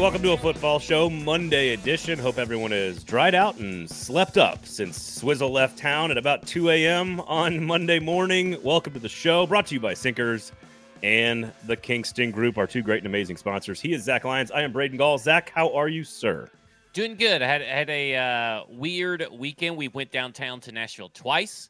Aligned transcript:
Welcome 0.00 0.22
to 0.22 0.32
a 0.32 0.36
football 0.38 0.78
show, 0.78 1.10
Monday 1.10 1.74
edition. 1.74 2.18
Hope 2.18 2.38
everyone 2.38 2.72
is 2.72 3.04
dried 3.04 3.34
out 3.34 3.58
and 3.58 3.88
slept 3.88 4.38
up 4.38 4.64
since 4.64 4.96
Swizzle 4.98 5.52
left 5.52 5.76
town 5.76 6.10
at 6.10 6.16
about 6.16 6.46
2 6.46 6.70
a.m. 6.70 7.20
on 7.20 7.62
Monday 7.62 7.98
morning. 7.98 8.56
Welcome 8.62 8.94
to 8.94 8.98
the 8.98 9.10
show, 9.10 9.46
brought 9.46 9.66
to 9.66 9.74
you 9.74 9.80
by 9.80 9.92
Sinkers 9.92 10.52
and 11.02 11.52
the 11.66 11.76
Kingston 11.76 12.30
Group, 12.30 12.56
our 12.56 12.66
two 12.66 12.80
great 12.80 13.00
and 13.00 13.06
amazing 13.06 13.36
sponsors. 13.36 13.78
He 13.78 13.92
is 13.92 14.02
Zach 14.02 14.24
Lyons. 14.24 14.50
I 14.50 14.62
am 14.62 14.72
Braden 14.72 14.96
Gall. 14.96 15.18
Zach, 15.18 15.52
how 15.54 15.70
are 15.74 15.88
you, 15.88 16.02
sir? 16.02 16.48
Doing 16.94 17.16
good. 17.16 17.42
I 17.42 17.46
had 17.46 17.60
had 17.60 17.90
a 17.90 18.16
uh, 18.16 18.64
weird 18.70 19.26
weekend. 19.30 19.76
We 19.76 19.88
went 19.88 20.10
downtown 20.10 20.60
to 20.60 20.72
Nashville 20.72 21.10
twice. 21.10 21.68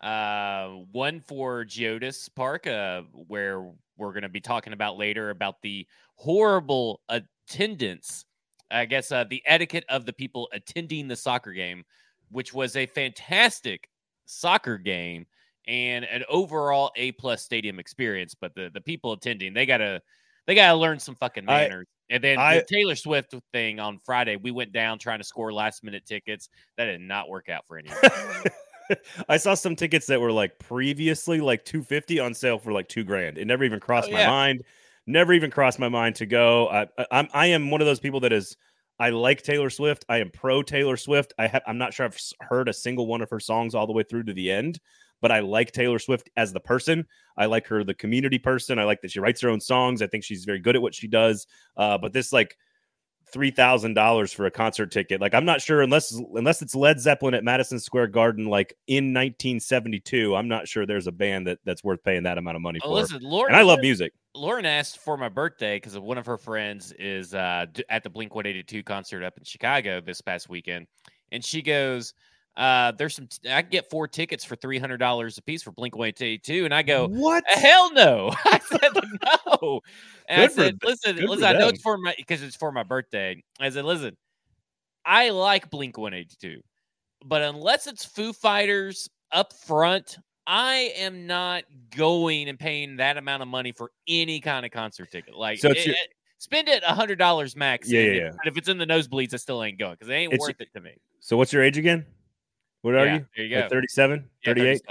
Uh, 0.00 0.68
one 0.92 1.18
for 1.18 1.64
Geodis 1.64 2.32
Park, 2.32 2.68
uh, 2.68 3.02
where 3.26 3.60
we're 3.96 4.12
going 4.12 4.22
to 4.22 4.28
be 4.28 4.40
talking 4.40 4.72
about 4.72 4.98
later 4.98 5.30
about 5.30 5.60
the 5.62 5.84
horrible 6.14 7.00
attendance. 7.46 8.24
I 8.70 8.86
guess 8.86 9.12
uh, 9.12 9.24
the 9.28 9.42
etiquette 9.46 9.84
of 9.88 10.06
the 10.06 10.12
people 10.12 10.48
attending 10.52 11.08
the 11.08 11.16
soccer 11.16 11.52
game, 11.52 11.84
which 12.30 12.54
was 12.54 12.76
a 12.76 12.86
fantastic 12.86 13.88
soccer 14.24 14.78
game 14.78 15.26
and 15.68 16.04
an 16.04 16.24
overall 16.28 16.90
A 16.96 17.12
plus 17.12 17.42
stadium 17.42 17.78
experience. 17.78 18.34
But 18.34 18.54
the 18.54 18.70
the 18.72 18.80
people 18.80 19.12
attending, 19.12 19.52
they 19.52 19.66
gotta 19.66 20.00
they 20.46 20.54
gotta 20.54 20.76
learn 20.76 20.98
some 20.98 21.14
fucking 21.14 21.44
manners. 21.44 21.86
I, 22.10 22.14
and 22.14 22.24
then 22.24 22.38
I, 22.38 22.58
the 22.58 22.64
Taylor 22.64 22.96
Swift 22.96 23.34
thing 23.52 23.78
on 23.78 23.98
Friday, 24.04 24.36
we 24.36 24.50
went 24.50 24.72
down 24.72 24.98
trying 24.98 25.18
to 25.18 25.24
score 25.24 25.52
last 25.52 25.84
minute 25.84 26.04
tickets. 26.04 26.48
That 26.76 26.86
did 26.86 27.00
not 27.00 27.28
work 27.28 27.48
out 27.48 27.64
for 27.66 27.78
anyone. 27.78 27.98
I 29.28 29.36
saw 29.38 29.54
some 29.54 29.76
tickets 29.76 30.06
that 30.06 30.20
were 30.20 30.32
like 30.32 30.58
previously 30.58 31.40
like 31.40 31.64
250 31.64 32.20
on 32.20 32.34
sale 32.34 32.58
for 32.58 32.72
like 32.72 32.88
two 32.88 33.04
grand. 33.04 33.38
It 33.38 33.46
never 33.46 33.64
even 33.64 33.80
crossed 33.80 34.08
oh, 34.10 34.12
yeah. 34.12 34.26
my 34.26 34.30
mind. 34.30 34.64
Never 35.06 35.32
even 35.32 35.50
crossed 35.50 35.78
my 35.78 35.88
mind 35.88 36.16
to 36.16 36.26
go. 36.26 36.68
I, 36.68 36.86
I'm 37.10 37.28
I 37.32 37.46
am 37.48 37.70
one 37.70 37.80
of 37.80 37.86
those 37.86 38.00
people 38.00 38.20
that 38.20 38.32
is 38.32 38.56
I 38.98 39.10
like 39.10 39.42
Taylor 39.42 39.70
Swift. 39.70 40.04
I 40.08 40.18
am 40.18 40.30
pro 40.30 40.62
Taylor 40.62 40.96
Swift. 40.96 41.34
I 41.38 41.48
have 41.48 41.62
I'm 41.66 41.78
not 41.78 41.92
sure 41.92 42.06
I've 42.06 42.18
heard 42.40 42.68
a 42.68 42.72
single 42.72 43.06
one 43.06 43.20
of 43.20 43.30
her 43.30 43.40
songs 43.40 43.74
all 43.74 43.86
the 43.86 43.92
way 43.92 44.04
through 44.04 44.24
to 44.24 44.32
the 44.32 44.50
end, 44.50 44.78
but 45.20 45.32
I 45.32 45.40
like 45.40 45.72
Taylor 45.72 45.98
Swift 45.98 46.30
as 46.36 46.52
the 46.52 46.60
person. 46.60 47.06
I 47.36 47.46
like 47.46 47.66
her 47.66 47.82
the 47.82 47.94
community 47.94 48.38
person. 48.38 48.78
I 48.78 48.84
like 48.84 49.00
that 49.00 49.10
she 49.10 49.20
writes 49.20 49.40
her 49.40 49.48
own 49.48 49.60
songs. 49.60 50.02
I 50.02 50.06
think 50.06 50.22
she's 50.22 50.44
very 50.44 50.60
good 50.60 50.76
at 50.76 50.82
what 50.82 50.94
she 50.94 51.08
does. 51.08 51.46
Uh, 51.76 51.98
but 51.98 52.12
this 52.12 52.32
like 52.32 52.56
three 53.32 53.50
thousand 53.50 53.94
dollars 53.94 54.32
for 54.32 54.46
a 54.46 54.50
concert 54.50 54.92
ticket. 54.92 55.20
Like 55.20 55.34
I'm 55.34 55.44
not 55.44 55.60
sure 55.60 55.82
unless 55.82 56.12
unless 56.34 56.62
it's 56.62 56.74
Led 56.74 57.00
Zeppelin 57.00 57.34
at 57.34 57.42
Madison 57.42 57.80
Square 57.80 58.08
Garden, 58.08 58.46
like 58.46 58.74
in 58.86 59.06
1972. 59.06 60.36
I'm 60.36 60.48
not 60.48 60.68
sure 60.68 60.86
there's 60.86 61.06
a 61.06 61.12
band 61.12 61.46
that 61.46 61.58
that's 61.64 61.82
worth 61.82 62.04
paying 62.04 62.22
that 62.24 62.38
amount 62.38 62.56
of 62.56 62.62
money 62.62 62.78
oh, 62.84 62.88
for. 62.88 62.94
Listen, 62.94 63.22
Lauren, 63.22 63.52
and 63.52 63.56
I 63.58 63.62
love 63.62 63.80
music. 63.80 64.12
Lauren 64.34 64.64
asked 64.64 64.98
for 64.98 65.16
my 65.16 65.28
birthday 65.28 65.76
because 65.76 65.98
one 65.98 66.18
of 66.18 66.26
her 66.26 66.38
friends 66.38 66.92
is 66.98 67.34
uh, 67.34 67.66
at 67.88 68.02
the 68.02 68.10
Blink 68.10 68.34
182 68.34 68.82
concert 68.82 69.22
up 69.22 69.36
in 69.36 69.44
Chicago 69.44 70.00
this 70.00 70.20
past 70.20 70.48
weekend, 70.48 70.86
and 71.30 71.44
she 71.44 71.62
goes. 71.62 72.14
Uh, 72.54 72.92
there's 72.92 73.16
some. 73.16 73.26
T- 73.28 73.48
I 73.48 73.62
get 73.62 73.88
four 73.88 74.06
tickets 74.06 74.44
for 74.44 74.56
three 74.56 74.78
hundred 74.78 74.98
dollars 74.98 75.38
a 75.38 75.42
piece 75.42 75.62
for 75.62 75.70
Blink 75.72 75.96
One 75.96 76.08
Eighty 76.08 76.36
Two, 76.36 76.66
and 76.66 76.74
I 76.74 76.82
go, 76.82 77.08
"What? 77.08 77.44
Hell 77.46 77.90
no!" 77.94 78.30
I 78.44 78.60
said, 78.62 78.90
"No." 78.94 79.80
And 80.28 80.52
good 80.52 80.60
I 80.60 80.64
said, 80.64 80.78
"Listen, 80.84 81.16
listen. 81.16 81.44
I 81.44 81.52
know 81.54 81.68
it's 81.68 81.80
for 81.80 81.96
my 81.96 82.14
because 82.14 82.42
it's 82.42 82.54
for 82.54 82.70
my 82.70 82.82
birthday." 82.82 83.42
I 83.58 83.70
said, 83.70 83.86
"Listen, 83.86 84.18
I 85.06 85.30
like 85.30 85.70
Blink 85.70 85.96
One 85.96 86.12
Eighty 86.12 86.36
Two, 86.38 86.60
but 87.24 87.40
unless 87.40 87.86
it's 87.86 88.04
Foo 88.04 88.34
Fighters 88.34 89.08
up 89.32 89.54
front, 89.54 90.18
I 90.46 90.92
am 90.96 91.26
not 91.26 91.64
going 91.96 92.48
and 92.48 92.58
paying 92.58 92.96
that 92.96 93.16
amount 93.16 93.42
of 93.42 93.48
money 93.48 93.72
for 93.72 93.92
any 94.08 94.40
kind 94.40 94.66
of 94.66 94.72
concert 94.72 95.10
ticket. 95.10 95.36
Like, 95.36 95.58
so 95.58 95.70
it, 95.70 95.86
your, 95.86 95.94
it, 95.94 96.14
spend 96.38 96.68
it 96.68 96.82
a 96.86 96.94
hundred 96.94 97.18
dollars 97.18 97.56
max. 97.56 97.90
Yeah, 97.90 98.00
yeah, 98.00 98.12
yeah. 98.12 98.30
But 98.32 98.48
if 98.48 98.56
it's 98.56 98.68
in 98.68 98.78
the 98.78 98.86
nosebleeds, 98.86 99.34
I 99.34 99.36
still 99.36 99.62
ain't 99.62 99.78
going 99.78 99.92
because 99.92 100.08
it 100.08 100.14
ain't 100.14 100.32
it's, 100.32 100.40
worth 100.40 100.60
it 100.60 100.72
to 100.74 100.80
me. 100.80 100.92
So, 101.20 101.36
what's 101.36 101.52
your 101.52 101.62
age 101.62 101.78
again? 101.78 102.04
What 102.82 102.94
are 102.94 103.06
yeah, 103.06 103.14
you? 103.14 103.26
There 103.36 103.46
you 103.46 103.60
go. 103.62 103.68
37, 103.68 104.28
38, 104.44 104.82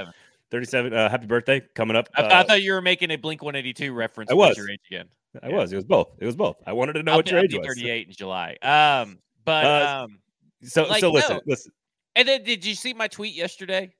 37. 0.50 0.94
Uh, 0.94 1.10
happy 1.10 1.26
birthday 1.26 1.62
coming 1.76 1.98
up. 1.98 2.08
I, 2.16 2.22
uh, 2.22 2.40
I, 2.40 2.44
thought 2.44 2.62
you 2.62 2.74
were 2.74 2.82
making 2.82 3.12
a 3.12 3.18
Blink 3.18 3.44
182 3.44 3.94
reference. 3.94 4.32
I 4.32 4.34
was. 4.34 4.58
Your 4.58 4.70
age 4.70 4.80
again. 4.90 5.08
I 5.44 5.50
yeah. 5.50 5.56
was. 5.56 5.74
It 5.74 5.76
was 5.76 5.86
both. 5.86 6.10
It 6.20 6.26
was 6.26 6.36
both. 6.36 6.58
I 6.66 6.74
wanted 6.74 6.94
to 6.94 7.04
know 7.04 7.14
I'll 7.14 7.18
what 7.20 7.26
be, 7.26 7.32
your 7.32 7.40
I'll 7.40 7.46
age 7.46 7.56
was. 7.56 7.68
38 7.68 8.08
in 8.08 8.14
July. 8.14 8.58
Um, 8.62 9.20
but 9.44 9.66
uh, 9.66 10.04
um, 10.04 10.20
so 10.64 10.84
like, 10.86 11.02
so 11.02 11.12
listen, 11.12 11.38
no. 11.38 11.42
listen. 11.46 11.72
And 12.16 12.28
then 12.28 12.44
did 12.44 12.66
you 12.66 12.76
see 12.76 12.94
my 12.94 13.08
tweet 13.08 13.34
yesterday? 13.34 13.94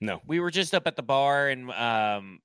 No. 0.00 0.20
We 0.26 0.40
were 0.40 0.50
just 0.50 0.74
up 0.74 0.86
at 0.86 0.96
the 0.96 1.02
bar 1.02 1.48
and 1.48 1.70
um 1.72 2.40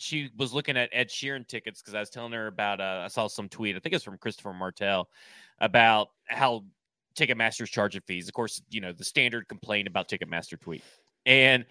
she 0.00 0.30
was 0.36 0.52
looking 0.52 0.76
at 0.76 0.88
Ed 0.92 1.08
Sheeran 1.08 1.46
tickets 1.46 1.80
because 1.80 1.94
I 1.94 2.00
was 2.00 2.10
telling 2.10 2.32
her 2.32 2.46
about 2.46 2.80
uh, 2.80 3.02
I 3.04 3.08
saw 3.08 3.28
some 3.28 3.48
tweet, 3.48 3.76
I 3.76 3.80
think 3.80 3.94
it's 3.94 4.04
from 4.04 4.18
Christopher 4.18 4.54
Martell, 4.54 5.08
about 5.60 6.08
how 6.26 6.64
Ticketmaster's 7.16 7.70
charging 7.70 8.00
fees. 8.06 8.26
Of 8.28 8.34
course, 8.34 8.62
you 8.70 8.80
know, 8.80 8.92
the 8.92 9.04
standard 9.04 9.46
complaint 9.48 9.86
about 9.86 10.08
Ticketmaster 10.08 10.58
tweet. 10.58 10.82
And 11.26 11.66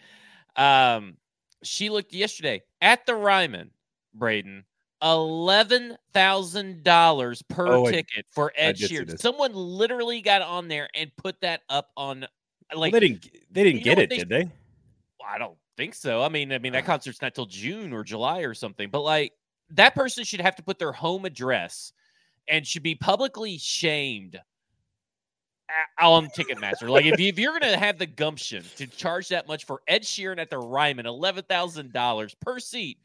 um, 0.56 1.18
she 1.64 1.90
looked 1.90 2.14
yesterday 2.14 2.62
at 2.82 3.06
the 3.06 3.16
Ryman, 3.16 3.72
Braden, 4.14 4.64
eleven 5.02 5.98
thousand 6.14 6.84
dollars 6.84 7.42
per 7.42 7.68
oh, 7.68 7.90
ticket 7.90 8.26
I, 8.28 8.32
for 8.32 8.54
Ed 8.56 8.78
Sheeran. 8.78 9.20
Someone 9.20 9.54
literally 9.54 10.22
got 10.22 10.42
on 10.42 10.68
there 10.68 10.90
and 10.94 11.12
put 11.18 11.42
that 11.42 11.62
up 11.70 11.90
on 11.98 12.28
like 12.76 12.92
well, 12.92 13.02
they 13.02 13.08
didn't 13.08 13.30
they 13.52 13.64
didn't 13.64 13.84
get 13.84 13.98
it, 13.98 14.10
they, 14.10 14.18
did 14.18 14.30
they? 14.30 14.52
I 15.28 15.38
don't 15.38 15.58
think 15.78 15.94
so. 15.94 16.22
I 16.24 16.30
mean, 16.30 16.52
I 16.52 16.60
mean 16.60 16.74
that 16.74 16.84
ah. 16.84 16.88
concert's 16.88 17.22
not 17.22 17.36
till 17.36 17.46
June 17.46 17.94
or 17.94 18.04
July 18.04 18.40
or 18.42 18.54
something. 18.54 18.90
But 18.90 19.02
like 19.02 19.34
that 19.72 19.96
person 19.96 20.24
should 20.24 20.42
have 20.42 20.56
to 20.56 20.64
put 20.64 20.80
their 20.80 20.92
home 20.92 21.26
address 21.26 21.94
and 22.48 22.66
should 22.66 22.84
be 22.84 22.96
publicly 22.96 23.58
shamed 23.58 24.40
on 26.00 26.28
Ticketmaster. 26.28 26.90
Like 26.90 27.06
if, 27.06 27.20
you, 27.20 27.28
if 27.28 27.38
you're 27.38 27.60
going 27.60 27.72
to 27.72 27.78
have 27.78 27.98
the 27.98 28.08
gumption 28.08 28.64
to 28.78 28.88
charge 28.88 29.28
that 29.30 29.48
much 29.48 29.66
for 29.66 29.82
Ed 29.88 30.04
Sheeran 30.04 30.40
at 30.40 30.50
the 30.50 30.58
Ryman, 30.58 31.06
eleven 31.06 31.44
thousand 31.44 31.94
dollars 31.94 32.36
per 32.42 32.60
seat, 32.60 32.98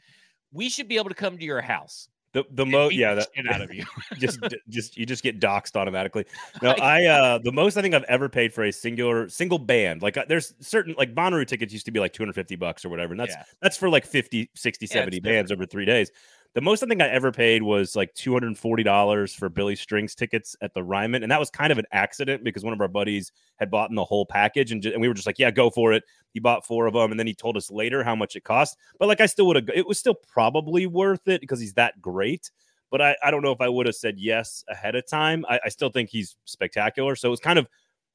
we 0.53 0.69
should 0.69 0.89
be 0.89 0.97
able 0.97 1.11
to 1.11 1.15
come 1.15 1.37
to 1.37 1.45
your 1.45 1.61
house. 1.61 2.09
The 2.35 2.45
the 2.51 2.67
most 2.67 2.95
yeah 2.95 3.15
that 3.15 3.29
out 3.49 3.61
of 3.61 3.73
you 3.73 3.85
just 4.19 4.41
just 4.69 4.97
you 4.97 5.07
just 5.07 5.23
get 5.23 5.41
doxxed 5.41 5.77
automatically. 5.77 6.27
No, 6.63 6.71
I 6.71 7.05
uh 7.05 7.39
the 7.39 7.53
most 7.53 7.77
I 7.77 7.83
think 7.83 7.95
I've 7.95 8.05
ever 8.05 8.29
paid 8.29 8.53
for 8.53 8.65
a 8.65 8.73
singular 8.73 9.29
single 9.29 9.59
band. 9.59 10.03
Like 10.03 10.17
uh, 10.17 10.25
there's 10.29 10.55
certain 10.61 10.95
like 10.99 11.15
Bonnaroo 11.15 11.47
tickets 11.47 11.73
used 11.73 11.87
to 11.87 11.93
be 11.93 12.01
like 12.01 12.13
250 12.13 12.57
bucks 12.57 12.85
or 12.85 12.89
whatever, 12.89 13.13
and 13.13 13.21
that's 13.21 13.35
yeah. 13.35 13.45
that's 13.61 13.77
for 13.77 13.89
like 13.89 14.05
50, 14.05 14.51
60, 14.55 14.87
70 14.87 15.17
yeah, 15.17 15.21
bands 15.21 15.53
over 15.53 15.65
three 15.67 15.85
days. 15.85 16.11
The 16.55 16.61
most 16.61 16.85
I 16.85 16.87
think 16.87 17.03
I 17.03 17.09
ever 17.09 17.33
paid 17.33 17.65
was 17.65 17.97
like 17.97 18.15
two 18.15 18.33
hundred 18.33 18.47
and 18.47 18.59
forty 18.59 18.85
dollars 18.85 19.35
for 19.35 19.49
Billy 19.49 19.75
Strings 19.75 20.15
tickets 20.15 20.55
at 20.63 20.73
the 20.73 20.85
Ryman, 20.85 21.25
and 21.25 21.33
that 21.33 21.41
was 21.41 21.51
kind 21.51 21.73
of 21.73 21.79
an 21.79 21.87
accident 21.91 22.45
because 22.45 22.63
one 22.63 22.73
of 22.73 22.81
our 22.81 22.87
buddies 22.89 23.33
had 23.57 23.73
bought 23.73 23.91
in 23.91 23.97
the 23.97 24.05
whole 24.05 24.25
package, 24.25 24.71
and, 24.71 24.85
and 24.87 25.01
we 25.01 25.09
were 25.09 25.15
just 25.15 25.27
like, 25.27 25.39
"Yeah, 25.41 25.51
go 25.51 25.69
for 25.69 25.93
it." 25.93 26.05
He 26.31 26.39
bought 26.39 26.65
four 26.65 26.87
of 26.87 26.95
them, 26.95 27.11
and 27.11 27.19
then 27.19 27.27
he 27.27 27.35
told 27.35 27.57
us 27.57 27.73
later 27.73 28.05
how 28.05 28.15
much 28.15 28.37
it 28.37 28.45
cost. 28.45 28.79
But 29.01 29.09
like, 29.09 29.21
I 29.21 29.27
still 29.27 29.47
would 29.49 29.57
have. 29.57 29.69
It 29.75 29.87
was 29.87 29.99
still 29.99 30.15
probably 30.15 30.87
worth 30.87 31.27
it 31.27 31.41
because 31.41 31.59
he's 31.59 31.75
that 31.75 32.01
great. 32.01 32.51
But 32.91 33.03
I, 33.03 33.17
I 33.25 33.33
don't 33.33 33.43
know 33.43 33.51
if 33.51 33.61
I 33.61 33.69
would 33.69 33.87
have 33.87 33.97
said 33.97 34.21
yes 34.21 34.63
ahead 34.69 34.95
of 34.95 35.09
time. 35.09 35.45
I, 35.49 35.59
I 35.65 35.69
still 35.71 35.91
think 35.91 36.11
he's 36.11 36.37
spectacular. 36.45 37.17
So 37.17 37.29
it 37.29 37.31
was 37.33 37.41
kind 37.41 37.59
of, 37.59 37.67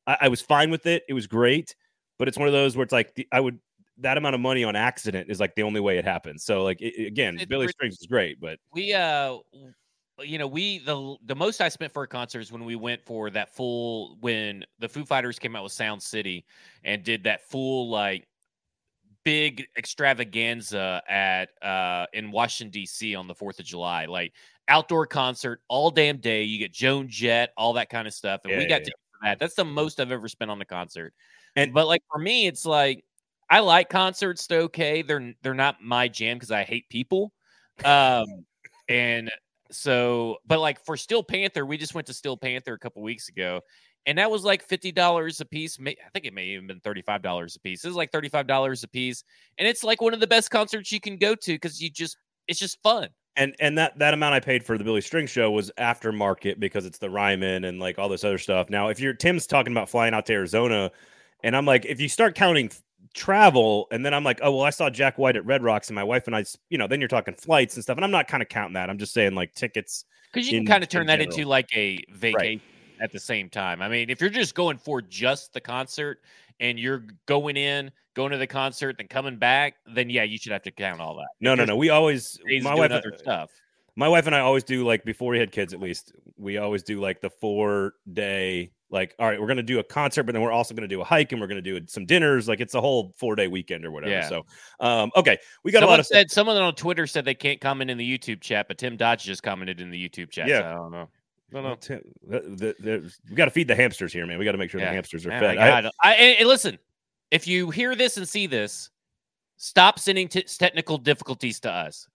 I, 0.08 0.18
I 0.22 0.28
was 0.30 0.40
fine 0.40 0.72
with 0.72 0.86
it. 0.86 1.04
It 1.10 1.14
was 1.14 1.28
great 1.28 1.76
but 2.20 2.28
it's 2.28 2.38
one 2.38 2.48
of 2.48 2.54
those 2.54 2.76
where 2.78 2.84
it's 2.84 2.92
like 2.92 3.28
I 3.32 3.40
would 3.40 3.58
that 4.02 4.18
amount 4.18 4.36
of 4.36 4.42
money 4.42 4.64
on 4.64 4.76
accident 4.76 5.30
is 5.30 5.40
like 5.40 5.56
the 5.56 5.64
only 5.64 5.80
way 5.80 5.98
it 5.98 6.06
happens. 6.06 6.44
So 6.44 6.64
like 6.64 6.82
it, 6.82 7.08
again, 7.08 7.36
it's 7.36 7.46
Billy 7.46 7.68
Strings 7.68 7.98
is 8.00 8.08
great, 8.08 8.40
but 8.40 8.60
we 8.74 8.94
uh 8.94 9.38
you 10.22 10.38
know, 10.38 10.48
we 10.48 10.80
the 10.80 11.16
the 11.26 11.36
most 11.36 11.62
I 11.62 11.70
spent 11.70 11.94
for 11.94 12.04
a 12.04 12.08
concert 12.08 12.42
is 12.42 12.52
when 12.52 12.66
we 12.66 12.76
went 12.76 13.02
for 13.06 13.30
that 13.32 13.54
full 13.56 14.18
when 14.22 14.66
the 14.80 14.90
Foo 14.90 15.06
Fighters 15.06 15.40
came 15.40 15.56
out 15.56 15.64
with 15.64 15.72
Sound 15.72 16.02
City 16.02 16.46
and 16.84 17.04
did 17.04 17.24
that 17.24 17.42
full 17.50 17.90
like 17.90 18.28
big 19.26 19.66
extravaganza 19.78 21.02
at 21.08 21.50
uh 21.62 22.06
in 22.14 22.32
Washington 22.32 22.72
D.C. 22.72 23.16
on 23.16 23.28
the 23.28 23.36
4th 23.36 23.60
of 23.60 23.66
July. 23.66 24.06
Like 24.06 24.34
outdoor 24.68 25.06
concert 25.06 25.62
all 25.68 25.92
damn 25.92 26.18
day. 26.18 26.44
You 26.44 26.60
get 26.60 26.74
Joan 26.74 27.08
Jett, 27.08 27.52
all 27.58 27.74
that 27.74 27.90
kind 27.90 28.08
of 28.08 28.14
stuff. 28.14 28.42
And 28.44 28.52
yeah, 28.52 28.60
we 28.60 28.66
got 28.66 28.82
yeah, 28.82 28.86
to 28.86 28.94
yeah. 29.24 29.30
that. 29.30 29.40
That's 29.40 29.56
the 29.56 29.66
most 29.66 30.00
I've 30.00 30.12
ever 30.12 30.28
spent 30.28 30.52
on 30.52 30.62
a 30.62 30.66
concert. 30.66 31.14
And 31.56 31.74
but 31.74 31.88
like 31.88 32.02
for 32.12 32.20
me, 32.20 32.48
it's 32.48 32.66
like 32.66 33.04
I 33.50 33.60
like 33.60 33.90
concerts. 33.90 34.48
Okay. 34.52 35.02
They're 35.02 35.34
they're 35.42 35.54
not 35.54 35.82
my 35.82 36.08
jam 36.08 36.38
because 36.38 36.52
I 36.52 36.64
hate 36.64 36.90
people. 36.90 37.34
Um, 37.84 38.26
and 38.90 39.32
so, 39.72 40.38
but 40.46 40.60
like 40.60 40.84
for 40.84 40.98
Steel 40.98 41.24
Panther, 41.24 41.66
we 41.66 41.78
just 41.78 41.94
went 41.94 42.08
to 42.08 42.14
Steel 42.14 42.38
Panther 42.38 42.74
a 42.74 42.80
couple 42.80 43.02
weeks 43.02 43.30
ago, 43.30 43.62
and 44.06 44.18
that 44.18 44.32
was 44.32 44.44
like 44.44 44.64
fifty 44.64 44.92
dollars 44.92 45.42
a 45.42 45.46
piece. 45.46 45.78
I 45.80 45.96
think 46.14 46.26
it 46.26 46.34
may 46.34 46.46
even 46.46 46.68
been 46.68 46.80
thirty 46.80 47.02
five 47.02 47.22
dollars 47.22 47.56
a 47.56 47.60
piece. 47.60 47.84
It 47.84 47.88
was 47.88 47.96
like 47.96 48.12
thirty 48.12 48.30
five 48.30 48.48
dollars 48.48 48.84
a 48.84 48.88
piece, 48.88 49.24
and 49.58 49.68
it's 49.68 49.84
like 49.84 50.02
one 50.02 50.14
of 50.14 50.20
the 50.20 50.28
best 50.28 50.52
concerts 50.52 50.92
you 50.92 51.00
can 51.00 51.18
go 51.18 51.36
to 51.36 51.54
because 51.54 51.82
you 51.82 51.90
just 51.90 52.18
it's 52.48 52.60
just 52.60 52.82
fun. 52.82 53.10
And 53.36 53.56
and 53.60 53.78
that 53.78 53.98
that 54.00 54.14
amount 54.14 54.34
I 54.34 54.40
paid 54.40 54.66
for 54.66 54.78
the 54.78 54.84
Billy 54.84 55.02
String 55.02 55.28
show 55.28 55.52
was 55.52 55.72
aftermarket 55.78 56.60
because 56.60 56.86
it's 56.86 56.98
the 56.98 57.10
Ryman 57.10 57.64
and 57.64 57.80
like 57.80 58.00
all 58.00 58.10
this 58.10 58.24
other 58.24 58.40
stuff. 58.40 58.70
Now, 58.70 58.90
if 58.90 59.00
you're 59.00 59.14
Tim's 59.14 59.46
talking 59.46 59.72
about 59.72 59.90
flying 59.90 60.14
out 60.14 60.26
to 60.28 60.34
Arizona, 60.34 60.92
and 61.44 61.56
I'm 61.56 61.66
like, 61.66 61.86
if 61.86 62.02
you 62.02 62.10
start 62.10 62.36
counting 62.36 62.72
travel 63.14 63.88
and 63.92 64.06
then 64.06 64.14
I'm 64.14 64.24
like, 64.24 64.40
oh 64.44 64.52
well, 64.56 64.66
I 64.66 64.70
saw 64.70 64.90
Jack 64.90 65.18
White 65.18 65.36
at 65.36 65.46
Red 65.46 65.64
Rocks 65.64 65.90
and 65.90 65.96
my 65.96 66.04
wife 66.04 66.28
and 66.28 66.36
I, 66.36 66.46
you 66.70 66.78
know, 66.78 66.88
then 66.88 67.00
you're 67.02 67.08
talking 67.08 67.34
flights 67.34 67.76
and 67.76 67.84
stuff, 67.84 67.98
and 67.98 68.06
I'm 68.06 68.12
not 68.12 68.28
kind 68.28 68.44
of 68.44 68.50
counting 68.50 68.74
that. 68.74 68.90
I'm 68.90 68.98
just 68.98 69.14
saying 69.14 69.36
like 69.36 69.54
tickets 69.54 70.06
because 70.32 70.50
you 70.52 70.60
can 70.60 70.68
kind 70.68 70.84
of 70.84 70.90
turn 70.90 71.08
that 71.08 71.22
into 71.22 71.46
like 71.46 71.70
a 71.76 72.04
vacation 72.12 72.36
right. 72.38 72.62
at 73.02 73.12
the 73.12 73.20
same 73.20 73.50
time. 73.50 73.82
I 73.82 73.90
mean, 73.90 74.10
if 74.10 74.22
you're 74.22 74.30
just 74.30 74.56
going 74.56 74.78
for 74.78 75.02
just 75.02 75.54
the 75.54 75.62
concert 75.62 76.20
and 76.60 76.80
you're 76.80 77.04
going 77.26 77.58
in, 77.58 77.92
going 78.14 78.32
to 78.32 78.38
the 78.38 78.48
concert, 78.48 78.98
then 78.98 79.08
coming 79.08 79.38
back, 79.38 79.76
then 79.94 80.10
yeah, 80.10 80.24
you 80.24 80.38
should 80.38 80.52
have 80.52 80.64
to 80.64 80.72
count 80.72 81.02
all 81.02 81.16
that. 81.16 81.30
No, 81.40 81.56
no, 81.56 81.66
no. 81.66 81.76
We 81.76 81.90
always 81.90 82.40
my 82.62 82.76
wife 82.76 82.92
other 82.92 83.14
stuff. 83.18 83.50
My 83.96 84.08
wife 84.08 84.28
and 84.28 84.36
I 84.36 84.40
always 84.40 84.64
do 84.64 84.86
like 84.86 85.04
before 85.04 85.32
we 85.32 85.40
had 85.40 85.52
kids, 85.52 85.74
at 85.74 85.80
least 85.80 86.14
we 86.38 86.58
always 86.58 86.84
do 86.84 87.02
like 87.02 87.22
the 87.22 87.30
four 87.30 87.94
day 88.14 88.72
like 88.92 89.16
all 89.20 89.28
right 89.28 89.40
we're 89.40 89.48
going 89.48 89.58
to 89.58 89.64
do 89.64 89.80
a 89.80 89.84
concert 89.84 90.24
but 90.24 90.34
then 90.34 90.42
we're 90.42 90.52
also 90.52 90.74
going 90.74 90.88
to 90.88 90.88
do 90.88 91.02
a 91.02 91.04
hike 91.04 91.32
and 91.32 91.40
we're 91.40 91.48
going 91.48 91.62
to 91.62 91.80
do 91.80 91.86
some 91.88 92.06
dinners 92.06 92.48
like 92.48 92.60
it's 92.60 92.74
a 92.74 92.82
whole 92.82 93.14
four 93.18 93.36
day 93.36 93.48
weekend 93.48 93.86
or 93.86 93.92
whatever 93.92 94.12
yeah. 94.12 94.28
so 94.28 94.46
um 94.80 95.12
okay 95.16 95.38
we 95.64 95.72
got 95.72 95.80
someone 95.80 95.90
a 95.90 95.92
lot 95.94 96.00
of 96.00 96.06
said 96.08 96.32
someone 96.32 96.58
on 96.58 96.74
twitter 96.74 97.06
said 97.06 97.26
they 97.26 97.36
can't 97.36 97.62
comment 97.62 97.90
in 97.92 97.98
the 97.98 98.18
youtube 98.18 98.42
chat 98.42 98.68
but 98.68 98.78
tim 98.78 98.98
dodge 98.98 99.24
just 99.24 99.44
commented 99.44 99.80
in 99.80 99.92
the 99.92 100.10
youtube 100.10 100.30
chat 100.30 100.48
yeah 100.48 100.62
so 100.62 100.66
i 100.66 100.74
don't 100.74 100.92
know 100.92 101.08
no, 101.52 101.62
no. 101.62 101.76
Tim, 101.76 102.02
the, 102.28 102.42
the, 102.42 102.76
the, 102.80 103.14
we 103.30 103.36
got 103.36 103.46
to 103.46 103.52
feed 103.52 103.68
the 103.68 103.76
hamsters 103.76 104.14
here, 104.14 104.28
man. 104.28 104.38
We 104.38 104.46
got 104.46 104.52
to 104.52 104.60
make 104.60 104.70
sure 104.70 104.80
yeah. 104.80 104.90
the 104.90 104.94
hamsters 104.94 105.26
are 105.26 105.32
yeah, 105.32 105.40
fed. 105.40 105.58
I, 105.58 105.80
I, 105.80 105.92
I, 106.04 106.14
and 106.14 106.48
listen, 106.48 106.78
if 107.32 107.48
you 107.48 107.72
hear 107.72 107.96
this 107.96 108.18
and 108.18 108.28
see 108.28 108.46
this, 108.46 108.92
stop 109.58 110.00
sending 110.00 110.28
t- 110.28 110.44
technical 110.44 111.00
difficulties 111.00 111.60
to 111.62 111.72
us. 111.72 112.08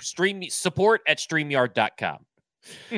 Stream 0.00 0.42
support 0.48 1.02
at 1.06 1.18
streamyard.com. 1.18 2.24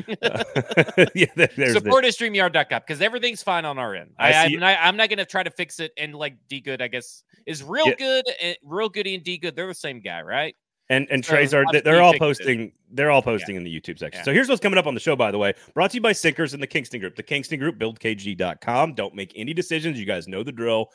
yeah, 1.14 1.26
support 1.72 2.04
at 2.04 2.12
streamyard.com 2.12 2.82
because 2.86 3.00
everything's 3.00 3.42
fine 3.42 3.64
on 3.64 3.78
our 3.78 3.94
end. 3.94 4.10
I, 4.18 4.32
I 4.32 4.44
am 4.44 4.60
not, 4.60 4.78
I'm 4.80 4.96
not 4.96 5.08
going 5.08 5.18
to 5.18 5.24
try 5.24 5.42
to 5.42 5.50
fix 5.50 5.80
it. 5.80 5.92
And 5.96 6.14
like 6.14 6.36
D 6.48 6.60
Good, 6.60 6.82
I 6.82 6.88
guess 6.88 7.22
is 7.46 7.62
real 7.62 7.88
yeah. 7.88 7.94
good 7.94 8.24
and 8.40 8.56
real 8.64 8.88
goody 8.88 9.14
and 9.14 9.22
D 9.22 9.38
Good. 9.38 9.56
They're 9.56 9.66
the 9.66 9.74
same 9.74 10.00
guy, 10.00 10.22
right? 10.22 10.56
And 10.88 11.06
and 11.10 11.24
so 11.24 11.34
Trey's 11.34 11.54
are 11.54 11.64
they're 11.84 12.02
all 12.02 12.18
posting 12.18 12.60
it. 12.60 12.72
they're 12.90 13.10
all 13.10 13.22
posting 13.22 13.54
yeah. 13.54 13.60
in 13.60 13.64
the 13.64 13.80
YouTube 13.80 13.98
section. 13.98 14.18
Yeah. 14.20 14.24
So 14.24 14.32
here's 14.32 14.48
what's 14.48 14.60
coming 14.60 14.78
up 14.78 14.86
on 14.86 14.94
the 14.94 15.00
show, 15.00 15.16
by 15.16 15.30
the 15.30 15.38
way. 15.38 15.54
Brought 15.74 15.92
to 15.92 15.96
you 15.96 16.00
by 16.00 16.12
Sinkers 16.12 16.54
and 16.54 16.62
the 16.62 16.66
Kingston 16.66 17.00
Group. 17.00 17.16
The 17.16 17.22
Kingston 17.22 17.58
Group, 17.58 17.78
buildkg.com. 17.78 18.94
Don't 18.94 19.14
make 19.14 19.32
any 19.36 19.54
decisions. 19.54 19.98
You 19.98 20.06
guys 20.06 20.28
know 20.28 20.42
the 20.42 20.52
drill. 20.52 20.90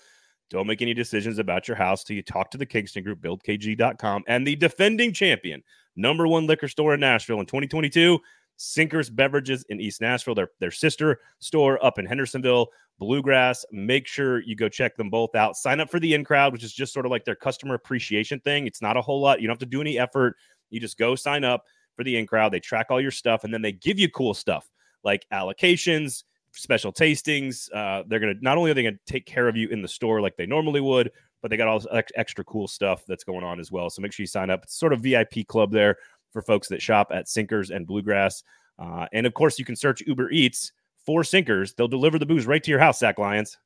Don't 0.49 0.67
make 0.67 0.81
any 0.81 0.93
decisions 0.93 1.39
about 1.39 1.67
your 1.67 1.75
house 1.75 2.03
till 2.03 2.15
you 2.15 2.21
talk 2.21 2.51
to 2.51 2.57
the 2.57 2.65
Kingston 2.65 3.03
Group, 3.03 3.21
buildkg.com, 3.21 4.23
and 4.27 4.47
the 4.47 4.55
defending 4.55 5.11
champion, 5.11 5.61
number 5.95 6.27
one 6.27 6.47
liquor 6.47 6.67
store 6.69 6.93
in 6.93 6.99
Nashville 7.01 7.39
in 7.39 7.45
2022. 7.45 8.19
Sinkers 8.57 9.09
Beverages 9.09 9.63
in 9.69 9.79
East 9.79 10.01
Nashville, 10.01 10.35
their, 10.35 10.49
their 10.59 10.71
sister 10.71 11.19
store 11.39 11.83
up 11.85 11.99
in 11.99 12.05
Hendersonville, 12.05 12.67
Bluegrass. 12.99 13.65
Make 13.71 14.07
sure 14.07 14.41
you 14.41 14.55
go 14.55 14.67
check 14.67 14.97
them 14.97 15.09
both 15.09 15.35
out. 15.35 15.55
Sign 15.55 15.79
up 15.79 15.89
for 15.89 15.99
the 15.99 16.13
in 16.13 16.23
crowd, 16.23 16.51
which 16.51 16.63
is 16.63 16.73
just 16.73 16.93
sort 16.93 17.05
of 17.05 17.11
like 17.11 17.23
their 17.23 17.35
customer 17.35 17.75
appreciation 17.75 18.39
thing. 18.41 18.67
It's 18.67 18.81
not 18.81 18.97
a 18.97 19.01
whole 19.01 19.21
lot. 19.21 19.39
You 19.39 19.47
don't 19.47 19.53
have 19.53 19.59
to 19.59 19.65
do 19.65 19.81
any 19.81 19.97
effort. 19.99 20.35
You 20.69 20.79
just 20.79 20.97
go 20.97 21.15
sign 21.15 21.43
up 21.43 21.63
for 21.95 22.03
the 22.03 22.17
in 22.17 22.27
crowd. 22.27 22.51
They 22.51 22.59
track 22.59 22.87
all 22.89 22.99
your 22.99 23.11
stuff 23.11 23.43
and 23.43 23.53
then 23.53 23.61
they 23.61 23.71
give 23.71 23.99
you 23.99 24.09
cool 24.09 24.33
stuff 24.33 24.69
like 25.03 25.25
allocations, 25.31 26.23
special 26.51 26.91
tastings. 26.91 27.71
Uh, 27.73 28.03
they're 28.07 28.19
going 28.19 28.35
to 28.35 28.43
not 28.43 28.57
only 28.57 28.71
are 28.71 28.73
they 28.73 28.83
going 28.83 28.95
to 28.95 29.11
take 29.11 29.25
care 29.25 29.47
of 29.47 29.55
you 29.55 29.69
in 29.69 29.81
the 29.81 29.87
store 29.87 30.19
like 30.19 30.35
they 30.35 30.45
normally 30.45 30.81
would, 30.81 31.11
but 31.41 31.51
they 31.51 31.57
got 31.57 31.67
all 31.67 31.79
this 31.79 32.09
extra 32.15 32.43
cool 32.45 32.67
stuff 32.67 33.03
that's 33.07 33.23
going 33.23 33.43
on 33.43 33.59
as 33.59 33.71
well. 33.71 33.89
So 33.89 34.01
make 34.01 34.11
sure 34.11 34.23
you 34.23 34.27
sign 34.27 34.49
up. 34.49 34.63
It's 34.63 34.77
sort 34.77 34.91
of 34.91 35.01
VIP 35.01 35.47
club 35.47 35.71
there 35.71 35.97
for 36.31 36.41
folks 36.41 36.67
that 36.69 36.81
shop 36.81 37.11
at 37.13 37.27
Sinkers 37.27 37.69
and 37.69 37.87
Bluegrass. 37.87 38.43
Uh, 38.79 39.07
and 39.13 39.25
of 39.25 39.33
course, 39.33 39.57
you 39.57 39.65
can 39.65 39.75
search 39.75 40.01
Uber 40.05 40.31
Eats 40.31 40.71
for 41.05 41.23
Sinkers. 41.23 41.73
They'll 41.73 41.87
deliver 41.87 42.19
the 42.19 42.25
booze 42.25 42.45
right 42.45 42.63
to 42.63 42.71
your 42.71 42.79
house, 42.79 42.99
Zach 42.99 43.17
Lyons. 43.17 43.57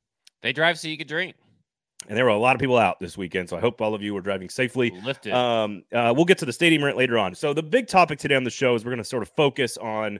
They 0.42 0.52
drive 0.52 0.78
so 0.78 0.88
you 0.88 0.96
can 0.96 1.06
drink. 1.06 1.36
And 2.08 2.16
there 2.16 2.24
were 2.24 2.30
a 2.30 2.38
lot 2.38 2.56
of 2.56 2.60
people 2.60 2.78
out 2.78 2.98
this 2.98 3.16
weekend, 3.16 3.48
so 3.48 3.56
I 3.56 3.60
hope 3.60 3.80
all 3.80 3.94
of 3.94 4.02
you 4.02 4.12
were 4.12 4.20
driving 4.20 4.48
safely. 4.48 4.90
Lifted. 5.04 5.32
Um, 5.32 5.84
uh, 5.92 6.12
we'll 6.14 6.24
get 6.24 6.38
to 6.38 6.46
the 6.46 6.52
stadium 6.52 6.82
rent 6.82 6.96
later 6.96 7.16
on. 7.16 7.34
So 7.34 7.54
the 7.54 7.62
big 7.62 7.86
topic 7.86 8.18
today 8.18 8.34
on 8.34 8.42
the 8.42 8.50
show 8.50 8.74
is 8.74 8.84
we're 8.84 8.90
going 8.90 8.98
to 8.98 9.04
sort 9.04 9.22
of 9.22 9.28
focus 9.36 9.76
on 9.76 10.18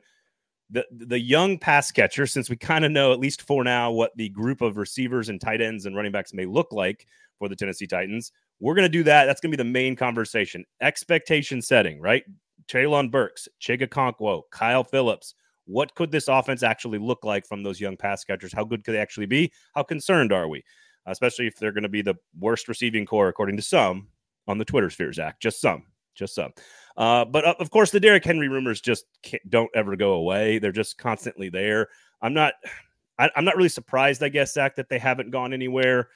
the 0.70 0.86
the 0.90 1.18
young 1.18 1.58
pass 1.58 1.90
catcher, 1.90 2.26
since 2.26 2.48
we 2.48 2.56
kind 2.56 2.84
of 2.84 2.92
know 2.92 3.12
at 3.12 3.18
least 3.18 3.42
for 3.42 3.64
now 3.64 3.90
what 3.90 4.12
the 4.16 4.28
group 4.28 4.62
of 4.62 4.76
receivers 4.76 5.28
and 5.28 5.40
tight 5.40 5.60
ends 5.60 5.84
and 5.84 5.96
running 5.96 6.12
backs 6.12 6.32
may 6.32 6.46
look 6.46 6.72
like 6.72 7.06
for 7.38 7.48
the 7.48 7.56
Tennessee 7.56 7.86
Titans. 7.86 8.30
We're 8.60 8.74
going 8.74 8.86
to 8.86 8.88
do 8.88 9.02
that. 9.04 9.26
That's 9.26 9.40
going 9.40 9.50
to 9.50 9.56
be 9.56 9.62
the 9.62 9.70
main 9.70 9.96
conversation. 9.96 10.64
Expectation 10.80 11.60
setting, 11.62 12.00
right? 12.00 12.22
Treylon 12.68 13.10
Burks, 13.10 13.48
Chig 13.60 13.86
Okonkwo, 13.86 14.42
Kyle 14.50 14.84
Philips. 14.84 15.34
What 15.66 15.94
could 15.94 16.10
this 16.10 16.28
offense 16.28 16.62
actually 16.62 16.98
look 16.98 17.24
like 17.24 17.46
from 17.46 17.62
those 17.62 17.80
young 17.80 17.96
pass 17.96 18.24
catchers? 18.24 18.52
How 18.52 18.64
good 18.64 18.84
could 18.84 18.94
they 18.94 19.00
actually 19.00 19.26
be? 19.26 19.52
How 19.74 19.82
concerned 19.82 20.32
are 20.32 20.48
we? 20.48 20.64
Especially 21.06 21.46
if 21.46 21.56
they're 21.56 21.72
going 21.72 21.82
to 21.82 21.88
be 21.88 22.02
the 22.02 22.16
worst 22.38 22.68
receiving 22.68 23.06
corps, 23.06 23.28
according 23.28 23.56
to 23.56 23.62
some 23.62 24.08
on 24.46 24.58
the 24.58 24.64
Twitter 24.64 24.90
sphere, 24.90 25.12
Zach. 25.12 25.40
Just 25.40 25.60
some, 25.60 25.84
just 26.14 26.34
some. 26.34 26.52
Uh, 26.96 27.24
but 27.24 27.44
uh, 27.44 27.54
of 27.58 27.70
course, 27.70 27.90
the 27.90 28.00
Derrick 28.00 28.24
Henry 28.24 28.48
rumors 28.48 28.80
just 28.80 29.04
don't 29.48 29.70
ever 29.74 29.96
go 29.96 30.12
away. 30.12 30.58
They're 30.58 30.72
just 30.72 30.98
constantly 30.98 31.48
there. 31.48 31.88
I'm 32.20 32.34
not, 32.34 32.54
I'm 33.18 33.44
not 33.44 33.56
really 33.56 33.68
surprised, 33.68 34.22
I 34.22 34.30
guess, 34.30 34.54
Zach, 34.54 34.76
that 34.76 34.88
they 34.88 34.98
haven't 34.98 35.30
gone 35.30 35.52
anywhere. 35.52 36.08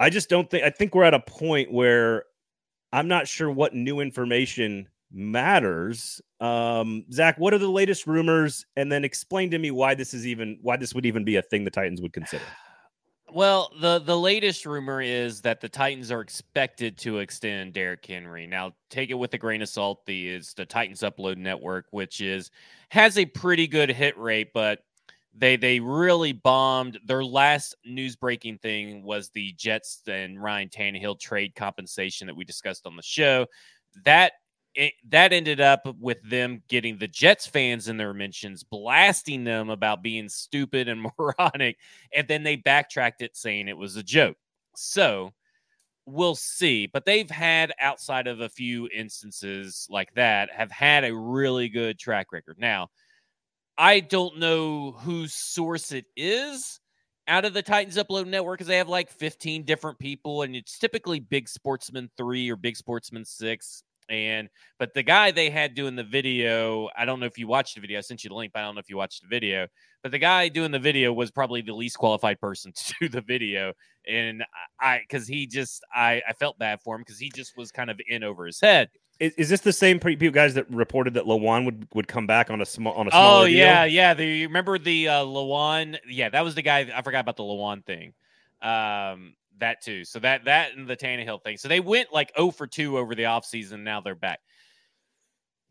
I 0.00 0.08
just 0.08 0.30
don't 0.30 0.50
think 0.50 0.64
I 0.64 0.70
think 0.70 0.94
we're 0.94 1.04
at 1.04 1.14
a 1.14 1.20
point 1.20 1.70
where 1.70 2.24
I'm 2.92 3.06
not 3.06 3.28
sure 3.28 3.50
what 3.50 3.74
new 3.74 4.00
information 4.00 4.88
matters. 5.12 6.20
Um, 6.40 7.04
Zach, 7.12 7.38
what 7.38 7.52
are 7.52 7.58
the 7.58 7.68
latest 7.68 8.06
rumors? 8.06 8.64
And 8.76 8.90
then 8.90 9.04
explain 9.04 9.50
to 9.50 9.58
me 9.58 9.70
why 9.70 9.94
this 9.94 10.14
is 10.14 10.26
even 10.26 10.58
why 10.62 10.76
this 10.76 10.94
would 10.94 11.04
even 11.04 11.24
be 11.24 11.36
a 11.36 11.42
thing 11.42 11.64
the 11.64 11.70
Titans 11.70 12.00
would 12.00 12.14
consider. 12.14 12.44
Well, 13.32 13.70
the 13.80 14.00
the 14.00 14.18
latest 14.18 14.66
rumor 14.66 15.00
is 15.00 15.42
that 15.42 15.60
the 15.60 15.68
Titans 15.68 16.10
are 16.10 16.20
expected 16.20 16.98
to 16.98 17.18
extend 17.18 17.74
Derrick 17.74 18.04
Henry. 18.04 18.46
Now, 18.46 18.72
take 18.88 19.10
it 19.10 19.14
with 19.14 19.34
a 19.34 19.38
grain 19.38 19.62
of 19.62 19.68
salt. 19.68 20.04
The 20.06 20.30
is 20.30 20.54
the 20.54 20.66
Titans 20.66 21.00
Upload 21.00 21.36
Network, 21.36 21.86
which 21.90 22.20
is 22.20 22.50
has 22.88 23.18
a 23.18 23.26
pretty 23.26 23.68
good 23.68 23.90
hit 23.90 24.18
rate, 24.18 24.52
but 24.52 24.80
they 25.36 25.56
they 25.56 25.80
really 25.80 26.32
bombed. 26.32 26.98
Their 27.04 27.24
last 27.24 27.76
news 27.84 28.16
breaking 28.16 28.58
thing 28.58 29.02
was 29.02 29.30
the 29.30 29.52
Jets 29.52 30.02
and 30.06 30.42
Ryan 30.42 30.68
Tannehill 30.68 31.20
trade 31.20 31.54
compensation 31.54 32.26
that 32.26 32.36
we 32.36 32.44
discussed 32.44 32.86
on 32.86 32.96
the 32.96 33.02
show. 33.02 33.46
That 34.04 34.32
it, 34.74 34.92
that 35.08 35.32
ended 35.32 35.60
up 35.60 35.82
with 35.98 36.18
them 36.22 36.62
getting 36.68 36.96
the 36.96 37.08
Jets 37.08 37.46
fans 37.46 37.88
in 37.88 37.96
their 37.96 38.14
mentions, 38.14 38.62
blasting 38.62 39.44
them 39.44 39.68
about 39.70 40.02
being 40.02 40.28
stupid 40.28 40.88
and 40.88 41.06
moronic, 41.18 41.76
and 42.14 42.28
then 42.28 42.42
they 42.42 42.56
backtracked 42.56 43.22
it 43.22 43.36
saying 43.36 43.68
it 43.68 43.76
was 43.76 43.96
a 43.96 44.02
joke. 44.02 44.36
So 44.76 45.32
we'll 46.06 46.36
see. 46.36 46.86
But 46.86 47.04
they've 47.04 47.30
had 47.30 47.72
outside 47.80 48.26
of 48.26 48.40
a 48.40 48.48
few 48.48 48.88
instances 48.94 49.86
like 49.90 50.12
that, 50.14 50.50
have 50.50 50.70
had 50.70 51.04
a 51.04 51.14
really 51.14 51.68
good 51.68 51.98
track 51.98 52.32
record. 52.32 52.56
Now 52.58 52.88
I 53.80 54.00
don't 54.00 54.36
know 54.36 54.92
whose 54.92 55.32
source 55.32 55.90
it 55.90 56.04
is 56.14 56.80
out 57.26 57.46
of 57.46 57.54
the 57.54 57.62
Titans 57.62 57.96
Upload 57.96 58.26
Network 58.26 58.58
because 58.58 58.66
they 58.66 58.76
have 58.76 58.90
like 58.90 59.08
15 59.08 59.64
different 59.64 59.98
people, 59.98 60.42
and 60.42 60.54
it's 60.54 60.78
typically 60.78 61.18
Big 61.18 61.48
Sportsman 61.48 62.10
3 62.18 62.50
or 62.50 62.56
Big 62.56 62.76
Sportsman 62.76 63.24
6. 63.24 63.82
And 64.10 64.50
but 64.78 64.92
the 64.92 65.02
guy 65.02 65.30
they 65.30 65.48
had 65.48 65.74
doing 65.74 65.96
the 65.96 66.04
video, 66.04 66.90
I 66.94 67.06
don't 67.06 67.20
know 67.20 67.26
if 67.26 67.38
you 67.38 67.46
watched 67.46 67.74
the 67.74 67.80
video. 67.80 67.96
I 67.96 68.02
sent 68.02 68.22
you 68.22 68.28
the 68.28 68.36
link, 68.36 68.52
but 68.52 68.58
I 68.58 68.66
don't 68.66 68.74
know 68.74 68.80
if 68.80 68.90
you 68.90 68.98
watched 68.98 69.22
the 69.22 69.28
video. 69.28 69.66
But 70.02 70.12
the 70.12 70.18
guy 70.18 70.48
doing 70.48 70.72
the 70.72 70.78
video 70.78 71.10
was 71.14 71.30
probably 71.30 71.62
the 71.62 71.72
least 71.72 71.96
qualified 71.96 72.38
person 72.38 72.72
to 72.76 72.94
do 73.00 73.08
the 73.08 73.22
video. 73.22 73.72
And 74.06 74.44
I 74.78 74.98
because 74.98 75.26
he 75.26 75.46
just 75.46 75.82
I, 75.94 76.20
I 76.28 76.34
felt 76.34 76.58
bad 76.58 76.82
for 76.82 76.96
him 76.96 77.00
because 77.00 77.18
he 77.18 77.30
just 77.34 77.56
was 77.56 77.72
kind 77.72 77.88
of 77.88 77.98
in 78.06 78.24
over 78.24 78.44
his 78.44 78.60
head. 78.60 78.90
Is, 79.20 79.34
is 79.34 79.48
this 79.50 79.60
the 79.60 79.72
same 79.72 80.00
people 80.00 80.30
guys 80.30 80.54
that 80.54 80.68
reported 80.70 81.14
that 81.14 81.24
Lewan 81.24 81.66
would, 81.66 81.86
would 81.94 82.08
come 82.08 82.26
back 82.26 82.50
on 82.50 82.62
a 82.62 82.66
small 82.66 82.94
on 82.94 83.06
a 83.06 83.10
smaller? 83.10 83.42
Oh 83.42 83.44
yeah, 83.44 83.84
deal? 83.84 83.94
yeah. 83.94 84.14
The, 84.14 84.24
you 84.24 84.48
remember 84.48 84.78
the 84.78 85.08
uh, 85.08 85.24
Lewan? 85.24 85.98
Yeah, 86.08 86.30
that 86.30 86.42
was 86.42 86.54
the 86.54 86.62
guy. 86.62 86.90
I 86.94 87.02
forgot 87.02 87.20
about 87.20 87.36
the 87.36 87.42
Lewan 87.42 87.84
thing. 87.84 88.14
Um, 88.62 89.34
that 89.58 89.82
too. 89.82 90.04
So 90.04 90.18
that 90.20 90.46
that 90.46 90.74
and 90.74 90.88
the 90.88 90.96
Tannehill 90.96 91.44
thing. 91.44 91.58
So 91.58 91.68
they 91.68 91.80
went 91.80 92.12
like 92.12 92.32
0 92.34 92.50
for 92.50 92.66
2 92.66 92.98
over 92.98 93.14
the 93.14 93.24
offseason. 93.24 93.80
Now 93.80 94.00
they're 94.00 94.14
back. 94.14 94.40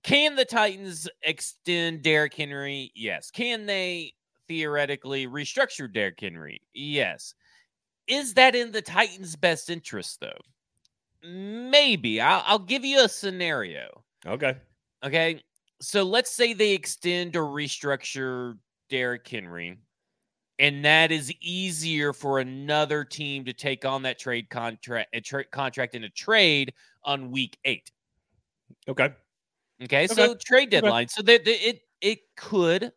Can 0.03 0.35
the 0.35 0.45
Titans 0.45 1.09
extend 1.23 2.03
Derrick 2.03 2.33
Henry? 2.33 2.91
Yes. 2.95 3.31
Can 3.31 3.65
they 3.65 4.13
theoretically 4.47 5.27
restructure 5.27 5.91
Derrick 5.91 6.19
Henry? 6.19 6.61
Yes. 6.73 7.33
Is 8.07 8.35
that 8.35 8.55
in 8.55 8.71
the 8.71 8.81
Titans' 8.81 9.35
best 9.35 9.69
interest 9.69 10.19
though? 10.21 10.39
Maybe. 11.23 12.21
I'll, 12.21 12.43
I'll 12.45 12.59
give 12.59 12.85
you 12.85 13.03
a 13.03 13.09
scenario. 13.09 14.03
Okay. 14.25 14.55
Okay. 15.03 15.41
So 15.81 16.03
let's 16.03 16.31
say 16.31 16.53
they 16.53 16.71
extend 16.71 17.35
or 17.35 17.45
restructure 17.45 18.57
Derrick 18.89 19.27
Henry, 19.27 19.77
and 20.57 20.83
that 20.83 21.11
is 21.11 21.31
easier 21.41 22.11
for 22.11 22.39
another 22.39 23.05
team 23.05 23.45
to 23.45 23.53
take 23.53 23.85
on 23.85 24.01
that 24.03 24.19
trade 24.19 24.49
contract, 24.49 25.09
a 25.13 25.21
tra- 25.21 25.45
contract 25.45 25.95
in 25.95 26.03
a 26.03 26.09
trade 26.09 26.73
on 27.03 27.31
week 27.31 27.57
eight. 27.65 27.91
Okay. 28.87 29.13
Okay. 29.81 30.05
okay. 30.05 30.07
So 30.07 30.35
trade 30.45 30.69
deadline. 30.69 31.03
Okay. 31.03 31.11
So 31.15 31.21
that 31.23 31.47
it 31.47 31.81
it 32.01 32.19
could 32.35 32.91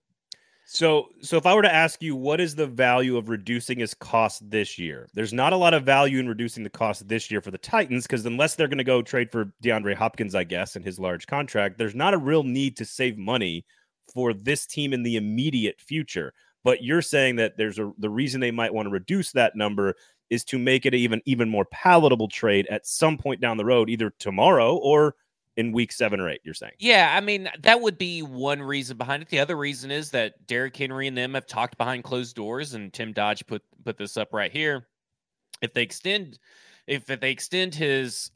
So, 0.75 1.11
so 1.21 1.37
if 1.37 1.45
I 1.45 1.55
were 1.55 1.61
to 1.61 1.75
ask 1.75 2.03
you, 2.03 2.17
what 2.17 2.41
is 2.41 2.55
the 2.55 2.67
value 2.67 3.19
of 3.19 3.29
reducing 3.29 3.81
his 3.81 3.93
cost 3.93 4.51
this 4.51 4.79
year? 4.79 5.07
There's 5.13 5.35
not 5.35 5.53
a 5.53 5.57
lot 5.59 5.75
of 5.75 5.85
value 5.85 6.19
in 6.19 6.27
reducing 6.27 6.65
the 6.65 6.71
cost 6.71 7.07
this 7.07 7.31
year 7.31 7.43
for 7.43 7.51
the 7.51 7.59
Titans 7.59 8.05
because 8.05 8.25
unless 8.25 8.55
they're 8.55 8.69
going 8.69 8.79
to 8.79 8.85
go 8.85 9.03
trade 9.03 9.31
for 9.31 9.53
DeAndre 9.63 9.95
Hopkins, 9.95 10.35
I 10.35 10.45
guess, 10.45 10.75
and 10.75 10.83
his 10.83 10.99
large 10.99 11.27
contract, 11.27 11.77
there's 11.77 11.95
not 11.95 12.15
a 12.15 12.19
real 12.19 12.43
need 12.43 12.79
to 12.79 12.87
save 12.87 13.19
money 13.19 13.67
for 14.15 14.33
this 14.33 14.67
team 14.67 14.95
in 14.95 15.03
the 15.03 15.17
immediate 15.17 15.79
future. 15.79 16.33
But 16.65 16.83
you're 16.83 17.03
saying 17.03 17.37
that 17.37 17.59
there's 17.59 17.79
a 17.79 17.93
the 17.99 18.09
reason 18.09 18.41
they 18.41 18.51
might 18.51 18.73
want 18.73 18.87
to 18.87 18.91
reduce 18.91 19.31
that 19.33 19.55
number 19.55 19.95
is 20.31 20.43
to 20.45 20.59
make 20.59 20.87
it 20.87 20.95
even 20.95 21.21
even 21.27 21.51
more 21.51 21.67
palatable 21.67 22.29
trade 22.29 22.67
at 22.71 22.87
some 22.87 23.19
point 23.19 23.43
down 23.43 23.59
the 23.59 23.65
road, 23.67 23.91
either 23.91 24.09
tomorrow 24.19 24.77
or 24.77 25.17
in 25.57 25.73
week 25.73 25.93
seven 25.93 26.21
or 26.21 26.29
eight, 26.31 26.41
you're 26.45 26.55
saying? 26.55 26.73
Yeah, 26.79 27.13
I 27.15 27.21
mean, 27.21 27.49
that 27.61 27.81
would 27.81 27.99
be 27.99 28.23
one 28.23 28.63
reason 28.63 28.97
behind 28.97 29.23
it. 29.23 29.29
The 29.29 29.41
other 29.41 29.57
reason 29.57 29.91
is 29.91 30.11
that 30.11 30.47
Derrick 30.47 30.77
Henry 30.77 31.09
and 31.09 31.17
them 31.17 31.35
have 31.35 31.47
talked 31.47 31.77
behind 31.77 32.05
closed 32.05 32.37
doors, 32.37 32.75
and 32.75 32.93
Tim 32.93 33.13
Dodge 33.13 33.47
put 33.47 33.63
put 33.85 33.99
this 33.99 34.17
up 34.17 34.33
right 34.33 34.53
here. 34.53 34.87
If 35.61 35.75
they 35.75 35.83
extend, 35.83 36.39
if, 36.87 37.09
if 37.09 37.21
they 37.21 37.31
extend 37.31 37.75
his, 37.75 38.31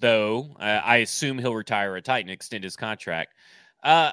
though, 0.00 0.56
uh, 0.58 0.80
I 0.84 0.98
assume 0.98 1.38
he'll 1.38 1.54
retire 1.54 1.96
a 1.96 2.02
Titan, 2.02 2.30
extend 2.30 2.64
his 2.64 2.76
contract. 2.76 3.34
Uh, 3.82 4.12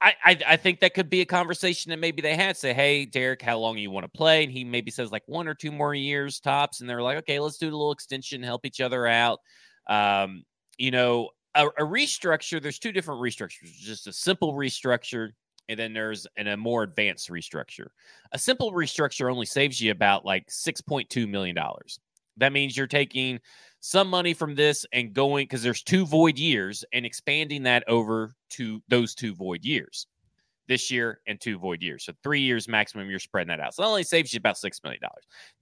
I, 0.00 0.14
I, 0.24 0.38
I 0.48 0.56
think 0.56 0.80
that 0.80 0.92
could 0.92 1.08
be 1.08 1.22
a 1.22 1.26
conversation 1.26 1.90
that 1.90 1.98
maybe 1.98 2.20
they 2.20 2.36
had. 2.36 2.56
Say, 2.56 2.74
hey, 2.74 3.06
Derek, 3.06 3.40
how 3.40 3.58
long 3.58 3.78
you 3.78 3.90
want 3.90 4.04
to 4.04 4.08
play? 4.08 4.44
And 4.44 4.52
he 4.52 4.62
maybe 4.62 4.90
says 4.90 5.10
like 5.10 5.22
one 5.26 5.48
or 5.48 5.54
two 5.54 5.72
more 5.72 5.94
years 5.94 6.38
tops, 6.38 6.80
and 6.80 6.90
they're 6.90 7.02
like, 7.02 7.18
okay, 7.18 7.40
let's 7.40 7.56
do 7.56 7.68
a 7.68 7.70
little 7.70 7.92
extension, 7.92 8.42
help 8.42 8.66
each 8.66 8.82
other 8.82 9.06
out. 9.06 9.38
Um, 9.88 10.44
you 10.76 10.90
know, 10.90 11.30
a, 11.56 11.66
a 11.66 11.82
restructure, 11.82 12.62
there's 12.62 12.78
two 12.78 12.92
different 12.92 13.20
restructures 13.20 13.72
just 13.78 14.06
a 14.06 14.12
simple 14.12 14.54
restructure 14.54 15.30
and 15.68 15.78
then 15.78 15.92
there's 15.92 16.26
an, 16.36 16.46
a 16.46 16.56
more 16.56 16.84
advanced 16.84 17.28
restructure. 17.28 17.88
A 18.32 18.38
simple 18.38 18.72
restructure 18.72 19.30
only 19.30 19.46
saves 19.46 19.80
you 19.80 19.90
about 19.90 20.24
like 20.24 20.46
$6.2 20.48 21.28
million. 21.28 21.56
That 22.36 22.52
means 22.52 22.76
you're 22.76 22.86
taking 22.86 23.40
some 23.80 24.08
money 24.08 24.34
from 24.34 24.54
this 24.54 24.86
and 24.92 25.12
going 25.12 25.44
because 25.44 25.62
there's 25.62 25.82
two 25.82 26.06
void 26.06 26.38
years 26.38 26.84
and 26.92 27.04
expanding 27.04 27.64
that 27.64 27.82
over 27.88 28.34
to 28.50 28.82
those 28.88 29.14
two 29.14 29.34
void 29.34 29.64
years 29.64 30.06
this 30.68 30.90
year 30.90 31.20
and 31.26 31.40
two 31.40 31.58
void 31.58 31.82
years. 31.82 32.04
So 32.04 32.12
three 32.22 32.40
years 32.40 32.68
maximum, 32.68 33.08
you're 33.08 33.18
spreading 33.18 33.48
that 33.48 33.60
out. 33.60 33.74
So 33.74 33.82
it 33.82 33.86
only 33.86 34.02
saves 34.02 34.32
you 34.32 34.38
about 34.38 34.56
$6 34.56 34.82
million. 34.82 35.00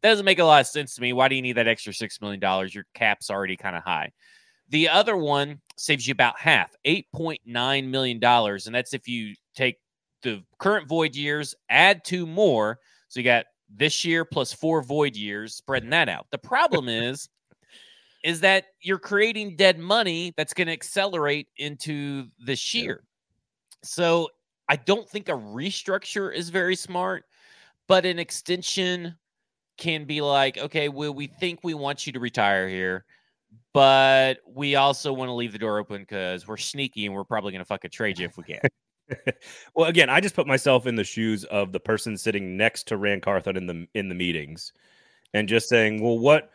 Doesn't 0.03 0.25
make 0.25 0.39
a 0.39 0.45
lot 0.45 0.63
of 0.63 0.67
sense 0.67 0.95
to 0.95 1.03
me. 1.03 1.13
Why 1.13 1.29
do 1.29 1.35
you 1.35 1.43
need 1.43 1.57
that 1.57 1.69
extra 1.69 1.93
$6 1.93 2.21
million? 2.21 2.41
Your 2.73 2.85
cap's 2.95 3.31
already 3.31 3.57
kind 3.57 3.77
of 3.77 3.83
high. 3.83 4.13
The 4.75 4.89
other 4.89 5.17
one 5.17 5.61
saves 5.77 6.09
you 6.09 6.11
about 6.11 6.37
half, 6.37 6.75
$8.9 6.85 7.89
million. 7.89 8.25
And 8.25 8.75
that's 8.75 8.93
if 8.93 9.07
you 9.07 9.37
take 9.55 9.77
the 10.25 10.43
current 10.59 10.89
void 10.89 11.15
years, 11.15 11.55
add 11.71 12.05
two 12.05 12.27
more. 12.27 12.81
So 13.07 13.21
you 13.21 13.25
got 13.25 13.45
this 13.73 14.05
year 14.05 14.25
plus 14.25 14.53
four 14.53 14.83
void 14.83 15.15
years, 15.15 15.55
spreading 15.55 15.91
that 15.91 16.09
out. 16.09 16.27
The 16.33 16.39
problem 16.39 16.89
is, 16.89 17.29
is 18.25 18.41
that 18.41 18.65
you're 18.83 18.99
creating 18.99 19.55
dead 19.55 19.79
money 19.79 20.35
that's 20.37 20.53
going 20.53 20.67
to 20.67 20.73
accelerate 20.73 21.47
into 21.57 22.27
this 22.45 22.75
year. 22.75 23.05
So 23.85 24.29
I 24.69 24.75
don't 24.75 25.09
think 25.09 25.29
a 25.29 25.35
restructure 25.35 26.35
is 26.35 26.49
very 26.49 26.75
smart, 26.75 27.27
but 27.87 28.05
an 28.05 28.19
extension 28.19 29.15
can 29.79 30.05
be 30.05 30.21
like, 30.21 30.59
okay, 30.59 30.89
well, 30.89 31.15
we 31.15 31.29
think 31.29 31.61
we 31.63 31.75
want 31.75 32.09
you 32.09 32.13
to 32.15 32.19
retire 32.19 32.69
here 32.69 33.05
but 33.75 34.39
we 34.47 34.77
also 34.77 35.13
want 35.13 35.29
to 35.29 35.33
leave 35.33 35.53
the 35.53 35.59
door 35.59 35.79
open 35.81 36.03
because 36.03 36.47
we're 36.47 36.57
sneaky 36.57 37.07
and 37.07 37.15
we're 37.15 37.25
probably 37.25 37.51
going 37.51 37.61
to 37.61 37.67
fucking 37.67 37.91
trade 37.91 38.19
you 38.21 38.25
if 38.25 38.39
we 38.39 38.45
can. 38.45 38.61
well, 39.75 39.89
again, 39.89 40.09
I 40.09 40.21
just 40.21 40.37
put 40.37 40.47
myself 40.47 40.87
in 40.87 40.95
the 40.95 41.05
shoes 41.05 41.45
of 41.45 41.73
the 41.73 41.81
person 41.81 42.17
sitting 42.17 42.57
next 42.57 42.85
to 42.89 42.97
Ran 42.97 43.21
Carthon 43.21 43.57
in 43.57 43.67
the 43.67 43.87
in 43.93 44.09
the 44.09 44.15
meetings, 44.15 44.73
and 45.35 45.49
just 45.49 45.69
saying, 45.69 46.01
"Well, 46.01 46.19
what?" 46.19 46.51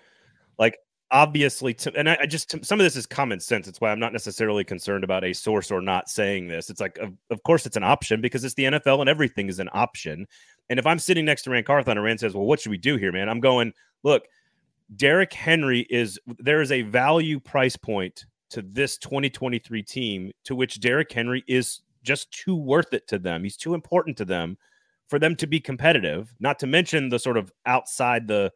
Like, 0.58 0.78
obviously, 1.12 1.74
to, 1.76 1.94
and 1.96 2.10
I, 2.10 2.18
I 2.22 2.26
just 2.26 2.66
some 2.66 2.80
of 2.80 2.86
this 2.86 2.96
is 2.96 3.06
common 3.06 3.42
sense. 3.42 3.68
It's 3.68 3.82
why 3.82 3.92
I'm 3.92 4.00
not 4.00 4.14
necessarily 4.14 4.64
concerned 4.64 5.04
about 5.04 5.26
a 5.26 5.34
source 5.34 5.72
or 5.72 5.82
not 5.82 6.10
saying 6.10 6.48
this. 6.48 6.70
It's 6.70 6.80
like, 6.80 6.98
of, 7.00 7.14
of 7.30 7.44
course, 7.44 7.66
it's 7.66 7.78
an 7.78 7.84
option 7.84 8.22
because 8.22 8.46
it's 8.46 8.56
the 8.56 8.64
NFL 8.64 9.02
and 9.02 9.10
everything 9.10 9.50
is 9.50 9.60
an 9.60 9.70
option. 9.74 10.26
And 10.70 10.80
if 10.80 10.88
I'm 10.88 11.00
sitting 11.00 11.26
next 11.26 11.44
to 11.44 11.50
Ran 11.50 11.66
Carthon 11.66 11.98
and 11.98 12.04
Ran 12.06 12.18
says, 12.18 12.34
"Well, 12.34 12.46
what 12.46 12.62
should 12.62 12.72
we 12.72 12.78
do 12.78 12.96
here, 12.96 13.12
man?" 13.12 13.28
I'm 13.28 13.42
going, 13.42 13.74
"Look." 14.04 14.24
Derrick 14.96 15.34
Henry 15.34 15.82
is 15.90 16.20
there 16.40 16.62
is 16.62 16.72
a 16.72 16.82
value 16.82 17.40
price 17.40 17.76
point 17.76 18.26
to 18.50 18.62
this 18.62 18.98
2023 18.98 19.84
team 19.84 20.32
to 20.46 20.56
which 20.56 20.80
Derrick 20.80 21.12
Henry 21.12 21.44
is 21.48 21.82
just 22.04 22.32
too 22.32 22.56
worth 22.56 22.94
it 22.94 23.08
to 23.08 23.20
them. 23.20 23.44
He's 23.44 23.58
too 23.58 23.74
important 23.74 24.18
to 24.18 24.26
them 24.26 24.58
for 25.08 25.20
them 25.20 25.36
to 25.36 25.48
be 25.48 25.60
competitive. 25.60 26.34
Not 26.40 26.60
to 26.60 26.68
mention 26.68 27.10
the 27.10 27.20
sort 27.20 27.38
of 27.38 27.52
outside 27.66 28.28
the 28.28 28.52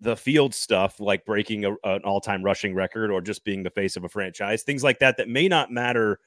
the 0.00 0.16
field 0.16 0.54
stuff 0.54 1.00
like 1.00 1.24
breaking 1.24 1.64
a, 1.64 1.72
an 1.82 2.00
all-time 2.04 2.44
rushing 2.44 2.72
record 2.72 3.10
or 3.10 3.20
just 3.20 3.44
being 3.44 3.64
the 3.64 3.70
face 3.70 3.96
of 3.96 4.04
a 4.04 4.08
franchise, 4.08 4.62
things 4.62 4.84
like 4.84 5.00
that 5.00 5.16
that 5.16 5.28
may 5.28 5.48
not 5.48 5.72
matter 5.72 6.20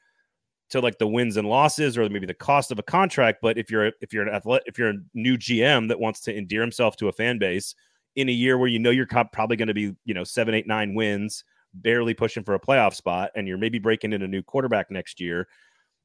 to 0.69 0.81
like 0.81 0.97
the 0.97 1.07
wins 1.07 1.38
and 1.38 1.47
losses 1.47 1.97
or 1.97 2.09
maybe 2.09 2.25
the 2.25 2.33
cost 2.33 2.71
of 2.71 2.79
a 2.79 2.83
contract. 2.83 3.39
But 3.41 3.57
if 3.57 3.71
you're 3.71 3.91
if 4.01 4.11
you're 4.11 4.27
an 4.27 4.33
athlete, 4.33 4.63
if 4.65 4.77
you're 4.77 4.89
a 4.89 4.97
new 5.13 5.38
GM 5.38 5.88
that 5.88 6.00
wants 6.00 6.19
to 6.21 6.35
endear 6.35 6.61
himself 6.61 6.97
to 6.97 7.07
a 7.07 7.13
fan 7.13 7.38
base 7.38 7.75
in 8.15 8.30
a 8.30 8.34
year 8.34 8.58
where 8.58 8.68
you 8.68 8.80
know 8.80 8.89
you're 8.89 9.06
probably 9.06 9.56
going 9.56 9.68
to 9.68 9.74
be, 9.74 9.96
you 10.06 10.13
know, 10.13 10.24
seven, 10.24 10.53
eight, 10.53 10.68
nine 10.68 10.94
wins, 10.94 11.44
barely 11.74 12.13
pushing 12.13 12.44
for 12.44 12.53
a 12.53 12.60
playoff 12.60 12.94
spot, 12.94 13.32
and 13.36 13.48
you're 13.48 13.58
maybe 13.58 13.80
breaking 13.80 14.13
in 14.13 14.22
a 14.22 14.27
new 14.27 14.44
quarterback 14.44 14.91
next 14.91 15.20
year. 15.20 15.48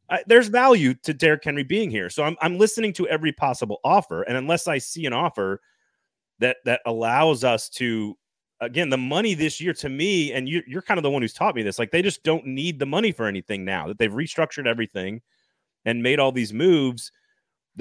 I, 0.09 0.23
there's 0.27 0.49
value 0.49 0.95
to 1.03 1.13
Derrick 1.13 1.43
Henry 1.45 1.65
being 1.65 1.91
here. 1.91 2.09
So 2.11 2.23
I'm, 2.23 2.37
I'm 2.41 2.59
listening 2.59 2.93
to 2.95 3.09
every 3.09 3.33
possible 3.33 3.81
offer. 3.83 4.23
And 4.23 4.37
unless 4.37 4.69
I 4.69 4.79
see 4.79 5.05
an 5.07 5.13
offer 5.13 5.61
that 6.39 6.59
that 6.65 6.81
allows 6.87 7.45
us 7.45 7.69
to 7.71 8.17
again 8.61 8.91
the 8.91 8.99
money 8.99 9.35
this 9.35 9.61
year 9.61 9.73
to 9.75 9.89
me, 9.89 10.33
and 10.33 10.49
you, 10.49 10.63
you're 10.67 10.83
kind 10.83 10.99
of 10.99 11.03
the 11.03 11.11
one 11.11 11.23
who's 11.23 11.33
taught 11.33 11.57
me 11.57 11.63
this, 11.63 11.79
like 11.79 11.91
they 11.91 12.03
just 12.03 12.23
don't 12.23 12.47
need 12.47 12.79
the 12.79 12.87
money 12.87 13.11
for 13.11 13.27
anything 13.27 13.65
now 13.65 13.89
that 13.89 13.99
they've 13.99 14.13
restructured 14.13 14.67
everything 14.67 15.21
and 15.85 16.03
made 16.03 16.21
all 16.21 16.33
these 16.33 16.53
moves 16.53 17.11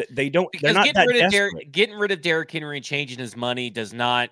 they 0.10 0.30
don't. 0.30 0.52
Because 0.52 0.76
getting 0.76 1.08
rid 1.08 1.24
of 1.26 1.32
Derrick, 1.32 1.72
getting 1.72 1.96
rid 1.96 2.12
of 2.12 2.22
Derrick 2.22 2.52
Henry 2.52 2.78
and 2.78 2.86
changing 2.86 3.20
his 3.20 3.36
money 3.36 3.70
does 3.70 3.94
not 3.94 4.30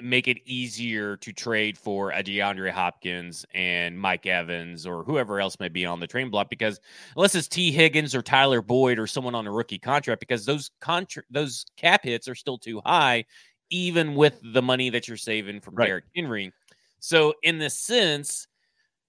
make 0.00 0.26
it 0.26 0.38
easier 0.44 1.16
to 1.18 1.32
trade 1.32 1.76
for 1.78 2.10
a 2.10 2.22
DeAndre 2.22 2.70
Hopkins 2.70 3.44
and 3.54 3.98
Mike 3.98 4.26
Evans 4.26 4.86
or 4.86 5.04
whoever 5.04 5.40
else 5.40 5.58
may 5.60 5.68
be 5.68 5.84
on 5.84 6.00
the 6.00 6.06
train 6.06 6.30
block 6.30 6.48
because 6.50 6.80
unless 7.14 7.34
it's 7.34 7.46
Tee 7.46 7.70
Higgins 7.70 8.14
or 8.14 8.22
Tyler 8.22 8.62
Boyd 8.62 8.98
or 8.98 9.06
someone 9.06 9.34
on 9.34 9.46
a 9.46 9.52
rookie 9.52 9.78
contract 9.78 10.20
because 10.20 10.44
those 10.44 10.70
contract 10.80 11.28
those 11.30 11.66
cap 11.76 12.04
hits 12.04 12.26
are 12.26 12.34
still 12.34 12.58
too 12.58 12.80
high 12.84 13.24
even 13.70 14.14
with 14.14 14.40
the 14.42 14.62
money 14.62 14.90
that 14.90 15.08
you're 15.08 15.16
saving 15.16 15.60
from 15.60 15.74
right. 15.74 15.86
Derrick 15.86 16.04
Henry. 16.16 16.52
So 16.98 17.34
in 17.42 17.58
the 17.58 17.70
sense 17.70 18.46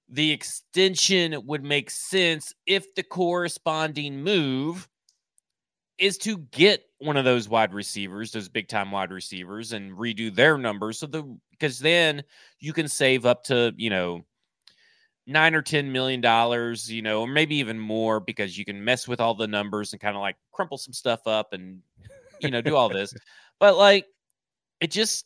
the 0.09 0.31
extension 0.31 1.45
would 1.47 1.63
make 1.63 1.89
sense 1.89 2.53
if 2.65 2.93
the 2.93 3.03
corresponding 3.03 4.21
move 4.21 4.87
is 5.97 6.17
to 6.19 6.37
get 6.37 6.83
one 6.99 7.17
of 7.17 7.25
those 7.25 7.47
wide 7.47 7.73
receivers, 7.73 8.31
those 8.31 8.49
big 8.49 8.67
time 8.67 8.91
wide 8.91 9.11
receivers, 9.11 9.73
and 9.73 9.93
redo 9.93 10.33
their 10.33 10.57
numbers. 10.57 10.99
So 10.99 11.07
the 11.07 11.37
because 11.51 11.79
then 11.79 12.23
you 12.59 12.73
can 12.73 12.87
save 12.87 13.25
up 13.25 13.43
to 13.45 13.73
you 13.77 13.89
know 13.89 14.25
nine 15.27 15.55
or 15.55 15.61
ten 15.61 15.91
million 15.91 16.21
dollars, 16.21 16.91
you 16.91 17.01
know, 17.01 17.21
or 17.21 17.27
maybe 17.27 17.55
even 17.55 17.79
more 17.79 18.19
because 18.19 18.57
you 18.57 18.65
can 18.65 18.83
mess 18.83 19.07
with 19.07 19.19
all 19.19 19.35
the 19.35 19.47
numbers 19.47 19.93
and 19.93 20.01
kind 20.01 20.15
of 20.15 20.21
like 20.21 20.35
crumple 20.51 20.77
some 20.77 20.93
stuff 20.93 21.27
up 21.27 21.53
and 21.53 21.79
you 22.39 22.49
know 22.49 22.61
do 22.61 22.75
all 22.75 22.89
this. 22.89 23.13
But 23.59 23.77
like 23.77 24.07
it 24.81 24.91
just 24.91 25.25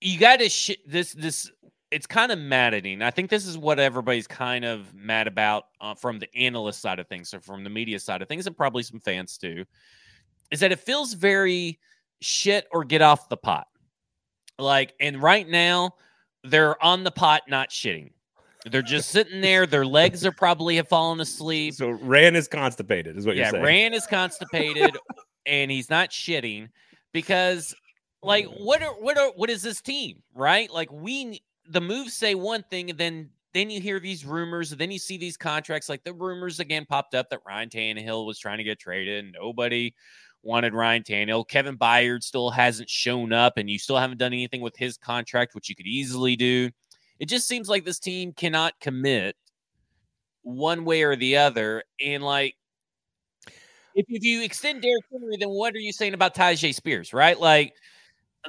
you 0.00 0.18
got 0.18 0.36
to 0.36 0.48
sh- 0.48 0.76
this 0.86 1.12
this 1.12 1.50
it's 1.94 2.08
kind 2.08 2.32
of 2.32 2.40
maddening. 2.40 3.02
I 3.02 3.12
think 3.12 3.30
this 3.30 3.46
is 3.46 3.56
what 3.56 3.78
everybody's 3.78 4.26
kind 4.26 4.64
of 4.64 4.92
mad 4.92 5.28
about 5.28 5.66
uh, 5.80 5.94
from 5.94 6.18
the 6.18 6.28
analyst 6.34 6.82
side 6.82 6.98
of 6.98 7.06
things, 7.06 7.32
or 7.32 7.40
from 7.40 7.62
the 7.62 7.70
media 7.70 8.00
side 8.00 8.20
of 8.20 8.26
things, 8.26 8.48
and 8.48 8.56
probably 8.56 8.82
some 8.82 8.98
fans 8.98 9.38
too, 9.38 9.64
is 10.50 10.58
that 10.58 10.72
it 10.72 10.80
feels 10.80 11.12
very 11.12 11.78
shit 12.20 12.66
or 12.72 12.82
get 12.82 13.00
off 13.00 13.28
the 13.28 13.36
pot. 13.36 13.68
Like, 14.58 14.92
and 14.98 15.22
right 15.22 15.48
now 15.48 15.92
they're 16.42 16.82
on 16.82 17.04
the 17.04 17.12
pot, 17.12 17.42
not 17.48 17.70
shitting. 17.70 18.10
They're 18.68 18.82
just 18.82 19.10
sitting 19.10 19.40
there. 19.40 19.64
Their 19.64 19.86
legs 19.86 20.26
are 20.26 20.32
probably 20.32 20.76
have 20.76 20.88
fallen 20.88 21.20
asleep. 21.20 21.74
So 21.74 21.90
Ran 21.90 22.34
is 22.34 22.48
constipated, 22.48 23.16
is 23.16 23.24
what 23.24 23.36
yeah, 23.36 23.42
you're 23.42 23.50
saying. 23.52 23.62
Yeah, 23.62 23.68
Ran 23.68 23.94
is 23.94 24.06
constipated, 24.06 24.96
and 25.46 25.70
he's 25.70 25.90
not 25.90 26.10
shitting 26.10 26.70
because, 27.12 27.72
like, 28.20 28.46
what 28.46 28.82
are 28.82 28.94
what 28.94 29.16
are 29.16 29.30
what 29.36 29.48
is 29.48 29.62
this 29.62 29.80
team, 29.80 30.24
right? 30.34 30.68
Like, 30.72 30.90
we 30.90 31.40
the 31.68 31.80
moves 31.80 32.14
say 32.14 32.34
one 32.34 32.64
thing, 32.70 32.90
and 32.90 32.98
then 32.98 33.30
then 33.52 33.70
you 33.70 33.80
hear 33.80 34.00
these 34.00 34.24
rumors, 34.24 34.70
then 34.70 34.90
you 34.90 34.98
see 34.98 35.16
these 35.16 35.36
contracts. 35.36 35.88
Like 35.88 36.02
the 36.02 36.12
rumors 36.12 36.58
again 36.60 36.86
popped 36.86 37.14
up 37.14 37.30
that 37.30 37.40
Ryan 37.46 37.68
Tannehill 37.68 38.26
was 38.26 38.38
trying 38.38 38.58
to 38.58 38.64
get 38.64 38.80
traded. 38.80 39.24
And 39.24 39.32
nobody 39.32 39.94
wanted 40.42 40.74
Ryan 40.74 41.04
Tannehill. 41.04 41.48
Kevin 41.48 41.78
Byard 41.78 42.22
still 42.22 42.50
hasn't 42.50 42.90
shown 42.90 43.32
up, 43.32 43.56
and 43.56 43.70
you 43.70 43.78
still 43.78 43.96
haven't 43.96 44.18
done 44.18 44.32
anything 44.32 44.60
with 44.60 44.76
his 44.76 44.96
contract, 44.96 45.54
which 45.54 45.68
you 45.68 45.76
could 45.76 45.86
easily 45.86 46.36
do. 46.36 46.70
It 47.20 47.28
just 47.28 47.46
seems 47.46 47.68
like 47.68 47.84
this 47.84 48.00
team 48.00 48.32
cannot 48.32 48.78
commit 48.80 49.36
one 50.42 50.84
way 50.84 51.04
or 51.04 51.14
the 51.14 51.36
other. 51.36 51.84
And 52.04 52.22
like, 52.22 52.56
if, 53.94 54.04
if 54.08 54.24
you 54.24 54.42
extend 54.42 54.82
Derrick 54.82 55.04
Henry, 55.12 55.36
then 55.38 55.50
what 55.50 55.74
are 55.74 55.78
you 55.78 55.92
saying 55.92 56.14
about 56.14 56.34
Tyjae 56.34 56.74
Spears, 56.74 57.12
right? 57.12 57.38
Like, 57.38 57.72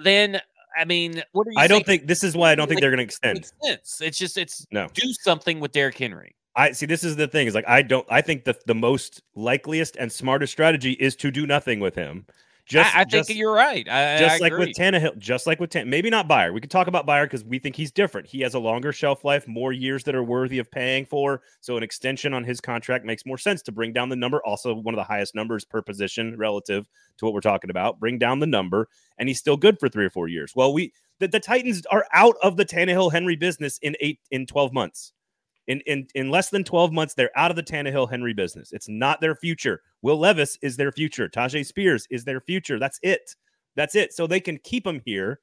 then 0.04 0.42
I 0.78 0.86
mean, 0.86 1.24
what 1.32 1.48
are 1.48 1.52
you? 1.52 1.58
I 1.58 1.62
saying? 1.68 1.70
don't 1.70 1.86
think 1.86 2.08
this 2.08 2.24
is 2.24 2.36
why 2.36 2.52
I 2.52 2.56
don't 2.56 2.68
think 2.68 2.82
they're 2.82 2.90
going 2.92 2.98
to 3.00 3.04
extend. 3.04 3.46
Sense. 3.64 4.02
It's 4.02 4.18
just 4.18 4.38
it's 4.38 4.66
No. 4.72 4.88
do 4.94 5.08
something 5.22 5.60
with 5.60 5.72
Derrick 5.72 5.98
Henry. 5.98 6.36
I 6.56 6.72
see. 6.72 6.86
This 6.86 7.04
is 7.04 7.16
the 7.18 7.28
thing. 7.28 7.48
Is 7.48 7.56
like 7.56 7.68
I 7.68 7.82
don't. 7.82 8.06
I 8.10 8.22
think 8.22 8.46
that 8.46 8.66
the 8.66 8.76
most 8.76 9.22
likeliest 9.36 9.96
and 9.98 10.12
smartest 10.12 10.54
strategy 10.54 10.94
is 10.94 11.16
to 11.18 11.32
do 11.32 11.46
nothing 11.46 11.80
with 11.80 11.96
him. 11.96 12.26
Just, 12.68 12.96
I, 12.96 13.02
I 13.02 13.04
think 13.06 13.30
you're 13.30 13.54
right. 13.54 13.88
I, 13.88 14.18
just 14.18 14.36
I 14.36 14.38
like 14.40 14.52
agree. 14.52 14.68
with 14.68 14.76
Tannehill, 14.76 15.20
just 15.20 15.46
like 15.46 15.60
with 15.60 15.70
Tan, 15.70 15.88
maybe 15.88 16.10
not 16.10 16.28
Byard. 16.28 16.54
We 16.54 16.62
could 16.62 16.72
talk 16.72 16.88
about 16.88 17.06
Byard 17.06 17.26
because 17.26 17.44
we 17.44 17.60
think 17.60 17.76
he's 17.76 17.92
different. 17.92 18.26
He 18.28 18.42
has 18.42 18.56
a 18.56 18.60
longer 18.60 18.92
shelf 18.92 19.24
life, 19.24 19.48
more 19.48 19.72
years 19.72 20.04
that 20.06 20.16
are 20.16 20.24
worthy 20.24 20.58
of 20.58 20.72
paying 20.72 21.06
for. 21.06 21.42
So 21.62 21.78
an 21.78 21.84
extension 21.84 22.34
on 22.34 22.44
his 22.44 22.60
contract 22.60 23.06
makes 23.06 23.24
more 23.24 23.38
sense 23.38 23.62
to 23.64 23.72
bring 23.72 23.94
down 23.94 24.10
the 24.10 24.16
number. 24.16 24.42
Also, 24.44 24.74
one 24.74 24.96
of 24.96 24.98
the 24.98 25.04
highest 25.04 25.36
numbers 25.36 25.64
per 25.64 25.84
position 25.84 26.36
relative 26.38 26.88
to 27.18 27.26
what 27.26 27.36
we're 27.36 27.42
talking 27.42 27.70
about. 27.70 28.00
Bring 28.00 28.18
down 28.18 28.40
the 28.40 28.48
number, 28.48 28.88
and 29.20 29.30
he's 29.30 29.40
still 29.40 29.58
good 29.58 29.80
for 29.80 29.88
three 29.88 30.06
or 30.06 30.10
four 30.10 30.28
years. 30.28 30.54
Well, 30.56 30.74
we 30.74 30.92
the, 31.20 31.28
the 31.28 31.40
Titans 31.40 31.86
are 31.92 32.06
out 32.14 32.36
of 32.42 32.58
the 32.58 32.66
Tannehill 32.66 33.12
Henry 33.12 33.36
business 33.36 33.78
in 33.84 33.96
eight 34.02 34.20
in 34.32 34.48
twelve 34.48 34.74
months. 34.74 35.14
In, 35.68 35.82
in 35.88 36.08
in 36.14 36.30
less 36.30 36.50
than 36.50 36.64
12 36.64 36.92
months, 36.92 37.16
they're 37.16 37.36
out 37.36 37.50
of 37.50 37.58
the 37.58 37.64
Tannehill 37.64 38.10
Henry 38.10 38.34
business. 38.34 38.72
It's 38.72 38.88
not 38.88 39.20
their 39.20 39.36
future. 39.36 39.82
Will 40.02 40.20
Levis 40.20 40.58
is 40.62 40.78
their 40.78 40.92
future. 40.92 41.28
Tyjae 41.28 41.66
Spears 41.66 42.08
is 42.12 42.24
their 42.24 42.40
future. 42.40 42.78
That's 42.78 43.00
it. 43.02 43.36
That's 43.76 43.96
it. 43.96 44.14
So 44.14 44.28
they 44.28 44.40
can 44.40 44.60
keep 44.64 44.86
him 44.86 45.02
here. 45.06 45.40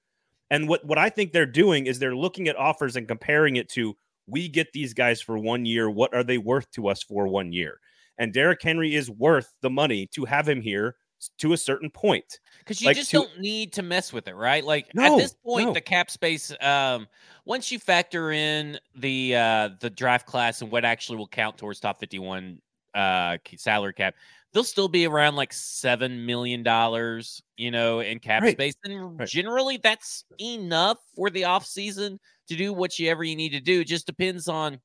And 0.50 0.68
what, 0.68 0.84
what 0.84 0.98
I 0.98 1.08
think 1.08 1.32
they're 1.32 1.46
doing 1.46 1.86
is 1.86 1.98
they're 1.98 2.14
looking 2.14 2.46
at 2.48 2.56
offers 2.56 2.96
and 2.96 3.08
comparing 3.08 3.56
it 3.56 3.68
to 3.70 3.96
we 4.26 4.48
get 4.48 4.72
these 4.72 4.94
guys 4.94 5.20
for 5.20 5.38
one 5.38 5.64
year. 5.64 5.90
What 5.90 6.14
are 6.14 6.22
they 6.22 6.38
worth 6.38 6.70
to 6.72 6.88
us 6.88 7.02
for 7.02 7.26
one 7.26 7.52
year? 7.52 7.80
And 8.18 8.32
Derrick 8.32 8.62
Henry 8.62 8.94
is 8.94 9.10
worth 9.10 9.52
the 9.62 9.70
money 9.70 10.06
to 10.14 10.24
have 10.26 10.48
him 10.48 10.60
here 10.60 10.96
to 11.38 11.52
a 11.52 11.56
certain 11.56 11.90
point. 11.90 12.40
because 12.60 12.80
you 12.80 12.86
like, 12.88 12.96
just 12.96 13.10
to- 13.10 13.18
don't 13.18 13.38
need 13.40 13.72
to 13.74 13.82
mess 13.82 14.12
with 14.12 14.28
it, 14.28 14.34
right? 14.34 14.64
Like 14.64 14.88
at 14.98 15.16
this 15.16 15.34
point, 15.44 15.68
no. 15.68 15.72
the 15.74 15.80
cap 15.80 16.10
space. 16.10 16.52
Um, 16.60 17.06
once 17.44 17.70
you 17.72 17.78
factor 17.78 18.32
in 18.32 18.78
the 18.96 19.36
uh, 19.36 19.68
the 19.80 19.90
draft 19.90 20.26
class 20.26 20.62
and 20.62 20.70
what 20.70 20.84
actually 20.84 21.18
will 21.18 21.28
count 21.28 21.58
towards 21.58 21.80
top 21.80 21.98
fifty 22.00 22.18
one 22.18 22.60
uh, 22.94 23.38
salary 23.56 23.94
cap, 23.94 24.14
they'll 24.52 24.64
still 24.64 24.88
be 24.88 25.06
around 25.06 25.36
like 25.36 25.52
seven 25.52 26.24
million 26.26 26.62
dollars, 26.62 27.42
you 27.56 27.70
know, 27.70 28.00
in 28.00 28.18
cap 28.18 28.42
Right. 28.42 28.52
space, 28.52 28.74
and 28.84 29.18
Right. 29.18 29.28
generally 29.28 29.78
that's 29.82 30.24
enough 30.40 30.98
for 31.14 31.30
the 31.30 31.44
off 31.44 31.66
season 31.66 32.18
to 32.48 32.56
do 32.56 32.72
what 32.72 32.98
you 32.98 33.10
ever 33.10 33.24
you 33.24 33.36
need 33.36 33.50
to 33.50 33.60
do. 33.60 33.80
It 33.80 33.86
just 33.88 34.06
depends 34.06 34.48
on. 34.48 34.80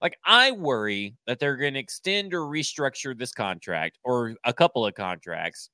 Like 0.00 0.16
I 0.24 0.52
worry 0.52 1.16
that 1.26 1.40
they're 1.40 1.56
going 1.56 1.74
to 1.74 1.80
extend 1.80 2.32
or 2.32 2.42
restructure 2.42 3.18
this 3.18 3.32
contract 3.32 3.98
or 4.04 4.36
a 4.44 4.52
couple 4.52 4.86
of 4.86 4.94
contracts, 4.94 5.70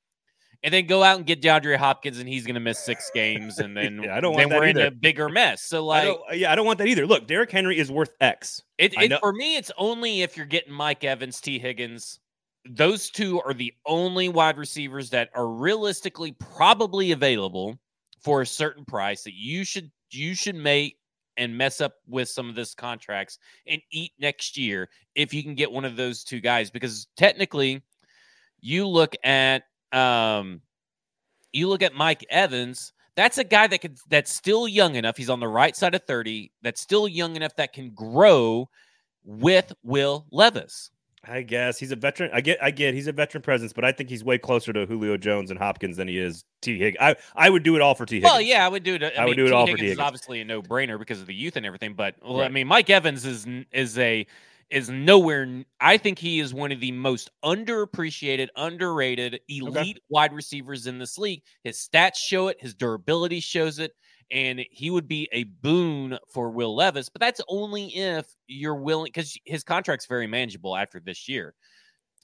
and 0.64 0.73
then 0.73 0.87
go 0.87 1.02
out 1.02 1.18
and 1.18 1.26
get 1.26 1.42
DeAndre 1.42 1.76
Hopkins, 1.76 2.18
and 2.18 2.26
he's 2.26 2.47
going 2.47 2.54
to 2.54 2.61
miss 2.61 2.78
six 2.78 3.11
games, 3.14 3.59
and 3.59 3.76
then 3.76 4.00
Yeah, 4.04 4.16
I 4.16 4.21
don't 4.21 4.35
want 4.35 4.49
that 4.49 4.59
we're 4.59 4.66
in 4.66 4.78
a 4.78 4.90
bigger 4.90 5.28
mess. 5.28 5.62
So 5.62 5.90
I 5.90 5.99
like, 5.99 6.04
don't, 6.04 6.38
yeah, 6.38 6.52
I 6.52 6.54
don't 6.54 6.64
want 6.64 6.78
that 6.78 6.88
either. 6.88 7.06
Look, 7.06 7.26
Derrick 7.26 7.50
Henry 7.50 7.78
is 7.78 7.92
worth 7.92 8.14
X. 8.23 8.62
it, 8.78 8.94
it 8.97 9.21
for 9.21 9.35
me, 9.35 9.56
it's 9.56 9.71
only 9.76 10.23
if 10.23 10.38
you're 10.38 10.47
getting 10.47 10.73
Mike 10.73 11.04
Evans, 11.04 11.40
Tee 11.40 11.59
Higgins. 11.59 12.18
Those 12.66 13.11
two 13.11 13.42
are 13.42 13.52
the 13.52 13.75
only 13.85 14.30
wide 14.30 14.56
receivers 14.56 15.11
that 15.11 15.28
are 15.35 15.49
realistically 15.49 16.33
probably 16.33 17.12
available 17.12 17.78
for 18.23 18.40
a 18.40 18.47
certain 18.47 18.87
price 18.87 19.23
that 19.25 19.35
you 19.35 19.64
should 19.64 19.90
you 20.11 20.35
should 20.35 20.54
make 20.54 20.97
and 21.37 21.59
mess 21.59 21.83
up 21.83 21.97
with 22.09 22.28
some 22.28 22.49
of 22.49 22.54
this 22.54 22.75
contracts 22.75 23.38
and 23.66 23.83
eat 23.92 24.12
next 24.18 24.56
year 24.56 24.88
if 25.14 25.35
you 25.35 25.42
can 25.42 25.54
get 25.54 25.71
one 25.71 25.85
of 25.85 25.97
those 25.97 26.25
two 26.25 26.40
guys 26.40 26.71
because 26.71 27.06
technically 27.16 27.83
you 28.61 28.87
look 28.87 29.14
at 29.25 29.64
um 29.94 30.60
you 31.52 31.68
look 31.68 31.82
at 31.82 31.94
Mike 31.94 32.24
Evans 32.30 32.92
that's 33.16 33.38
a 33.38 33.44
guy 33.44 33.66
that 33.66 33.80
could 33.80 33.98
that's 34.08 34.32
still 34.32 34.66
young 34.66 34.96
enough 34.96 35.16
he's 35.16 35.30
on 35.30 35.40
the 35.40 35.48
right 35.48 35.76
side 35.76 35.94
of 35.94 36.02
30 36.06 36.50
that's 36.62 36.80
still 36.80 37.06
young 37.06 37.36
enough 37.36 37.54
that 37.56 37.72
can 37.72 37.90
grow 37.90 38.68
with 39.24 39.72
Will 39.82 40.26
Levis 40.30 40.90
I 41.28 41.42
guess 41.42 41.78
he's 41.78 41.92
a 41.92 41.97
veteran. 41.97 42.30
I 42.32 42.40
get, 42.40 42.62
I 42.62 42.71
get, 42.71 42.95
he's 42.95 43.06
a 43.06 43.12
veteran 43.12 43.42
presence, 43.42 43.73
but 43.73 43.84
I 43.84 43.92
think 43.92 44.10
he's 44.10 44.25
way 44.25 44.38
closer 44.38 44.73
to 44.73 44.86
Julio 44.86 45.16
Jones 45.16 45.50
and 45.50 45.58
Hopkins 45.58 45.97
than 45.97 46.08
he 46.08 46.19
is 46.19 46.45
Tee 46.60 46.78
Higgins. 46.78 46.99
I, 47.00 47.16
I 47.34 47.50
would 47.50 47.62
do 47.62 47.76
it 47.76 47.82
all 47.82 47.95
for 47.95 48.06
T. 48.06 48.16
Higgins. 48.16 48.30
Well, 48.30 48.40
yeah, 48.40 48.64
I 48.64 48.69
would 48.69 48.82
do 48.82 48.95
it. 48.95 49.02
I, 49.02 49.23
I 49.23 49.25
would 49.25 49.36
mean, 49.36 49.36
do 49.36 49.47
it 49.47 49.49
T. 49.49 49.54
all 49.54 49.66
for 49.66 49.71
Higgins 49.71 49.80
T. 49.80 49.86
is 49.86 49.90
Higgins. 49.92 50.06
obviously 50.06 50.40
a 50.40 50.45
no-brainer 50.45 50.99
because 50.99 51.21
of 51.21 51.26
the 51.26 51.34
youth 51.34 51.56
and 51.56 51.64
everything. 51.64 51.95
But 51.95 52.16
well, 52.23 52.42
I 52.42 52.49
mean, 52.49 52.66
Mike 52.66 52.90
Evans 52.90 53.25
is 53.25 53.47
is 53.73 53.99
a 53.99 54.26
is 54.75 54.91
nowhere. 54.91 55.65
I 55.80 55.97
think 55.97 56.19
he 56.19 56.41
is 56.41 56.52
one 56.52 56.73
of 56.73 56.80
the 56.80 56.93
most 56.93 57.30
underappreciated, 57.45 58.49
underrated, 58.56 59.41
elite 59.49 60.00
wide 60.10 60.32
receivers 60.32 60.87
in 60.87 60.99
this 60.99 61.17
league. 61.17 61.43
His 61.63 61.78
stats 61.78 62.17
show 62.17 62.49
it. 62.49 62.56
His 62.60 62.75
durability 62.75 63.41
shows 63.41 63.78
it. 63.78 63.93
And 64.30 64.65
he 64.71 64.91
would 64.91 65.06
be 65.06 65.28
a 65.32 65.45
boon 65.45 66.19
for 66.32 66.50
Will 66.50 66.75
Levis, 66.75 67.08
but 67.08 67.21
that's 67.21 67.43
only 67.47 67.95
if 67.95 68.26
you're 68.47 68.75
willing, 68.75 69.10
because 69.13 69.39
his 69.45 69.63
contract's 69.63 70.06
very 70.06 70.26
manageable 70.26 70.76
after 70.76 70.99
this 70.99 71.28
year. 71.28 71.54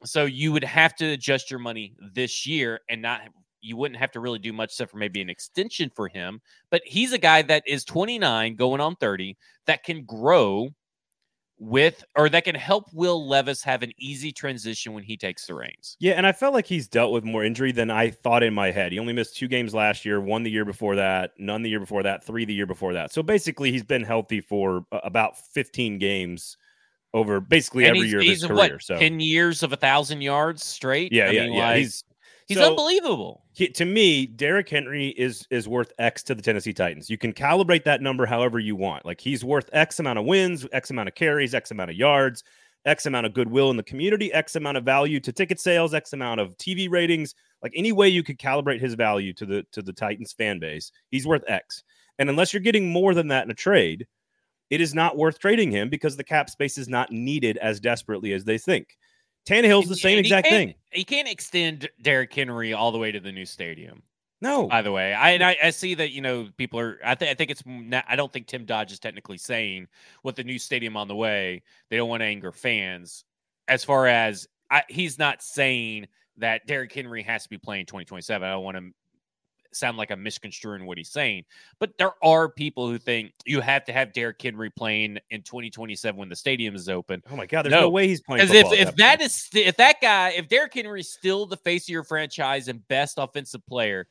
So 0.05 0.25
you 0.25 0.51
would 0.51 0.65
have 0.65 0.97
to 0.97 1.07
adjust 1.07 1.51
your 1.51 1.61
money 1.61 1.95
this 2.15 2.47
year 2.47 2.81
and 2.89 3.03
not 3.03 3.21
you 3.61 3.77
wouldn't 3.77 4.01
have 4.01 4.11
to 4.13 4.21
really 4.21 4.39
do 4.39 4.53
much 4.53 4.71
except 4.71 4.91
for 4.91 4.97
maybe 4.97 5.21
an 5.21 5.29
extension 5.29 5.91
for 5.95 6.09
him. 6.09 6.41
But 6.71 6.81
he's 6.87 7.13
a 7.13 7.19
guy 7.19 7.43
that 7.43 7.63
is 7.67 7.85
29 7.85 8.57
going 8.57 8.81
on 8.81 8.97
30 8.97 9.37
that 9.67 9.85
can 9.85 10.05
grow 10.05 10.71
with 11.61 12.03
or 12.17 12.31
that 12.31 12.45
can 12.45 12.55
help 12.55 12.87
Will 12.93 13.29
Levis 13.29 13.63
have 13.63 13.83
an 13.83 13.93
easy 13.99 14.33
transition 14.33 14.95
when 14.95 15.05
he 15.05 15.17
takes 15.17 15.47
the 15.47 15.55
reins. 15.55 15.97
Yeah, 16.01 16.15
and 16.15 16.27
I 16.27 16.33
felt 16.33 16.55
like 16.55 16.67
he's 16.67 16.89
dealt 16.89 17.13
with 17.13 17.23
more 17.23 17.45
injury 17.45 17.71
than 17.71 17.91
I 17.91 18.11
thought 18.11 18.43
in 18.43 18.55
my 18.55 18.71
head. 18.71 18.93
He 18.93 18.99
only 18.99 19.13
missed 19.13 19.37
two 19.37 19.47
games 19.47 19.75
last 19.75 20.05
year, 20.05 20.21
one 20.21 20.43
the 20.43 20.51
year 20.51 20.65
before 20.65 20.97
that, 20.97 21.33
none 21.39 21.63
the 21.63 21.69
year 21.69 21.79
before 21.79 22.03
that, 22.03 22.25
three 22.25 22.47
the 22.47 22.55
year 22.55 22.67
before 22.67 22.95
that. 22.95 23.13
So 23.13 23.23
basically, 23.23 23.71
he's 23.71 23.85
been 23.85 24.03
healthy 24.03 24.41
for 24.41 24.87
about 24.91 25.37
15 25.37 25.99
games 25.99 26.57
over 27.13 27.41
basically 27.41 27.85
and 27.85 27.97
every 27.97 28.09
year 28.09 28.21
of 28.21 28.25
he's 28.25 28.43
his 28.43 28.51
what. 28.51 28.83
So 28.83 28.97
10 28.97 29.21
years 29.21 29.63
of 29.63 29.73
a 29.73 29.77
thousand 29.77 30.23
yards 30.23 30.65
straight. 30.65 31.13
yeah, 31.13 31.27
I 31.27 31.31
yeah, 31.31 31.45
mean, 31.45 31.53
yeah. 31.53 31.67
like, 31.69 31.77
he's 31.79 32.05
he's 32.51 32.59
so- 32.59 32.71
unbelievable. 32.71 33.45
he, 33.55 33.69
to 33.69 33.85
me, 33.85 34.27
Derrick 34.27 34.69
Henry 34.69 35.09
is 35.09 35.47
is 35.51 35.69
worth 35.69 35.93
X 35.99 36.23
to 36.25 36.35
the 36.35 36.43
Tennessee 36.43 36.73
Titans. 36.73 37.09
You 37.09 37.17
can 37.17 37.33
calibrate 37.33 37.85
that 37.85 38.03
number 38.03 38.27
however 38.27 38.59
you 38.59 38.77
want. 38.77 39.07
Like 39.07 39.21
he's 39.21 39.45
worth 39.45 39.71
X 39.73 39.99
amount 39.99 40.19
of 40.19 40.25
wins, 40.25 40.67
X 40.73 40.91
amount 40.91 41.09
of 41.09 41.15
carries, 41.15 41.55
X 41.55 41.71
amount 41.71 41.91
of 41.91 41.97
yards, 41.97 42.45
X 42.85 43.07
amount 43.07 43.27
of 43.27 43.35
goodwill 43.35 43.71
in 43.71 43.77
the 43.77 43.83
community, 43.83 44.33
X 44.33 44.57
amount 44.57 44.77
of 44.77 44.85
value 44.85 45.21
to 45.21 45.33
ticket 45.33 45.61
sales, 45.61 45.95
X 45.95 46.13
amount 46.13 46.41
of 46.41 46.57
TV 46.57 46.91
ratings. 46.91 47.35
Like 47.63 47.73
any 47.77 47.93
way 47.93 48.09
you 48.09 48.23
could 48.23 48.39
calibrate 48.39 48.81
his 48.81 48.95
value 48.95 49.33
to 49.35 49.47
the 49.47 49.67
to 49.73 49.83
the 49.83 49.93
Titans 49.93 50.33
fan 50.33 50.59
base, 50.59 50.91
he's 51.11 51.27
worth 51.27 51.45
X. 51.47 51.85
And 52.19 52.29
unless 52.29 52.53
you're 52.53 52.61
getting 52.61 52.91
more 52.91 53.15
than 53.15 53.29
that 53.29 53.45
in 53.45 53.51
a 53.51 53.55
trade, 53.55 54.07
it 54.69 54.81
is 54.81 54.95
not 54.95 55.17
worth 55.17 55.39
trading 55.39 55.71
him 55.71 55.89
because 55.89 56.17
the 56.17 56.25
cap 56.25 56.51
space 56.51 56.79
is 56.79 56.89
not 56.89 57.11
needed 57.11 57.57
as 57.59 57.81
desperately 57.81 58.33
as 58.33 58.45
they 58.45 58.59
think. 58.59 58.97
Tannehill's 59.47 59.89
the 59.89 59.97
same 59.97 60.19
exact 60.19 60.49
thing. 60.49 60.75
He 60.91 61.05
can't 61.05 61.29
extend 61.29 61.89
Derrick 62.03 62.33
Henry 62.33 62.73
all 62.73 62.93
the 62.93 62.99
way 62.99 63.13
to 63.13 63.21
the 63.21 63.33
new 63.33 63.47
stadium. 63.47 64.03
No, 64.43 64.69
by 64.69 64.81
the 64.83 64.93
way. 64.93 65.13
I 65.13 65.31
and 65.31 65.45
I, 65.45 65.57
I 65.63 65.71
see 65.71 65.95
that 65.95 66.13
you 66.13 66.23
know 66.23 66.49
people 66.57 66.81
are. 66.81 66.99
I 67.05 67.15
think 67.15 67.31
I 67.31 67.35
think 67.35 67.51
it's. 67.51 67.63
Not, 67.67 68.05
I 68.09 68.17
don't 68.17 68.33
think 68.33 68.47
Tim 68.47 68.65
Dodge 68.65 68.91
is 68.91 68.99
technically 68.99 69.37
saying 69.37 69.87
with 70.25 70.37
the 70.37 70.45
new 70.45 70.59
stadium 70.59 70.97
on 70.97 71.09
the 71.09 71.15
way 71.15 71.63
they 71.91 71.97
don't 71.97 72.09
want 72.09 72.23
to 72.23 72.27
anger 72.27 72.53
fans. 72.53 73.25
As 73.69 73.85
far 73.85 74.07
as 74.07 74.49
I, 74.71 74.83
he's 74.89 75.19
not 75.19 75.43
saying 75.43 76.09
that 76.39 76.67
Derrick 76.67 76.93
Henry 76.93 77.23
has 77.23 77.43
to 77.43 77.51
be 77.51 77.59
playing 77.59 77.87
2027. 77.87 78.49
I 78.49 78.53
don't 78.53 78.65
want 78.65 78.79
to 78.79 78.91
sound 79.73 79.97
like 79.97 80.11
I'm 80.11 80.23
misconstruing 80.23 80.87
what 80.87 80.99
he's 80.99 81.11
saying, 81.11 81.45
but 81.79 81.97
there 81.99 82.13
are 82.23 82.49
people 82.49 82.89
who 82.89 82.99
think 82.99 83.33
you 83.45 83.61
have 83.61 83.85
to 83.87 83.93
have 83.93 84.13
Derrick 84.13 84.41
Henry 84.41 84.71
playing 84.71 85.19
in 85.31 85.43
2027 85.43 86.19
when 86.19 86.29
the 86.29 86.37
stadium 86.37 86.75
is 86.75 86.89
open. 86.89 87.23
oh 87.31 87.37
my 87.37 87.47
God, 87.47 87.63
there's 87.63 87.73
no, 87.73 87.83
No. 87.83 87.91
way 87.91 88.09
he's 88.09 88.21
playing. 88.21 88.47
Because 88.47 88.73
if, 88.73 88.73
if 88.73 88.79
that 88.79 88.87
point. 88.87 88.97
that 88.99 89.21
is 89.23 89.49
if 89.55 89.77
that 89.77 89.97
guy 90.01 90.31
if 90.31 90.49
Derrick 90.49 90.75
Henry 90.75 91.01
is 91.01 91.13
still 91.13 91.47
the 91.47 91.57
face 91.57 91.85
of 91.85 91.91
your 91.91 92.05
franchise 92.05 92.69
and 92.69 92.87
best 92.89 93.19
offensive 93.19 93.65
player, 93.67 94.07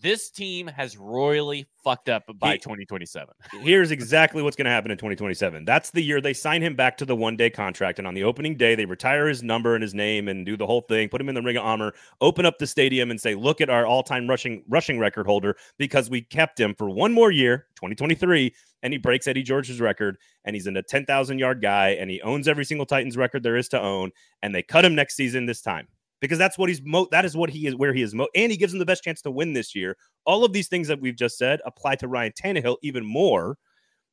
this 0.00 0.30
team 0.30 0.66
has 0.66 0.96
royally 0.96 1.66
fucked 1.82 2.08
up 2.08 2.24
by 2.38 2.52
He- 2.52 2.58
2027. 2.58 3.34
here's 3.62 3.90
exactly 3.90 4.42
what's 4.42 4.56
going 4.56 4.64
to 4.64 4.70
happen 4.70 4.90
in 4.90 4.96
2027. 4.96 5.64
That's 5.64 5.90
the 5.90 6.02
year 6.02 6.20
they 6.20 6.32
sign 6.32 6.62
him 6.62 6.74
back 6.74 6.96
to 6.98 7.04
the 7.04 7.14
one 7.14 7.36
day 7.36 7.50
contract. 7.50 7.98
And 7.98 8.08
on 8.08 8.14
the 8.14 8.24
opening 8.24 8.56
day, 8.56 8.74
they 8.74 8.86
retire 8.86 9.26
his 9.28 9.42
number 9.42 9.74
and 9.74 9.82
his 9.82 9.94
name 9.94 10.28
and 10.28 10.44
do 10.44 10.56
the 10.56 10.66
whole 10.66 10.80
thing, 10.82 11.08
put 11.08 11.20
him 11.20 11.28
in 11.28 11.34
the 11.34 11.42
ring 11.42 11.56
of 11.56 11.64
honor, 11.64 11.92
open 12.20 12.46
up 12.46 12.58
the 12.58 12.66
stadium 12.66 13.10
and 13.10 13.20
say, 13.20 13.34
look 13.34 13.60
at 13.60 13.70
our 13.70 13.86
all 13.86 14.02
time 14.02 14.28
rushing 14.28 14.64
rushing 14.68 14.98
record 14.98 15.26
holder 15.26 15.56
because 15.78 16.10
we 16.10 16.22
kept 16.22 16.58
him 16.58 16.74
for 16.74 16.88
one 16.90 17.12
more 17.12 17.30
year, 17.30 17.66
2023, 17.76 18.54
and 18.82 18.92
he 18.92 18.98
breaks 18.98 19.26
Eddie 19.26 19.42
George's 19.42 19.80
record. 19.80 20.16
And 20.44 20.54
he's 20.54 20.66
in 20.66 20.76
a 20.76 20.82
10,000 20.82 21.38
yard 21.38 21.62
guy 21.62 21.90
and 21.90 22.10
he 22.10 22.20
owns 22.22 22.48
every 22.48 22.64
single 22.64 22.86
Titans 22.86 23.16
record 23.16 23.42
there 23.42 23.56
is 23.56 23.68
to 23.70 23.80
own. 23.80 24.10
And 24.42 24.54
they 24.54 24.62
cut 24.62 24.84
him 24.84 24.94
next 24.94 25.16
season 25.16 25.46
this 25.46 25.62
time. 25.62 25.88
Because 26.20 26.38
that's 26.38 26.56
what 26.56 26.68
he's 26.68 26.80
mo 26.82 27.06
that 27.10 27.24
is 27.24 27.36
what 27.36 27.50
he 27.50 27.66
is 27.66 27.74
where 27.74 27.92
he 27.92 28.00
is 28.00 28.14
mo 28.14 28.28
and 28.34 28.50
he 28.50 28.56
gives 28.56 28.72
him 28.72 28.78
the 28.78 28.86
best 28.86 29.04
chance 29.04 29.20
to 29.22 29.30
win 29.30 29.52
this 29.52 29.74
year. 29.74 29.96
All 30.24 30.44
of 30.44 30.52
these 30.52 30.68
things 30.68 30.88
that 30.88 31.00
we've 31.00 31.16
just 31.16 31.36
said 31.36 31.60
apply 31.66 31.96
to 31.96 32.08
Ryan 32.08 32.32
Tannehill 32.32 32.76
even 32.82 33.04
more 33.04 33.58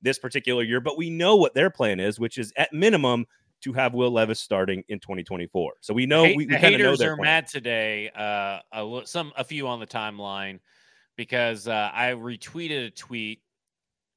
this 0.02 0.20
particular 0.20 0.64
year, 0.64 0.82
but 0.82 0.98
we 0.98 1.10
know 1.10 1.36
what 1.36 1.54
their 1.54 1.70
plan 1.70 2.00
is, 2.00 2.20
which 2.20 2.38
is 2.38 2.52
at 2.58 2.74
minimum 2.74 3.26
to 3.62 3.74
have 3.74 3.94
Will 3.94 4.12
Levis 4.12 4.40
starting 4.40 4.84
in 4.90 5.00
2024. 5.00 5.74
So 5.82 5.94
we 5.94 6.06
know 6.06 6.24
we, 6.24 6.38
we 6.38 6.48
kind 6.48 6.76
of 6.76 6.82
know 6.82 6.96
they're 6.96 7.16
mad 7.16 7.48
today. 7.48 8.10
Uh, 8.10 8.60
a, 8.74 9.02
some 9.06 9.32
a 9.38 9.44
few 9.44 9.68
on 9.68 9.80
the 9.80 9.88
timeline 9.88 10.60
because 11.16 11.68
uh, 11.68 11.92
I 11.94 12.12
retweeted 12.12 12.88
a 12.88 12.90
tweet 12.90 13.42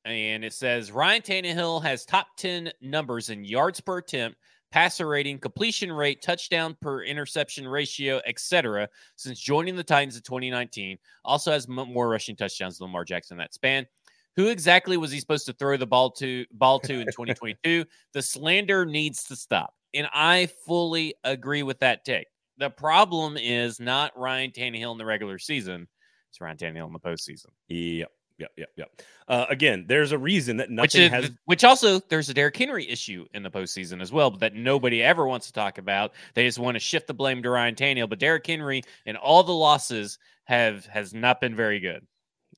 and 0.05 0.45
it 0.45 0.53
says 0.53 0.93
Ryan 0.93 1.23
Tannehill 1.23 1.83
has 1.83 2.05
top 2.05 2.29
10 2.37 2.73
numbers 2.81 3.31
in 3.31 3.45
yards 3.45 3.81
per 3.81 3.99
attempt, 3.99 4.39
passer 4.75 5.07
rating, 5.07 5.39
completion 5.39 5.93
rate, 5.93 6.21
touchdown 6.21 6.77
per 6.81 7.05
interception 7.05 7.67
ratio, 7.69 8.21
etc. 8.27 8.89
since 9.15 9.39
joining 9.39 9.77
the 9.77 9.85
Titans 9.85 10.17
in 10.17 10.23
2019. 10.23 10.99
Also 11.25 11.53
has 11.53 11.69
more 11.69 12.09
rushing 12.09 12.35
touchdowns 12.35 12.79
than 12.79 12.87
Lamar 12.87 13.05
Jackson 13.05 13.37
in 13.37 13.39
that 13.39 13.55
span. 13.55 13.87
Who 14.35 14.49
exactly 14.49 14.97
was 14.97 15.13
he 15.13 15.21
supposed 15.21 15.47
to 15.47 15.53
throw 15.53 15.77
the 15.77 15.87
ball 15.87 16.11
to 16.13 16.45
ball 16.51 16.81
to 16.81 16.95
in 16.95 17.07
2022? 17.07 17.85
the 18.13 18.23
slander 18.23 18.85
needs 18.85 19.23
to 19.25 19.37
stop. 19.37 19.75
And 19.95 20.09
I 20.13 20.49
fully 20.67 21.15
agree 21.23 21.63
with 21.63 21.79
that 21.79 22.05
take. 22.05 22.27
The 22.59 22.71
problem 22.71 23.37
is 23.37 23.79
not 23.79 24.19
Ryan 24.19 24.51
Tannehill 24.51 24.91
in 24.91 24.99
the 24.99 25.05
regular 25.05 25.39
season. 25.39 25.87
It's 26.31 26.41
Ryan 26.41 26.57
Tannehill 26.57 26.89
in 26.89 26.93
the 26.93 26.99
postseason. 26.99 27.51
Yep. 27.69 28.11
Yep, 28.39 28.53
yep, 28.57 28.69
yep. 28.77 29.03
Uh, 29.29 29.47
again, 29.49 29.85
there's 29.87 30.13
a 30.13 30.19
reason 30.19 30.57
that 30.57 30.71
nothing 30.71 30.83
which 30.83 30.95
is, 30.97 31.11
has. 31.11 31.31
Which 31.45 31.65
also, 31.65 32.01
there's 32.09 32.29
a 32.29 32.35
Derrick 32.35 32.57
Henry 32.57 32.89
issue 32.89 33.27
in 33.33 33.43
the 33.43 33.51
postseason 33.51 34.03
as 34.03 34.11
well 34.11 34.31
but 34.31 34.41
that 34.41 34.55
nobody 34.55 35.03
ever 35.03 35.27
wants 35.27 35.47
to 35.47 35.53
talk 35.53 35.79
about. 35.79 36.13
They 36.35 36.45
just 36.45 36.59
want 36.59 36.75
to 36.75 36.81
shift 36.81 37.07
the 37.07 37.15
blame 37.15 37.43
to 37.43 37.51
Ryan 37.51 37.75
Tannehill, 37.75 38.09
but 38.09 38.19
Derrick 38.19 38.47
Henry 38.47 38.83
and 39.07 39.17
all 39.17 39.45
the 39.45 39.53
losses 39.53 40.19
have 40.45 40.85
has 40.87 41.15
not 41.15 41.41
been 41.41 41.55
very 41.55 41.79
good. 41.79 42.07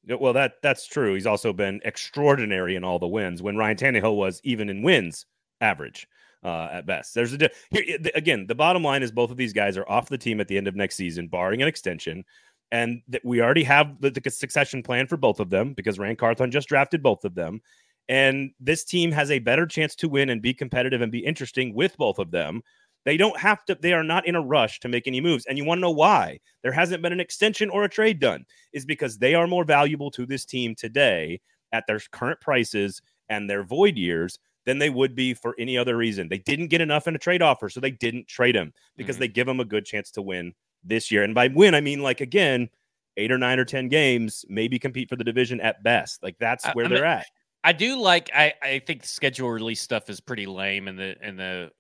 Well, 0.09 0.33
that 0.33 0.63
that's 0.63 0.87
true. 0.87 1.15
He's 1.15 1.27
also 1.27 1.53
been 1.53 1.81
extraordinary 1.85 2.77
in 2.77 2.85
all 2.85 2.99
the 2.99 3.07
wins. 3.07 3.43
When 3.43 3.57
Ryan 3.57 3.77
Tannehill 3.77 4.17
was 4.17 4.41
even 4.45 4.71
in 4.71 4.83
wins 4.83 5.27
average 5.61 6.09
uh, 6.43 6.69
at 6.73 6.87
best. 6.87 7.15
There's 7.15 7.35
a 7.35 7.51
here 7.71 7.99
again. 8.15 8.47
The 8.47 8.55
bottom 8.55 8.83
line 8.83 9.03
is 9.03 9.11
both 9.11 9.31
of 9.31 9.37
these 9.37 9.53
guys 9.53 9.77
are 9.77 9.89
off 9.89 10.09
the 10.09 10.19
team 10.19 10.41
at 10.41 10.49
the 10.49 10.57
end 10.57 10.69
of 10.69 10.77
next 10.77 10.97
season, 10.97 11.29
barring 11.29 11.61
an 11.61 11.69
extension, 11.69 12.25
and 12.73 13.03
that 13.09 13.25
we 13.25 13.41
already 13.41 13.65
have 13.65 14.01
the, 14.01 14.11
the 14.11 14.31
succession 14.31 14.83
plan 14.83 15.07
for 15.07 15.17
both 15.17 15.41
of 15.41 15.51
them 15.51 15.73
because 15.75 15.99
Ran 15.99 16.17
Carthon 16.17 16.51
just 16.51 16.69
drafted 16.69 17.03
both 17.03 17.25
of 17.25 17.35
them. 17.35 17.61
And 18.09 18.51
this 18.61 18.85
team 18.85 19.11
has 19.13 19.31
a 19.31 19.41
better 19.41 19.67
chance 19.67 19.95
to 19.97 20.09
win 20.09 20.31
and 20.31 20.41
be 20.41 20.55
competitive 20.55 21.01
and 21.01 21.11
be 21.11 21.25
interesting 21.25 21.75
with 21.75 21.97
both 21.97 22.19
of 22.19 22.31
them 22.31 22.63
they 23.07 23.17
don't 23.17 23.39
have 23.39 23.65
to, 23.67 23.79
they 23.81 23.93
are 23.93 24.03
not 24.03 24.27
in 24.27 24.35
a 24.35 24.43
rush 24.43 24.81
to 24.81 24.89
make 24.89 25.07
any 25.07 25.21
moves. 25.21 25.47
And 25.47 25.57
you 25.57 25.65
want 25.65 25.79
to 25.79 25.83
know 25.83 25.93
why 25.93 26.41
there 26.63 26.73
hasn't 26.73 27.03
been 27.03 27.13
an 27.13 27.21
extension 27.21 27.71
or 27.71 27.85
a 27.85 27.89
trade 27.89 28.19
done 28.19 28.45
is 28.73 28.85
because 28.85 29.17
they 29.17 29.35
are 29.35 29.47
more 29.47 29.65
valuable 29.65 30.11
to 30.11 30.27
this 30.27 30.45
team 30.45 30.75
today 30.75 31.41
at 31.71 31.87
their 31.87 32.01
current 32.11 32.41
prices 32.41 33.01
and 33.29 33.49
their 33.49 33.63
void 33.63 33.97
years 33.97 34.41
than 34.67 34.81
they 34.81 34.91
would 34.91 35.15
be 35.15 35.35
for 35.35 35.55
any 35.57 35.79
other 35.79 35.97
reason. 35.97 36.29
They 36.29 36.39
didn't 36.39 36.67
get 36.67 36.81
enough 36.81 37.07
in 37.07 37.15
a 37.15 37.19
trade 37.19 37.43
offer, 37.43 37.69
so 37.69 37.79
they 37.79 37.93
didn't 37.93 38.27
trade 38.27 38.57
him 38.57 38.75
because 38.97 39.15
mm-hmm. 39.15 39.21
they 39.21 39.29
give 39.29 39.47
him 39.47 39.61
a 39.61 39.65
good 39.65 39.87
chance 39.87 40.11
to 40.11 40.23
win 40.23 40.53
this 40.85 41.11
year. 41.11 41.23
And 41.23 41.35
by 41.35 41.49
win, 41.49 41.75
I 41.75 41.81
mean 41.81 42.03
like 42.03 42.21
again, 42.21 42.69
eight 43.17 43.33
or 43.33 43.39
nine 43.39 43.59
or 43.59 43.65
ten 43.65 43.89
games, 43.89 44.45
maybe 44.49 44.79
compete 44.79 45.09
for 45.09 45.17
the 45.17 45.25
division 45.25 45.61
at 45.61 45.83
best. 45.83 46.23
Like 46.23 46.37
that's 46.39 46.67
where 46.75 46.87
I, 46.87 46.89
they're 46.89 47.05
at. 47.05 47.27
I 47.65 47.73
do 47.73 48.01
like 48.01 48.31
I, 48.35 48.55
I 48.63 48.79
think 48.81 49.03
the 49.03 49.09
schedule 49.09 49.51
release 49.51 49.81
stuff 49.81 50.09
is 50.09 50.21
pretty 50.21 50.47
lame 50.47 50.89
and 50.89 50.99
the 50.99 51.17
and 51.21 51.39
the 51.39 51.71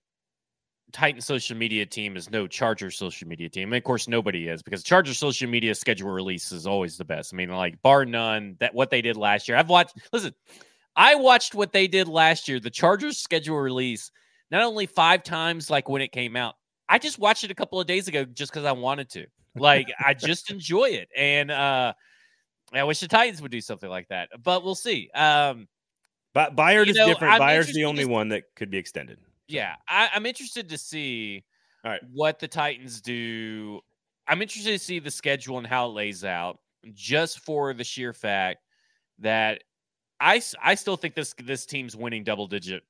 Titan 0.92 1.20
social 1.20 1.56
media 1.56 1.84
team 1.84 2.16
is 2.16 2.30
no 2.30 2.46
Charger 2.46 2.90
social 2.90 3.28
media 3.28 3.48
team. 3.48 3.72
And 3.72 3.76
of 3.76 3.84
course, 3.84 4.08
nobody 4.08 4.48
is 4.48 4.62
because 4.62 4.82
Charger 4.82 5.14
social 5.14 5.48
media 5.48 5.74
schedule 5.74 6.10
release 6.10 6.52
is 6.52 6.66
always 6.66 6.96
the 6.96 7.04
best. 7.04 7.34
I 7.34 7.36
mean, 7.36 7.50
like 7.50 7.80
bar 7.82 8.04
none, 8.04 8.56
that 8.60 8.74
what 8.74 8.90
they 8.90 9.02
did 9.02 9.16
last 9.16 9.48
year. 9.48 9.58
I've 9.58 9.68
watched. 9.68 9.98
Listen, 10.12 10.32
I 10.94 11.14
watched 11.16 11.54
what 11.54 11.72
they 11.72 11.86
did 11.86 12.08
last 12.08 12.48
year. 12.48 12.60
The 12.60 12.70
Chargers 12.70 13.18
schedule 13.18 13.58
release 13.58 14.10
not 14.50 14.62
only 14.62 14.86
five 14.86 15.22
times 15.22 15.70
like 15.70 15.88
when 15.88 16.02
it 16.02 16.12
came 16.12 16.36
out. 16.36 16.54
I 16.88 16.98
just 16.98 17.18
watched 17.18 17.44
it 17.44 17.50
a 17.50 17.54
couple 17.54 17.80
of 17.80 17.86
days 17.86 18.08
ago 18.08 18.24
just 18.24 18.52
because 18.52 18.64
I 18.64 18.72
wanted 18.72 19.10
to. 19.10 19.26
Like 19.54 19.88
I 20.04 20.12
just 20.14 20.50
enjoy 20.50 20.90
it, 20.90 21.08
and 21.16 21.50
uh 21.50 21.94
I 22.72 22.84
wish 22.84 23.00
the 23.00 23.08
Titans 23.08 23.40
would 23.42 23.50
do 23.50 23.60
something 23.60 23.88
like 23.88 24.08
that. 24.08 24.28
But 24.42 24.64
we'll 24.64 24.74
see. 24.74 25.10
Um, 25.14 25.68
but 26.34 26.56
Byard 26.56 26.88
is 26.88 26.96
know, 26.96 27.06
different. 27.06 27.34
I'm 27.34 27.40
Byard's 27.40 27.72
the 27.72 27.84
only 27.84 28.04
one 28.04 28.28
that 28.30 28.44
could 28.56 28.70
be 28.70 28.78
extended. 28.78 29.18
Yeah, 29.48 29.76
I, 29.88 30.10
am 30.12 30.26
interested 30.26 30.68
to 30.70 30.78
see 30.78 31.44
All 31.84 31.92
right. 31.92 32.00
what 32.12 32.38
the 32.38 32.48
Titans 32.48 33.00
do. 33.00 33.80
I'm 34.26 34.42
interested 34.42 34.72
to 34.72 34.78
see 34.78 34.98
the 34.98 35.10
schedule 35.10 35.58
and 35.58 35.66
how 35.66 35.86
it 35.86 35.92
lays 35.92 36.24
out, 36.24 36.58
just 36.92 37.40
for 37.40 37.72
the 37.72 37.84
sheer 37.84 38.12
fact 38.12 38.58
that 39.20 39.62
I, 40.20 40.42
I 40.62 40.74
still 40.74 40.96
think 40.96 41.14
this 41.14 41.34
this 41.42 41.64
team's 41.64 41.94
winning 41.96 42.24
double 42.24 42.48
digit 42.48 42.82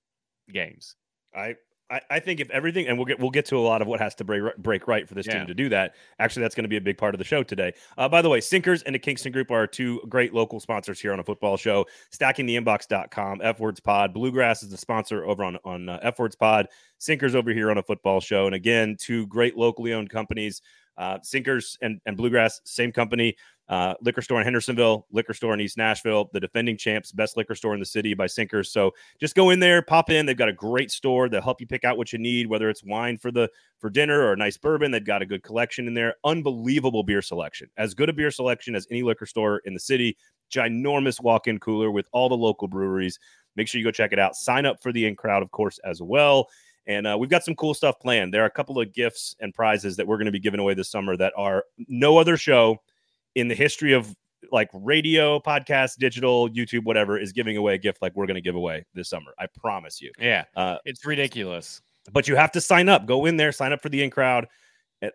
games. 0.50 0.96
I 1.34 1.56
I, 1.90 2.00
I, 2.10 2.20
think 2.20 2.40
if 2.40 2.50
everything, 2.50 2.88
and 2.88 2.98
we'll 2.98 3.04
get 3.04 3.18
we'll 3.20 3.30
get 3.30 3.44
to 3.46 3.56
a 3.56 3.60
lot 3.60 3.80
of 3.80 3.88
what 3.88 4.00
has 4.00 4.14
to 4.16 4.24
break 4.24 4.56
break 4.58 4.88
right 4.88 5.08
for 5.08 5.14
this 5.14 5.26
yeah. 5.26 5.38
team 5.38 5.46
to 5.46 5.54
do 5.54 5.68
that. 5.68 5.94
Actually, 6.18 6.42
that's 6.42 6.54
going 6.54 6.64
to 6.64 6.68
be 6.68 6.76
a 6.76 6.80
big 6.80 6.98
part 6.98 7.14
of 7.14 7.18
the 7.18 7.24
show 7.24 7.42
today. 7.42 7.72
Uh, 7.96 8.08
by 8.08 8.20
the 8.22 8.28
way, 8.28 8.40
Sinkers 8.40 8.82
and 8.82 8.94
the 8.94 8.98
Kingston 8.98 9.32
Group 9.32 9.50
are 9.50 9.66
two 9.66 10.00
great 10.08 10.34
local 10.34 10.58
sponsors 10.58 11.00
here 11.00 11.12
on 11.12 11.20
a 11.20 11.24
football 11.24 11.56
show. 11.56 11.86
StackingTheInbox.com, 12.12 13.40
F 13.42 13.60
Words 13.60 13.80
Pod, 13.80 14.12
Bluegrass 14.12 14.62
is 14.62 14.70
the 14.70 14.76
sponsor 14.76 15.24
over 15.24 15.44
on 15.44 15.58
on 15.64 15.88
uh, 15.88 16.00
F 16.02 16.18
Words 16.18 16.36
Pod. 16.36 16.68
Sinkers 16.98 17.34
over 17.34 17.52
here 17.52 17.70
on 17.70 17.78
a 17.78 17.82
football 17.82 18.20
show, 18.20 18.46
and 18.46 18.54
again, 18.54 18.96
two 18.98 19.26
great 19.28 19.56
locally 19.56 19.92
owned 19.92 20.10
companies. 20.10 20.62
Uh, 20.98 21.18
Sinkers 21.22 21.76
and, 21.82 22.00
and 22.06 22.16
Bluegrass, 22.16 22.60
same 22.64 22.90
company. 22.90 23.36
Uh, 23.68 23.94
liquor 24.00 24.22
store 24.22 24.38
in 24.38 24.44
Hendersonville, 24.44 25.06
liquor 25.10 25.34
store 25.34 25.52
in 25.52 25.60
East 25.60 25.76
Nashville, 25.76 26.30
the 26.32 26.38
defending 26.38 26.76
champs, 26.76 27.10
best 27.10 27.36
liquor 27.36 27.56
store 27.56 27.74
in 27.74 27.80
the 27.80 27.86
city 27.86 28.14
by 28.14 28.26
Sinkers. 28.26 28.70
So 28.70 28.92
just 29.20 29.34
go 29.34 29.50
in 29.50 29.58
there, 29.58 29.82
pop 29.82 30.08
in. 30.08 30.24
They've 30.24 30.36
got 30.36 30.48
a 30.48 30.52
great 30.52 30.92
store. 30.92 31.28
They'll 31.28 31.42
help 31.42 31.60
you 31.60 31.66
pick 31.66 31.82
out 31.84 31.96
what 31.96 32.12
you 32.12 32.18
need, 32.20 32.46
whether 32.46 32.70
it's 32.70 32.84
wine 32.84 33.18
for 33.18 33.32
the 33.32 33.50
for 33.80 33.90
dinner 33.90 34.20
or 34.20 34.34
a 34.34 34.36
nice 34.36 34.56
bourbon. 34.56 34.92
They've 34.92 35.04
got 35.04 35.20
a 35.20 35.26
good 35.26 35.42
collection 35.42 35.88
in 35.88 35.94
there. 35.94 36.14
Unbelievable 36.24 37.02
beer 37.02 37.22
selection, 37.22 37.68
as 37.76 37.92
good 37.92 38.08
a 38.08 38.12
beer 38.12 38.30
selection 38.30 38.76
as 38.76 38.86
any 38.90 39.02
liquor 39.02 39.26
store 39.26 39.62
in 39.64 39.74
the 39.74 39.80
city. 39.80 40.16
Ginormous 40.52 41.20
walk-in 41.20 41.58
cooler 41.58 41.90
with 41.90 42.06
all 42.12 42.28
the 42.28 42.36
local 42.36 42.68
breweries. 42.68 43.18
Make 43.56 43.66
sure 43.66 43.80
you 43.80 43.84
go 43.84 43.90
check 43.90 44.12
it 44.12 44.18
out. 44.20 44.36
Sign 44.36 44.64
up 44.64 44.80
for 44.80 44.92
the 44.92 45.06
in 45.06 45.16
crowd, 45.16 45.42
of 45.42 45.50
course, 45.50 45.80
as 45.84 46.00
well. 46.00 46.46
And 46.86 47.04
uh, 47.04 47.16
we've 47.18 47.30
got 47.30 47.42
some 47.42 47.56
cool 47.56 47.74
stuff 47.74 47.98
planned. 47.98 48.32
There 48.32 48.42
are 48.42 48.46
a 48.46 48.50
couple 48.50 48.78
of 48.80 48.92
gifts 48.94 49.34
and 49.40 49.52
prizes 49.52 49.96
that 49.96 50.06
we're 50.06 50.18
going 50.18 50.26
to 50.26 50.32
be 50.32 50.38
giving 50.38 50.60
away 50.60 50.74
this 50.74 50.88
summer 50.88 51.16
that 51.16 51.32
are 51.36 51.64
no 51.88 52.16
other 52.16 52.36
show 52.36 52.80
in 53.36 53.46
the 53.48 53.54
history 53.54 53.92
of 53.92 54.12
like 54.50 54.68
radio, 54.72 55.38
podcast, 55.38 55.96
digital, 55.98 56.48
YouTube, 56.48 56.84
whatever, 56.84 57.18
is 57.18 57.32
giving 57.32 57.56
away 57.56 57.74
a 57.74 57.78
gift 57.78 58.02
like 58.02 58.14
we're 58.16 58.26
going 58.26 58.36
to 58.36 58.40
give 58.40 58.56
away 58.56 58.84
this 58.94 59.10
summer. 59.10 59.32
I 59.38 59.46
promise 59.46 60.00
you. 60.00 60.10
Yeah. 60.18 60.44
Uh, 60.56 60.78
it's 60.84 61.04
ridiculous. 61.04 61.80
But 62.12 62.26
you 62.26 62.36
have 62.36 62.52
to 62.52 62.60
sign 62.60 62.88
up. 62.88 63.06
Go 63.06 63.26
in 63.26 63.36
there, 63.36 63.52
sign 63.52 63.72
up 63.72 63.82
for 63.82 63.88
the 63.88 64.02
in 64.02 64.10
crowd. 64.10 64.48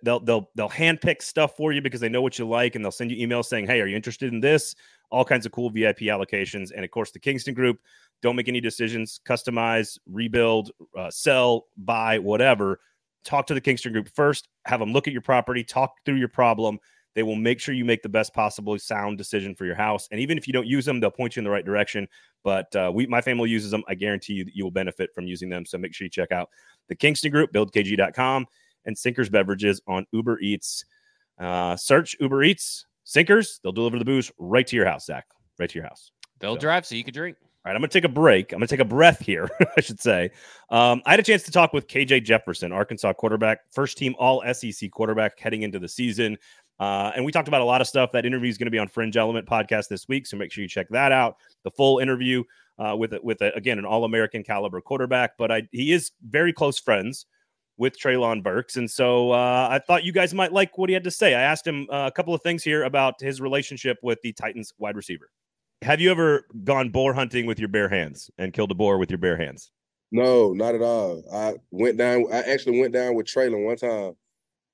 They'll 0.03 0.19
they'll 0.19 0.49
they'll 0.55 0.69
handpick 0.69 1.23
stuff 1.23 1.57
for 1.57 1.71
you 1.71 1.81
because 1.81 1.99
they 1.99 2.09
know 2.09 2.21
what 2.21 2.37
you 2.37 2.47
like, 2.47 2.75
and 2.75 2.85
they'll 2.85 2.91
send 2.91 3.11
you 3.11 3.27
emails 3.27 3.45
saying, 3.45 3.65
"Hey, 3.65 3.81
are 3.81 3.87
you 3.87 3.95
interested 3.95 4.31
in 4.31 4.39
this?" 4.39 4.75
All 5.09 5.25
kinds 5.25 5.45
of 5.45 5.51
cool 5.51 5.71
VIP 5.71 6.01
allocations, 6.01 6.71
and 6.73 6.85
of 6.85 6.91
course, 6.91 7.11
the 7.11 7.19
Kingston 7.19 7.55
Group. 7.55 7.79
Don't 8.21 8.35
make 8.35 8.47
any 8.47 8.61
decisions. 8.61 9.19
Customize, 9.25 9.97
rebuild, 10.05 10.69
uh, 10.95 11.09
sell, 11.09 11.65
buy, 11.77 12.19
whatever. 12.19 12.79
Talk 13.23 13.47
to 13.47 13.55
the 13.55 13.61
Kingston 13.61 13.91
Group 13.91 14.09
first. 14.13 14.49
Have 14.65 14.79
them 14.79 14.93
look 14.93 15.07
at 15.07 15.13
your 15.13 15.23
property. 15.23 15.63
Talk 15.63 15.95
through 16.05 16.17
your 16.17 16.27
problem 16.27 16.77
they 17.15 17.23
will 17.23 17.35
make 17.35 17.59
sure 17.59 17.73
you 17.73 17.85
make 17.85 18.01
the 18.01 18.09
best 18.09 18.33
possible 18.33 18.77
sound 18.79 19.17
decision 19.17 19.55
for 19.55 19.65
your 19.65 19.75
house. 19.75 20.07
And 20.11 20.19
even 20.19 20.37
if 20.37 20.47
you 20.47 20.53
don't 20.53 20.67
use 20.67 20.85
them, 20.85 20.99
they'll 20.99 21.11
point 21.11 21.35
you 21.35 21.41
in 21.41 21.43
the 21.43 21.49
right 21.49 21.65
direction. 21.65 22.07
But 22.43 22.73
uh, 22.75 22.91
we, 22.93 23.05
my 23.07 23.21
family 23.21 23.49
uses 23.49 23.71
them. 23.71 23.83
I 23.87 23.95
guarantee 23.95 24.33
you 24.33 24.45
that 24.45 24.55
you 24.55 24.63
will 24.63 24.71
benefit 24.71 25.13
from 25.13 25.27
using 25.27 25.49
them. 25.49 25.65
So 25.65 25.77
make 25.77 25.93
sure 25.93 26.05
you 26.05 26.09
check 26.09 26.31
out 26.31 26.49
the 26.87 26.95
Kingston 26.95 27.31
Group, 27.31 27.51
buildkg.com, 27.53 28.45
and 28.85 28.97
Sinkers 28.97 29.29
Beverages 29.29 29.81
on 29.87 30.05
Uber 30.11 30.39
Eats. 30.39 30.85
Uh, 31.39 31.75
search 31.75 32.15
Uber 32.19 32.43
Eats, 32.43 32.85
Sinkers. 33.03 33.59
They'll 33.63 33.71
deliver 33.71 33.99
the 33.99 34.05
booze 34.05 34.31
right 34.37 34.65
to 34.67 34.75
your 34.75 34.85
house, 34.85 35.05
Zach, 35.05 35.25
right 35.59 35.69
to 35.69 35.75
your 35.75 35.87
house. 35.87 36.11
They'll 36.39 36.55
so. 36.55 36.61
drive 36.61 36.85
so 36.85 36.95
you 36.95 37.03
can 37.03 37.13
drink. 37.13 37.37
All 37.63 37.69
right, 37.69 37.75
I'm 37.75 37.81
going 37.81 37.91
to 37.91 37.93
take 37.93 38.05
a 38.05 38.13
break. 38.13 38.53
I'm 38.53 38.57
going 38.57 38.67
to 38.67 38.75
take 38.75 38.79
a 38.79 38.85
breath 38.85 39.19
here, 39.19 39.47
I 39.77 39.81
should 39.81 39.99
say. 39.99 40.31
Um, 40.71 41.03
I 41.05 41.11
had 41.11 41.19
a 41.19 41.23
chance 41.23 41.43
to 41.43 41.51
talk 41.51 41.73
with 41.73 41.87
KJ 41.87 42.23
Jefferson, 42.23 42.71
Arkansas 42.71 43.13
quarterback, 43.13 43.59
first 43.71 43.99
team 43.99 44.15
All 44.17 44.43
SEC 44.51 44.89
quarterback 44.89 45.39
heading 45.39 45.61
into 45.61 45.77
the 45.77 45.87
season. 45.87 46.39
Uh, 46.81 47.11
and 47.15 47.23
we 47.23 47.31
talked 47.31 47.47
about 47.47 47.61
a 47.61 47.65
lot 47.65 47.79
of 47.79 47.85
stuff. 47.85 48.11
That 48.11 48.25
interview 48.25 48.49
is 48.49 48.57
going 48.57 48.65
to 48.65 48.71
be 48.71 48.79
on 48.79 48.87
Fringe 48.87 49.15
Element 49.15 49.47
podcast 49.47 49.87
this 49.87 50.07
week, 50.07 50.25
so 50.25 50.35
make 50.35 50.51
sure 50.51 50.63
you 50.63 50.67
check 50.67 50.89
that 50.89 51.11
out. 51.11 51.37
The 51.63 51.69
full 51.69 51.99
interview 51.99 52.43
uh, 52.79 52.95
with 52.97 53.13
with 53.21 53.39
a, 53.41 53.55
again 53.55 53.77
an 53.77 53.85
All 53.85 54.03
American 54.03 54.43
caliber 54.43 54.81
quarterback, 54.81 55.37
but 55.37 55.51
I, 55.51 55.67
he 55.71 55.93
is 55.93 56.09
very 56.27 56.51
close 56.51 56.79
friends 56.79 57.27
with 57.77 57.99
Treylon 57.99 58.41
Burks, 58.41 58.77
and 58.77 58.89
so 58.89 59.29
uh, 59.29 59.67
I 59.69 59.77
thought 59.77 60.03
you 60.03 60.11
guys 60.11 60.33
might 60.33 60.53
like 60.53 60.75
what 60.79 60.89
he 60.89 60.95
had 60.95 61.03
to 61.03 61.11
say. 61.11 61.35
I 61.35 61.41
asked 61.41 61.67
him 61.67 61.85
uh, 61.91 62.07
a 62.07 62.11
couple 62.11 62.33
of 62.33 62.41
things 62.41 62.63
here 62.63 62.81
about 62.81 63.21
his 63.21 63.41
relationship 63.41 63.99
with 64.01 64.19
the 64.23 64.33
Titans 64.33 64.73
wide 64.79 64.95
receiver. 64.95 65.29
Have 65.83 66.01
you 66.01 66.09
ever 66.09 66.47
gone 66.63 66.89
boar 66.89 67.13
hunting 67.13 67.45
with 67.45 67.59
your 67.59 67.69
bare 67.69 67.89
hands 67.89 68.31
and 68.39 68.53
killed 68.53 68.71
a 68.71 68.75
boar 68.75 68.97
with 68.97 69.11
your 69.11 69.19
bare 69.19 69.37
hands? 69.37 69.71
No, 70.11 70.51
not 70.51 70.73
at 70.73 70.81
all. 70.81 71.23
I 71.31 71.57
went 71.69 71.97
down. 71.97 72.25
I 72.33 72.39
actually 72.39 72.79
went 72.79 72.93
down 72.93 73.13
with 73.13 73.27
Treylon 73.27 73.65
one 73.65 73.77
time 73.77 74.15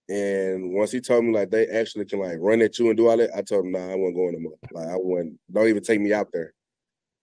and 0.09 0.73
once 0.73 0.91
he 0.91 1.01
told 1.01 1.25
me 1.25 1.33
like 1.33 1.49
they 1.49 1.67
actually 1.67 2.05
can 2.05 2.19
like 2.19 2.37
run 2.39 2.61
at 2.61 2.79
you 2.79 2.87
and 2.87 2.97
do 2.97 3.09
all 3.09 3.17
that, 3.17 3.31
I 3.35 3.41
told 3.41 3.65
him, 3.65 3.73
nah, 3.73 3.91
I 3.91 3.95
wasn't 3.95 4.15
going 4.15 4.33
no 4.33 4.39
more. 4.39 4.57
Like 4.71 4.87
I 4.87 4.95
wouldn't 4.97 5.39
don't 5.51 5.67
even 5.67 5.83
take 5.83 5.99
me 5.99 6.13
out 6.13 6.29
there. 6.31 6.53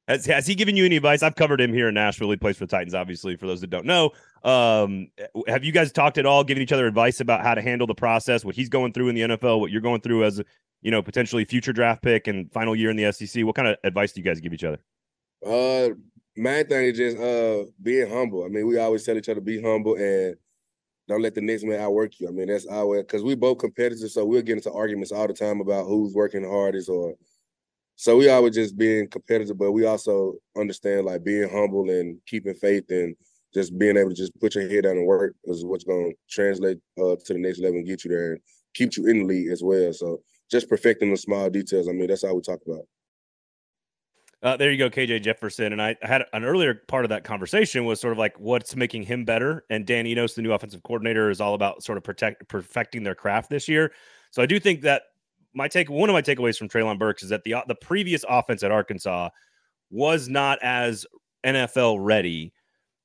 Has, 0.07 0.27
has 0.27 0.47
he 0.47 0.55
given 0.55 0.77
you 0.77 0.85
any 0.85 0.97
advice? 0.97 1.23
I've 1.23 1.35
covered 1.35 1.61
him 1.61 1.73
here 1.73 1.89
in 1.89 1.95
Nashville. 1.95 2.31
He 2.31 2.37
plays 2.37 2.59
for 2.59 2.67
the 2.67 2.71
Titans, 2.71 2.95
obviously, 2.95 3.37
for 3.37 3.47
those 3.47 3.63
that 3.63 3.71
don't 3.71 3.87
know. 3.87 4.11
Um, 4.43 5.09
have 5.49 5.65
you 5.65 5.73
guys 5.73 5.93
talked 5.93 6.19
at 6.19 6.27
all, 6.27 6.45
given 6.45 6.63
each 6.63 6.73
other 6.73 6.87
advice 6.87 7.21
about 7.21 7.41
how 7.41 7.55
to 7.55 7.63
handle 7.63 7.87
the 7.87 7.95
process, 7.95 8.45
what 8.45 8.55
he's 8.55 8.69
going 8.69 8.93
through 8.93 9.09
in 9.09 9.15
the 9.15 9.23
NFL, 9.23 9.61
what 9.61 9.71
you're 9.71 9.81
going 9.81 10.03
through 10.03 10.25
as, 10.25 10.43
you 10.83 10.91
know, 10.91 11.01
potentially 11.01 11.47
future 11.47 11.73
draft 11.73 12.03
pick 12.03 12.27
and 12.27 12.53
final 12.53 12.77
year 12.77 12.91
in 12.91 12.97
the 12.97 13.11
SEC? 13.13 13.47
What 13.47 13.55
kind 13.55 13.69
of 13.69 13.79
advice 13.83 14.13
do 14.13 14.21
you 14.21 14.27
guys 14.27 14.41
give 14.41 14.53
each 14.53 14.65
other? 14.65 14.79
Uh, 15.45 15.95
main 16.37 16.67
thing 16.67 16.87
is 16.87 16.99
just 16.99 17.17
uh 17.17 17.65
being 17.83 18.11
humble. 18.11 18.45
I 18.45 18.49
mean, 18.49 18.67
we 18.67 18.79
always 18.79 19.05
tell 19.05 19.17
each 19.17 19.31
other 19.31 19.41
be 19.41 19.63
humble 19.63 19.95
and 19.95 20.37
don't 21.09 21.23
let 21.23 21.35
the 21.35 21.41
next 21.41 21.65
man 21.65 21.81
outwork 21.81 22.19
you. 22.19 22.29
I 22.29 22.31
mean, 22.31 22.49
that's 22.49 22.67
our 22.67 23.03
because 23.03 23.23
we 23.23 23.35
both 23.35 23.59
competitors, 23.59 24.15
so 24.15 24.25
we'll 24.25 24.43
get 24.43 24.57
into 24.57 24.73
arguments 24.73 25.13
all 25.13 25.27
the 25.27 25.35
time 25.35 25.61
about 25.61 25.87
who's 25.87 26.15
working 26.15 26.45
hardest 26.45 26.89
or 26.89 27.15
so 27.97 28.17
we 28.17 28.29
always 28.29 28.55
just 28.55 28.77
being 28.77 29.09
competitive, 29.09 29.57
but 29.57 29.73
we 29.73 29.87
also 29.87 30.35
understand 30.57 31.07
like 31.07 31.23
being 31.23 31.49
humble 31.49 31.89
and 31.91 32.19
keeping 32.27 32.55
faith 32.55 32.85
and 32.91 33.15
just 33.55 33.79
being 33.79 33.97
able 33.97 34.11
to 34.11 34.17
just 34.17 34.39
put 34.41 34.55
your 34.57 34.69
head 34.69 34.83
down 34.83 34.97
and 34.97 35.07
work 35.07 35.35
is 35.45 35.65
what's 35.65 35.85
to 35.85 36.13
translate 36.29 36.79
uh, 36.99 37.15
to 37.25 37.33
the 37.33 37.39
next 37.39 37.61
level 37.61 37.77
and 37.77 37.87
get 37.87 38.05
you 38.05 38.11
there 38.11 38.33
and 38.33 38.41
keep 38.75 38.97
you 38.97 39.07
in 39.07 39.21
the 39.21 39.25
league 39.25 39.51
as 39.53 39.63
well. 39.63 39.93
So 39.93 40.23
just 40.51 40.69
perfecting 40.69 41.11
the 41.11 41.17
small 41.17 41.49
details. 41.49 41.89
I 41.89 41.93
mean, 41.93 42.09
that's 42.09 42.25
all 42.25 42.35
we 42.35 42.43
talk 42.43 42.61
about. 42.67 42.83
Uh, 44.45 44.59
there 44.59 44.71
you 44.71 44.77
go, 44.77 44.91
KJ 44.91 45.23
Jefferson. 45.23 45.73
And 45.73 45.81
I 45.81 45.97
had 46.03 46.27
an 46.35 46.45
earlier 46.45 46.75
part 46.87 47.07
of 47.07 47.09
that 47.09 47.25
conversation 47.25 47.87
was 47.87 47.99
sort 47.99 48.13
of 48.13 48.19
like 48.19 48.39
what's 48.39 48.77
making 48.77 49.05
him 49.05 49.25
better. 49.25 49.65
And 49.71 49.87
Dan 49.87 50.07
Enos, 50.07 50.35
the 50.35 50.43
new 50.43 50.53
offensive 50.53 50.83
coordinator, 50.83 51.31
is 51.31 51.41
all 51.41 51.55
about 51.55 51.83
sort 51.83 51.97
of 51.97 52.05
protect 52.05 52.47
perfecting 52.47 53.03
their 53.05 53.15
craft 53.15 53.49
this 53.49 53.69
year. 53.69 53.93
So 54.33 54.43
I 54.43 54.47
do 54.47 54.61
think 54.61 54.83
that 54.83 55.05
my 55.55 55.67
take 55.67 55.89
one 55.89 56.11
of 56.11 56.13
my 56.13 56.21
takeaways 56.21 56.59
from 56.59 56.69
Treylon 56.69 56.99
Burks 56.99 57.23
is 57.23 57.31
that 57.31 57.43
the 57.45 57.57
the 57.69 57.75
previous 57.75 58.23
offense 58.29 58.63
at 58.63 58.71
Arkansas 58.71 59.31
was 59.91 60.29
not 60.29 60.59
as 60.63 61.07
NFL 61.47 61.97
ready. 62.01 62.53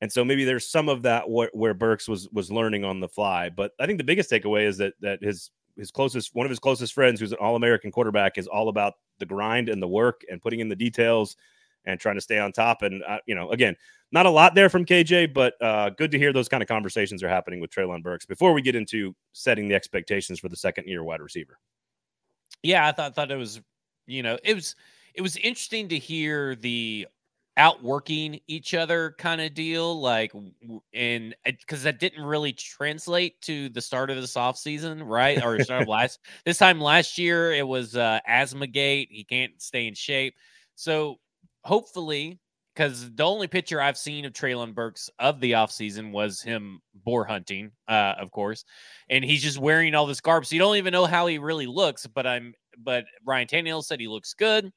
And 0.02 0.12
so 0.12 0.26
maybe 0.26 0.44
there's 0.44 0.70
some 0.70 0.90
of 0.90 1.04
that 1.04 1.24
where 1.30 1.74
Burks 1.74 2.10
was 2.10 2.28
was 2.34 2.52
learning 2.52 2.84
on 2.84 3.00
the 3.00 3.08
fly. 3.08 3.48
But 3.50 3.72
I 3.80 3.86
think 3.86 3.98
the 3.98 4.04
biggest 4.04 4.30
takeaway 4.30 4.66
is 4.66 4.78
that 4.80 4.94
that 5.00 5.24
his 5.24 5.52
his 5.80 5.92
closest 5.92 6.36
one 6.36 6.46
of 6.46 6.50
his 6.50 6.60
closest 6.60 6.94
friends, 6.94 7.20
who's 7.20 7.32
an 7.32 7.38
All 7.40 7.56
American 7.56 7.92
quarterback, 7.92 8.38
is 8.38 8.48
all 8.48 8.70
about 8.70 8.94
the 9.18 9.26
grind 9.26 9.70
and 9.70 9.82
the 9.82 9.88
work 9.88 10.22
and 10.30 10.42
putting 10.42 10.60
in 10.60 10.70
the 10.70 10.76
details 10.76 11.36
and 11.86 12.00
trying 12.00 12.16
to 12.16 12.22
stay 12.22 12.38
on 12.38 12.52
top. 12.52 12.82
And 12.84 13.04
uh, 13.04 13.20
you 13.26 13.34
know, 13.34 13.50
again, 13.52 13.76
not 14.12 14.26
a 14.26 14.30
lot 14.30 14.56
there 14.56 14.70
from 14.70 14.86
KJ, 14.86 15.34
but 15.34 15.54
uh, 15.62 15.90
good 15.92 16.12
to 16.12 16.18
hear 16.20 16.34
those 16.34 16.50
kind 16.50 16.62
of 16.62 16.70
conversations 16.70 17.24
are 17.24 17.30
happening 17.30 17.60
with 17.60 17.72
Treylon 17.72 18.04
Burks 18.04 18.26
before 18.26 18.54
we 18.54 18.62
get 18.62 18.76
into 18.76 19.16
setting 19.34 19.68
the 19.68 19.76
expectations 19.76 20.40
for 20.40 20.50
the 20.50 20.56
second 20.56 20.88
year 20.88 21.04
wide 21.04 21.22
receiver 21.22 21.58
yeah, 22.64 22.88
I 22.88 22.92
thought 22.92 23.16
thought 23.16 23.32
it 23.32 23.38
was, 23.38 23.62
you 24.08 24.24
know, 24.24 24.38
it 24.44 24.54
was 24.54 24.76
it 25.14 25.22
was 25.22 25.38
interesting 25.38 25.88
to 25.90 25.98
hear 25.98 26.56
the 26.56 27.08
outworking 27.60 28.40
each 28.48 28.74
other 28.74 29.14
kind 29.18 29.42
of 29.42 29.54
deal 29.54 30.00
like 30.00 30.32
and 30.94 31.36
because 31.44 31.84
that 31.84 32.00
didn't 32.00 32.24
really 32.24 32.54
translate 32.54 33.40
to 33.42 33.68
the 33.70 33.82
start 33.82 34.10
of 34.10 34.16
this 34.16 34.38
off 34.38 34.58
season 34.58 35.04
right 35.04 35.44
or 35.44 35.60
start 35.60 35.82
of 35.82 35.88
last 35.90 36.20
this 36.46 36.58
time 36.58 36.80
last 36.80 37.18
year 37.18 37.52
it 37.52 37.68
was 37.68 37.98
uh 37.98 38.18
asthma 38.26 38.66
gate 38.66 39.10
he 39.12 39.26
can't 39.26 39.62
stay 39.62 39.88
in 39.88 39.94
shape 39.94 40.36
so 40.76 41.20
hopefully 41.66 42.40
because 42.74 43.14
the 43.14 43.26
only 43.26 43.48
picture 43.48 43.82
I've 43.82 43.98
seen 43.98 44.24
of 44.24 44.32
Treylon 44.32 44.74
Burks 44.74 45.10
of 45.20 45.42
the 45.42 45.52
offseason 45.52 46.12
was 46.12 46.42
him 46.42 46.80
boar 46.94 47.26
hunting, 47.26 47.72
uh, 47.90 48.14
of 48.18 48.32
course. 48.32 48.64
And 49.10 49.26
he's 49.26 49.44
just 49.44 49.58
wearing 49.58 49.96
all 49.96 50.06
this 50.06 50.22
garb. 50.22 50.46
So 50.46 50.56
you 50.56 50.60
don't 50.60 50.78
even 50.78 50.94
know 50.94 51.06
how 51.06 51.28
he 51.28 51.40
really 51.40 51.68
looks. 51.68 52.08
But 52.08 52.26
I'm 52.26 52.54
but 52.78 53.04
Ryan 53.26 53.48
Tannehill 53.50 53.84
said 53.84 54.00
he 54.00 54.08
looks 54.08 54.34
good. 54.34 54.72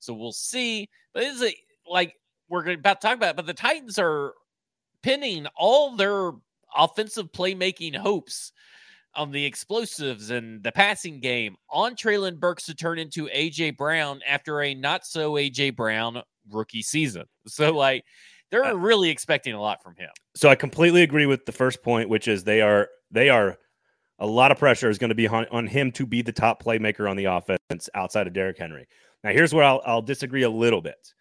So 0.00 0.12
we'll 0.12 0.32
see. 0.32 0.88
But 1.14 1.22
is 1.22 1.40
it 1.40 1.54
like 1.88 2.14
we're 2.48 2.70
about 2.72 3.00
to 3.00 3.06
talk 3.06 3.16
about 3.16 3.30
it, 3.30 3.36
but 3.36 3.46
the 3.46 3.54
Titans 3.54 3.98
are 3.98 4.34
pinning 5.02 5.46
all 5.56 5.96
their 5.96 6.32
offensive 6.76 7.32
playmaking 7.32 7.96
hopes 7.96 8.52
on 9.14 9.30
the 9.32 9.44
explosives 9.44 10.30
and 10.30 10.62
the 10.62 10.72
passing 10.72 11.20
game 11.20 11.56
on 11.70 11.94
Treylon 11.94 12.38
Burks 12.38 12.66
to 12.66 12.74
turn 12.74 12.98
into 12.98 13.26
AJ 13.28 13.76
Brown 13.76 14.20
after 14.26 14.60
a 14.60 14.74
not 14.74 15.06
so 15.06 15.32
AJ 15.32 15.74
Brown 15.74 16.22
rookie 16.50 16.82
season. 16.82 17.24
So 17.46 17.72
like 17.72 18.04
they're 18.50 18.64
uh, 18.64 18.74
really 18.74 19.08
expecting 19.08 19.54
a 19.54 19.60
lot 19.60 19.82
from 19.82 19.96
him. 19.96 20.10
So 20.34 20.48
I 20.48 20.54
completely 20.54 21.02
agree 21.02 21.26
with 21.26 21.46
the 21.46 21.52
first 21.52 21.82
point, 21.82 22.08
which 22.08 22.28
is 22.28 22.44
they 22.44 22.60
are 22.60 22.88
they 23.10 23.28
are 23.30 23.58
a 24.18 24.26
lot 24.26 24.50
of 24.50 24.58
pressure 24.58 24.88
is 24.88 24.98
going 24.98 25.10
to 25.10 25.14
be 25.14 25.28
on, 25.28 25.46
on 25.50 25.66
him 25.66 25.92
to 25.92 26.06
be 26.06 26.22
the 26.22 26.32
top 26.32 26.62
playmaker 26.62 27.08
on 27.10 27.16
the 27.16 27.26
offense 27.26 27.88
outside 27.94 28.26
of 28.26 28.32
Derrick 28.32 28.58
Henry. 28.58 28.86
Now 29.24 29.30
here's 29.30 29.52
where 29.52 29.64
I'll, 29.64 29.82
I'll 29.84 30.02
disagree 30.02 30.42
a 30.42 30.50
little 30.50 30.80
bit. 30.80 31.12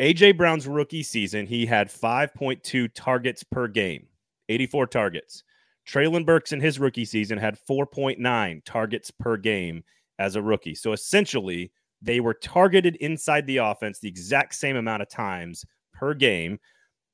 AJ 0.00 0.36
Brown's 0.36 0.66
rookie 0.66 1.02
season, 1.02 1.46
he 1.46 1.66
had 1.66 1.88
5.2 1.88 2.88
targets 2.94 3.44
per 3.44 3.68
game, 3.68 4.06
84 4.48 4.88
targets. 4.88 5.44
Treylon 5.86 6.26
Burks 6.26 6.52
in 6.52 6.60
his 6.60 6.78
rookie 6.78 7.04
season 7.04 7.38
had 7.38 7.58
4.9 7.68 8.64
targets 8.64 9.10
per 9.10 9.36
game 9.36 9.84
as 10.18 10.34
a 10.34 10.42
rookie. 10.42 10.74
So 10.74 10.92
essentially, 10.92 11.70
they 12.02 12.20
were 12.20 12.34
targeted 12.34 12.96
inside 12.96 13.46
the 13.46 13.58
offense 13.58 13.98
the 13.98 14.08
exact 14.08 14.54
same 14.54 14.76
amount 14.76 15.02
of 15.02 15.08
times 15.08 15.64
per 15.92 16.14
game. 16.14 16.58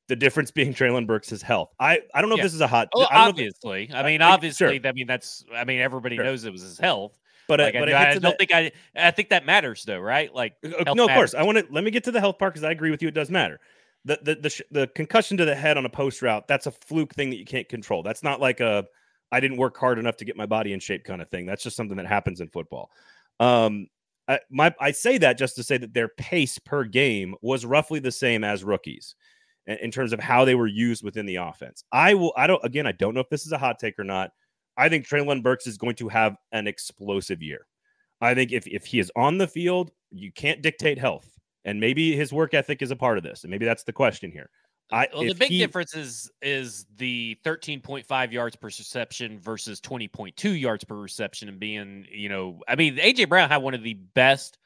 The 0.09 0.17
difference 0.17 0.51
being 0.51 0.73
Treylon 0.75 1.07
Burks' 1.07 1.43
health. 1.43 1.71
I, 1.79 2.01
I 2.15 2.21
don't 2.21 2.31
know 2.31 2.37
yeah. 2.37 2.43
if 2.43 2.47
this 2.47 2.55
is 2.55 2.61
a 2.61 2.67
hot. 2.67 2.89
Oh, 2.95 3.07
obviously. 3.11 3.91
I, 3.93 4.03
mean, 4.03 4.23
obviously. 4.23 4.79
Sure. 4.79 4.89
I 4.89 4.93
mean, 4.93 5.07
that's. 5.07 5.45
I 5.55 5.65
mean, 5.65 5.81
everybody 5.81 6.17
sure. 6.17 6.25
knows 6.25 6.45
it 6.45 6.53
was 6.53 6.63
his 6.63 6.79
health. 6.79 7.19
But, 7.51 7.61
uh, 7.61 7.65
like, 7.65 7.75
but 7.75 7.93
I, 7.93 8.11
I 8.13 8.19
don't 8.19 8.39
think 8.39 8.53
I. 8.53 8.73
I 8.95 9.11
think 9.11 9.31
that 9.31 9.45
matters, 9.45 9.85
though, 9.85 9.99
right? 9.99 10.33
Like, 10.35 10.55
uh, 10.65 10.69
no, 10.69 10.77
matters. 10.77 11.01
of 11.01 11.09
course. 11.09 11.35
I 11.35 11.43
want 11.43 11.59
to 11.59 11.67
let 11.71 11.83
me 11.83 11.91
get 11.91 12.05
to 12.05 12.13
the 12.13 12.21
health 12.21 12.39
part 12.39 12.55
because 12.55 12.65
I 12.65 12.71
agree 12.71 12.91
with 12.91 13.03
you. 13.03 13.09
It 13.09 13.15
does 13.15 13.31
matter. 13.31 13.59
The, 14.05 14.19
the 14.23 14.35
the 14.37 14.63
the 14.71 14.87
concussion 14.89 15.37
to 15.37 15.45
the 15.45 15.55
head 15.55 15.77
on 15.77 15.85
a 15.85 15.91
post 15.91 16.23
route. 16.23 16.47
That's 16.49 16.67
a 16.67 16.71
fluke 16.71 17.15
thing 17.15 17.31
that 17.31 17.37
you 17.37 17.45
can't 17.45 17.69
control. 17.69 18.03
That's 18.03 18.23
not 18.23 18.41
like 18.41 18.61
a 18.61 18.87
I 19.33 19.41
didn't 19.41 19.59
work 19.59 19.77
hard 19.77 19.99
enough 19.99 20.17
to 20.19 20.25
get 20.25 20.37
my 20.37 20.47
body 20.47 20.73
in 20.73 20.81
shape 20.81 21.05
kind 21.05 21.21
of 21.21 21.29
thing. 21.29 21.45
That's 21.45 21.63
just 21.63 21.77
something 21.77 21.97
that 21.97 22.07
happens 22.07 22.41
in 22.41 22.49
football. 22.49 22.91
Um, 23.39 23.89
I, 24.29 24.39
my 24.51 24.75
I 24.81 24.93
say 24.93 25.19
that 25.19 25.39
just 25.39 25.57
to 25.57 25.63
say 25.63 25.77
that 25.77 25.93
their 25.93 26.09
pace 26.09 26.59
per 26.59 26.85
game 26.85 27.35
was 27.43 27.67
roughly 27.67 27.99
the 27.99 28.13
same 28.13 28.45
as 28.45 28.63
rookies 28.63 29.17
in, 29.67 29.77
in 29.79 29.91
terms 29.91 30.13
of 30.13 30.21
how 30.21 30.45
they 30.45 30.55
were 30.55 30.67
used 30.67 31.03
within 31.03 31.27
the 31.27 31.37
offense. 31.37 31.85
I 31.91 32.15
will 32.15 32.33
I 32.37 32.47
don't 32.47 32.65
again 32.65 32.87
I 32.87 32.93
don't 32.93 33.15
know 33.15 33.21
if 33.21 33.29
this 33.29 33.45
is 33.45 33.53
a 33.53 33.59
hot 33.59 33.79
take 33.79 33.99
or 33.99 34.05
not. 34.05 34.31
I 34.81 34.89
think 34.89 35.07
Treylon 35.07 35.43
Burks 35.43 35.67
is 35.67 35.77
going 35.77 35.97
to 35.97 36.09
have 36.09 36.37
an 36.53 36.67
explosive 36.67 37.43
year. 37.43 37.67
I 38.21 38.35
think 38.35 38.53
if 38.53 38.67
if 38.67 38.87
he 38.87 38.99
is 38.99 39.13
on 39.15 39.39
the 39.39 39.47
field, 39.47 39.91
you 40.11 40.33
can't 40.33 40.63
dictate 40.63 40.99
health. 40.99 41.29
And 41.67 41.79
maybe 41.79 42.17
his 42.17 42.33
work 42.33 42.55
ethic 42.55 42.81
is 42.81 42.91
a 42.91 42.97
part 42.97 43.19
of 43.19 43.25
this. 43.25 43.45
And 43.45 43.51
maybe 43.51 43.67
that's 43.67 43.85
the 43.85 43.93
question 43.93 44.31
here. 44.33 44.49
Uh, 44.91 44.97
I, 44.97 45.09
well, 45.13 45.25
the 45.25 45.35
big 45.35 45.51
he, 45.51 45.59
difference 45.59 45.95
is 45.95 46.31
is 46.41 46.87
the 46.97 47.37
13.5 47.45 48.33
yards 48.33 48.57
per 48.57 48.67
reception 48.67 49.39
versus 49.39 49.81
20.2 49.83 50.59
yards 50.59 50.85
per 50.85 50.97
reception, 50.97 51.49
and 51.49 51.61
being, 51.61 52.07
you 52.11 52.31
know, 52.31 52.61
I 52.67 52.77
mean, 52.77 52.97
AJ 52.97 53.29
Brown 53.29 53.51
had 53.51 53.59
one 53.59 53.75
of 53.75 53.83
the 53.83 53.95
best 53.95 54.59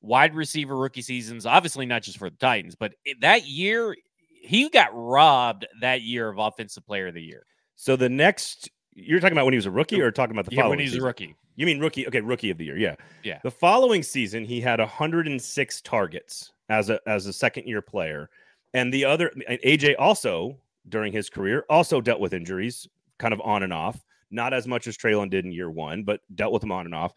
wide 0.00 0.34
receiver 0.34 0.76
rookie 0.76 1.02
seasons. 1.02 1.44
Obviously, 1.44 1.86
not 1.86 2.02
just 2.02 2.18
for 2.18 2.30
the 2.30 2.36
Titans, 2.36 2.76
but 2.76 2.94
that 3.20 3.46
year 3.46 3.96
he 4.40 4.68
got 4.68 4.90
robbed 4.92 5.66
that 5.80 6.02
year 6.02 6.28
of 6.28 6.38
Offensive 6.38 6.86
Player 6.86 7.08
of 7.08 7.14
the 7.14 7.22
Year. 7.22 7.44
So 7.74 7.96
the 7.96 8.08
next, 8.08 8.70
you're 8.96 9.20
talking 9.20 9.36
about 9.36 9.44
when 9.44 9.52
he 9.52 9.58
was 9.58 9.66
a 9.66 9.70
rookie, 9.70 10.00
or 10.00 10.10
talking 10.10 10.34
about 10.34 10.46
the 10.46 10.56
yeah, 10.56 10.66
when 10.66 10.78
he's 10.78 10.90
season? 10.90 11.02
a 11.02 11.06
rookie. 11.06 11.36
You 11.54 11.66
mean 11.66 11.78
rookie? 11.78 12.06
Okay, 12.08 12.20
rookie 12.20 12.50
of 12.50 12.58
the 12.58 12.64
year. 12.64 12.76
Yeah, 12.76 12.96
yeah. 13.22 13.38
The 13.42 13.50
following 13.50 14.02
season, 14.02 14.44
he 14.44 14.60
had 14.60 14.80
106 14.80 15.80
targets 15.82 16.52
as 16.68 16.90
a 16.90 16.98
as 17.06 17.26
a 17.26 17.32
second 17.32 17.66
year 17.66 17.82
player 17.82 18.30
and 18.74 18.92
the 18.92 19.04
other, 19.04 19.32
and 19.48 19.58
AJ 19.64 19.94
also 19.98 20.58
during 20.88 21.12
his 21.12 21.30
career 21.30 21.64
also 21.70 22.00
dealt 22.00 22.20
with 22.20 22.34
injuries, 22.34 22.86
kind 23.18 23.32
of 23.32 23.40
on 23.40 23.62
and 23.62 23.72
off. 23.72 24.02
Not 24.30 24.52
as 24.52 24.66
much 24.66 24.86
as 24.86 24.96
Treylon 24.96 25.30
did 25.30 25.44
in 25.44 25.52
year 25.52 25.70
one, 25.70 26.02
but 26.02 26.20
dealt 26.34 26.52
with 26.52 26.60
them 26.60 26.72
on 26.72 26.84
and 26.84 26.94
off. 26.94 27.12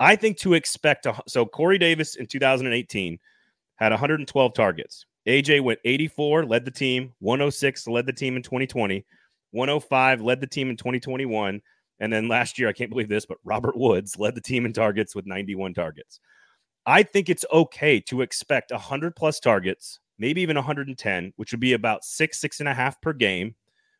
I 0.00 0.16
think 0.16 0.36
to 0.38 0.54
expect 0.54 1.06
a, 1.06 1.14
so 1.28 1.46
Corey 1.46 1.78
Davis 1.78 2.16
in 2.16 2.26
2018 2.26 3.18
had 3.76 3.92
112 3.92 4.54
targets. 4.54 5.06
AJ 5.28 5.62
went 5.62 5.78
84, 5.84 6.44
led 6.46 6.64
the 6.64 6.70
team, 6.70 7.12
106 7.20 7.86
led 7.86 8.06
the 8.06 8.12
team 8.12 8.36
in 8.36 8.42
2020, 8.42 9.04
105 9.52 10.20
led 10.20 10.40
the 10.40 10.46
team 10.46 10.70
in 10.70 10.76
2021, 10.76 11.60
and 12.00 12.12
then 12.12 12.28
last 12.28 12.58
year 12.58 12.68
I 12.68 12.72
can't 12.72 12.90
believe 12.90 13.08
this, 13.08 13.26
but 13.26 13.38
Robert 13.44 13.76
Woods 13.76 14.18
led 14.18 14.34
the 14.34 14.40
team 14.40 14.66
in 14.66 14.72
targets 14.72 15.14
with 15.14 15.26
91 15.26 15.74
targets. 15.74 16.20
I 16.84 17.02
think 17.02 17.28
it's 17.28 17.44
okay 17.52 18.00
to 18.02 18.20
expect 18.20 18.70
100 18.70 19.16
plus 19.16 19.40
targets 19.40 20.00
maybe 20.18 20.40
even 20.42 20.56
110, 20.56 21.32
which 21.36 21.52
would 21.52 21.60
be 21.60 21.72
about 21.72 22.04
six, 22.04 22.38
six 22.38 22.60
and 22.60 22.68
a 22.68 22.74
half 22.74 23.00
per 23.00 23.12
game, 23.12 23.54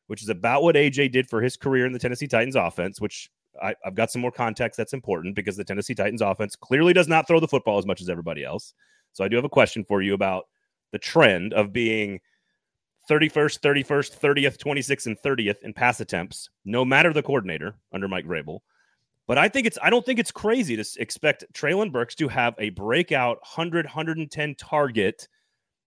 which 0.07 0.23
is 0.23 0.29
about 0.29 0.63
what 0.63 0.77
AJ 0.77 1.13
did 1.13 1.29
for 1.29 1.43
his 1.43 1.57
career 1.57 1.87
in 1.87 1.93
the 1.93 1.99
Tennessee 1.99 2.29
Titans 2.29 2.57
offense, 2.57 3.01
which 3.01 3.31
I, 3.63 3.75
have 3.85 3.95
got 3.95 4.11
some 4.11 4.23
more 4.23 4.33
context 4.33 4.77
that's 4.77 4.93
important 4.93 5.35
because 5.35 5.57
the 5.57 5.65
Tennessee 5.65 5.95
Titans 5.95 6.23
offense 6.23 6.57
clearly 6.57 6.93
does 6.93 7.09
not 7.09 7.27
throw 7.27 7.41
the 7.41 7.49
football 7.49 7.79
as 7.79 7.87
much 7.87 8.01
as 8.01 8.09
everybody 8.09 8.45
else. 8.45 8.75
So 9.13 9.25
I 9.25 9.29
do 9.29 9.37
have 9.37 9.45
a 9.45 9.51
question 9.51 9.85
for 9.85 10.03
you 10.03 10.15
about 10.15 10.45
the 10.93 10.99
trend 10.99 11.53
of 11.53 11.73
being 11.73 12.21
31st, 13.09 13.61
31st, 13.61 14.19
30th, 14.19 14.59
26th, 14.59 15.07
and 15.07 15.19
30th 15.19 15.63
in 15.63 15.73
pass 15.73 16.01
attempts, 16.01 16.51
no 16.65 16.85
matter 16.85 17.13
the 17.13 17.23
coordinator 17.23 17.75
under 17.93 18.09
Mike 18.09 18.27
Vrabel. 18.27 18.61
But 19.27 19.39
I 19.39 19.49
think 19.49 19.67
it's 19.67 19.79
I 19.83 19.91
don't 19.91 20.07
think 20.07 20.19
it's 20.19 20.31
crazy 20.31 20.77
to 20.77 20.85
expect 20.99 21.45
Treylon 21.53 21.93
Burks 21.93 22.15
to 22.17 22.29
have 22.29 22.55
a 22.59 22.71
breakout 22.71 23.39
100, 23.39 23.87
110 23.87 24.55
target 24.55 25.29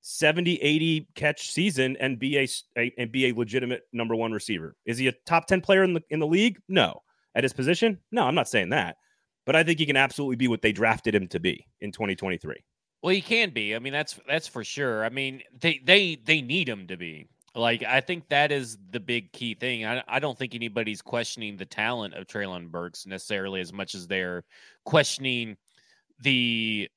70, 0.01 0.55
80 0.55 1.07
catch 1.15 1.51
season 1.51 1.97
and 1.99 2.19
be 2.19 2.37
a, 2.37 2.47
a, 2.77 2.93
and 2.97 3.11
be 3.11 3.27
a 3.27 3.35
legitimate 3.35 3.83
number 3.93 4.15
one 4.15 4.31
receiver. 4.31 4.75
Is 4.85 4.97
he 4.97 5.07
a 5.07 5.13
top 5.25 5.47
10 5.47 5.61
player 5.61 5.83
in 5.83 5.93
the 5.93 6.03
in 6.09 6.19
the 6.19 6.27
league? 6.27 6.59
No. 6.67 7.01
At 7.35 7.43
his 7.43 7.53
position? 7.53 7.99
No, 8.11 8.23
I'm 8.23 8.35
not 8.35 8.49
saying 8.49 8.69
that. 8.69 8.97
But 9.45 9.55
I 9.55 9.63
think 9.63 9.79
he 9.79 9.85
can 9.85 9.97
absolutely 9.97 10.35
be 10.35 10.47
what 10.47 10.61
they 10.61 10.71
drafted 10.71 11.15
him 11.15 11.27
to 11.29 11.39
be 11.39 11.65
in 11.79 11.91
2023. 11.91 12.63
Well, 13.01 13.13
he 13.13 13.21
can 13.21 13.51
be. 13.51 13.75
I 13.75 13.79
mean, 13.79 13.93
that's 13.93 14.19
that's 14.27 14.47
for 14.47 14.63
sure. 14.63 15.05
I 15.05 15.09
mean, 15.09 15.41
they 15.59 15.79
they 15.83 16.15
they 16.15 16.41
need 16.41 16.67
him 16.67 16.87
to 16.87 16.97
be. 16.97 17.27
Like, 17.55 17.83
I 17.83 18.01
think 18.01 18.29
that 18.29 18.51
is 18.51 18.77
the 18.91 18.99
big 18.99 19.31
key 19.31 19.55
thing. 19.55 19.85
I, 19.85 20.03
I 20.07 20.19
don't 20.19 20.37
think 20.37 20.53
anybody's 20.53 21.01
questioning 21.01 21.57
the 21.57 21.65
talent 21.65 22.13
of 22.13 22.27
Treylon 22.27 22.69
Burks 22.69 23.05
necessarily 23.07 23.59
as 23.61 23.73
much 23.73 23.95
as 23.95 24.07
they're 24.07 24.43
questioning 24.85 25.57
the 26.21 26.89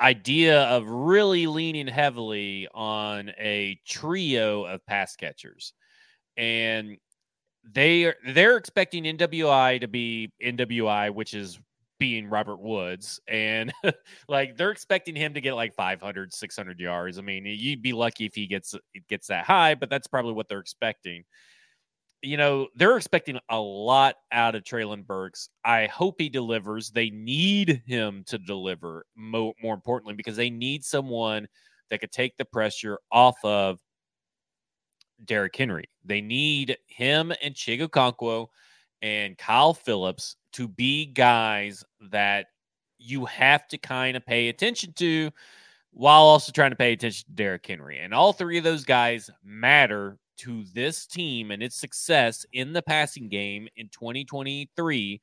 idea 0.00 0.62
of 0.64 0.88
really 0.88 1.46
leaning 1.46 1.86
heavily 1.86 2.68
on 2.74 3.30
a 3.38 3.78
trio 3.86 4.64
of 4.64 4.84
pass 4.86 5.16
catchers. 5.16 5.72
And 6.36 6.98
they 7.72 8.04
are 8.04 8.16
they're 8.28 8.56
expecting 8.56 9.04
NWI 9.04 9.80
to 9.80 9.88
be 9.88 10.32
NWI, 10.42 11.14
which 11.14 11.34
is 11.34 11.58
being 12.04 12.28
Robert 12.28 12.60
Woods. 12.60 13.18
And 13.28 13.72
like 14.28 14.58
they're 14.58 14.70
expecting 14.70 15.16
him 15.16 15.32
to 15.32 15.40
get 15.40 15.54
like 15.54 15.74
500, 15.74 16.34
600 16.34 16.78
yards. 16.78 17.18
I 17.18 17.22
mean, 17.22 17.46
you'd 17.46 17.80
be 17.80 17.94
lucky 17.94 18.26
if 18.26 18.34
he 18.34 18.46
gets 18.46 18.74
gets 19.08 19.28
that 19.28 19.46
high, 19.46 19.74
but 19.74 19.88
that's 19.88 20.06
probably 20.06 20.34
what 20.34 20.46
they're 20.46 20.60
expecting. 20.60 21.24
You 22.20 22.36
know, 22.36 22.68
they're 22.76 22.98
expecting 22.98 23.38
a 23.48 23.58
lot 23.58 24.16
out 24.32 24.54
of 24.54 24.64
Treylon 24.64 25.06
Burks. 25.06 25.48
I 25.64 25.86
hope 25.86 26.16
he 26.18 26.28
delivers. 26.28 26.90
They 26.90 27.08
need 27.08 27.82
him 27.86 28.22
to 28.26 28.36
deliver, 28.36 29.06
more, 29.16 29.54
more 29.62 29.74
importantly, 29.74 30.12
because 30.12 30.36
they 30.36 30.50
need 30.50 30.84
someone 30.84 31.48
that 31.88 32.00
could 32.00 32.12
take 32.12 32.36
the 32.36 32.44
pressure 32.44 32.98
off 33.10 33.36
of 33.44 33.78
Derrick 35.24 35.56
Henry. 35.56 35.84
They 36.04 36.20
need 36.20 36.76
him 36.86 37.32
and 37.42 37.54
Chig 37.54 37.80
Okonkwo 37.80 38.48
and 39.04 39.36
Kyle 39.36 39.74
Philips 39.74 40.34
to 40.54 40.66
be 40.66 41.04
guys 41.04 41.84
that 42.10 42.46
you 42.98 43.26
have 43.26 43.68
to 43.68 43.76
kind 43.76 44.16
of 44.16 44.24
pay 44.24 44.48
attention 44.48 44.94
to 44.94 45.30
while 45.92 46.22
also 46.22 46.50
trying 46.50 46.70
to 46.70 46.76
pay 46.76 46.94
attention 46.94 47.26
to 47.26 47.34
Derrick 47.34 47.66
Henry. 47.66 47.98
And 47.98 48.14
all 48.14 48.32
three 48.32 48.56
of 48.56 48.64
those 48.64 48.82
guys 48.82 49.28
matter 49.44 50.16
to 50.38 50.64
this 50.72 51.06
team 51.06 51.50
and 51.50 51.62
its 51.62 51.76
success 51.76 52.46
in 52.54 52.72
the 52.72 52.80
passing 52.80 53.28
game 53.28 53.68
in 53.76 53.90
2023, 53.90 55.20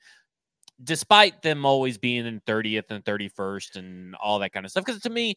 despite 0.84 1.41
them 1.41 1.65
always 1.65 1.98
being 1.98 2.28
in 2.28 2.39
30th 2.41 2.91
and 2.91 3.04
31st 3.04 3.78
and 3.78 4.15
all 4.22 4.38
that 4.38 4.54
kind 4.54 4.63
of 4.63 4.72
stuff. 4.72 4.86
Because 4.86 5.02
to 5.02 5.10
me, 5.10 5.34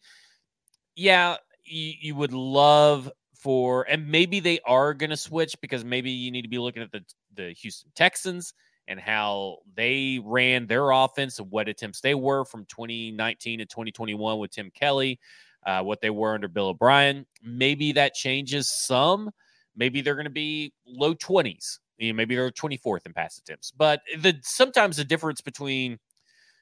yeah, 0.95 1.37
you, 1.65 1.95
you 1.99 2.15
would 2.15 2.35
love 2.35 3.11
for, 3.45 3.83
and 3.83 4.09
maybe 4.09 4.41
they 4.41 4.59
are 4.67 4.95
going 4.95 5.11
to 5.11 5.19
switch 5.19 5.55
because 5.61 5.85
maybe 5.85 6.11
you 6.11 6.31
need 6.31 6.43
to 6.43 6.49
be 6.49 6.59
looking 6.59 6.83
at 6.83 6.91
the, 6.91 7.05
the 7.35 7.53
Houston 7.53 7.93
Texans 7.95 8.55
and 8.89 8.99
how 8.99 9.59
they 9.77 10.19
ran 10.25 10.67
their 10.67 10.91
offense 10.91 11.39
and 11.39 11.51
what 11.51 11.69
attempts 11.69 12.01
they 12.01 12.15
were 12.15 12.47
from 12.47 12.65
2019 12.65 13.59
to 13.59 13.67
2021 13.67 14.39
with 14.39 14.51
Tim 14.51 14.71
Kelly, 14.75 15.21
uh, 15.67 15.83
what 15.83 16.01
they 16.01 16.09
were 16.09 16.33
under 16.33 16.49
Bill 16.49 16.69
O'Brien. 16.69 17.27
Maybe 17.43 17.93
that 17.93 18.15
changes 18.15 18.73
some. 18.73 19.31
Maybe 19.77 20.01
they're 20.01 20.15
going 20.15 20.25
to 20.25 20.31
be 20.31 20.73
low 20.87 21.15
20s. 21.15 21.81
You 21.99 22.13
know, 22.13 22.17
maybe 22.17 22.35
they're 22.35 22.51
24th 22.51 23.05
in 23.05 23.13
pass 23.13 23.37
attempts. 23.37 23.71
But 23.71 24.01
the 24.19 24.41
sometimes 24.43 24.97
the 24.97 25.05
difference 25.05 25.43
between 25.43 25.99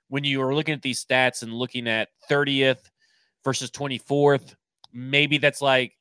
when 0.09 0.25
you 0.25 0.42
are 0.42 0.53
looking 0.53 0.75
at 0.75 0.83
these 0.83 1.05
stats 1.05 1.45
and 1.45 1.55
looking 1.55 1.87
at 1.87 2.09
30th 2.29 2.90
versus 3.45 3.71
24th, 3.71 4.57
maybe 4.92 5.38
that's 5.38 5.62
like 5.62 5.92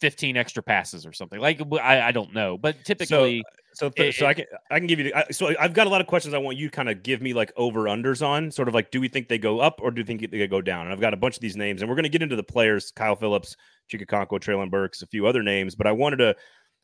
15 0.00 0.36
extra 0.36 0.62
passes 0.62 1.06
or 1.06 1.12
something. 1.12 1.40
Like 1.40 1.60
I, 1.80 2.00
I 2.00 2.12
don't 2.12 2.34
know, 2.34 2.58
but 2.58 2.76
typically. 2.84 3.40
So, 3.40 3.58
so, 3.76 3.90
th- 3.90 4.14
it, 4.14 4.18
so 4.18 4.26
I 4.26 4.34
can 4.34 4.44
I 4.70 4.78
can 4.78 4.86
give 4.86 5.00
you. 5.00 5.12
I, 5.14 5.24
so 5.32 5.52
I've 5.58 5.74
got 5.74 5.86
a 5.86 5.90
lot 5.90 6.00
of 6.00 6.06
questions. 6.06 6.32
I 6.34 6.38
want 6.38 6.56
you 6.56 6.70
kind 6.70 6.88
of 6.88 7.02
give 7.02 7.20
me 7.20 7.34
like 7.34 7.52
over 7.56 7.84
unders 7.84 8.24
on 8.24 8.50
sort 8.50 8.68
of 8.68 8.74
like 8.74 8.90
do 8.92 9.00
we 9.00 9.08
think 9.08 9.28
they 9.28 9.38
go 9.38 9.58
up 9.58 9.80
or 9.82 9.90
do 9.90 10.00
you 10.00 10.06
think 10.06 10.30
they 10.30 10.46
go 10.46 10.60
down? 10.60 10.86
And 10.86 10.92
I've 10.92 11.00
got 11.00 11.12
a 11.12 11.16
bunch 11.16 11.36
of 11.36 11.40
these 11.40 11.56
names, 11.56 11.82
and 11.82 11.88
we're 11.88 11.96
going 11.96 12.04
to 12.04 12.08
get 12.08 12.22
into 12.22 12.36
the 12.36 12.44
players: 12.44 12.92
Kyle 12.92 13.16
Philips, 13.16 13.56
Chig 13.90 14.06
Okonkwo, 14.06 14.38
Treylon 14.38 14.70
Burks, 14.70 15.02
a 15.02 15.06
few 15.06 15.26
other 15.26 15.42
names. 15.42 15.74
But 15.74 15.86
I 15.88 15.92
wanted 15.92 16.18
to 16.18 16.36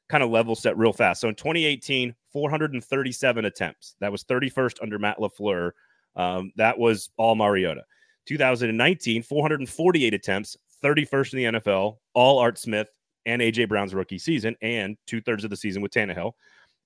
kind 0.08 0.24
of 0.24 0.30
level 0.30 0.56
set 0.56 0.76
real 0.76 0.92
fast. 0.92 1.20
So 1.20 1.28
in 1.28 1.36
2018, 1.36 2.14
437 2.32 3.44
attempts. 3.44 3.94
That 4.00 4.10
was 4.10 4.24
31st 4.24 4.82
under 4.82 4.98
Matt 4.98 5.18
LaFleur. 5.18 5.70
Um, 6.16 6.52
that 6.56 6.76
was 6.76 7.10
all 7.16 7.36
Mariota. 7.36 7.84
2019, 8.26 9.22
448 9.22 10.14
attempts, 10.14 10.56
31st 10.84 11.32
in 11.32 11.38
the 11.38 11.60
NFL, 11.60 11.98
all 12.14 12.38
Art 12.38 12.58
Smith, 12.58 12.88
and 13.30 13.40
AJ 13.40 13.68
Brown's 13.68 13.94
rookie 13.94 14.18
season 14.18 14.56
and 14.60 14.96
two 15.06 15.20
thirds 15.20 15.44
of 15.44 15.50
the 15.50 15.56
season 15.56 15.82
with 15.82 15.92
Tannehill. 15.92 16.32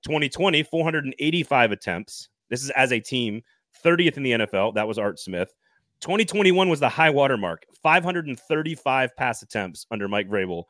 2020, 0.04 0.62
485 0.64 1.72
attempts. 1.72 2.28
This 2.50 2.62
is 2.62 2.70
as 2.70 2.92
a 2.92 3.00
team, 3.00 3.42
30th 3.84 4.16
in 4.16 4.22
the 4.22 4.32
NFL. 4.32 4.74
That 4.74 4.86
was 4.86 4.98
Art 4.98 5.18
Smith. 5.18 5.52
2021 6.00 6.68
was 6.68 6.80
the 6.80 6.88
high 6.88 7.10
water 7.10 7.36
mark, 7.36 7.64
535 7.82 9.16
pass 9.16 9.42
attempts 9.42 9.86
under 9.90 10.08
Mike 10.08 10.28
Vrabel. 10.28 10.64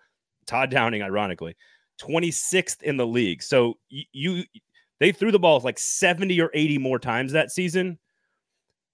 Todd 0.47 0.71
Downing, 0.71 1.03
ironically, 1.03 1.57
26th 2.01 2.83
in 2.83 2.97
the 2.97 3.07
league. 3.07 3.43
So 3.43 3.79
you, 3.89 4.45
they 5.01 5.11
threw 5.11 5.33
the 5.33 5.39
ball 5.39 5.59
like 5.61 5.79
70 5.79 6.41
or 6.41 6.51
80 6.55 6.79
more 6.79 6.99
times 6.99 7.33
that 7.33 7.51
season 7.51 7.99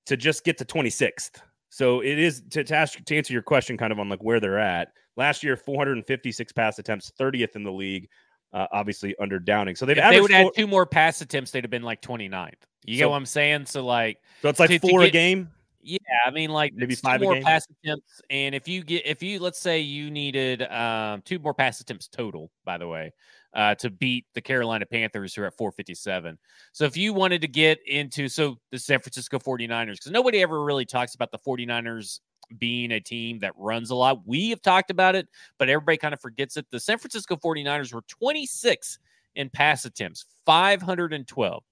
to 0.06 0.16
just 0.16 0.44
get 0.44 0.58
to 0.58 0.64
26th. 0.64 1.40
So 1.68 2.00
it 2.00 2.18
is 2.18 2.42
to, 2.50 2.64
to 2.64 2.74
ask 2.74 3.02
to 3.04 3.16
answer 3.16 3.32
your 3.32 3.42
question 3.42 3.76
kind 3.76 3.92
of 3.92 3.98
on 3.98 4.08
like 4.08 4.22
where 4.22 4.40
they're 4.40 4.58
at. 4.58 4.92
Last 5.16 5.42
year, 5.42 5.56
456 5.56 6.52
pass 6.52 6.78
attempts, 6.78 7.12
30th 7.18 7.56
in 7.56 7.62
the 7.62 7.72
league, 7.72 8.08
uh, 8.52 8.66
obviously 8.72 9.14
under 9.20 9.38
Downing. 9.38 9.76
So 9.76 9.86
they've 9.86 9.98
if 9.98 10.10
they 10.10 10.20
would 10.20 10.30
four... 10.30 10.40
add 10.40 10.52
two 10.56 10.66
more 10.66 10.86
pass 10.86 11.20
attempts, 11.20 11.50
they'd 11.50 11.64
have 11.64 11.70
been 11.70 11.82
like 11.82 12.00
29th. 12.00 12.54
You 12.84 12.96
so, 12.96 12.98
get 12.98 13.10
what 13.10 13.16
I'm 13.16 13.26
saying? 13.26 13.66
So 13.66 13.84
like, 13.84 14.18
so 14.42 14.48
it's 14.48 14.60
like 14.60 14.70
to, 14.70 14.78
four 14.78 15.00
to 15.00 15.06
get, 15.06 15.08
a 15.08 15.10
game. 15.10 15.50
Yeah, 15.82 15.98
I 16.26 16.30
mean, 16.30 16.50
like 16.50 16.74
maybe 16.74 16.94
five 16.94 17.20
more 17.20 17.40
pass 17.40 17.66
attempts, 17.82 18.20
and 18.28 18.54
if 18.54 18.68
you 18.68 18.82
get 18.82 19.06
if 19.06 19.22
you 19.22 19.40
let's 19.40 19.58
say 19.58 19.80
you 19.80 20.10
needed 20.10 20.62
um, 20.62 21.22
two 21.22 21.38
more 21.38 21.54
pass 21.54 21.80
attempts 21.80 22.06
total, 22.08 22.50
by 22.64 22.76
the 22.76 22.86
way, 22.86 23.12
uh, 23.54 23.74
to 23.76 23.90
beat 23.90 24.26
the 24.34 24.42
Carolina 24.42 24.84
Panthers 24.84 25.34
who 25.34 25.42
are 25.42 25.46
at 25.46 25.56
457. 25.56 26.38
So 26.72 26.84
if 26.84 26.96
you 26.96 27.14
wanted 27.14 27.40
to 27.40 27.48
get 27.48 27.78
into 27.86 28.28
so 28.28 28.58
the 28.70 28.78
San 28.78 29.00
Francisco 29.00 29.38
49ers, 29.38 29.92
because 29.92 30.12
nobody 30.12 30.42
ever 30.42 30.62
really 30.62 30.84
talks 30.84 31.14
about 31.14 31.30
the 31.32 31.38
49ers 31.38 32.20
being 32.58 32.92
a 32.92 33.00
team 33.00 33.38
that 33.40 33.52
runs 33.56 33.90
a 33.90 33.94
lot. 33.94 34.26
We 34.26 34.50
have 34.50 34.62
talked 34.62 34.90
about 34.90 35.14
it, 35.14 35.28
but 35.58 35.68
everybody 35.68 35.96
kind 35.98 36.14
of 36.14 36.20
forgets 36.20 36.56
it. 36.56 36.66
The 36.70 36.80
San 36.80 36.98
Francisco 36.98 37.36
49ers 37.36 37.92
were 37.92 38.02
26 38.02 38.98
in 39.36 39.48
pass 39.50 39.84
attempts, 39.84 40.24
512. 40.46 41.62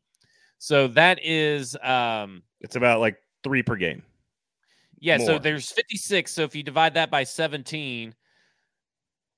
So 0.58 0.88
that 0.88 1.18
is 1.22 1.76
um 1.82 2.42
it's 2.60 2.76
about 2.76 3.00
like 3.00 3.16
3 3.44 3.62
per 3.62 3.76
game. 3.76 4.02
Yeah, 5.00 5.18
More. 5.18 5.26
so 5.26 5.38
there's 5.38 5.70
56. 5.70 6.32
So 6.32 6.42
if 6.42 6.56
you 6.56 6.64
divide 6.64 6.94
that 6.94 7.10
by 7.10 7.22
17, 7.22 8.14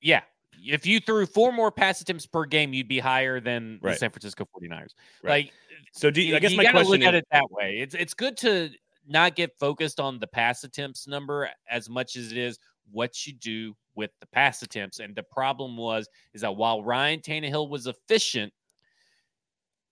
yeah, 0.01 0.23
if 0.65 0.87
you 0.87 1.01
threw 1.01 1.27
four 1.27 1.53
more 1.53 1.71
pass 1.71 2.01
attempts 2.01 2.27
per 2.27 2.47
game, 2.47 2.73
you'd 2.73 2.89
be 2.89 2.99
higher 2.99 3.41
than 3.41 3.79
right. 3.83 3.93
the 3.93 3.99
San 3.99 4.11
Francisco 4.11 4.47
49ers. 4.57 4.95
Right. 5.23 5.47
Like 5.47 5.53
so 5.93 6.11
do 6.11 6.23
you, 6.23 6.37
I 6.37 6.39
guess 6.39 6.53
you 6.53 6.57
my 6.57 6.67
question 6.67 6.91
look 6.91 7.01
is, 7.01 7.07
at 7.07 7.15
it 7.15 7.27
that 7.33 7.51
way. 7.51 7.79
It's 7.79 7.95
it's 7.95 8.15
good 8.15 8.37
to 8.39 8.71
not 9.07 9.37
get 9.37 9.59
focused 9.59 10.01
on 10.01 10.19
the 10.19 10.27
pass 10.27 10.65
attempts 10.65 11.07
number 11.07 11.49
as 11.69 11.89
much 11.89 12.17
as 12.17 12.33
it 12.33 12.39
is 12.39 12.59
what 12.91 13.27
you 13.27 13.33
do 13.33 13.75
with 13.95 14.11
the 14.21 14.27
pass 14.27 14.63
attempts. 14.63 15.01
And 15.01 15.15
the 15.15 15.23
problem 15.23 15.77
was 15.77 16.09
is 16.35 16.43
that 16.43 16.57
while 16.57 16.83
Ryan 16.83 17.21
Tannehill 17.21 17.69
was 17.69 17.87
efficient, 17.87 18.53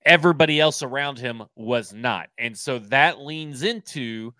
everybody 0.04 0.60
else 0.60 0.82
around 0.82 1.18
him 1.18 1.42
was 1.56 1.92
not. 1.92 2.28
And 2.38 2.56
so 2.56 2.78
that 2.78 3.20
leans 3.20 3.62
into 3.62 4.32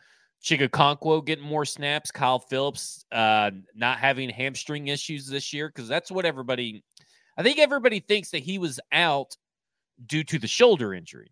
Chig 0.42 0.66
Okonkwo 0.66 1.24
getting 1.24 1.44
more 1.44 1.64
snaps, 1.64 2.11
Kyle 2.11 2.38
Philips 2.38 3.04
uh, 3.12 3.50
not 3.74 3.98
having 3.98 4.31
hamstring 4.31 4.88
issues 4.88 5.26
this 5.26 5.52
year 5.52 5.68
because 5.68 5.88
that's 5.88 6.11
what 6.11 6.24
everybody. 6.24 6.83
I 7.37 7.42
think 7.42 7.59
everybody 7.59 8.00
thinks 8.00 8.31
that 8.31 8.38
he 8.38 8.59
was 8.59 8.81
out 8.92 9.37
due 10.07 10.24
to 10.24 10.38
the 10.38 10.46
shoulder 10.46 10.94
injury. 10.94 11.31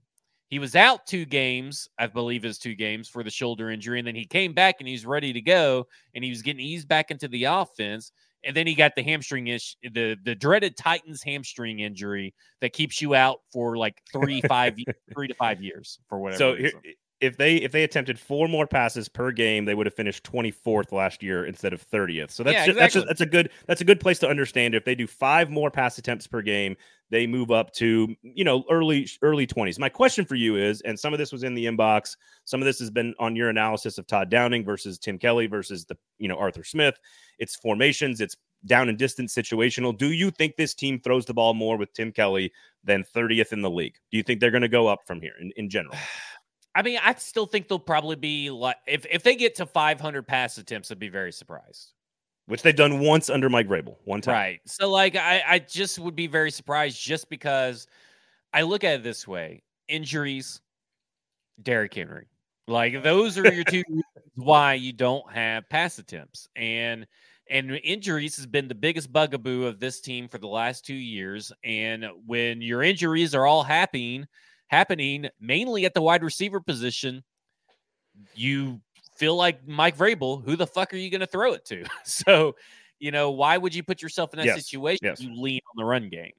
He 0.49 0.59
was 0.59 0.77
out 0.77 1.07
two 1.07 1.25
games, 1.25 1.89
I 1.99 2.07
believe, 2.07 2.45
is 2.45 2.59
two 2.59 2.75
games 2.75 3.09
for 3.09 3.25
the 3.25 3.31
shoulder 3.31 3.71
injury, 3.71 3.99
and 3.99 4.07
then 4.07 4.15
he 4.15 4.25
came 4.25 4.53
back 4.53 4.77
and 4.79 4.89
he's 4.89 5.05
ready 5.05 5.33
to 5.33 5.41
go, 5.41 5.87
and 6.15 6.23
he 6.23 6.31
was 6.31 6.43
getting 6.43 6.65
eased 6.65 6.89
back 6.89 7.11
into 7.11 7.29
the 7.29 7.45
offense. 7.45 8.13
And 8.45 8.55
then 8.55 8.67
he 8.67 8.77
got 8.77 8.95
the 8.95 9.03
hamstring 9.03 9.49
issue, 9.49 9.75
the 9.93 10.17
the 10.25 10.35
dreaded 10.37 10.77
Titans 10.77 11.23
hamstring 11.23 11.81
injury 11.81 12.33
that 12.61 12.73
keeps 12.73 13.03
you 13.03 13.15
out 13.17 13.41
for 13.53 13.77
like 13.77 14.01
three, 14.13 14.41
five, 14.43 14.77
three 15.13 15.27
to 15.27 15.35
five 15.35 15.61
years 15.61 15.99
for 16.09 16.19
whatever. 16.21 16.39
So 16.39 16.55
here, 16.55 16.71
if 17.21 17.37
they 17.37 17.57
if 17.57 17.73
they 17.73 17.83
attempted 17.85 18.19
four 18.19 18.49
more 18.49 18.67
passes 18.67 19.09
per 19.09 19.33
game, 19.33 19.65
they 19.65 19.75
would 19.75 19.87
have 19.87 19.95
finished 19.95 20.25
24th 20.25 20.93
last 20.93 21.23
year 21.23 21.47
instead 21.47 21.73
of 21.73 21.89
30th. 21.89 22.31
So 22.31 22.43
that's 22.43 22.55
yeah, 22.55 22.67
just, 22.67 22.69
exactly. 22.69 22.81
that's 22.81 22.95
just, 22.95 23.07
that's 23.07 23.21
a 23.21 23.27
good 23.27 23.51
that's 23.67 23.81
a 23.81 23.85
good 23.85 24.01
place 24.01 24.19
to 24.21 24.29
understand. 24.29 24.75
If 24.75 24.85
they 24.85 24.95
do 24.95 25.07
five 25.07 25.51
more 25.51 25.71
pass 25.71 25.99
attempts 25.99 26.27
per 26.27 26.43
game, 26.43 26.77
they 27.11 27.27
move 27.27 27.51
up 27.51 27.73
to 27.73 28.15
you 28.23 28.45
know 28.45 28.65
early 28.71 29.09
early 29.23 29.47
20s 29.47 29.79
my 29.79 29.89
question 29.89 30.25
for 30.25 30.35
you 30.35 30.57
is 30.57 30.81
and 30.83 30.99
some 30.99 31.13
of 31.13 31.19
this 31.19 31.33
was 31.33 31.45
in 31.45 31.55
the 31.55 31.67
inbox 31.67 32.17
some 32.45 32.61
of 32.61 32.67
this 32.67 32.79
has 32.79 32.91
been 32.91 33.15
on 33.19 33.37
your 33.37 33.49
analysis 33.49 33.99
of 33.99 34.07
todd 34.07 34.29
downing 34.31 34.65
versus 34.65 34.99
tim 34.99 35.19
kelly 35.19 35.47
versus 35.47 35.85
the 35.85 35.97
you 36.19 36.29
know 36.29 36.37
arthur 36.37 36.65
smith 36.65 36.99
it's 37.39 37.57
formations 37.57 38.21
it's 38.21 38.37
down 38.65 38.89
and 38.89 38.99
distance 38.99 39.35
situational 39.35 39.97
do 39.97 40.13
you 40.13 40.31
think 40.31 40.57
this 40.57 40.75
team 40.75 40.99
throws 41.01 41.25
the 41.27 41.35
ball 41.35 41.55
more 41.55 41.77
with 41.77 41.93
tim 41.93 42.11
kelly 42.11 42.53
than 42.85 43.05
30th 43.15 43.53
in 43.53 43.63
the 43.63 43.71
league 43.71 43.95
do 44.11 44.17
you 44.17 44.23
think 44.23 44.41
they're 44.41 44.51
going 44.51 44.63
to 44.63 44.69
go 44.69 44.87
up 44.87 45.01
from 45.07 45.21
here 45.21 45.35
in, 45.41 45.53
in 45.57 45.71
general 45.71 45.97
I 46.77 46.83
mean, 46.83 46.99
I 47.03 47.15
still 47.15 47.47
think 47.47 47.69
they'll 47.69 47.79
probably 47.79 48.17
be 48.17 48.51
like 48.51 48.77
if 48.87 49.07
if 49.11 49.23
they 49.23 49.35
get 49.35 49.55
to 49.57 49.67
500 49.67 50.27
pass 50.27 50.59
attempts, 50.59 50.91
I'd 50.91 50.99
be 50.99 51.09
very 51.09 51.33
surprised 51.33 51.95
which 52.47 52.63
they've 52.63 52.77
done 52.77 53.01
once 53.01 53.29
under 53.29 53.49
Mike 53.49 53.69
Vrabel, 53.69 53.97
one 54.05 54.21
time. 54.21 54.35
Right. 54.35 54.61
So 54.65 54.91
like 54.91 55.17
I, 55.17 55.43
I 55.47 55.59
just 55.59 55.99
would 55.99 56.17
be 56.17 56.27
very 56.27 56.51
surprised 56.51 57.01
just 57.01 57.29
because 57.29 57.87
I 58.53 58.63
look 58.63 58.85
at 58.85 58.95
it 58.95 59.03
this 59.03 59.27
way: 59.29 59.63
injuries, 59.89 60.61
Derrick 61.63 61.95
Henry. 61.95 62.29
Like 62.69 63.03
those 63.03 63.37
are 63.39 63.53
your 63.53 63.65
two 63.65 63.83
reasons 63.89 64.05
why 64.35 64.75
you 64.75 64.93
don't 64.93 65.31
have 65.33 65.69
pass 65.69 65.99
attempts. 65.99 66.49
And 66.57 67.07
and 67.49 67.71
injuries 67.85 68.37
has 68.37 68.47
been 68.47 68.69
the 68.69 68.75
biggest 68.75 69.13
bugaboo 69.13 69.67
of 69.67 69.79
this 69.79 70.01
team 70.01 70.29
for 70.29 70.39
the 70.39 70.49
last 70.49 70.85
two 70.85 70.95
years. 70.95 71.53
And 71.63 72.07
when 72.27 72.61
your 72.61 72.83
injuries 72.83 73.35
are 73.35 73.47
all 73.47 73.63
happening, 73.63 74.27
happening 74.69 75.29
mainly 75.41 75.85
at 75.85 75.95
the 75.95 76.03
wide 76.03 76.23
receiver 76.23 76.61
position, 76.61 77.23
you 78.35 78.81
feel 79.17 79.37
like 79.37 79.67
Mike 79.67 79.97
Vrabel, 79.97 80.45
who 80.45 80.57
the 80.57 80.67
fuck 80.67 80.93
are 80.93 80.97
you 80.97 81.11
going 81.11 81.21
to 81.21 81.27
throw 81.27 81.53
it 81.53 81.65
to? 81.67 81.85
so, 82.05 82.57
you 82.99 83.11
know, 83.11 83.31
why 83.31 83.57
would 83.57 83.75
you 83.75 83.83
put 83.83 84.03
yourself 84.03 84.33
in 84.33 84.39
that 84.39 84.47
yes, 84.47 84.57
situation? 84.57 85.01
Yes. 85.03 85.21
You 85.21 85.35
lean 85.41 85.61
on 85.71 85.75
the 85.77 85.85
run 85.85 86.09
game. 86.09 86.33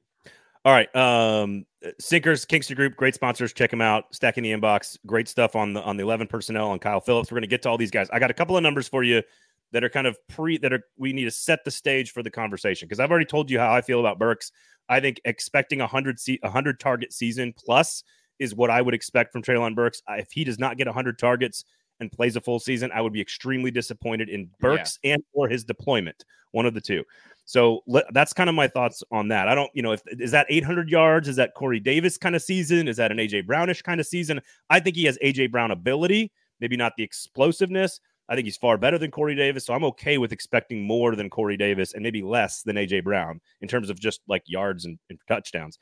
All 0.65 0.73
right. 0.73 0.93
Um, 0.95 1.65
Sinkers, 1.99 2.43
Kingston 2.43 2.75
Group, 2.75 2.97
great 2.97 3.15
sponsors. 3.15 3.53
Check 3.53 3.71
them 3.71 3.80
out. 3.80 4.13
Stacking 4.13 4.43
the 4.43 4.51
inbox. 4.51 4.97
Great 5.05 5.30
stuff 5.30 5.55
on 5.55 5.73
the 5.73 5.82
on 5.82 5.95
the 5.95 6.03
11 6.03 6.28
personnel 6.28 6.69
on 6.69 6.80
Kyle 6.80 6.99
Philips. 6.99 7.32
We're 7.32 7.36
going 7.36 7.43
to 7.43 7.47
get 7.47 7.61
to 7.61 7.69
all 7.69 7.78
these 7.78 7.91
guys. 7.91 8.09
I 8.11 8.19
got 8.19 8.32
a 8.32 8.34
couple 8.34 8.57
of 8.57 8.63
numbers 8.63 8.88
for 8.88 9.03
you 9.03 9.23
that 9.71 9.84
are 9.84 9.89
kind 9.89 10.07
of 10.07 10.17
pre 10.28 10.57
that 10.57 10.73
are 10.73 10.84
we 10.97 11.13
need 11.13 11.25
to 11.25 11.32
set 11.32 11.63
the 11.63 11.71
stage 11.71 12.11
for 12.11 12.21
the 12.21 12.30
conversation 12.30 12.88
because 12.88 12.99
I've 12.99 13.11
already 13.11 13.25
told 13.25 13.49
you 13.49 13.59
how 13.59 13.73
I 13.73 13.82
feel 13.82 13.99
about 13.99 14.19
Burks. 14.19 14.51
I 14.89 14.99
think 14.99 15.21
expecting 15.23 15.80
a 15.80 15.84
100 15.84 16.19
se- 16.19 16.39
100 16.41 16.80
target 16.80 17.13
season 17.13 17.53
plus 17.57 18.03
is 18.39 18.55
what 18.55 18.69
I 18.69 18.81
would 18.81 18.93
expect 18.93 19.31
from 19.31 19.41
Treylon 19.41 19.75
Burks. 19.75 20.01
If 20.09 20.31
he 20.31 20.43
does 20.43 20.59
not 20.59 20.77
get 20.77 20.88
100 20.88 21.17
targets, 21.19 21.63
and 21.99 22.11
plays 22.11 22.35
a 22.35 22.41
full 22.41 22.59
season, 22.59 22.91
I 22.93 23.01
would 23.01 23.13
be 23.13 23.21
extremely 23.21 23.71
disappointed 23.71 24.29
in 24.29 24.49
Burks 24.59 24.99
yeah. 25.03 25.13
and 25.13 25.23
or 25.33 25.47
his 25.47 25.63
deployment, 25.63 26.25
one 26.51 26.65
of 26.65 26.73
the 26.73 26.81
two. 26.81 27.03
So 27.45 27.81
that's 28.11 28.33
kind 28.33 28.49
of 28.49 28.55
my 28.55 28.67
thoughts 28.67 29.03
on 29.11 29.29
that. 29.29 29.47
I 29.47 29.55
don't, 29.55 29.71
you 29.73 29.81
know, 29.81 29.93
if 29.93 30.01
is 30.07 30.31
that 30.31 30.47
800 30.49 30.89
yards, 30.89 31.29
is 31.29 31.38
that 31.38 31.53
Corey 31.53 31.79
Davis 31.79 32.17
kind 32.17 32.35
of 32.35 32.41
season, 32.41 32.88
is 32.88 32.97
that 32.97 33.11
an 33.11 33.19
AJ 33.19 33.47
Brownish 33.47 33.81
kind 33.81 34.01
of 34.01 34.07
season? 34.07 34.41
I 34.69 34.79
think 34.79 34.97
he 34.97 35.05
has 35.05 35.17
AJ 35.23 35.51
Brown 35.51 35.71
ability, 35.71 36.31
maybe 36.59 36.75
not 36.75 36.93
the 36.97 37.03
explosiveness. 37.03 38.01
I 38.29 38.35
think 38.35 38.43
he's 38.43 38.57
far 38.57 38.77
better 38.77 38.97
than 38.97 39.11
Corey 39.11 39.35
Davis, 39.35 39.65
so 39.65 39.73
I'm 39.73 39.85
okay 39.85 40.17
with 40.17 40.33
expecting 40.33 40.85
more 40.85 41.15
than 41.15 41.29
Corey 41.29 41.55
Davis 41.55 41.93
and 41.93 42.03
maybe 42.03 42.21
less 42.21 42.63
than 42.63 42.75
AJ 42.75 43.05
Brown 43.05 43.39
in 43.61 43.69
terms 43.69 43.89
of 43.89 43.97
just 43.97 44.19
like 44.27 44.43
yards 44.45 44.83
and, 44.83 44.99
and 45.09 45.17
touchdowns. 45.29 45.79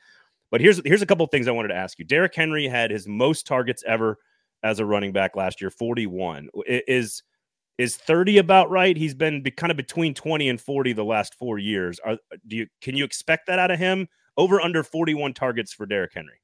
But 0.50 0.60
here's 0.60 0.80
here's 0.84 1.02
a 1.02 1.06
couple 1.06 1.24
of 1.24 1.30
things 1.30 1.48
I 1.48 1.52
wanted 1.52 1.68
to 1.68 1.76
ask 1.76 1.98
you. 1.98 2.04
Derrick 2.04 2.34
Henry 2.34 2.66
had 2.68 2.90
his 2.90 3.06
most 3.06 3.46
targets 3.46 3.82
ever 3.86 4.18
as 4.62 4.78
a 4.78 4.84
running 4.84 5.12
back 5.12 5.36
last 5.36 5.60
year, 5.60 5.70
41. 5.70 6.48
Is 6.66 7.22
is 7.78 7.96
30 7.96 8.38
about 8.38 8.70
right? 8.70 8.96
He's 8.96 9.14
been 9.14 9.42
be, 9.42 9.50
kind 9.50 9.70
of 9.70 9.76
between 9.76 10.14
20 10.14 10.48
and 10.48 10.60
40 10.60 10.94
the 10.94 11.04
last 11.04 11.34
4 11.34 11.58
years. 11.58 12.00
Are 12.00 12.16
do 12.46 12.56
you 12.56 12.66
can 12.80 12.96
you 12.96 13.04
expect 13.04 13.46
that 13.48 13.58
out 13.58 13.70
of 13.70 13.78
him? 13.78 14.08
Over 14.36 14.60
under 14.60 14.82
41 14.82 15.34
targets 15.34 15.72
for 15.72 15.86
Derrick 15.86 16.12
Henry. 16.14 16.40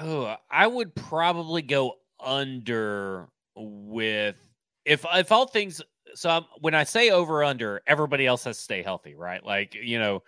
Oh, 0.00 0.36
I 0.50 0.66
would 0.66 0.94
probably 0.94 1.62
go 1.62 1.94
under 2.20 3.28
with 3.54 4.36
if 4.84 5.04
if 5.14 5.32
all 5.32 5.46
things 5.46 5.82
so 6.14 6.30
I'm, 6.30 6.44
when 6.60 6.74
I 6.74 6.84
say 6.84 7.10
over 7.10 7.44
under, 7.44 7.82
everybody 7.86 8.26
else 8.26 8.44
has 8.44 8.56
to 8.56 8.62
stay 8.62 8.82
healthy, 8.82 9.14
right? 9.14 9.44
Like, 9.44 9.74
you 9.74 9.98
know, 9.98 10.22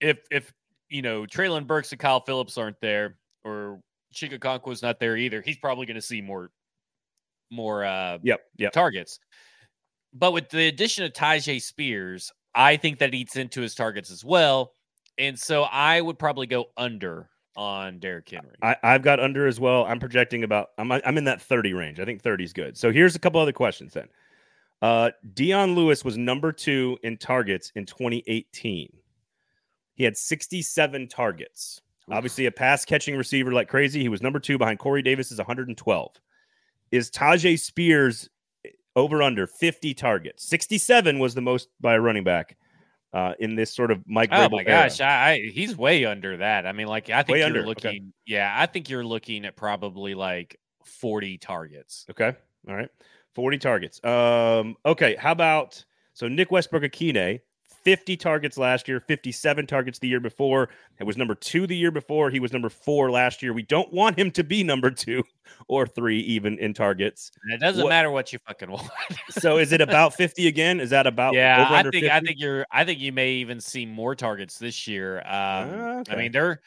if 0.00 0.18
if 0.30 0.52
you 0.90 1.02
know, 1.02 1.22
Treylon 1.22 1.66
Burks 1.66 1.92
and 1.92 2.00
Kyle 2.00 2.20
Philips 2.20 2.58
aren't 2.58 2.80
there, 2.80 3.16
or 3.44 3.80
Chig 4.14 4.38
Okonkwo's 4.38 4.82
not 4.82 5.00
there 5.00 5.16
either. 5.16 5.42
He's 5.42 5.58
probably 5.58 5.86
going 5.86 5.96
to 5.96 6.02
see 6.02 6.20
more, 6.20 6.50
more 7.50 7.84
uh, 7.84 8.18
yep, 8.22 8.40
yep. 8.56 8.72
targets. 8.72 9.18
But 10.14 10.32
with 10.32 10.48
the 10.48 10.68
addition 10.68 11.04
of 11.04 11.12
Tyjae 11.12 11.60
Spears, 11.60 12.32
I 12.54 12.76
think 12.76 12.98
that 12.98 13.14
eats 13.14 13.36
into 13.36 13.60
his 13.60 13.74
targets 13.74 14.10
as 14.10 14.24
well. 14.24 14.72
And 15.18 15.38
so 15.38 15.64
I 15.64 16.00
would 16.00 16.18
probably 16.18 16.46
go 16.46 16.66
under 16.76 17.28
on 17.56 17.98
Derrick 17.98 18.30
Henry. 18.30 18.54
I, 18.62 18.76
have 18.82 19.02
got 19.02 19.18
under 19.18 19.46
as 19.46 19.58
well. 19.58 19.84
I'm 19.84 19.98
projecting 19.98 20.44
about 20.44 20.68
I'm 20.78 20.92
I'm 20.92 21.18
in 21.18 21.24
that 21.24 21.42
30 21.42 21.74
range. 21.74 21.98
I 21.98 22.04
think 22.04 22.22
30 22.22 22.44
is 22.44 22.52
good. 22.52 22.78
So 22.78 22.92
here's 22.92 23.16
a 23.16 23.18
couple 23.18 23.40
other 23.40 23.52
questions 23.52 23.94
then. 23.94 24.08
Uh 24.80 25.10
Dion 25.34 25.74
Lewis 25.74 26.04
was 26.04 26.16
number 26.16 26.52
two 26.52 26.96
in 27.02 27.16
targets 27.16 27.72
in 27.74 27.84
2018. 27.84 28.88
He 29.98 30.04
had 30.04 30.16
67 30.16 31.08
targets. 31.08 31.82
Obviously, 32.10 32.46
a 32.46 32.52
pass 32.52 32.84
catching 32.84 33.16
receiver 33.16 33.52
like 33.52 33.68
crazy. 33.68 34.00
He 34.00 34.08
was 34.08 34.22
number 34.22 34.38
two 34.38 34.56
behind 34.56 34.78
Corey 34.78 35.02
Davis 35.02 35.30
is 35.30 35.38
112. 35.38 36.12
Is 36.92 37.10
Tyjae 37.10 37.58
Spears 37.58 38.30
eh, 38.64 38.70
over 38.96 39.22
under 39.22 39.46
50 39.46 39.92
targets? 39.92 40.44
67 40.44 41.18
was 41.18 41.34
the 41.34 41.42
most 41.42 41.68
by 41.80 41.94
a 41.94 42.00
running 42.00 42.24
back 42.24 42.56
uh, 43.12 43.34
in 43.40 43.56
this 43.56 43.74
sort 43.74 43.90
of 43.90 44.02
Mike. 44.06 44.30
Oh 44.32 44.48
my 44.48 44.62
gosh, 44.62 45.00
I, 45.00 45.30
I, 45.30 45.50
he's 45.52 45.76
way 45.76 46.04
under 46.04 46.38
that. 46.38 46.64
I 46.64 46.72
mean, 46.72 46.86
like 46.86 47.10
I 47.10 47.22
think 47.24 47.34
way 47.34 47.38
you're 47.38 47.46
under. 47.46 47.66
looking. 47.66 47.88
Okay. 47.88 48.02
Yeah, 48.24 48.54
I 48.56 48.66
think 48.66 48.88
you're 48.88 49.04
looking 49.04 49.44
at 49.44 49.56
probably 49.56 50.14
like 50.14 50.58
40 50.84 51.38
targets. 51.38 52.06
Okay, 52.08 52.32
all 52.68 52.76
right, 52.76 52.88
40 53.34 53.58
targets. 53.58 54.02
Um, 54.04 54.76
okay, 54.86 55.16
how 55.16 55.32
about 55.32 55.84
so 56.14 56.28
Nick 56.28 56.50
Westbrook-Ikhine 56.50 57.40
50 57.88 58.18
targets 58.18 58.58
last 58.58 58.86
year, 58.86 59.00
57 59.00 59.66
targets 59.66 59.98
the 59.98 60.08
year 60.08 60.20
before. 60.20 60.68
It 60.98 61.04
was 61.04 61.16
number 61.16 61.34
two 61.34 61.66
the 61.66 61.74
year 61.74 61.90
before. 61.90 62.28
He 62.28 62.38
was 62.38 62.52
number 62.52 62.68
four 62.68 63.10
last 63.10 63.42
year. 63.42 63.54
We 63.54 63.62
don't 63.62 63.90
want 63.90 64.18
him 64.18 64.30
to 64.32 64.44
be 64.44 64.62
number 64.62 64.90
two 64.90 65.22
or 65.68 65.86
three, 65.86 66.20
even 66.20 66.58
in 66.58 66.74
targets. 66.74 67.30
It 67.50 67.60
doesn't 67.60 67.82
what, 67.82 67.88
matter 67.88 68.10
what 68.10 68.30
you 68.30 68.40
fucking 68.46 68.70
want. 68.70 68.90
so 69.30 69.56
is 69.56 69.72
it 69.72 69.80
about 69.80 70.12
50 70.12 70.48
again? 70.48 70.80
Is 70.80 70.90
that 70.90 71.06
about 71.06 71.32
yeah? 71.32 71.66
I 71.70 71.80
think 71.82 71.94
50? 71.94 72.10
I 72.10 72.20
think 72.20 72.38
you're 72.38 72.66
I 72.70 72.84
think 72.84 73.00
you 73.00 73.10
may 73.10 73.32
even 73.32 73.58
see 73.58 73.86
more 73.86 74.14
targets 74.14 74.58
this 74.58 74.86
year. 74.86 75.20
Um, 75.20 75.24
ah, 75.24 75.98
okay. 76.00 76.12
I 76.12 76.16
mean, 76.16 76.30
they're 76.30 76.60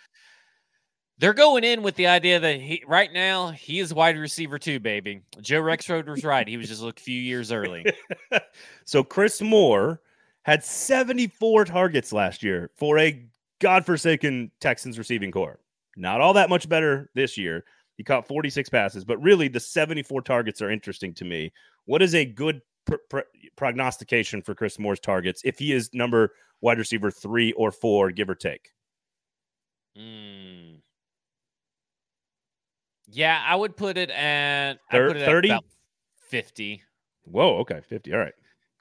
they're 1.19 1.35
going 1.35 1.63
in 1.63 1.83
with 1.83 1.93
the 1.97 2.07
idea 2.07 2.39
that 2.39 2.59
he 2.59 2.83
right 2.87 3.13
now 3.13 3.51
he 3.51 3.79
is 3.79 3.93
wide 3.93 4.17
receiver 4.17 4.57
too, 4.57 4.79
baby. 4.79 5.21
Joe 5.39 5.61
Rexrode 5.61 6.07
was 6.07 6.23
right. 6.23 6.47
He 6.47 6.57
was 6.57 6.67
just 6.67 6.81
a 6.83 6.91
few 6.97 7.21
years 7.21 7.51
early. 7.51 7.85
so 8.85 9.03
Chris 9.03 9.39
Moore 9.39 10.01
had 10.43 10.63
74 10.63 11.65
targets 11.65 12.11
last 12.11 12.43
year 12.43 12.71
for 12.75 12.97
a 12.97 13.23
godforsaken 13.59 14.51
Texans 14.59 14.97
receiving 14.97 15.31
corps. 15.31 15.59
Not 15.97 16.21
all 16.21 16.33
that 16.33 16.49
much 16.49 16.67
better 16.67 17.09
this 17.15 17.37
year. 17.37 17.63
He 17.97 18.03
caught 18.03 18.27
46 18.27 18.69
passes, 18.69 19.05
but 19.05 19.21
really 19.21 19.47
the 19.47 19.59
74 19.59 20.21
targets 20.21 20.61
are 20.61 20.71
interesting 20.71 21.13
to 21.15 21.25
me. 21.25 21.51
What 21.85 22.01
is 22.01 22.15
a 22.15 22.25
good 22.25 22.61
pr- 22.85 22.95
pr- 23.09 23.19
prognostication 23.55 24.41
for 24.41 24.55
Chris 24.55 24.79
Moore's 24.79 24.99
targets 24.99 25.41
if 25.45 25.59
he 25.59 25.73
is 25.73 25.93
number 25.93 26.31
wide 26.61 26.79
receiver 26.79 27.11
three 27.11 27.51
or 27.53 27.71
four, 27.71 28.09
give 28.09 28.29
or 28.29 28.35
take? 28.35 28.71
Mm. 29.97 30.77
Yeah, 33.07 33.43
I 33.45 33.55
would 33.55 33.75
put 33.75 33.97
it 33.97 34.09
at 34.09 34.79
30, 34.89 35.59
50. 36.29 36.81
Whoa, 37.25 37.57
okay, 37.57 37.81
50. 37.87 38.13
All 38.13 38.19
right. 38.19 38.33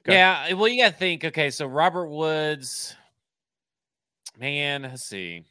Okay. 0.07 0.15
Yeah, 0.15 0.55
well, 0.55 0.69
you 0.69 0.83
got 0.83 0.93
to 0.93 0.97
think. 0.97 1.25
Okay, 1.25 1.51
so 1.51 1.67
Robert 1.67 2.09
Woods, 2.09 2.97
man, 4.39 4.83
let's 4.83 5.05
see. 5.05 5.45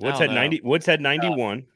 Woods 0.00 0.18
had 0.18 0.30
know. 0.30 0.36
ninety. 0.36 0.60
Woods 0.64 0.84
had 0.84 1.00
ninety 1.00 1.28
one. 1.28 1.58
Uh, 1.58 1.70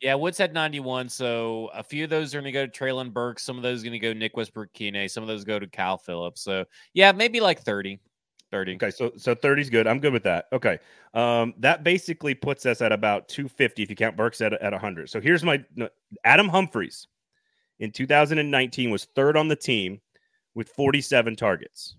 yeah, 0.00 0.14
Woods 0.14 0.36
had 0.36 0.52
ninety 0.52 0.80
one. 0.80 1.08
So 1.08 1.70
a 1.74 1.82
few 1.82 2.04
of 2.04 2.10
those 2.10 2.34
are 2.34 2.40
going 2.40 2.52
to 2.52 2.52
go 2.52 2.66
to 2.66 2.72
Treylon 2.72 3.12
Burke. 3.12 3.38
Some 3.38 3.56
of 3.56 3.62
those 3.62 3.82
are 3.82 3.84
going 3.84 3.92
to 3.92 3.98
go 4.00 4.12
Nick 4.12 4.36
Westbrook-Ikhine. 4.36 5.08
Some 5.10 5.22
of 5.22 5.28
those 5.28 5.44
go 5.44 5.60
to 5.60 5.66
Kyle 5.68 5.98
Philips. 5.98 6.40
So 6.40 6.64
yeah, 6.92 7.12
maybe 7.12 7.40
like 7.40 7.60
30. 7.60 8.00
30. 8.50 8.76
Okay, 8.76 8.90
so 8.90 9.12
so 9.16 9.34
30 9.34 9.62
is 9.62 9.70
good. 9.70 9.86
I'm 9.86 10.00
good 10.00 10.12
with 10.12 10.22
that. 10.24 10.46
Okay. 10.52 10.78
Um, 11.14 11.54
that 11.58 11.84
basically 11.84 12.34
puts 12.34 12.66
us 12.66 12.80
at 12.80 12.92
about 12.92 13.28
250 13.28 13.82
if 13.82 13.90
you 13.90 13.96
count 13.96 14.16
Burks 14.16 14.40
at, 14.40 14.54
at 14.54 14.72
100. 14.72 15.10
So 15.10 15.20
here's 15.20 15.44
my 15.44 15.62
Adam 16.24 16.48
Humphries 16.48 17.06
in 17.78 17.92
2019 17.92 18.90
was 18.90 19.04
third 19.04 19.36
on 19.36 19.48
the 19.48 19.56
team 19.56 20.00
with 20.58 20.68
47 20.70 21.36
targets. 21.36 21.94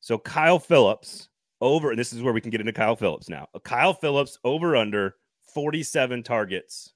So 0.00 0.16
Kyle 0.16 0.58
Philips 0.58 1.28
over, 1.60 1.90
and 1.90 1.98
this 1.98 2.14
is 2.14 2.22
where 2.22 2.32
we 2.32 2.40
can 2.40 2.50
get 2.50 2.62
into 2.62 2.72
Kyle 2.72 2.96
Philips 2.96 3.28
now. 3.28 3.46
Kyle 3.62 3.92
Philips 3.92 4.38
over 4.42 4.74
under 4.74 5.16
47 5.52 6.22
targets 6.22 6.94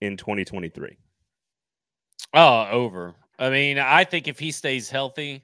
in 0.00 0.16
2023. 0.16 0.96
Oh, 2.34 2.68
over. 2.70 3.16
I 3.40 3.50
mean, 3.50 3.80
I 3.80 4.04
think 4.04 4.28
if 4.28 4.38
he 4.38 4.52
stays 4.52 4.88
healthy, 4.88 5.42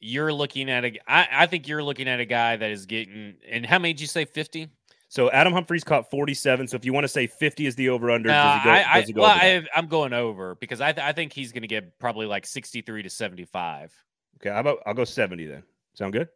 you're 0.00 0.32
looking 0.32 0.68
at 0.68 0.84
a. 0.84 0.98
I, 1.06 1.28
I 1.30 1.46
think 1.46 1.68
you're 1.68 1.84
looking 1.84 2.08
at 2.08 2.18
a 2.18 2.24
guy 2.24 2.56
that 2.56 2.70
is 2.72 2.86
getting. 2.86 3.34
And 3.48 3.64
how 3.64 3.78
many 3.78 3.92
did 3.92 4.00
you 4.00 4.08
say? 4.08 4.24
Fifty. 4.24 4.68
So 5.08 5.30
Adam 5.30 5.52
Humphries 5.54 5.84
caught 5.84 6.10
47. 6.10 6.68
So 6.68 6.76
if 6.76 6.84
you 6.84 6.92
want 6.92 7.04
to 7.04 7.08
say 7.08 7.26
50 7.26 7.64
is 7.64 7.74
the 7.74 7.88
over 7.88 8.10
under, 8.10 8.28
No, 8.28 8.34
does 8.34 8.58
he 8.58 8.64
go, 8.64 8.70
I, 8.70 8.92
I, 8.92 9.00
does 9.00 9.12
well, 9.14 9.24
over 9.30 9.40
I, 9.40 9.66
I'm 9.74 9.86
going 9.86 10.12
over 10.12 10.54
because 10.56 10.82
I, 10.82 10.92
th- 10.92 11.04
I 11.04 11.12
think 11.12 11.32
he's 11.32 11.50
going 11.50 11.62
to 11.62 11.68
get 11.68 11.98
probably 11.98 12.26
like 12.26 12.44
63 12.44 13.04
to 13.04 13.10
75. 13.10 13.94
Okay, 14.40 14.50
how 14.50 14.60
about 14.60 14.78
I'll 14.86 14.94
go 14.94 15.04
70 15.04 15.46
then. 15.46 15.62
Sound 15.94 16.12
good? 16.12 16.28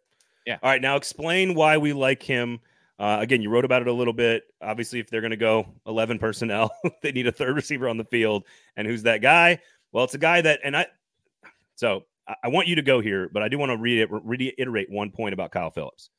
Yeah. 0.47 0.59
All 0.63 0.71
right, 0.71 0.83
now 0.83 0.97
explain 0.97 1.55
why 1.55 1.79
we 1.79 1.93
like 1.93 2.23
him. 2.23 2.61
Uh, 2.99 3.19
again, 3.21 3.43
you 3.43 3.51
wrote 3.51 3.65
about 3.65 3.83
it 3.83 3.89
a 3.89 3.93
little 3.93 4.13
bit. 4.13 4.45
Obviously, 4.61 4.99
if 5.01 5.09
they're 5.09 5.21
going 5.21 5.31
to 5.31 5.37
go 5.37 5.67
11 5.87 6.19
personnel, 6.19 6.73
they 7.03 7.13
need 7.13 7.27
a 7.27 7.33
third 7.33 7.55
receiver 7.55 7.89
on 7.89 7.97
the 7.97 8.05
field. 8.05 8.45
And 8.77 8.87
who's 8.87 9.03
that 9.05 9.23
guy? 9.23 9.61
Well, 9.93 10.05
it's 10.05 10.15
a 10.15 10.19
guy 10.19 10.41
that, 10.41 10.61
and 10.65 10.77
I, 10.77 10.87
so 11.77 12.05
I, 12.27 12.35
I 12.45 12.49
want 12.49 12.69
you 12.69 12.77
to 12.77 12.83
go 12.83 13.01
here, 13.01 13.29
but 13.33 13.43
I 13.43 13.49
do 13.49 13.59
want 13.59 13.71
to 13.71 13.77
read 13.77 14.01
it, 14.01 14.09
reiterate 14.11 14.91
one 14.91 15.11
point 15.11 15.33
about 15.33 15.53
Kyle 15.53 15.71
Philips. 15.71 16.11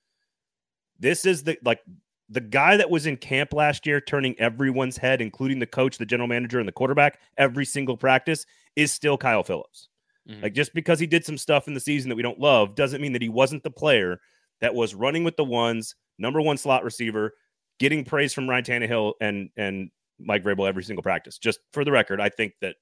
This 0.99 1.25
is 1.25 1.43
the, 1.43 1.57
like, 1.63 1.81
the 2.29 2.41
guy 2.41 2.77
that 2.77 2.89
was 2.89 3.05
in 3.05 3.17
camp 3.17 3.53
last 3.53 3.85
year, 3.85 3.99
turning 4.01 4.39
everyone's 4.39 4.97
head, 4.97 5.21
including 5.21 5.59
the 5.59 5.67
coach, 5.67 5.97
the 5.97 6.05
general 6.05 6.27
manager, 6.27 6.59
and 6.59 6.67
the 6.67 6.73
quarterback, 6.73 7.19
every 7.37 7.65
single 7.65 7.97
practice, 7.97 8.45
is 8.75 8.91
still 8.91 9.17
Kyle 9.17 9.43
Philips. 9.43 9.89
Mhm. 10.29 10.43
Like 10.43 10.53
just 10.53 10.73
because 10.73 10.99
he 10.99 11.07
did 11.07 11.25
some 11.25 11.37
stuff 11.37 11.67
in 11.67 11.73
the 11.73 11.79
season 11.79 12.09
that 12.09 12.15
we 12.15 12.21
don't 12.23 12.39
love 12.39 12.75
doesn't 12.75 13.01
mean 13.01 13.13
that 13.13 13.21
he 13.21 13.29
wasn't 13.29 13.63
the 13.63 13.71
player 13.71 14.19
that 14.61 14.73
was 14.75 14.95
running 14.95 15.23
with 15.23 15.35
the 15.37 15.43
ones, 15.43 15.95
number 16.17 16.41
one 16.41 16.57
slot 16.57 16.83
receiver, 16.83 17.33
getting 17.79 18.05
praise 18.05 18.33
from 18.33 18.49
Ryan 18.49 18.63
Tannehill 18.63 19.13
and 19.21 19.49
and 19.57 19.89
Mike 20.19 20.43
Vrabel 20.43 20.67
every 20.67 20.83
single 20.83 21.03
practice. 21.03 21.37
Just 21.37 21.59
for 21.73 21.83
the 21.83 21.91
record, 21.91 22.21
I 22.21 22.29
think 22.29 22.53
that 22.61 22.77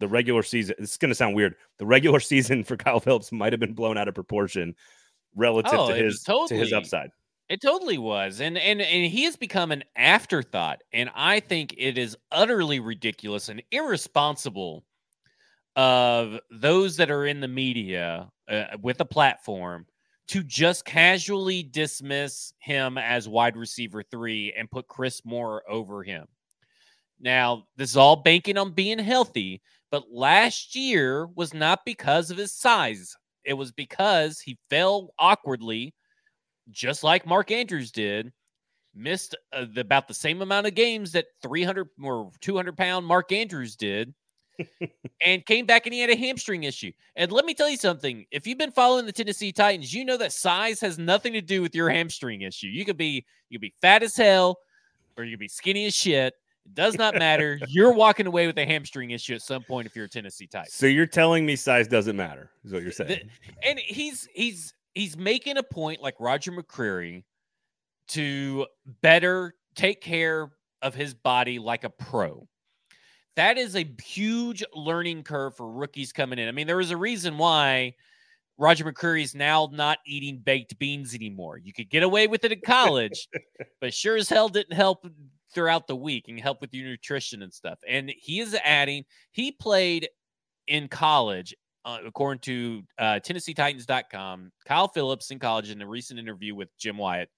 the 0.00 0.08
regular 0.08 0.42
season 0.42 0.76
it's 0.78 0.96
going 0.98 1.10
to 1.10 1.14
sound 1.14 1.36
weird. 1.36 1.54
The 1.78 1.86
regular 1.86 2.20
season 2.32 2.64
for 2.64 2.76
Kyle 2.76 3.00
Philips 3.00 3.32
might 3.32 3.52
have 3.52 3.60
been 3.60 3.74
blown 3.74 3.98
out 3.98 4.08
of 4.08 4.14
proportion 4.14 4.74
relative 5.36 5.80
Oh, 5.80 5.88
to 5.88 5.94
his 5.94 6.20
was 6.24 6.24
to 6.46 6.56
his 6.56 6.72
upside. 6.72 7.10
It 7.48 7.60
totally 7.60 7.98
was. 7.98 8.40
And 8.40 8.56
and 8.56 8.80
and 8.80 9.06
he 9.12 9.24
has 9.24 9.36
become 9.36 9.72
an 9.72 9.84
afterthought. 9.96 10.82
And 10.92 11.10
I 11.14 11.40
think 11.40 11.74
it 11.76 11.98
is 11.98 12.16
utterly 12.30 12.78
ridiculous 12.80 13.48
and 13.48 13.62
irresponsible 13.72 14.84
of 15.80 16.38
those 16.50 16.94
that 16.98 17.10
are 17.10 17.24
in 17.24 17.40
the 17.40 17.48
media 17.48 18.28
uh, 18.50 18.64
with 18.82 19.00
a 19.00 19.04
platform 19.06 19.86
to 20.28 20.42
just 20.42 20.84
casually 20.84 21.62
dismiss 21.62 22.52
him 22.58 22.98
as 22.98 23.26
wide 23.26 23.56
receiver 23.56 24.02
3 24.02 24.52
and 24.58 24.70
put 24.70 24.86
Chris 24.88 25.22
Moore 25.24 25.62
over 25.66 26.02
him. 26.02 26.26
Now, 27.18 27.64
this 27.78 27.88
is 27.88 27.96
all 27.96 28.16
banking 28.16 28.58
on 28.58 28.72
being 28.72 28.98
healthy, 28.98 29.62
but 29.90 30.04
last 30.12 30.76
year 30.76 31.28
was 31.34 31.54
not 31.54 31.86
because 31.86 32.30
of 32.30 32.36
his 32.36 32.52
size. 32.52 33.16
It 33.46 33.54
was 33.54 33.72
because 33.72 34.38
he 34.38 34.58
fell 34.68 35.14
awkwardly 35.18 35.94
just 36.70 37.02
like 37.02 37.24
Mark 37.24 37.50
Andrews 37.50 37.90
did, 37.90 38.30
missed 38.94 39.34
uh, 39.54 39.64
the, 39.72 39.80
about 39.80 40.08
the 40.08 40.14
same 40.14 40.42
amount 40.42 40.66
of 40.66 40.74
games 40.74 41.12
that 41.12 41.24
300 41.42 41.88
or 42.02 42.32
200 42.42 42.76
pound 42.76 43.06
Mark 43.06 43.32
Andrews 43.32 43.76
did, 43.76 44.12
and 45.22 45.44
came 45.46 45.66
back 45.66 45.86
and 45.86 45.94
he 45.94 46.00
had 46.00 46.10
a 46.10 46.16
hamstring 46.16 46.64
issue. 46.64 46.92
And 47.16 47.30
let 47.32 47.44
me 47.44 47.54
tell 47.54 47.68
you 47.68 47.76
something: 47.76 48.26
if 48.30 48.46
you've 48.46 48.58
been 48.58 48.72
following 48.72 49.06
the 49.06 49.12
Tennessee 49.12 49.52
Titans, 49.52 49.92
you 49.92 50.04
know 50.04 50.16
that 50.16 50.32
size 50.32 50.80
has 50.80 50.98
nothing 50.98 51.32
to 51.34 51.40
do 51.40 51.62
with 51.62 51.74
your 51.74 51.90
hamstring 51.90 52.42
issue. 52.42 52.68
You 52.68 52.84
could 52.84 52.96
be 52.96 53.24
you 53.48 53.58
could 53.58 53.62
be 53.62 53.74
fat 53.80 54.02
as 54.02 54.16
hell, 54.16 54.58
or 55.16 55.24
you 55.24 55.32
could 55.32 55.40
be 55.40 55.48
skinny 55.48 55.86
as 55.86 55.94
shit. 55.94 56.34
It 56.66 56.74
does 56.74 56.96
not 56.96 57.14
matter. 57.14 57.58
You're 57.68 57.92
walking 57.92 58.26
away 58.26 58.46
with 58.46 58.58
a 58.58 58.66
hamstring 58.66 59.10
issue 59.10 59.34
at 59.34 59.42
some 59.42 59.62
point 59.62 59.86
if 59.86 59.96
you're 59.96 60.04
a 60.04 60.08
Tennessee 60.08 60.46
Titan. 60.46 60.70
So 60.70 60.86
you're 60.86 61.06
telling 61.06 61.46
me 61.46 61.56
size 61.56 61.88
doesn't 61.88 62.16
matter, 62.16 62.50
is 62.64 62.72
what 62.72 62.82
you're 62.82 62.92
saying. 62.92 63.30
And 63.64 63.78
he's 63.78 64.28
he's 64.34 64.74
he's 64.94 65.16
making 65.16 65.56
a 65.56 65.62
point 65.62 66.02
like 66.02 66.14
Roger 66.20 66.52
McCreary 66.52 67.24
to 68.08 68.66
better 69.00 69.54
take 69.74 70.00
care 70.00 70.50
of 70.82 70.94
his 70.94 71.14
body 71.14 71.58
like 71.58 71.84
a 71.84 71.90
pro. 71.90 72.46
That 73.40 73.56
is 73.56 73.74
a 73.74 73.90
huge 74.04 74.62
learning 74.74 75.22
curve 75.22 75.56
for 75.56 75.66
rookies 75.72 76.12
coming 76.12 76.38
in. 76.38 76.46
I 76.46 76.52
mean, 76.52 76.66
there 76.66 76.78
is 76.78 76.90
a 76.90 76.96
reason 76.98 77.38
why 77.38 77.94
Roger 78.58 78.84
McCreary 78.84 79.22
is 79.22 79.34
now 79.34 79.70
not 79.72 79.96
eating 80.04 80.42
baked 80.44 80.78
beans 80.78 81.14
anymore. 81.14 81.56
You 81.56 81.72
could 81.72 81.88
get 81.88 82.02
away 82.02 82.26
with 82.26 82.44
it 82.44 82.52
in 82.52 82.60
college, 82.60 83.28
but 83.80 83.94
sure 83.94 84.16
as 84.16 84.28
hell 84.28 84.50
didn't 84.50 84.76
help 84.76 85.06
throughout 85.54 85.86
the 85.86 85.96
week 85.96 86.26
and 86.28 86.38
help 86.38 86.60
with 86.60 86.74
your 86.74 86.86
nutrition 86.86 87.40
and 87.40 87.50
stuff. 87.50 87.78
And 87.88 88.12
he 88.14 88.40
is 88.40 88.54
adding, 88.62 89.06
he 89.32 89.52
played 89.52 90.10
in 90.66 90.88
college 90.88 91.54
uh, 91.86 91.96
according 92.06 92.40
to 92.40 92.82
uh, 92.98 93.20
TennesseeTitans.com, 93.24 94.52
Kyle 94.66 94.88
Philips 94.88 95.30
in 95.30 95.38
college 95.38 95.70
in 95.70 95.80
a 95.80 95.86
recent 95.86 96.20
interview 96.20 96.54
with 96.54 96.68
Jim 96.76 96.98
Wyatt 96.98 97.30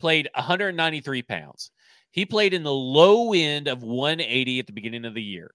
played 0.00 0.28
193 0.34 1.22
pounds. 1.22 1.70
He 2.10 2.26
played 2.26 2.54
in 2.54 2.62
the 2.62 2.72
low 2.72 3.32
end 3.32 3.68
of 3.68 3.82
180 3.82 4.58
at 4.58 4.66
the 4.66 4.72
beginning 4.72 5.04
of 5.04 5.14
the 5.14 5.22
year. 5.22 5.52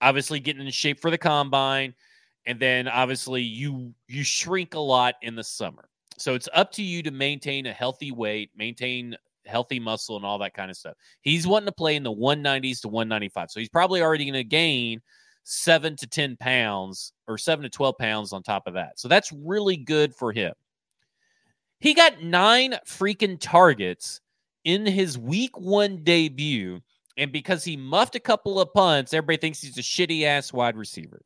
Obviously, 0.00 0.38
getting 0.40 0.64
in 0.64 0.70
shape 0.70 1.00
for 1.00 1.10
the 1.10 1.18
combine, 1.18 1.94
and 2.46 2.60
then 2.60 2.88
obviously 2.88 3.42
you 3.42 3.94
you 4.08 4.22
shrink 4.22 4.74
a 4.74 4.80
lot 4.80 5.14
in 5.22 5.34
the 5.34 5.44
summer. 5.44 5.88
So 6.18 6.34
it's 6.34 6.48
up 6.54 6.70
to 6.72 6.82
you 6.82 7.02
to 7.02 7.10
maintain 7.10 7.66
a 7.66 7.72
healthy 7.72 8.12
weight, 8.12 8.50
maintain 8.56 9.16
healthy 9.46 9.80
muscle, 9.80 10.16
and 10.16 10.24
all 10.24 10.38
that 10.38 10.54
kind 10.54 10.70
of 10.70 10.76
stuff. 10.76 10.94
He's 11.22 11.46
wanting 11.46 11.66
to 11.66 11.72
play 11.72 11.96
in 11.96 12.02
the 12.02 12.12
190s 12.12 12.80
to 12.82 12.88
195. 12.88 13.50
So 13.50 13.60
he's 13.60 13.68
probably 13.68 14.02
already 14.02 14.24
going 14.24 14.34
to 14.34 14.44
gain 14.44 15.00
seven 15.44 15.96
to 15.96 16.06
10 16.06 16.36
pounds 16.36 17.12
or 17.26 17.38
seven 17.38 17.62
to 17.62 17.70
12 17.70 17.96
pounds 17.98 18.32
on 18.32 18.42
top 18.42 18.66
of 18.66 18.74
that. 18.74 18.98
So 18.98 19.08
that's 19.08 19.32
really 19.32 19.76
good 19.76 20.14
for 20.14 20.32
him. 20.32 20.52
He 21.80 21.92
got 21.94 22.22
nine 22.22 22.76
freaking 22.86 23.38
targets 23.38 24.20
in 24.64 24.86
his 24.86 25.16
week 25.18 25.58
one 25.58 26.02
debut. 26.02 26.80
And 27.16 27.30
because 27.30 27.62
he 27.64 27.76
muffed 27.76 28.16
a 28.16 28.20
couple 28.20 28.60
of 28.60 28.72
punts, 28.72 29.14
everybody 29.14 29.38
thinks 29.38 29.60
he's 29.60 29.78
a 29.78 29.82
shitty 29.82 30.24
ass 30.24 30.52
wide 30.52 30.76
receiver. 30.76 31.22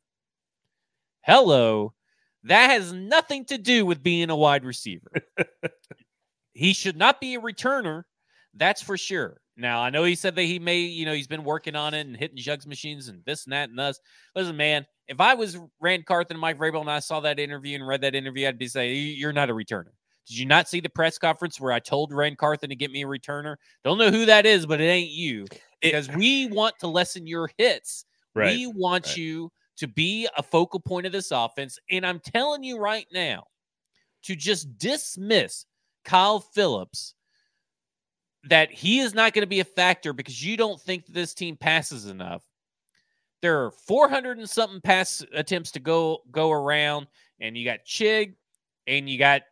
Hello. 1.21 1.93
That 2.43 2.69
has 2.69 2.93
nothing 2.93 3.45
to 3.45 3.57
do 3.57 3.85
with 3.85 4.03
being 4.03 4.29
a 4.29 4.35
wide 4.35 4.63
receiver. 4.63 5.11
he 6.53 6.73
should 6.73 6.95
not 6.95 7.19
be 7.19 7.35
a 7.35 7.41
returner. 7.41 8.03
That's 8.53 8.81
for 8.81 8.97
sure. 8.97 9.41
Now, 9.57 9.81
I 9.81 9.89
know 9.89 10.05
he 10.05 10.15
said 10.15 10.35
that 10.35 10.43
he 10.43 10.57
may, 10.57 10.79
you 10.79 11.05
know, 11.05 11.13
he's 11.13 11.27
been 11.27 11.43
working 11.43 11.75
on 11.75 11.93
it 11.93 12.07
and 12.07 12.15
hitting 12.15 12.37
jugs 12.37 12.65
machines 12.65 13.09
and 13.09 13.21
this 13.25 13.45
and 13.45 13.51
that 13.51 13.69
and 13.69 13.79
us. 13.79 13.99
Listen, 14.33 14.55
man, 14.55 14.85
if 15.07 15.19
I 15.19 15.33
was 15.33 15.57
Ran 15.81 16.03
Carthon 16.03 16.35
and 16.35 16.41
Mike 16.41 16.57
Vrabel 16.57 16.79
and 16.79 16.89
I 16.89 16.99
saw 16.99 17.19
that 17.21 17.39
interview 17.39 17.75
and 17.75 17.85
read 17.85 18.01
that 18.01 18.15
interview, 18.15 18.47
I'd 18.47 18.57
be 18.57 18.67
saying, 18.67 19.15
you're 19.17 19.33
not 19.33 19.49
a 19.49 19.53
returner. 19.53 19.91
Did 20.29 20.37
you 20.37 20.45
not 20.45 20.69
see 20.69 20.79
the 20.79 20.89
press 20.89 21.17
conference 21.17 21.59
where 21.59 21.71
I 21.71 21.79
told 21.79 22.13
Ran 22.13 22.35
Carthon 22.35 22.69
to 22.69 22.75
get 22.75 22.91
me 22.91 23.01
a 23.01 23.07
returner? 23.07 23.55
Don't 23.83 23.97
know 23.97 24.11
who 24.11 24.27
that 24.27 24.45
is, 24.45 24.67
but 24.67 24.79
it 24.79 24.85
ain't 24.85 25.09
you 25.09 25.47
because 25.81 26.07
we 26.09 26.45
want 26.45 26.77
to 26.79 26.87
lessen 26.87 27.25
your 27.25 27.49
hits. 27.57 28.05
Right. 28.35 28.55
We 28.55 28.67
want 28.67 29.07
right. 29.07 29.17
you 29.17 29.51
to 29.77 29.87
be 29.87 30.27
a 30.37 30.43
focal 30.43 30.79
point 30.79 31.07
of 31.07 31.11
this 31.11 31.31
offense. 31.31 31.79
And 31.89 32.05
I'm 32.05 32.19
telling 32.19 32.63
you 32.63 32.77
right 32.77 33.07
now 33.11 33.45
to 34.23 34.35
just 34.35 34.77
dismiss 34.77 35.65
Kyle 36.05 36.39
Philips 36.39 37.15
that 38.43 38.71
he 38.71 38.99
is 38.99 39.15
not 39.15 39.33
going 39.33 39.41
to 39.41 39.47
be 39.47 39.61
a 39.61 39.65
factor 39.65 40.13
because 40.13 40.45
you 40.45 40.57
don't 40.57 40.79
think 40.79 41.07
that 41.07 41.13
this 41.13 41.33
team 41.33 41.57
passes 41.57 42.05
enough. 42.05 42.43
There 43.41 43.65
are 43.65 43.71
400 43.71 44.37
and 44.37 44.47
something 44.49 44.79
pass 44.79 45.25
attempts 45.33 45.71
to 45.71 45.79
go 45.79 46.19
go 46.29 46.51
around, 46.51 47.07
and 47.39 47.57
you 47.57 47.65
got 47.65 47.79
Chig 47.83 48.35
and 48.85 49.09
you 49.09 49.17
got 49.17 49.43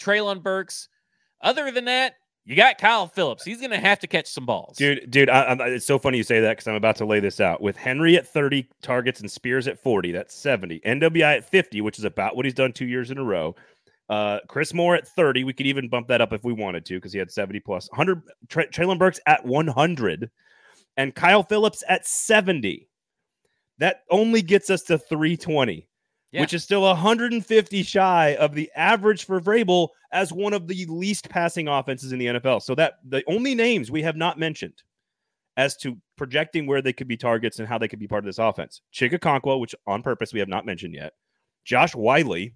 Treylon 0.00 0.42
Burks. 0.42 0.88
Other 1.40 1.70
than 1.70 1.84
that, 1.86 2.14
you 2.44 2.54
got 2.54 2.78
Kyle 2.78 3.08
Philips. 3.08 3.44
He's 3.44 3.58
going 3.58 3.72
to 3.72 3.78
have 3.78 3.98
to 3.98 4.06
catch 4.06 4.28
some 4.28 4.46
balls. 4.46 4.76
Dude, 4.76 5.10
dude, 5.10 5.28
I, 5.28 5.42
I, 5.42 5.66
it's 5.68 5.84
so 5.84 5.98
funny 5.98 6.18
you 6.18 6.22
say 6.22 6.40
that 6.40 6.52
because 6.52 6.68
I'm 6.68 6.76
about 6.76 6.96
to 6.96 7.04
lay 7.04 7.18
this 7.18 7.40
out. 7.40 7.60
With 7.60 7.76
Henry 7.76 8.16
at 8.16 8.28
30 8.28 8.68
targets 8.82 9.20
and 9.20 9.30
Spears 9.30 9.66
at 9.66 9.82
40, 9.82 10.12
that's 10.12 10.34
70. 10.34 10.80
NWI 10.86 11.38
at 11.38 11.50
50, 11.50 11.80
which 11.80 11.98
is 11.98 12.04
about 12.04 12.36
what 12.36 12.44
he's 12.44 12.54
done 12.54 12.72
two 12.72 12.86
years 12.86 13.10
in 13.10 13.18
a 13.18 13.24
row. 13.24 13.56
Uh, 14.08 14.38
Chris 14.46 14.72
Moore 14.72 14.94
at 14.94 15.08
30. 15.08 15.42
We 15.42 15.52
could 15.52 15.66
even 15.66 15.88
bump 15.88 16.06
that 16.06 16.20
up 16.20 16.32
if 16.32 16.44
we 16.44 16.52
wanted 16.52 16.84
to 16.86 16.94
because 16.94 17.12
he 17.12 17.18
had 17.18 17.32
70 17.32 17.58
plus. 17.60 17.90
100. 17.90 18.22
Tra- 18.48 18.70
Treylon 18.70 18.98
Burks 18.98 19.18
at 19.26 19.44
100. 19.44 20.30
And 20.96 21.14
Kyle 21.14 21.42
Philips 21.42 21.82
at 21.88 22.06
70. 22.06 22.88
That 23.78 24.02
only 24.10 24.40
gets 24.40 24.70
us 24.70 24.82
to 24.84 24.98
320, 24.98 25.86
Yeah. 26.36 26.42
which 26.42 26.52
is 26.54 26.62
still 26.62 26.82
150 26.82 27.82
shy 27.82 28.34
of 28.36 28.54
the 28.54 28.70
average 28.76 29.24
for 29.24 29.40
Vrabel 29.40 29.88
as 30.12 30.32
one 30.32 30.52
of 30.52 30.68
the 30.68 30.84
least 30.86 31.28
passing 31.30 31.66
offenses 31.66 32.12
in 32.12 32.18
the 32.18 32.26
NFL. 32.26 32.62
So 32.62 32.74
that 32.74 32.98
the 33.08 33.24
only 33.26 33.54
names 33.54 33.90
we 33.90 34.02
have 34.02 34.16
not 34.16 34.38
mentioned 34.38 34.82
as 35.56 35.76
to 35.78 35.96
projecting 36.16 36.66
where 36.66 36.82
they 36.82 36.92
could 36.92 37.08
be 37.08 37.16
targets 37.16 37.58
and 37.58 37.66
how 37.66 37.78
they 37.78 37.88
could 37.88 37.98
be 37.98 38.06
part 38.06 38.22
of 38.22 38.26
this 38.26 38.38
offense. 38.38 38.82
Chig 38.92 39.12
Okonkwo, 39.18 39.58
which 39.58 39.74
on 39.86 40.02
purpose 40.02 40.34
we 40.34 40.38
have 40.40 40.48
not 40.48 40.66
mentioned 40.66 40.92
yet. 40.94 41.14
Josh 41.64 41.94
Whyle. 41.94 42.48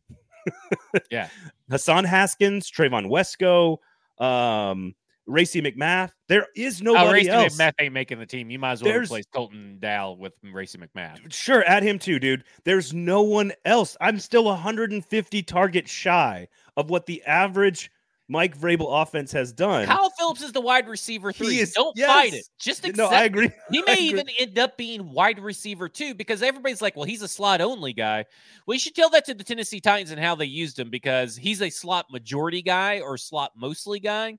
Yeah. 1.11 1.29
Hassan 1.71 2.05
Haskins, 2.05 2.71
Trevon 2.71 3.07
Wesco, 3.09 3.79
um, 4.25 4.95
Racey 5.31 5.63
McMath. 5.63 6.13
There 6.29 6.47
is 6.57 6.81
oh, 6.81 6.85
nobody 6.85 7.09
oh, 7.09 7.13
Racey 7.13 7.31
else. 7.31 7.57
McMath 7.57 7.73
ain't 7.81 7.95
making 7.95 8.19
the 8.19 8.27
team. 8.27 8.51
You 8.51 8.59
might 8.59 8.73
as 8.73 8.83
well 8.83 8.93
There's, 8.93 9.09
replace 9.09 9.27
Colton 9.33 9.79
Dow 9.81 10.13
with 10.13 10.33
Racey 10.43 10.79
McMath. 10.79 11.33
Sure, 11.33 11.65
add 11.67 11.83
him 11.83 11.99
too, 11.99 12.19
dude. 12.19 12.45
There's 12.65 12.93
no 12.93 13.23
one 13.23 13.53
else. 13.65 13.97
I'm 14.01 14.19
still 14.19 14.45
150 14.45 15.43
targets 15.45 15.91
shy 15.91 16.49
of 16.77 16.91
what 16.91 17.07
the 17.07 17.23
average 17.25 17.91
Mike 18.29 18.57
Vrabel 18.57 19.03
offense 19.03 19.33
has 19.33 19.53
done. 19.53 19.87
Kyle 19.87 20.11
Philips 20.11 20.41
is 20.41 20.53
the 20.53 20.61
wide 20.61 20.89
receiver 20.89 21.33
three. 21.33 21.59
Is, 21.59 21.73
Don't 21.73 21.97
yes. 21.97 22.09
fight 22.09 22.33
it. 22.33 22.49
Just 22.61 22.85
accept. 22.85 22.97
No, 22.97 23.09
I 23.09 23.25
agree. 23.25 23.51
He 23.73 23.83
may 23.87 23.95
agree. 23.95 24.05
even 24.07 24.27
end 24.39 24.59
up 24.59 24.77
being 24.77 25.11
wide 25.11 25.41
receiver 25.41 25.89
two 25.89 26.15
because 26.15 26.41
everybody's 26.41 26.81
like, 26.81 26.95
well, 26.95 27.07
he's 27.07 27.23
a 27.23 27.29
slot 27.29 27.61
only 27.61 27.93
guy. 27.93 28.27
We 28.67 28.79
should 28.79 28.95
tell 28.95 29.11
that 29.11 29.25
to 29.27 29.35
the 29.35 29.43
Tennessee 29.43 29.81
Titans 29.81 30.13
and 30.13 30.21
how 30.21 30.37
they 30.37 30.45
used 30.45 30.79
him 30.79 30.91
because 30.91 31.37
he's 31.37 31.61
a 31.61 31.71
slot 31.71 32.07
majority 32.13 32.63
guy 32.63 33.01
or 33.01 33.17
slot 33.17 33.53
mostly 33.57 33.99
guy 33.99 34.39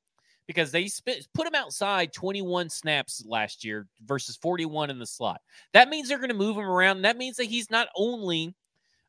because 0.51 0.71
they 0.71 0.87
spit, 0.87 1.27
put 1.33 1.47
him 1.47 1.55
outside 1.55 2.13
21 2.13 2.69
snaps 2.69 3.23
last 3.25 3.63
year 3.63 3.87
versus 4.05 4.35
41 4.35 4.89
in 4.89 4.99
the 4.99 5.05
slot. 5.05 5.41
That 5.73 5.89
means 5.89 6.09
they're 6.09 6.17
going 6.17 6.29
to 6.29 6.35
move 6.35 6.57
him 6.57 6.65
around. 6.65 7.01
that 7.03 7.17
means 7.17 7.37
that 7.37 7.45
he's 7.45 7.71
not 7.71 7.87
only 7.95 8.53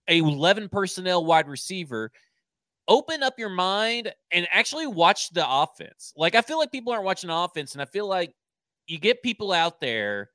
a 0.09 0.19
11 0.19 0.69
personnel 0.69 1.25
wide 1.25 1.49
receiver, 1.49 2.13
open 2.89 3.23
up 3.23 3.39
your 3.39 3.49
mind 3.49 4.13
and 4.31 4.47
actually 4.53 4.87
watch 4.87 5.31
the 5.31 5.45
offense. 5.49 6.13
Like 6.17 6.35
I 6.35 6.43
feel 6.43 6.59
like 6.59 6.73
people 6.73 6.93
aren't 6.93 7.05
watching 7.05 7.31
offense, 7.31 7.73
and 7.73 7.83
I 7.83 7.87
feel 7.87 8.09
like 8.09 8.35
you 8.87 8.99
get 8.99 9.23
people 9.23 9.53
out 9.53 9.81
there 9.81 10.31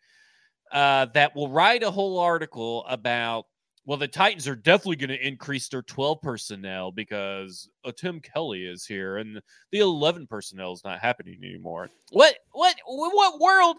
uh, 0.71 1.05
that 1.13 1.35
will 1.35 1.49
write 1.49 1.83
a 1.83 1.91
whole 1.91 2.19
article 2.19 2.85
about. 2.87 3.45
Well, 3.87 3.97
the 3.97 4.07
Titans 4.07 4.49
are 4.49 4.55
definitely 4.55 4.97
going 4.97 5.17
to 5.17 5.27
increase 5.27 5.69
their 5.69 5.81
12 5.81 6.21
personnel 6.21 6.91
because 6.91 7.69
uh, 7.85 7.93
Tim 7.95 8.19
Kelly 8.19 8.65
is 8.65 8.85
here 8.85 9.15
and 9.15 9.41
the 9.71 9.79
11 9.79 10.27
personnel 10.27 10.73
is 10.73 10.83
not 10.83 10.99
happening 10.99 11.39
anymore. 11.41 11.89
What, 12.11 12.35
what, 12.51 12.75
what 12.85 13.39
world? 13.39 13.77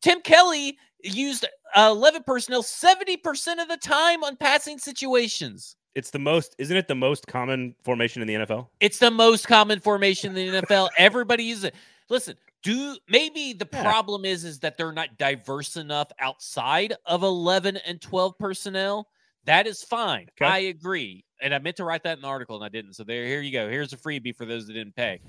Tim 0.00 0.22
Kelly 0.22 0.78
used 1.02 1.44
uh, 1.76 1.90
11 1.92 2.22
personnel 2.22 2.62
70% 2.62 3.60
of 3.60 3.68
the 3.68 3.76
time 3.76 4.24
on 4.24 4.34
passing 4.38 4.78
situations. 4.78 5.76
It's 5.94 6.10
the 6.10 6.18
most, 6.18 6.56
isn't 6.58 6.76
it 6.76 6.88
the 6.88 6.94
most 6.94 7.26
common 7.26 7.74
formation 7.84 8.22
in 8.22 8.28
the 8.28 8.46
NFL? 8.46 8.68
It's 8.80 8.98
the 8.98 9.10
most 9.10 9.46
common 9.46 9.78
formation 9.78 10.34
in 10.34 10.52
the 10.52 10.62
NFL. 10.62 10.88
Everybody 10.96 11.44
uses 11.44 11.64
it. 11.64 11.74
Listen, 12.08 12.34
do 12.62 12.96
maybe 13.10 13.52
the 13.52 13.68
yeah. 13.70 13.82
problem 13.82 14.24
is 14.24 14.44
is 14.44 14.58
that 14.60 14.78
they're 14.78 14.90
not 14.90 15.18
diverse 15.18 15.76
enough 15.76 16.08
outside 16.18 16.94
of 17.04 17.22
11 17.22 17.76
and 17.76 18.00
12 18.00 18.38
personnel. 18.38 19.06
That 19.46 19.66
is 19.66 19.82
fine. 19.82 20.28
Okay. 20.40 20.50
I 20.50 20.58
agree. 20.58 21.24
And 21.40 21.54
I 21.54 21.58
meant 21.58 21.76
to 21.76 21.84
write 21.84 22.02
that 22.04 22.16
in 22.16 22.22
the 22.22 22.28
article 22.28 22.56
and 22.56 22.64
I 22.64 22.68
didn't. 22.68 22.94
So 22.94 23.04
there, 23.04 23.26
here 23.26 23.40
you 23.40 23.52
go. 23.52 23.68
Here's 23.68 23.92
a 23.92 23.96
freebie 23.96 24.34
for 24.34 24.46
those 24.46 24.66
that 24.66 24.72
didn't 24.72 24.96
pay. 24.96 25.20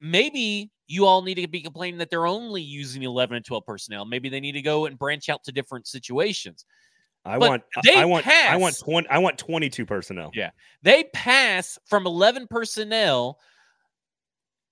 Maybe 0.00 0.70
you 0.86 1.06
all 1.06 1.22
need 1.22 1.34
to 1.34 1.48
be 1.48 1.60
complaining 1.60 1.98
that 1.98 2.10
they're 2.10 2.26
only 2.26 2.62
using 2.62 3.02
11 3.02 3.36
and 3.36 3.44
12 3.44 3.64
personnel. 3.64 4.04
Maybe 4.04 4.28
they 4.28 4.40
need 4.40 4.52
to 4.52 4.62
go 4.62 4.86
and 4.86 4.98
branch 4.98 5.28
out 5.28 5.42
to 5.44 5.52
different 5.52 5.86
situations. 5.86 6.64
I 7.24 7.38
but 7.38 7.50
want 7.50 7.62
I 7.94 8.04
want 8.04 8.24
pass, 8.24 8.52
I 8.52 8.56
want 8.56 8.78
20 8.80 9.08
I 9.08 9.18
want 9.18 9.38
22 9.38 9.86
personnel. 9.86 10.30
Yeah. 10.34 10.50
They 10.82 11.04
pass 11.14 11.78
from 11.86 12.06
11 12.06 12.48
personnel 12.48 13.38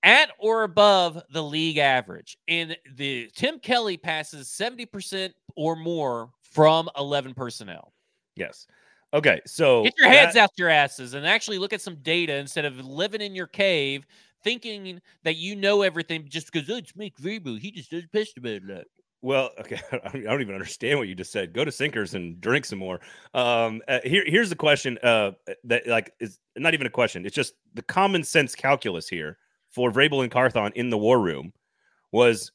at 0.03 0.31
or 0.39 0.65
above 0.65 1.23
the 1.31 1.43
league 1.43 1.79
average. 1.79 2.37
And 2.49 2.77
the 2.97 3.31
Tim 3.37 3.59
Kelly 3.61 3.97
passes 3.97 4.49
70% 4.49 5.31
or 5.57 5.77
more 5.77 6.31
from 6.43 6.89
11 6.97 7.35
personnel. 7.35 7.93
Yes. 8.41 8.67
Okay, 9.13 9.41
so 9.45 9.85
get 9.85 9.95
your 9.99 10.09
heads 10.09 10.35
that, 10.35 10.45
out 10.45 10.51
your 10.57 10.69
asses 10.69 11.15
and 11.15 11.27
actually 11.27 11.59
look 11.59 11.73
at 11.73 11.81
some 11.81 11.97
data 11.97 12.35
instead 12.35 12.65
of 12.65 12.85
living 12.85 13.21
in 13.21 13.35
your 13.35 13.49
cave 13.49 14.07
thinking 14.43 15.01
that 15.25 15.37
you 15.37 15.57
know 15.57 15.83
everything 15.83 16.27
just 16.29 16.51
because 16.51 16.71
oh, 16.71 16.77
it's 16.77 16.95
Mike 16.97 17.17
Vrabel. 17.21 17.59
He 17.59 17.71
just 17.71 17.91
does 17.91 18.05
pissed 18.13 18.39
about 18.39 18.67
that. 18.69 18.87
Well, 19.23 19.51
okay, 19.61 19.81
I 19.93 20.19
don't 20.19 20.41
even 20.41 20.55
understand 20.55 20.99
what 20.99 21.09
you 21.09 21.15
just 21.15 21.33
said. 21.33 21.53
Go 21.53 21.65
to 21.65 21.73
Sinkers 21.73 22.15
and 22.15 22.41
drink 22.41 22.65
some 22.65 22.79
more. 22.79 23.01
Um, 23.35 23.83
uh, 23.89 23.99
here, 24.05 24.25
here's 24.27 24.49
the 24.49 24.57
question. 24.57 24.97
Uh, 25.03 25.33
that 25.65 25.87
like 25.87 26.13
is 26.21 26.39
not 26.57 26.75
even 26.75 26.87
a 26.87 26.91
question. 26.91 27.27
It's 27.27 27.35
just 27.35 27.55
the 27.75 27.83
common 27.83 28.25
sense 28.25 28.55
calculus 28.55 29.09
here 29.09 29.39
for 29.71 29.91
Vrabel 29.91 30.23
and 30.23 30.33
Carthon 30.33 30.73
in 30.75 30.91
the 30.91 30.99
war 30.99 31.21
room 31.21 31.53
was 32.13 32.53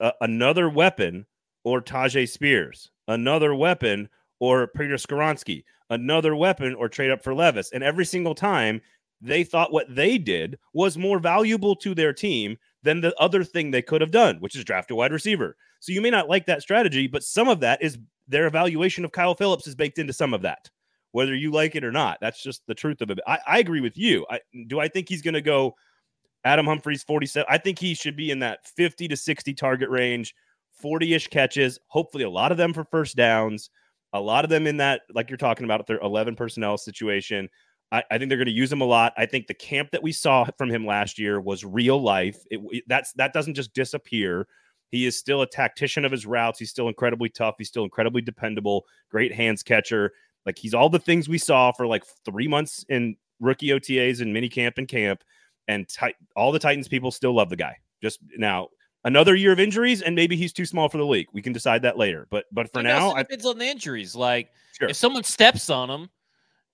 uh, 0.00 0.12
another 0.20 0.68
weapon 0.68 1.26
or 1.64 1.80
Tyjae 1.80 2.28
Spears, 2.28 2.90
another 3.08 3.54
weapon 3.54 4.08
or 4.42 4.66
Peter 4.66 4.96
Skoronski, 4.96 5.62
another 5.88 6.34
weapon 6.34 6.74
or 6.74 6.88
trade 6.88 7.12
up 7.12 7.22
for 7.22 7.32
Levis, 7.32 7.70
and 7.70 7.84
every 7.84 8.04
single 8.04 8.34
time 8.34 8.80
they 9.20 9.44
thought 9.44 9.72
what 9.72 9.86
they 9.94 10.18
did 10.18 10.58
was 10.74 10.98
more 10.98 11.20
valuable 11.20 11.76
to 11.76 11.94
their 11.94 12.12
team 12.12 12.56
than 12.82 13.00
the 13.00 13.14
other 13.20 13.44
thing 13.44 13.70
they 13.70 13.80
could 13.80 14.00
have 14.00 14.10
done, 14.10 14.38
which 14.40 14.56
is 14.56 14.64
draft 14.64 14.90
a 14.90 14.96
wide 14.96 15.12
receiver. 15.12 15.56
So 15.78 15.92
you 15.92 16.00
may 16.00 16.10
not 16.10 16.28
like 16.28 16.44
that 16.46 16.60
strategy, 16.60 17.06
but 17.06 17.22
some 17.22 17.48
of 17.48 17.60
that 17.60 17.80
is 17.80 17.98
their 18.26 18.48
evaluation 18.48 19.04
of 19.04 19.12
Kyle 19.12 19.36
Philips 19.36 19.68
is 19.68 19.76
baked 19.76 20.00
into 20.00 20.12
some 20.12 20.34
of 20.34 20.42
that, 20.42 20.68
whether 21.12 21.36
you 21.36 21.52
like 21.52 21.76
it 21.76 21.84
or 21.84 21.92
not. 21.92 22.18
That's 22.20 22.42
just 22.42 22.66
the 22.66 22.74
truth 22.74 23.00
of 23.00 23.10
it. 23.10 23.20
I, 23.24 23.38
I 23.46 23.58
agree 23.60 23.80
with 23.80 23.96
you. 23.96 24.26
I, 24.28 24.40
do 24.66 24.80
I 24.80 24.88
think 24.88 25.08
he's 25.08 25.22
going 25.22 25.34
to 25.34 25.40
go 25.40 25.76
Adam 26.42 26.66
Humphries 26.66 27.04
47? 27.04 27.46
I 27.48 27.58
think 27.58 27.78
he 27.78 27.94
should 27.94 28.16
be 28.16 28.32
in 28.32 28.40
that 28.40 28.66
50 28.66 29.06
to 29.06 29.16
60 29.16 29.54
target 29.54 29.88
range, 29.88 30.34
40 30.80 31.14
ish 31.14 31.28
catches, 31.28 31.78
hopefully 31.86 32.24
a 32.24 32.30
lot 32.30 32.50
of 32.50 32.58
them 32.58 32.72
for 32.74 32.82
first 32.82 33.14
downs, 33.14 33.70
a 34.12 34.20
lot 34.20 34.44
of 34.44 34.50
them 34.50 34.66
in 34.66 34.76
that, 34.78 35.02
like 35.14 35.30
you're 35.30 35.36
talking 35.36 35.64
about, 35.64 35.86
their 35.86 36.00
11 36.00 36.36
personnel 36.36 36.76
situation. 36.76 37.48
I, 37.90 38.02
I 38.10 38.18
think 38.18 38.28
they're 38.28 38.38
going 38.38 38.46
to 38.46 38.52
use 38.52 38.72
him 38.72 38.80
a 38.80 38.86
lot. 38.86 39.12
I 39.16 39.26
think 39.26 39.46
the 39.46 39.54
camp 39.54 39.90
that 39.92 40.02
we 40.02 40.12
saw 40.12 40.46
from 40.56 40.70
him 40.70 40.86
last 40.86 41.18
year 41.18 41.40
was 41.40 41.64
real 41.64 42.00
life. 42.00 42.38
It, 42.50 42.84
that's 42.86 43.12
that 43.14 43.32
doesn't 43.32 43.54
just 43.54 43.74
disappear. 43.74 44.46
He 44.90 45.06
is 45.06 45.18
still 45.18 45.40
a 45.40 45.46
tactician 45.46 46.04
of 46.04 46.12
his 46.12 46.26
routes. 46.26 46.58
He's 46.58 46.70
still 46.70 46.88
incredibly 46.88 47.30
tough. 47.30 47.54
He's 47.56 47.68
still 47.68 47.84
incredibly 47.84 48.20
dependable. 48.20 48.84
Great 49.10 49.32
hands 49.32 49.62
catcher. 49.62 50.12
Like 50.44 50.58
he's 50.58 50.74
all 50.74 50.90
the 50.90 50.98
things 50.98 51.28
we 51.28 51.38
saw 51.38 51.72
for 51.72 51.86
like 51.86 52.04
three 52.24 52.48
months 52.48 52.84
in 52.88 53.16
rookie 53.40 53.68
OTAs 53.68 54.20
and 54.20 54.32
mini 54.32 54.48
camp 54.48 54.76
and 54.78 54.86
camp. 54.86 55.22
And 55.68 55.88
all 56.36 56.52
the 56.52 56.58
Titans 56.58 56.88
people 56.88 57.10
still 57.10 57.34
love 57.34 57.48
the 57.48 57.56
guy. 57.56 57.78
Just 58.02 58.18
now, 58.36 58.68
another 59.04 59.34
year 59.34 59.52
of 59.52 59.60
injuries, 59.60 60.02
and 60.02 60.14
maybe 60.14 60.36
he's 60.36 60.52
too 60.52 60.66
small 60.66 60.88
for 60.88 60.98
the 60.98 61.06
league. 61.06 61.28
We 61.32 61.42
can 61.42 61.52
decide 61.52 61.82
that 61.82 61.98
later. 61.98 62.26
But 62.30 62.46
but 62.52 62.72
for 62.72 62.82
now 62.82 63.14
it 63.14 63.28
depends 63.28 63.46
I, 63.46 63.50
on 63.50 63.58
the 63.58 63.66
injuries. 63.66 64.14
Like 64.14 64.50
sure. 64.78 64.88
if 64.88 64.96
someone 64.96 65.24
steps 65.24 65.70
on 65.70 65.90
him 65.90 66.10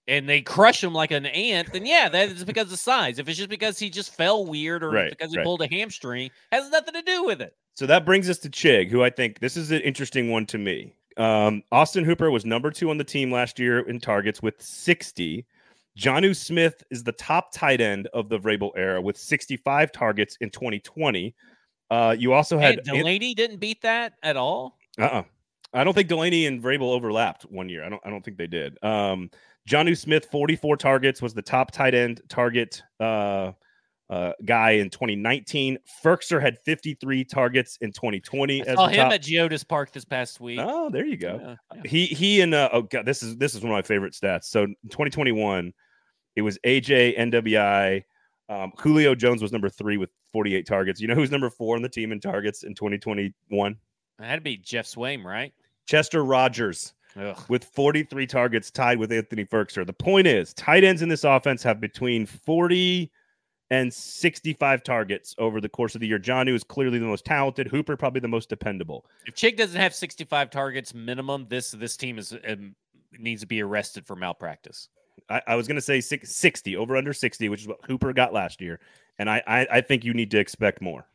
and 0.06 0.28
they 0.28 0.40
crush 0.40 0.82
him 0.82 0.94
like 0.94 1.10
an 1.10 1.26
ant, 1.26 1.72
then 1.72 1.86
yeah, 1.86 2.08
that 2.08 2.30
is 2.30 2.44
because 2.44 2.72
of 2.72 2.78
size. 2.78 3.18
If 3.18 3.28
it's 3.28 3.38
just 3.38 3.50
because 3.50 3.78
he 3.78 3.90
just 3.90 4.14
fell 4.14 4.46
weird 4.46 4.82
or 4.82 4.90
right, 4.90 5.10
because 5.10 5.32
he 5.32 5.38
right. 5.38 5.44
pulled 5.44 5.62
a 5.62 5.68
hamstring, 5.68 6.30
has 6.52 6.70
nothing 6.70 6.94
to 6.94 7.02
do 7.02 7.24
with 7.24 7.40
it. 7.40 7.54
So 7.74 7.86
that 7.86 8.04
brings 8.04 8.28
us 8.28 8.38
to 8.38 8.50
Chig, 8.50 8.90
who 8.90 9.04
I 9.04 9.10
think 9.10 9.38
this 9.38 9.56
is 9.56 9.70
an 9.70 9.80
interesting 9.82 10.30
one 10.30 10.46
to 10.46 10.58
me. 10.58 10.94
Um, 11.16 11.62
Austin 11.72 12.04
Hooper 12.04 12.30
was 12.30 12.44
number 12.44 12.70
two 12.70 12.90
on 12.90 12.98
the 12.98 13.04
team 13.04 13.30
last 13.30 13.58
year 13.58 13.80
in 13.80 14.00
targets 14.00 14.40
with 14.40 14.60
60. 14.60 15.44
Jonnu 15.98 16.34
Smith 16.34 16.82
is 16.90 17.02
the 17.02 17.12
top 17.12 17.52
tight 17.52 17.80
end 17.80 18.06
of 18.14 18.28
the 18.28 18.38
Vrabel 18.38 18.70
era 18.76 19.00
with 19.00 19.16
65 19.16 19.90
targets 19.90 20.36
in 20.40 20.48
2020. 20.50 21.34
Uh, 21.90 22.14
you 22.18 22.32
also 22.32 22.58
had 22.58 22.80
hey, 22.86 23.02
Delanie 23.02 23.34
didn't 23.34 23.58
beat 23.58 23.82
that 23.82 24.14
at 24.22 24.36
all. 24.36 24.78
Uh 24.98 25.04
uh-uh. 25.04 25.22
I 25.74 25.84
don't 25.84 25.92
think 25.92 26.08
Delanie 26.08 26.48
and 26.48 26.62
Vrabel 26.62 26.92
overlapped 26.94 27.42
one 27.44 27.68
year. 27.68 27.84
I 27.84 27.88
don't. 27.88 28.00
I 28.04 28.10
don't 28.10 28.24
think 28.24 28.38
they 28.38 28.46
did. 28.46 28.82
Um, 28.82 29.30
Jonnu 29.68 29.96
Smith, 29.96 30.26
44 30.30 30.76
targets, 30.78 31.20
was 31.20 31.34
the 31.34 31.42
top 31.42 31.70
tight 31.70 31.94
end 31.94 32.22
target 32.28 32.82
uh, 33.00 33.52
uh, 34.08 34.32
guy 34.46 34.72
in 34.72 34.88
2019. 34.88 35.78
Firkser 36.02 36.40
had 36.40 36.58
53 36.64 37.24
targets 37.24 37.76
in 37.82 37.92
2020. 37.92 38.66
I 38.66 38.74
saw 38.74 38.86
him 38.86 38.96
top... 38.96 39.12
at 39.12 39.22
Geodis 39.22 39.66
Park 39.66 39.92
this 39.92 40.06
past 40.06 40.40
week. 40.40 40.58
Oh, 40.62 40.88
there 40.88 41.04
you 41.04 41.18
go. 41.18 41.38
Yeah, 41.42 41.54
yeah. 41.74 41.82
He 41.84 42.06
he 42.06 42.40
and 42.40 42.54
uh, 42.54 42.70
oh 42.72 42.82
god, 42.82 43.04
this 43.04 43.22
is 43.22 43.36
this 43.36 43.54
is 43.54 43.60
one 43.60 43.70
of 43.70 43.76
my 43.76 43.82
favorite 43.82 44.14
stats. 44.14 44.44
So 44.44 44.66
2021, 44.66 45.74
it 46.36 46.42
was 46.42 46.58
AJ 46.64 47.18
NWI. 47.18 48.04
Um, 48.48 48.72
Julio 48.78 49.14
Jones 49.14 49.42
was 49.42 49.52
number 49.52 49.68
three 49.68 49.96
with 49.96 50.10
48 50.32 50.66
targets. 50.66 51.00
You 51.00 51.08
know 51.08 51.14
who's 51.14 51.30
number 51.30 51.50
four 51.50 51.76
on 51.76 51.82
the 51.82 51.88
team 51.88 52.12
in 52.12 52.20
targets 52.20 52.62
in 52.62 52.74
2021? 52.74 53.76
That'd 54.18 54.42
be 54.42 54.56
Geoff 54.56 54.86
Swaim, 54.86 55.24
right? 55.24 55.52
Chester 55.86 56.24
Rogers 56.24 56.94
Ugh. 57.16 57.38
with 57.48 57.64
43 57.64 58.26
targets, 58.26 58.70
tied 58.70 58.98
with 58.98 59.12
Anthony 59.12 59.44
Firkser. 59.44 59.86
The 59.86 59.92
point 59.92 60.26
is, 60.26 60.54
tight 60.54 60.84
ends 60.84 61.02
in 61.02 61.08
this 61.08 61.24
offense 61.24 61.62
have 61.62 61.80
between 61.80 62.26
40 62.26 63.10
and 63.70 63.92
65 63.92 64.82
targets 64.82 65.34
over 65.38 65.60
the 65.60 65.68
course 65.68 65.94
of 65.94 66.00
the 66.00 66.06
year. 66.06 66.18
Jonnu 66.18 66.54
is 66.54 66.64
clearly 66.64 66.98
the 66.98 67.06
most 67.06 67.24
talented. 67.24 67.68
Hooper 67.68 67.96
probably 67.96 68.20
the 68.20 68.28
most 68.28 68.48
dependable. 68.48 69.04
If 69.26 69.34
Chig 69.34 69.56
doesn't 69.56 69.80
have 69.80 69.94
65 69.94 70.50
targets 70.50 70.94
minimum, 70.94 71.46
this 71.48 71.72
this 71.72 71.96
team 71.96 72.18
is 72.18 72.34
um, 72.48 72.74
needs 73.18 73.42
to 73.42 73.46
be 73.46 73.62
arrested 73.62 74.06
for 74.06 74.16
malpractice. 74.16 74.88
I, 75.28 75.42
I 75.48 75.54
was 75.56 75.66
going 75.66 75.76
to 75.76 75.82
say 75.82 76.00
six, 76.00 76.34
60 76.36 76.76
over 76.76 76.96
under 76.96 77.12
60, 77.12 77.48
which 77.48 77.62
is 77.62 77.68
what 77.68 77.78
Hooper 77.86 78.12
got 78.12 78.32
last 78.32 78.60
year, 78.60 78.80
and 79.18 79.28
I, 79.28 79.42
I 79.46 79.66
I 79.72 79.80
think 79.80 80.04
you 80.04 80.14
need 80.14 80.30
to 80.32 80.38
expect 80.38 80.80
more. 80.80 81.06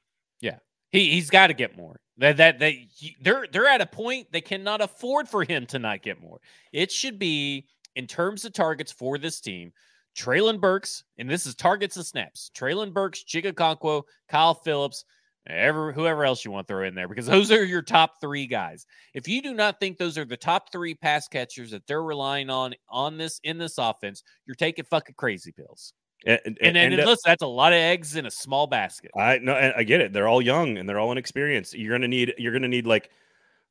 Yeah, 0.41 0.57
he 0.91 1.11
he's 1.11 1.29
got 1.29 1.47
to 1.47 1.53
get 1.53 1.77
more. 1.77 1.99
That 2.17 2.37
that 2.37 2.59
they 2.59 2.87
they're 3.21 3.47
they're 3.51 3.67
at 3.67 3.81
a 3.81 3.85
point 3.85 4.27
they 4.31 4.41
cannot 4.41 4.81
afford 4.81 5.27
for 5.27 5.43
him 5.43 5.65
to 5.67 5.79
not 5.79 6.03
get 6.03 6.21
more. 6.21 6.39
It 6.71 6.91
should 6.91 7.17
be 7.19 7.67
in 7.95 8.07
terms 8.07 8.45
of 8.45 8.53
targets 8.53 8.91
for 8.91 9.17
this 9.17 9.39
team 9.39 9.71
Treylon 10.15 10.59
Burks, 10.59 11.03
and 11.17 11.29
this 11.29 11.45
is 11.45 11.55
targets 11.55 11.97
and 11.97 12.05
snaps. 12.05 12.51
Treylon 12.55 12.93
Burks, 12.93 13.23
Okonkwo, 13.23 14.03
Kyle 14.29 14.53
Philips, 14.53 15.05
ever 15.47 15.91
whoever 15.91 16.25
else 16.25 16.45
you 16.45 16.51
want 16.51 16.67
to 16.67 16.73
throw 16.73 16.83
in 16.85 16.95
there, 16.95 17.07
because 17.07 17.25
those 17.25 17.51
are 17.51 17.63
your 17.63 17.81
top 17.81 18.21
three 18.21 18.47
guys. 18.47 18.85
If 19.13 19.27
you 19.27 19.41
do 19.41 19.53
not 19.53 19.79
think 19.79 19.97
those 19.97 20.17
are 20.17 20.25
the 20.25 20.37
top 20.37 20.71
three 20.71 20.95
pass 20.95 21.27
catchers 21.27 21.71
that 21.71 21.85
they're 21.87 22.03
relying 22.03 22.49
on 22.49 22.73
on 22.89 23.17
this 23.17 23.39
in 23.43 23.57
this 23.57 23.77
offense, 23.77 24.23
you're 24.45 24.55
taking 24.55 24.85
fucking 24.85 25.15
crazy 25.17 25.51
pills. 25.51 25.93
And, 26.25 26.39
and, 26.45 26.57
and, 26.61 26.77
and, 26.77 26.93
and 26.93 27.05
listen, 27.05 27.23
that's 27.25 27.43
a 27.43 27.47
lot 27.47 27.73
of 27.73 27.77
eggs 27.77 28.15
in 28.15 28.25
a 28.25 28.31
small 28.31 28.65
basket. 28.65 29.11
I 29.17 29.39
know, 29.39 29.73
I 29.75 29.83
get 29.83 29.99
it. 29.99 30.13
They're 30.13 30.27
all 30.27 30.41
young 30.41 30.77
and 30.77 30.87
they're 30.87 30.99
all 30.99 31.11
inexperienced. 31.11 31.73
You're 31.73 31.93
gonna 31.93 32.07
need, 32.07 32.33
you're 32.37 32.53
gonna 32.53 32.69
need 32.69 32.87
like, 32.87 33.09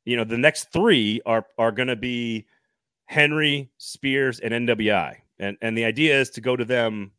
you 0.04 0.16
know, 0.16 0.24
the 0.24 0.38
next 0.38 0.72
three 0.72 1.20
are 1.24 1.46
are 1.58 1.72
gonna 1.72 1.96
be 1.96 2.46
Henry, 3.06 3.70
Spears, 3.78 4.40
and 4.40 4.68
NWI. 4.68 5.16
And 5.38 5.56
and 5.62 5.76
the 5.76 5.84
idea 5.84 6.20
is 6.20 6.28
to 6.30 6.40
go 6.40 6.56
to 6.56 6.64
them 6.64 7.12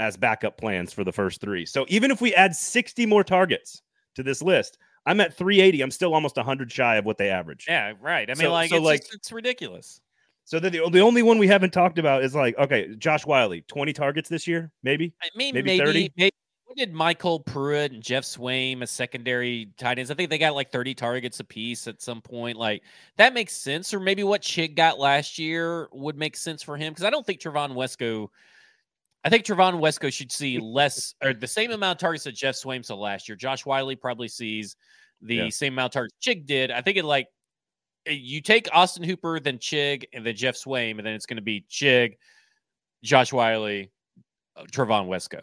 as 0.00 0.16
backup 0.16 0.56
plans 0.56 0.92
for 0.92 1.04
the 1.04 1.12
first 1.12 1.40
three. 1.40 1.66
So 1.66 1.84
even 1.88 2.10
if 2.10 2.20
we 2.20 2.34
add 2.34 2.54
60 2.54 3.04
more 3.06 3.24
targets 3.24 3.82
to 4.18 4.22
this 4.22 4.42
list, 4.42 4.76
I'm 5.06 5.20
at 5.20 5.34
380. 5.34 5.80
I'm 5.80 5.90
still 5.90 6.12
almost 6.12 6.36
100 6.36 6.70
shy 6.70 6.96
of 6.96 7.06
what 7.06 7.16
they 7.16 7.30
average. 7.30 7.64
Yeah, 7.66 7.94
right. 8.00 8.28
I 8.28 8.34
mean, 8.34 8.46
so, 8.46 8.52
like, 8.52 8.68
so 8.68 8.76
it's 8.76 8.84
like 8.84 9.00
just, 9.00 9.14
it's 9.14 9.32
ridiculous. 9.32 10.00
So 10.44 10.58
the, 10.58 10.70
the 10.70 11.00
only 11.00 11.22
one 11.22 11.38
we 11.38 11.46
haven't 11.46 11.72
talked 11.72 11.98
about 11.98 12.24
is 12.24 12.34
like, 12.34 12.56
okay, 12.58 12.94
Josh 12.96 13.24
Whyle, 13.24 13.54
20 13.66 13.92
targets 13.92 14.28
this 14.28 14.46
year, 14.46 14.70
maybe? 14.82 15.14
I 15.22 15.28
mean, 15.36 15.54
maybe, 15.54 15.78
maybe 15.78 15.84
30. 15.84 16.12
Maybe, 16.16 16.32
what 16.64 16.76
did 16.76 16.92
MyCole 16.92 17.46
Pruitt 17.46 17.92
and 17.92 18.02
Geoff 18.02 18.24
Swaim 18.24 18.82
as 18.82 18.90
secondary 18.90 19.70
tight 19.78 19.98
ends? 19.98 20.10
I 20.10 20.14
think 20.14 20.30
they 20.30 20.38
got 20.38 20.54
like 20.54 20.70
30 20.70 20.94
targets 20.94 21.40
apiece 21.40 21.86
at 21.86 22.02
some 22.02 22.20
point. 22.20 22.58
Like 22.58 22.82
that 23.16 23.34
makes 23.34 23.54
sense. 23.54 23.94
Or 23.94 24.00
maybe 24.00 24.22
what 24.24 24.42
Chig 24.42 24.74
got 24.74 24.98
last 24.98 25.38
year 25.38 25.88
would 25.92 26.16
make 26.16 26.36
sense 26.36 26.62
for 26.62 26.76
him. 26.76 26.92
Because 26.92 27.04
I 27.04 27.10
don't 27.10 27.24
think 27.24 27.40
Trevon 27.40 27.72
Wesco, 27.72 28.28
I 29.24 29.30
think 29.30 29.44
Trevon 29.44 29.80
Wesco 29.80 30.12
should 30.12 30.32
see 30.32 30.58
less 30.62 31.14
or 31.22 31.34
the 31.34 31.46
same 31.46 31.70
amount 31.70 31.96
of 31.96 32.00
targets 32.00 32.24
that 32.24 32.34
Geoff 32.34 32.54
Swaim 32.54 32.84
saw 32.84 32.94
last 32.94 33.28
year. 33.28 33.36
Josh 33.36 33.66
Whyle 33.66 33.94
probably 33.96 34.28
sees 34.28 34.76
the 35.20 35.34
yeah. 35.34 35.48
same 35.48 35.72
amount 35.72 35.86
of 35.86 35.92
targets 35.92 36.16
Chig 36.22 36.46
did. 36.46 36.70
I 36.70 36.80
think 36.80 36.96
it 36.96 37.04
like 37.04 37.28
Eh, 38.08 38.12
you 38.12 38.40
take 38.40 38.68
Austin 38.72 39.04
Hooper, 39.04 39.40
then 39.40 39.58
Chig, 39.58 40.04
and 40.12 40.24
then 40.24 40.34
Geoff 40.34 40.56
Swaim, 40.56 40.98
and 40.98 41.06
then 41.06 41.14
it's 41.14 41.26
going 41.26 41.36
to 41.36 41.42
be 41.42 41.64
Chig, 41.70 42.16
Josh 43.02 43.32
Whyle, 43.32 43.64
uh, 43.64 44.64
Trevon 44.72 45.06
Wesco. 45.08 45.42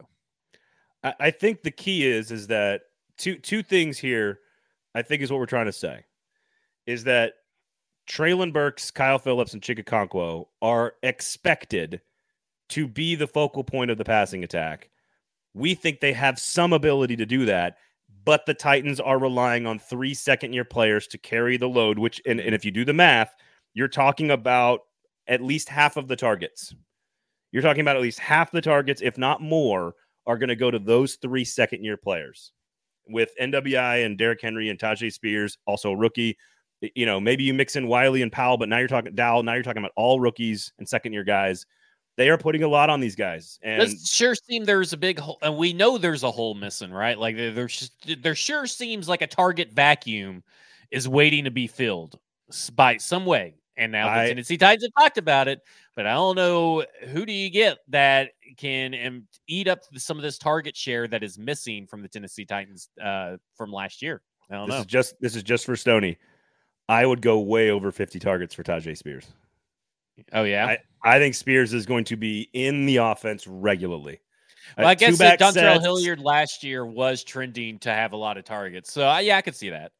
I, 1.03 1.13
I 1.19 1.31
think 1.31 1.63
the 1.63 1.71
key 1.71 2.05
is 2.05 2.31
is 2.31 2.47
that 2.47 2.81
two 3.17 3.37
two 3.37 3.63
things 3.63 3.97
here. 3.97 4.39
I 4.93 5.01
think 5.01 5.21
is 5.21 5.31
what 5.31 5.39
we're 5.39 5.45
trying 5.45 5.65
to 5.65 5.73
say 5.73 6.05
is 6.85 7.03
that 7.03 7.33
Treylon 8.09 8.53
Burks, 8.53 8.91
Kyle 8.91 9.19
Philips, 9.19 9.53
and 9.53 9.61
Chig 9.61 9.83
Okonkwo 9.83 10.47
are 10.61 10.93
expected 11.03 12.01
to 12.69 12.87
be 12.87 13.15
the 13.15 13.27
focal 13.27 13.63
point 13.63 13.91
of 13.91 13.97
the 13.97 14.05
passing 14.05 14.43
attack. 14.43 14.89
We 15.53 15.73
think 15.75 15.99
they 15.99 16.13
have 16.13 16.39
some 16.39 16.73
ability 16.73 17.15
to 17.17 17.25
do 17.25 17.45
that 17.45 17.77
but 18.25 18.47
the 18.47 18.53
Titans 18.55 18.99
are 18.99 19.19
relying 19.19 19.67
on 19.67 19.77
three 19.77 20.13
second 20.13 20.51
year 20.51 20.65
players 20.65 21.07
to 21.07 21.17
carry 21.17 21.57
the 21.57 21.69
load, 21.69 21.99
which, 21.99 22.19
and, 22.25 22.39
and 22.39 22.55
if 22.55 22.65
you 22.65 22.71
do 22.71 22.83
the 22.83 22.93
math, 22.93 23.35
you're 23.75 23.87
talking 23.87 24.31
about 24.31 24.81
at 25.27 25.43
least 25.43 25.69
half 25.69 25.95
of 25.95 26.07
the 26.07 26.15
targets. 26.15 26.73
You're 27.51 27.61
talking 27.61 27.81
about 27.81 27.95
at 27.95 28.01
least 28.01 28.19
half 28.19 28.51
the 28.51 28.61
targets, 28.61 29.01
if 29.01 29.17
not 29.17 29.41
more, 29.41 29.93
are 30.25 30.37
going 30.37 30.49
to 30.49 30.55
go 30.55 30.71
to 30.71 30.79
those 30.79 31.15
three 31.15 31.45
second 31.45 31.83
year 31.83 31.97
players 31.97 32.51
with 33.07 33.29
NWI 33.39 34.03
and 34.03 34.17
Derrick 34.17 34.41
Henry 34.41 34.69
and 34.69 34.79
Tyjae 34.79 35.13
Spears, 35.13 35.57
also 35.67 35.93
rookie. 35.93 36.35
You 36.95 37.05
know, 37.05 37.19
maybe 37.19 37.43
you 37.43 37.53
mix 37.53 37.75
in 37.75 37.87
Whyle 37.87 38.15
and 38.15 38.31
Powell, 38.31 38.57
but 38.57 38.67
now 38.67 38.79
you're 38.79 38.87
talking 38.87 39.13
Dowell. 39.13 39.43
Now 39.43 39.53
you're 39.53 39.63
talking 39.63 39.81
about 39.81 39.93
all 39.95 40.19
rookies 40.19 40.73
and 40.79 40.89
second 40.89 41.13
year 41.13 41.23
guys 41.23 41.65
they 42.17 42.29
are 42.29 42.37
putting 42.37 42.63
a 42.63 42.67
lot 42.67 42.89
on 42.89 42.99
these 42.99 43.15
guys. 43.15 43.59
And 43.61 43.81
it 43.81 43.99
sure 44.05 44.35
seems 44.35 44.65
there's 44.65 44.93
a 44.93 44.97
big 44.97 45.19
hole, 45.19 45.37
and 45.41 45.57
we 45.57 45.73
know 45.73 45.97
there's 45.97 46.23
a 46.23 46.31
hole 46.31 46.53
missing, 46.53 46.91
right? 46.91 47.17
Like 47.17 47.35
there's 47.35 47.91
there 48.19 48.35
sure 48.35 48.67
seems 48.67 49.09
like 49.09 49.21
a 49.21 49.27
target 49.27 49.71
vacuum 49.71 50.43
is 50.91 51.07
waiting 51.07 51.43
to 51.45 51.51
be 51.51 51.67
filled 51.67 52.19
by 52.73 52.97
some 52.97 53.25
way. 53.25 53.55
And 53.77 53.91
now 53.91 54.07
I, 54.07 54.23
the 54.23 54.29
Tennessee 54.29 54.57
Titans 54.57 54.83
have 54.83 55.03
talked 55.03 55.17
about 55.17 55.47
it, 55.47 55.59
but 55.95 56.05
I 56.05 56.13
don't 56.13 56.35
know 56.35 56.85
who 57.09 57.25
do 57.25 57.33
you 57.33 57.49
get 57.49 57.79
that 57.89 58.31
can 58.57 59.27
eat 59.47 59.67
up 59.67 59.79
some 59.97 60.17
of 60.17 60.23
this 60.23 60.37
target 60.37 60.77
share 60.77 61.07
that 61.09 61.23
is 61.23 61.37
missing 61.37 61.85
from 61.85 62.01
the 62.01 62.07
Tennessee 62.07 62.45
Titans 62.45 62.89
uh, 63.03 63.35
from 63.55 63.73
last 63.73 64.01
year. 64.01 64.21
I 64.49 64.55
don't 64.55 64.67
this 64.67 64.75
know. 64.75 64.79
Is 64.81 64.85
just 64.85 65.15
this 65.19 65.35
is 65.35 65.43
just 65.43 65.65
for 65.65 65.75
Stony. 65.75 66.17
I 66.87 67.05
would 67.05 67.21
go 67.21 67.39
way 67.39 67.71
over 67.71 67.91
50 67.91 68.19
targets 68.19 68.53
for 68.53 68.63
Tyjae 68.63 68.95
Spears. 68.95 69.25
Oh 70.33 70.43
yeah, 70.43 70.65
I, 70.65 70.77
I, 71.03 71.19
think 71.19 71.35
Spears 71.35 71.73
is 71.73 71.85
going 71.85 72.05
to 72.05 72.15
be 72.15 72.49
in 72.53 72.85
the 72.85 72.97
offense 72.97 73.47
regularly. 73.47 74.19
Well, 74.77 74.87
I 74.87 74.95
guess 74.95 75.17
that 75.19 75.39
Dontrell 75.39 75.81
Hilliard 75.81 76.19
last 76.19 76.63
year 76.63 76.85
was 76.85 77.23
trending 77.23 77.79
to 77.79 77.91
have 77.91 78.13
a 78.13 78.17
lot 78.17 78.37
of 78.37 78.45
targets, 78.45 78.91
so 78.91 79.07
uh, 79.07 79.17
yeah, 79.17 79.37
I 79.37 79.41
could 79.41 79.55
see 79.55 79.69
that. 79.69 79.91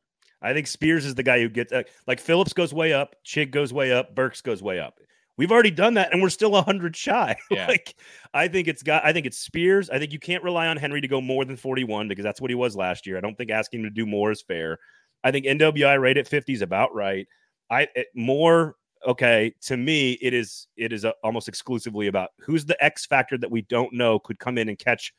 I 0.42 0.54
think 0.54 0.68
Spears 0.68 1.06
is 1.06 1.16
the 1.16 1.24
guy 1.24 1.40
who 1.40 1.50
gets 1.50 1.74
uh, 1.74 1.84
like 2.08 2.20
Philips 2.20 2.54
goes 2.54 2.74
way 2.74 2.94
up, 2.94 3.16
Chig 3.26 3.52
goes 3.52 3.74
way 3.74 3.92
up, 3.92 4.16
Burks 4.16 4.42
goes 4.42 4.62
way 4.62 4.80
up. 4.80 5.00
We've 5.38 5.52
already 5.52 5.72
done 5.72 5.96
that, 5.96 6.14
and 6.14 6.22
we're 6.22 6.30
still 6.30 6.60
hundred 6.62 6.96
shy. 6.96 7.36
Yeah. 7.52 7.68
like 7.68 7.96
I 8.34 8.48
think 8.48 8.68
it's 8.68 8.84
got. 8.84 9.06
I 9.06 9.12
think 9.12 9.26
it's 9.26 9.38
Spears. 9.38 9.90
I 9.90 10.00
think 10.00 10.14
you 10.14 10.20
can't 10.20 10.44
rely 10.44 10.68
on 10.68 10.78
Henry 10.78 11.02
to 11.02 11.08
go 11.08 11.20
more 11.20 11.46
than 11.46 11.58
forty-one 11.58 12.08
because 12.08 12.24
that's 12.24 12.40
what 12.40 12.52
he 12.52 12.56
was 12.56 12.76
last 12.76 13.06
year. 13.06 13.18
I 13.18 13.22
don't 13.22 13.38
think 13.38 13.52
asking 13.52 13.82
him 13.82 13.86
to 13.86 13.90
do 13.90 14.06
more 14.06 14.32
is 14.32 14.42
fair. 14.42 14.80
I 15.24 15.32
think 15.32 15.46
NWI 15.46 16.00
rate 16.00 16.18
at 16.18 16.28
fifty 16.28 16.54
is 16.54 16.62
about 16.62 16.94
right. 16.94 17.28
I 17.70 17.88
it, 17.96 18.08
more 18.16 18.76
okay 19.06 19.54
to 19.62 19.78
me 19.78 20.14
it 20.22 20.34
is 20.34 20.68
it 20.78 20.92
is 20.92 21.04
a, 21.06 21.14
almost 21.24 21.48
exclusively 21.48 22.08
about 22.08 22.30
who's 22.40 22.66
the 22.66 22.84
x 22.84 23.06
factor 23.06 23.38
that 23.38 23.50
we 23.50 23.62
don't 23.64 23.94
know 23.94 24.20
could 24.20 24.40
come 24.40 24.58
in 24.58 24.70
and 24.70 24.80
catch 24.80 25.14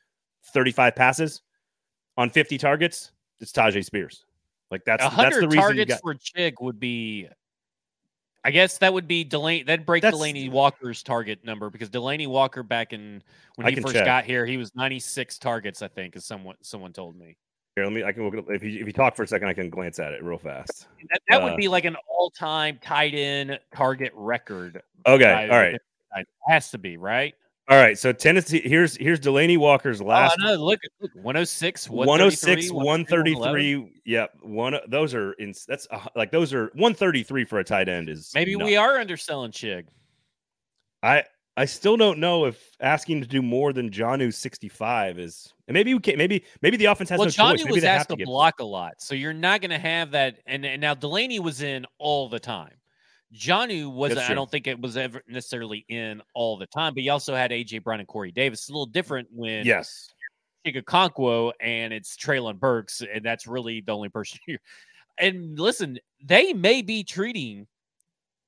35 0.53 0.95
passes 0.95 1.43
on 2.17 2.31
50 2.31 2.59
targets 2.59 3.13
it's 3.41 3.53
Tyjae 3.53 3.85
Spears 3.85 4.25
like 4.71 4.85
that's 4.85 5.05
that's 5.17 5.39
the 5.39 5.49
reason 5.49 5.61
targets 5.61 5.95
got... 5.95 6.01
for 6.03 6.15
Chig 6.15 6.55
would 6.61 6.81
be 6.81 7.29
I 8.47 8.53
guess 8.53 8.79
that 8.79 8.95
would 8.95 9.09
be 9.09 9.25
Delanie. 9.25 9.67
That'd 9.67 9.85
break 9.85 10.05
Delanie 10.05 10.49
Walker's 10.49 11.03
target 11.03 11.45
number 11.45 11.69
because 11.69 11.91
Delanie 11.91 12.29
Walker 12.29 12.63
back 12.63 12.93
in 12.93 13.21
when 13.57 13.67
I 13.67 13.71
he 13.71 13.81
first 13.81 13.93
check. 13.93 14.05
got 14.05 14.25
here, 14.25 14.47
he 14.47 14.57
was 14.57 14.73
96 14.77 15.37
targets. 15.39 15.83
I 15.83 15.89
think, 15.89 16.15
as 16.15 16.25
someone 16.25 16.55
someone 16.63 16.93
told 16.93 17.17
me. 17.19 17.37
Here, 17.77 17.85
let 17.85 17.93
me. 17.93 18.03
I 18.03 18.13
can 18.13 18.25
look 18.25 18.35
it 18.35 18.45
If 18.49 18.63
you 18.63 18.81
if 18.81 18.87
you 18.87 18.93
talk 18.93 19.15
for 19.15 19.23
a 19.23 19.29
second, 19.29 19.49
I 19.49 19.53
can 19.53 19.69
glance 19.69 19.99
at 19.99 20.15
it 20.15 20.25
real 20.25 20.39
fast. 20.39 20.87
That, 21.11 21.21
that 21.29 21.43
uh, 21.43 21.45
would 21.45 21.59
be 21.59 21.69
like 21.69 21.85
an 21.85 21.95
all-time 22.09 22.79
tight 22.83 23.13
end 23.15 23.61
target 23.75 24.13
record. 24.15 24.83
Okay, 25.07 25.49
all 25.51 25.59
right. 25.59 25.75
It 25.75 26.27
has 26.49 26.71
to 26.71 26.79
be 26.79 26.97
right. 26.97 27.35
All 27.69 27.77
right, 27.77 27.99
so 27.99 28.13
Tennessee. 28.13 28.63
Here's 28.65 28.97
here's 28.97 29.21
Delanie 29.21 29.59
Walker's 29.59 30.01
oh, 30.01 30.07
last. 30.07 30.39
Oh, 30.41 30.55
no, 30.55 30.65
look, 30.65 30.81
look 31.03 31.11
106, 31.17 31.91
106, 31.91 32.73
133. 32.73 33.93
Yep, 34.07 34.31
one. 34.41 34.79
Those 34.89 35.15
are 35.15 35.33
in. 35.33 35.53
That's 35.69 35.87
uh, 35.91 36.07
like 36.15 36.31
those 36.31 36.55
are 36.55 36.67
133 36.75 37.45
for 37.45 37.59
a 37.59 37.65
tight 37.65 37.91
end 37.91 38.09
is. 38.09 38.33
Maybe 38.35 38.57
nuts. 38.57 38.65
we 38.65 38.77
are 38.77 38.99
underselling 38.99 39.51
Chig. 39.51 39.85
I 41.03 41.25
I 41.57 41.65
still 41.65 41.97
don't 41.97 42.19
know 42.19 42.45
if 42.45 42.77
asking 42.81 43.23
to 43.23 43.27
do 43.27 43.41
more 43.41 43.73
than 43.73 43.91
Jonnu 43.91 44.33
65 44.35 45.19
is 45.19 45.55
and 45.69 45.75
maybe 45.75 45.95
we 45.95 46.01
can 46.01 46.17
maybe 46.19 46.45
maybe 46.63 46.77
the 46.77 46.85
offense 46.87 47.11
has 47.11 47.19
well, 47.19 47.27
no 47.27 47.31
choice. 47.31 47.65
Maybe 47.65 47.75
was 47.75 47.85
asked 47.85 48.11
to, 48.11 48.17
to 48.17 48.25
block 48.25 48.61
a 48.61 48.65
lot, 48.65 48.95
so 48.99 49.15
you're 49.15 49.33
not 49.33 49.61
going 49.61 49.71
to 49.71 49.79
have 49.79 50.13
that. 50.13 50.39
And, 50.47 50.65
and 50.65 50.81
now 50.81 50.95
Delanie 50.95 51.41
was 51.41 51.63
in 51.63 51.87
all 51.99 52.29
the 52.29 52.39
time. 52.39 52.75
Jonnu 53.35 53.93
was 53.93 54.17
I 54.17 54.35
don't 54.35 54.51
think 54.51 54.67
it 54.67 54.81
was 54.81 54.97
ever 54.97 55.23
necessarily 55.27 55.85
in 55.89 56.23
all 56.35 56.57
the 56.57 56.67
time, 56.67 56.95
but 56.95 57.03
you 57.03 57.11
also 57.11 57.35
had 57.35 57.51
AJ 57.51 57.83
Brown 57.83 57.99
and 57.99 58.09
Corey 58.09 58.31
Davis. 58.31 58.61
It's 58.61 58.69
a 58.69 58.73
little 58.73 58.87
different 58.87 59.29
when 59.33 59.67
yes, 59.67 60.15
Okonkwo 60.67 61.53
and 61.61 61.93
it's 61.93 62.17
Treylon 62.17 62.61
Burks, 62.61 63.03
and 63.03 63.25
that's 63.25 63.47
really 63.47 63.81
the 63.81 63.93
only 63.93 64.09
person 64.09 64.39
here. 64.47 64.61
And 65.19 65.59
listen, 65.59 65.99
they 66.25 66.53
may 66.53 66.83
be 66.83 67.03
treating 67.03 67.67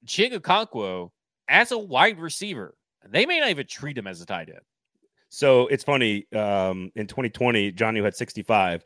Chig 0.06 1.10
as 1.48 1.72
a 1.72 1.78
wide 1.78 2.20
receiver. 2.20 2.74
They 3.06 3.26
may 3.26 3.40
not 3.40 3.50
even 3.50 3.66
treat 3.66 3.96
him 3.96 4.06
as 4.06 4.20
a 4.20 4.26
tight 4.26 4.48
end. 4.48 4.60
So 5.30 5.66
it's 5.68 5.84
funny. 5.84 6.26
Um, 6.34 6.90
in 6.94 7.06
2020, 7.06 7.72
Jonnu 7.72 8.02
had 8.02 8.16
65, 8.16 8.82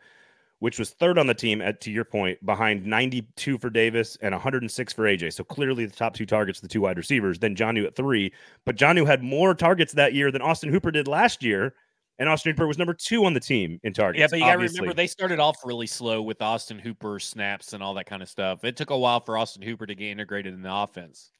which 0.58 0.78
was 0.78 0.90
third 0.90 1.18
on 1.18 1.26
the 1.26 1.34
team. 1.34 1.60
At 1.60 1.80
to 1.82 1.90
your 1.90 2.04
point, 2.04 2.44
behind 2.44 2.84
92 2.84 3.58
for 3.58 3.70
Davis 3.70 4.16
and 4.20 4.32
106 4.32 4.92
for 4.92 5.04
AJ. 5.04 5.32
So 5.34 5.44
clearly 5.44 5.86
the 5.86 5.94
top 5.94 6.14
two 6.14 6.26
targets, 6.26 6.60
the 6.60 6.68
two 6.68 6.80
wide 6.80 6.96
receivers. 6.96 7.38
Then 7.38 7.54
Jonnu 7.54 7.86
at 7.86 7.96
three, 7.96 8.32
but 8.64 8.76
Jonnu 8.76 9.06
had 9.06 9.22
more 9.22 9.54
targets 9.54 9.92
that 9.94 10.14
year 10.14 10.30
than 10.30 10.42
Austin 10.42 10.70
Hooper 10.70 10.90
did 10.90 11.06
last 11.06 11.42
year. 11.42 11.74
And 12.18 12.28
Austin 12.28 12.52
Hooper 12.52 12.66
was 12.66 12.78
number 12.78 12.94
two 12.94 13.24
on 13.24 13.32
the 13.32 13.40
team 13.40 13.80
in 13.82 13.94
targets. 13.94 14.20
Yeah, 14.20 14.26
but 14.30 14.38
you 14.38 14.44
got 14.44 14.52
to 14.52 14.58
remember 14.58 14.94
they 14.94 15.06
started 15.06 15.40
off 15.40 15.56
really 15.64 15.86
slow 15.86 16.22
with 16.22 16.40
Austin 16.42 16.78
Hooper 16.78 17.18
snaps 17.18 17.72
and 17.72 17.82
all 17.82 17.94
that 17.94 18.06
kind 18.06 18.22
of 18.22 18.28
stuff. 18.28 18.64
It 18.64 18.76
took 18.76 18.90
a 18.90 18.98
while 18.98 19.20
for 19.20 19.38
Austin 19.38 19.62
Hooper 19.62 19.86
to 19.86 19.94
get 19.94 20.08
integrated 20.08 20.52
in 20.52 20.62
the 20.62 20.72
offense. 20.72 21.32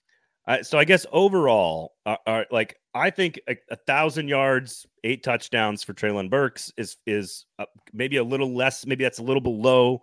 Uh, 0.47 0.62
so 0.62 0.78
I 0.78 0.84
guess 0.84 1.07
overall, 1.12 1.95
uh, 2.05 2.16
uh, 2.26 2.45
like 2.51 2.76
I 2.95 3.11
think 3.11 3.40
a, 3.49 3.57
a, 3.70 3.76
thousand 3.76 4.28
yards, 4.28 4.86
eight 5.05 5.22
touchdowns 5.22 5.84
for 5.84 5.95
Treylon 5.95 6.28
Burks 6.28 6.72
is 6.76 6.97
is 7.07 7.47
uh, 7.59 7.66
maybe 7.93 8.16
a 8.16 8.24
little 8.24 8.53
less. 8.53 8.84
Maybe 8.84 9.05
that's 9.05 9.20
a 9.20 9.22
little 9.22 9.40
below 9.40 10.03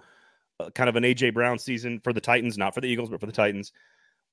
uh, 0.59 0.69
kind 0.69 0.87
of 0.87 0.95
an 0.95 1.03
AJ 1.03 1.33
Brown 1.33 1.59
season 1.59 1.99
for 1.99 2.13
the 2.13 2.21
Titans, 2.21 2.57
not 2.57 2.73
for 2.73 2.79
the 2.79 2.87
Eagles, 2.87 3.09
but 3.09 3.19
for 3.19 3.25
the 3.25 3.33
Titans. 3.33 3.73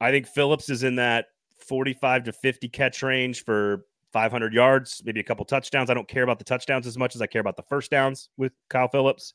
I 0.01 0.11
think 0.13 0.29
Philips 0.29 0.71
is 0.71 0.85
in 0.85 0.95
that 0.97 1.27
forty-five 1.59 2.23
to 2.25 2.33
fifty 2.33 2.69
catch 2.69 3.03
range 3.03 3.45
for 3.45 3.87
500 4.13 4.55
yards, 4.55 5.03
maybe 5.05 5.21
a 5.21 5.25
couple 5.25 5.45
touchdowns. 5.45 5.91
I 5.91 5.95
don't 5.95 6.09
care 6.09 6.23
about 6.23 6.39
the 6.39 6.45
touchdowns 6.45 6.87
as 6.87 6.97
much 6.97 7.15
as 7.15 7.21
I 7.21 7.27
care 7.27 7.43
about 7.43 7.57
the 7.57 7.63
first 7.65 7.91
downs 7.91 8.31
with 8.39 8.53
Kyle 8.71 8.89
Philips. 8.89 9.35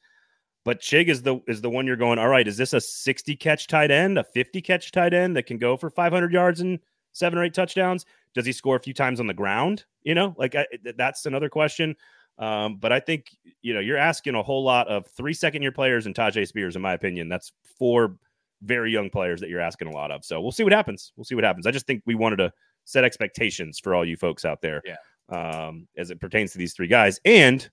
But 0.64 0.82
Chig 0.82 1.08
is 1.08 1.24
the 1.24 1.40
is 1.48 1.62
the 1.62 1.70
one 1.70 1.88
you're 1.88 1.96
going. 1.96 2.20
All 2.20 2.28
right, 2.28 2.48
is 2.48 2.58
this 2.58 2.74
a 2.74 2.82
60 2.82 3.36
catch 3.36 3.68
tight 3.68 3.90
end, 3.92 4.18
a 4.18 4.24
50 4.24 4.62
catch 4.62 4.92
tight 4.92 5.14
end 5.14 5.36
that 5.36 5.48
can 5.48 5.58
go 5.58 5.76
for 5.76 5.90
500 5.90 6.32
yards 6.32 6.62
and 6.62 6.80
seven 7.14 7.40
or 7.40 7.44
eight 7.44 7.54
touchdowns? 7.54 8.06
Does 8.34 8.46
he 8.46 8.52
score 8.52 8.76
a 8.76 8.80
few 8.80 8.94
times 8.94 9.20
on 9.20 9.28
the 9.28 9.34
ground? 9.34 9.86
You 10.04 10.16
know, 10.16 10.36
like 10.38 10.56
I, 10.56 10.68
that's 10.96 11.26
another 11.26 11.50
question. 11.50 11.96
Um, 12.38 12.78
but 12.78 12.92
I 12.92 13.00
think 13.00 13.28
you 13.62 13.74
know 13.74 13.80
you're 13.80 13.98
asking 13.98 14.36
a 14.36 14.44
whole 14.44 14.64
lot 14.64 14.88
of 14.88 15.08
three 15.08 15.34
second 15.34 15.62
year 15.62 15.72
players 15.72 16.06
and 16.06 16.16
Tyjae 16.16 16.48
Spears, 16.48 16.76
in 16.76 16.82
my 16.82 16.94
opinion. 16.94 17.28
That's 17.28 17.52
four 17.78 18.18
very 18.62 18.92
young 18.92 19.10
players 19.10 19.42
that 19.42 19.50
you're 19.50 19.60
asking 19.60 19.88
a 19.88 19.92
lot 19.92 20.12
of. 20.12 20.24
So 20.24 20.40
we'll 20.40 20.52
see 20.52 20.64
what 20.64 20.74
happens. 20.74 21.12
We'll 21.16 21.26
see 21.26 21.36
what 21.36 21.44
happens. 21.44 21.66
I 21.66 21.72
just 21.72 21.88
think 21.88 22.04
we 22.06 22.16
wanted 22.16 22.38
to 22.38 22.54
set 22.86 23.04
expectations 23.04 23.80
for 23.80 23.96
all 23.96 24.06
you 24.06 24.16
folks 24.16 24.46
out 24.46 24.62
there. 24.62 24.82
Yeah. 24.86 24.98
Um, 25.30 25.88
as 25.98 26.12
it 26.12 26.20
pertains 26.20 26.52
to 26.52 26.58
these 26.58 26.74
three 26.74 26.88
guys, 26.88 27.20
and 27.24 27.70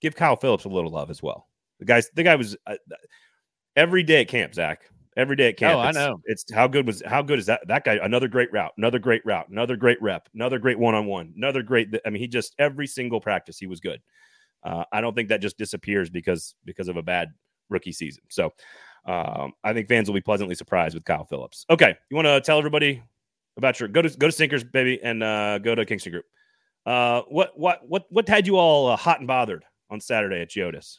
give 0.00 0.16
Kyle 0.16 0.36
Philips 0.36 0.64
a 0.64 0.70
little 0.70 0.90
love 0.90 1.10
as 1.10 1.22
well. 1.22 1.48
The 1.78 1.84
guys, 1.84 2.10
the 2.14 2.22
guy 2.22 2.36
was 2.36 2.56
uh, 2.66 2.76
every 3.76 4.02
day 4.02 4.22
at 4.22 4.28
camp, 4.28 4.54
Zach. 4.54 4.82
Every 5.16 5.36
day 5.36 5.50
at 5.50 5.56
camp. 5.56 5.76
Oh, 5.76 5.80
I 5.80 5.92
know. 5.92 6.20
It's 6.24 6.44
how 6.52 6.66
good 6.66 6.86
was 6.86 7.00
how 7.06 7.22
good 7.22 7.38
is 7.38 7.46
that 7.46 7.66
that 7.68 7.84
guy? 7.84 7.98
Another 8.02 8.26
great 8.26 8.52
route, 8.52 8.72
another 8.76 8.98
great 8.98 9.24
route, 9.24 9.48
another 9.48 9.76
great 9.76 10.02
rep, 10.02 10.28
another 10.34 10.58
great 10.58 10.78
one 10.78 10.96
on 10.96 11.06
one, 11.06 11.32
another 11.36 11.62
great. 11.62 11.94
I 12.04 12.10
mean, 12.10 12.20
he 12.20 12.26
just 12.26 12.54
every 12.58 12.88
single 12.88 13.20
practice 13.20 13.56
he 13.56 13.68
was 13.68 13.78
good. 13.78 14.00
Uh, 14.64 14.84
I 14.92 15.00
don't 15.00 15.14
think 15.14 15.28
that 15.28 15.40
just 15.40 15.56
disappears 15.56 16.10
because 16.10 16.56
because 16.64 16.88
of 16.88 16.96
a 16.96 17.02
bad 17.02 17.28
rookie 17.68 17.92
season. 17.92 18.24
So 18.28 18.52
um, 19.06 19.52
I 19.62 19.72
think 19.72 19.88
fans 19.88 20.08
will 20.08 20.14
be 20.14 20.20
pleasantly 20.20 20.54
surprised 20.54 20.94
with 20.94 21.04
Kyle 21.04 21.26
Philips. 21.26 21.64
Okay, 21.70 21.94
you 22.10 22.16
want 22.16 22.26
to 22.26 22.40
tell 22.40 22.58
everybody 22.58 23.02
about 23.56 23.78
your 23.78 23.88
go 23.88 24.02
to 24.02 24.10
go 24.10 24.26
to 24.26 24.32
Sinkers, 24.32 24.64
baby, 24.64 25.00
and 25.02 25.22
uh, 25.22 25.58
go 25.58 25.74
to 25.74 25.84
Kingston 25.84 26.12
Group. 26.12 26.24
Uh, 26.86 27.22
what 27.28 27.56
what 27.58 27.88
what 27.88 28.06
what 28.10 28.28
had 28.28 28.46
you 28.46 28.56
all 28.56 28.88
uh, 28.88 28.96
hot 28.96 29.20
and 29.20 29.28
bothered 29.28 29.64
on 29.90 30.00
Saturday 30.00 30.40
at 30.40 30.50
Geodis? 30.50 30.98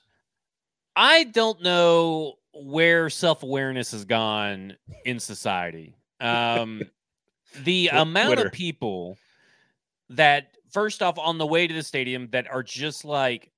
I 0.95 1.25
don't 1.25 1.61
know 1.61 2.35
where 2.53 3.09
self 3.09 3.43
awareness 3.43 3.91
has 3.91 4.05
gone 4.05 4.75
in 5.05 5.19
society. 5.19 5.95
Um, 6.21 6.83
the 7.63 7.89
amount 7.93 8.39
of 8.39 8.51
people 8.51 9.17
that, 10.09 10.55
first 10.71 11.01
off, 11.01 11.17
on 11.17 11.37
the 11.37 11.45
way 11.45 11.67
to 11.67 11.73
the 11.73 11.83
stadium 11.83 12.29
that 12.31 12.49
are 12.49 12.63
just 12.63 13.05
like, 13.05 13.51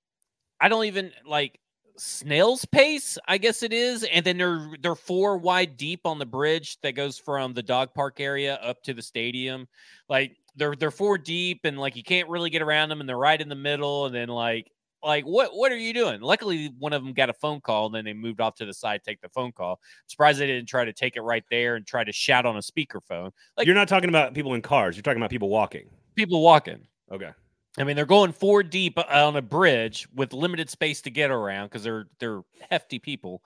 I 0.59 0.69
don't 0.69 0.85
even 0.85 1.11
like 1.25 1.59
snail's 1.97 2.65
pace, 2.65 3.17
I 3.27 3.37
guess 3.37 3.63
it 3.63 3.73
is, 3.73 4.03
and 4.03 4.25
then 4.25 4.37
they're 4.37 4.69
they're 4.81 4.95
four 4.95 5.37
wide 5.37 5.77
deep 5.77 6.01
on 6.05 6.19
the 6.19 6.25
bridge 6.25 6.79
that 6.81 6.93
goes 6.93 7.17
from 7.17 7.53
the 7.53 7.63
dog 7.63 7.93
park 7.93 8.19
area 8.19 8.55
up 8.55 8.81
to 8.83 8.93
the 8.93 9.01
stadium. 9.01 9.67
Like 10.09 10.37
they're 10.55 10.75
they're 10.75 10.91
four 10.91 11.17
deep, 11.17 11.61
and 11.63 11.77
like 11.77 11.95
you 11.95 12.03
can't 12.03 12.29
really 12.29 12.49
get 12.49 12.61
around 12.61 12.89
them, 12.89 12.99
and 12.99 13.07
they're 13.07 13.17
right 13.17 13.39
in 13.39 13.49
the 13.49 13.55
middle, 13.55 14.05
and 14.07 14.15
then 14.15 14.29
like 14.29 14.71
like 15.03 15.25
what 15.25 15.55
what 15.55 15.71
are 15.71 15.77
you 15.77 15.93
doing? 15.93 16.21
Luckily 16.21 16.73
one 16.79 16.93
of 16.93 17.03
them 17.03 17.13
got 17.13 17.29
a 17.29 17.33
phone 17.33 17.61
call 17.61 17.87
and 17.87 17.95
then 17.95 18.05
they 18.05 18.13
moved 18.13 18.41
off 18.41 18.55
to 18.55 18.65
the 18.65 18.73
side 18.73 19.01
take 19.03 19.21
the 19.21 19.29
phone 19.29 19.51
call. 19.51 19.73
I'm 19.73 20.07
surprised 20.07 20.39
they 20.39 20.47
didn't 20.47 20.67
try 20.67 20.85
to 20.85 20.93
take 20.93 21.15
it 21.15 21.21
right 21.21 21.43
there 21.49 21.75
and 21.75 21.85
try 21.85 22.03
to 22.03 22.11
shout 22.11 22.45
on 22.45 22.55
a 22.57 22.59
speakerphone. 22.59 23.31
Like 23.55 23.65
you're 23.65 23.75
not 23.75 23.87
talking 23.87 24.09
about 24.09 24.33
people 24.33 24.53
in 24.53 24.61
cars. 24.61 24.95
You're 24.95 25.03
talking 25.03 25.21
about 25.21 25.29
people 25.29 25.49
walking. 25.49 25.89
People 26.15 26.41
walking. 26.41 26.87
Okay. 27.11 27.31
I 27.77 27.83
mean 27.83 27.95
they're 27.95 28.05
going 28.05 28.31
four 28.31 28.63
deep 28.63 28.97
on 28.97 29.35
a 29.35 29.41
bridge 29.41 30.07
with 30.15 30.33
limited 30.33 30.69
space 30.69 31.01
to 31.01 31.09
get 31.09 31.31
around 31.31 31.67
because 31.67 31.83
they're 31.83 32.07
they're 32.19 32.41
hefty 32.69 32.99
people. 32.99 33.43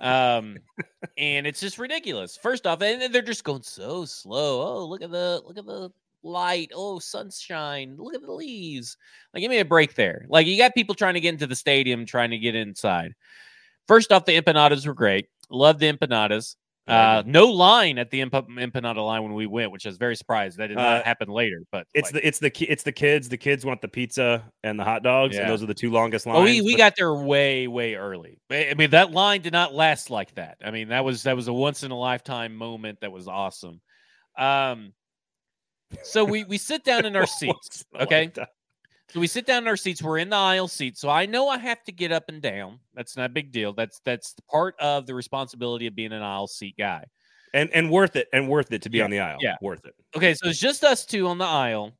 Um 0.00 0.56
and 1.18 1.46
it's 1.46 1.60
just 1.60 1.78
ridiculous. 1.78 2.36
First 2.36 2.66
off 2.66 2.80
and 2.82 3.12
they're 3.12 3.22
just 3.22 3.44
going 3.44 3.62
so 3.62 4.04
slow. 4.04 4.62
Oh 4.62 4.86
look 4.86 5.02
at 5.02 5.10
the 5.10 5.42
look 5.46 5.58
at 5.58 5.66
the 5.66 5.90
light. 6.22 6.70
Oh, 6.74 6.98
sunshine. 6.98 7.96
Look 7.98 8.14
at 8.14 8.22
the 8.22 8.32
leaves. 8.32 8.96
Like, 9.32 9.40
give 9.40 9.50
me 9.50 9.58
a 9.58 9.64
break 9.64 9.94
there. 9.94 10.26
Like, 10.28 10.46
you 10.46 10.56
got 10.56 10.74
people 10.74 10.94
trying 10.94 11.14
to 11.14 11.20
get 11.20 11.34
into 11.34 11.46
the 11.46 11.56
stadium, 11.56 12.06
trying 12.06 12.30
to 12.30 12.38
get 12.38 12.54
inside. 12.54 13.12
First 13.88 14.12
off, 14.12 14.24
the 14.24 14.40
empanadas 14.40 14.86
were 14.86 14.94
great. 14.94 15.26
Love 15.50 15.78
the 15.78 15.92
empanadas. 15.92 16.56
Uh, 16.88 17.22
no 17.26 17.46
line 17.46 17.96
at 17.96 18.10
the 18.10 18.20
empanada 18.20 19.06
line 19.06 19.22
when 19.22 19.34
we 19.34 19.46
went, 19.46 19.70
which 19.70 19.86
I 19.86 19.88
was 19.88 19.98
very 19.98 20.16
surprised. 20.16 20.58
That 20.58 20.66
did 20.66 20.76
not 20.76 21.02
uh, 21.02 21.04
happen 21.04 21.28
later. 21.28 21.62
But 21.70 21.86
it's 21.94 22.12
like, 22.12 22.22
the 22.22 22.26
it's 22.26 22.38
the 22.40 22.50
it's 22.64 22.82
the 22.82 22.90
kids. 22.90 23.28
The 23.28 23.36
kids 23.36 23.64
want 23.64 23.80
the 23.80 23.88
pizza 23.88 24.42
and 24.64 24.78
the 24.78 24.82
hot 24.82 25.04
dogs, 25.04 25.36
yeah. 25.36 25.42
and 25.42 25.50
those 25.50 25.62
are 25.62 25.66
the 25.66 25.74
two 25.74 25.92
longest 25.92 26.26
lines. 26.26 26.38
Oh, 26.40 26.42
we 26.42 26.60
we 26.60 26.72
but... 26.72 26.78
got 26.78 26.96
there 26.96 27.14
way 27.14 27.68
way 27.68 27.94
early. 27.94 28.40
I 28.50 28.74
mean, 28.76 28.90
that 28.90 29.12
line 29.12 29.42
did 29.42 29.52
not 29.52 29.72
last 29.72 30.10
like 30.10 30.34
that. 30.34 30.56
I 30.64 30.72
mean, 30.72 30.88
that 30.88 31.04
was 31.04 31.22
that 31.22 31.36
was 31.36 31.46
a 31.46 31.52
once 31.52 31.84
in 31.84 31.92
a 31.92 31.98
lifetime 31.98 32.56
moment. 32.56 32.98
That 33.00 33.12
was 33.12 33.28
awesome. 33.28 33.80
Um, 34.36 34.92
so 36.02 36.24
we 36.24 36.44
we 36.44 36.58
sit 36.58 36.84
down 36.84 37.04
in 37.04 37.16
our 37.16 37.26
seats. 37.26 37.84
Okay. 37.98 38.32
So 39.12 39.20
we 39.20 39.26
sit 39.26 39.44
down 39.44 39.64
in 39.64 39.68
our 39.68 39.76
seats. 39.76 40.02
We're 40.02 40.18
in 40.18 40.30
the 40.30 40.36
aisle 40.36 40.68
seat. 40.68 40.96
So 40.96 41.10
I 41.10 41.26
know 41.26 41.48
I 41.48 41.58
have 41.58 41.84
to 41.84 41.92
get 41.92 42.12
up 42.12 42.24
and 42.28 42.40
down. 42.40 42.78
That's 42.94 43.14
not 43.16 43.26
a 43.26 43.28
big 43.28 43.52
deal. 43.52 43.74
That's 43.74 44.00
that's 44.04 44.34
part 44.50 44.74
of 44.80 45.06
the 45.06 45.14
responsibility 45.14 45.86
of 45.86 45.94
being 45.94 46.12
an 46.12 46.22
aisle 46.22 46.46
seat 46.46 46.76
guy. 46.78 47.04
And 47.52 47.70
and 47.74 47.90
worth 47.90 48.16
it. 48.16 48.28
And 48.32 48.48
worth 48.48 48.72
it 48.72 48.80
to 48.82 48.90
be 48.90 48.98
yeah. 48.98 49.04
on 49.04 49.10
the 49.10 49.20
aisle. 49.20 49.38
Yeah. 49.40 49.56
Worth 49.60 49.84
it. 49.84 49.94
Okay. 50.16 50.34
So 50.34 50.48
it's 50.48 50.58
just 50.58 50.82
us 50.82 51.04
two 51.04 51.26
on 51.28 51.38
the 51.38 51.44
aisle. 51.44 51.92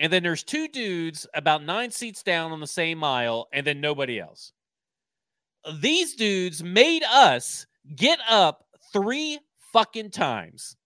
And 0.00 0.12
then 0.12 0.22
there's 0.22 0.44
two 0.44 0.68
dudes 0.68 1.26
about 1.34 1.64
nine 1.64 1.90
seats 1.90 2.22
down 2.22 2.52
on 2.52 2.60
the 2.60 2.66
same 2.68 3.02
aisle, 3.02 3.48
and 3.52 3.66
then 3.66 3.80
nobody 3.80 4.20
else. 4.20 4.52
These 5.80 6.14
dudes 6.14 6.62
made 6.62 7.02
us 7.02 7.66
get 7.96 8.20
up 8.28 8.64
three 8.92 9.40
fucking 9.72 10.10
times 10.10 10.76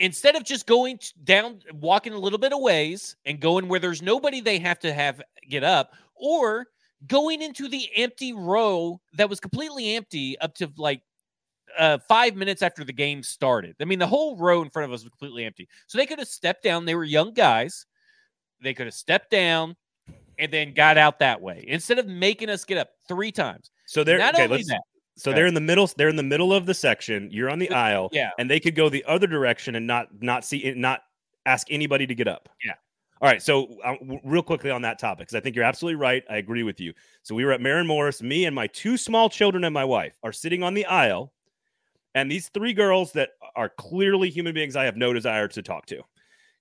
instead 0.00 0.34
of 0.34 0.42
just 0.42 0.66
going 0.66 0.98
down, 1.24 1.60
walking 1.74 2.12
a 2.12 2.18
little 2.18 2.38
bit 2.38 2.52
of 2.52 2.60
ways 2.60 3.14
and 3.24 3.38
going 3.38 3.68
where 3.68 3.78
there's 3.78 4.02
nobody 4.02 4.40
they 4.40 4.58
have 4.58 4.80
to 4.80 4.92
have 4.92 5.22
get 5.48 5.62
up, 5.62 5.92
or 6.16 6.66
going 7.06 7.40
into 7.40 7.68
the 7.68 7.88
empty 7.96 8.32
row 8.32 9.00
that 9.14 9.30
was 9.30 9.38
completely 9.38 9.94
empty 9.94 10.38
up 10.40 10.54
to 10.54 10.70
like 10.76 11.02
uh, 11.78 11.98
five 12.08 12.34
minutes 12.34 12.62
after 12.62 12.82
the 12.82 12.92
game 12.92 13.22
started. 13.22 13.76
I 13.80 13.84
mean, 13.84 13.98
the 13.98 14.06
whole 14.06 14.36
row 14.36 14.62
in 14.62 14.70
front 14.70 14.84
of 14.84 14.92
us 14.92 15.04
was 15.04 15.10
completely 15.10 15.44
empty. 15.44 15.68
So 15.86 15.98
they 15.98 16.06
could 16.06 16.18
have 16.18 16.28
stepped 16.28 16.64
down. 16.64 16.84
They 16.84 16.94
were 16.94 17.04
young 17.04 17.32
guys. 17.32 17.86
They 18.62 18.74
could 18.74 18.86
have 18.86 18.94
stepped 18.94 19.30
down 19.30 19.76
and 20.38 20.52
then 20.52 20.74
got 20.74 20.98
out 20.98 21.18
that 21.20 21.40
way 21.40 21.64
instead 21.68 21.98
of 21.98 22.06
making 22.06 22.50
us 22.50 22.64
get 22.64 22.78
up 22.78 22.90
three 23.06 23.32
times. 23.32 23.70
So 23.86 24.04
they're 24.04 24.18
not 24.18 24.34
okay, 24.34 24.44
only 24.44 24.62
that. 24.64 24.82
So 25.20 25.30
okay. 25.30 25.36
they're 25.36 25.46
in 25.46 25.54
the 25.54 25.60
middle. 25.60 25.86
They're 25.96 26.08
in 26.08 26.16
the 26.16 26.22
middle 26.22 26.52
of 26.52 26.64
the 26.64 26.72
section. 26.72 27.28
You're 27.30 27.50
on 27.50 27.58
the 27.58 27.70
aisle. 27.70 28.08
Yeah. 28.10 28.30
And 28.38 28.50
they 28.50 28.58
could 28.58 28.74
go 28.74 28.88
the 28.88 29.04
other 29.04 29.26
direction 29.26 29.74
and 29.74 29.86
not 29.86 30.08
not 30.20 30.44
see 30.46 30.72
not 30.76 31.02
ask 31.44 31.66
anybody 31.70 32.06
to 32.06 32.14
get 32.14 32.26
up. 32.26 32.48
Yeah. 32.64 32.72
All 33.20 33.28
right. 33.28 33.42
So 33.42 33.76
uh, 33.84 33.96
real 34.24 34.42
quickly 34.42 34.70
on 34.70 34.80
that 34.82 34.98
topic, 34.98 35.28
because 35.28 35.34
I 35.34 35.40
think 35.40 35.54
you're 35.54 35.64
absolutely 35.64 35.96
right. 35.96 36.24
I 36.30 36.38
agree 36.38 36.62
with 36.62 36.80
you. 36.80 36.94
So 37.22 37.34
we 37.34 37.44
were 37.44 37.52
at 37.52 37.60
Maren 37.60 37.86
Morris. 37.86 38.22
Me 38.22 38.46
and 38.46 38.54
my 38.54 38.66
two 38.68 38.96
small 38.96 39.28
children 39.28 39.64
and 39.64 39.74
my 39.74 39.84
wife 39.84 40.18
are 40.22 40.32
sitting 40.32 40.62
on 40.62 40.72
the 40.72 40.86
aisle, 40.86 41.34
and 42.14 42.30
these 42.30 42.48
three 42.48 42.72
girls 42.72 43.12
that 43.12 43.30
are 43.56 43.68
clearly 43.68 44.30
human 44.30 44.54
beings 44.54 44.74
I 44.74 44.84
have 44.84 44.96
no 44.96 45.12
desire 45.12 45.48
to 45.48 45.60
talk 45.62 45.84
to 45.86 46.02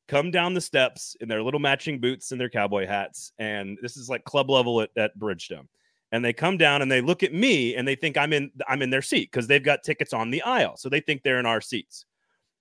come 0.09 0.31
down 0.31 0.55
the 0.55 0.59
steps 0.59 1.15
in 1.21 1.29
their 1.29 1.43
little 1.43 1.59
matching 1.59 1.99
boots 1.99 2.31
and 2.31 2.41
their 2.41 2.49
cowboy 2.49 2.87
hats. 2.87 3.31
And 3.37 3.77
this 3.81 3.95
is 3.95 4.09
like 4.09 4.23
club 4.25 4.49
level 4.49 4.81
at, 4.81 4.89
at 4.97 5.17
Bridgestone 5.17 5.67
and 6.11 6.23
they 6.25 6.33
come 6.33 6.57
down 6.57 6.81
and 6.81 6.91
they 6.91 7.01
look 7.01 7.23
at 7.23 7.33
me 7.33 7.75
and 7.75 7.87
they 7.87 7.95
think 7.95 8.17
I'm 8.17 8.33
in 8.33 8.51
I'm 8.67 8.81
in 8.81 8.89
their 8.89 9.01
seat 9.01 9.29
because 9.31 9.47
they've 9.47 9.63
got 9.63 9.83
tickets 9.83 10.13
on 10.13 10.31
the 10.31 10.41
aisle. 10.41 10.77
So 10.77 10.89
they 10.89 10.99
think 10.99 11.23
they're 11.23 11.39
in 11.39 11.45
our 11.45 11.61
seats. 11.61 12.05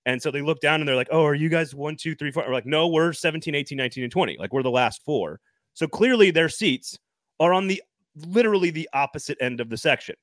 And 0.05 0.21
so 0.21 0.31
they 0.31 0.41
look 0.41 0.59
down 0.61 0.81
and 0.81 0.87
they're 0.87 0.95
like, 0.95 1.09
Oh, 1.11 1.25
are 1.25 1.35
you 1.35 1.49
guys 1.49 1.75
one, 1.75 1.95
two, 1.95 2.15
three, 2.15 2.31
four? 2.31 2.43
We're 2.47 2.53
like, 2.53 2.65
no, 2.65 2.87
we're 2.87 3.13
17, 3.13 3.53
18, 3.55 3.77
19, 3.77 4.03
and 4.03 4.11
20. 4.11 4.37
Like 4.37 4.53
we're 4.53 4.63
the 4.63 4.71
last 4.71 5.03
four. 5.03 5.39
So 5.73 5.87
clearly 5.87 6.31
their 6.31 6.49
seats 6.49 6.97
are 7.39 7.53
on 7.53 7.67
the 7.67 7.81
literally 8.27 8.69
the 8.69 8.89
opposite 8.93 9.37
end 9.41 9.61
of 9.61 9.69
the 9.69 9.77
section. 9.77 10.15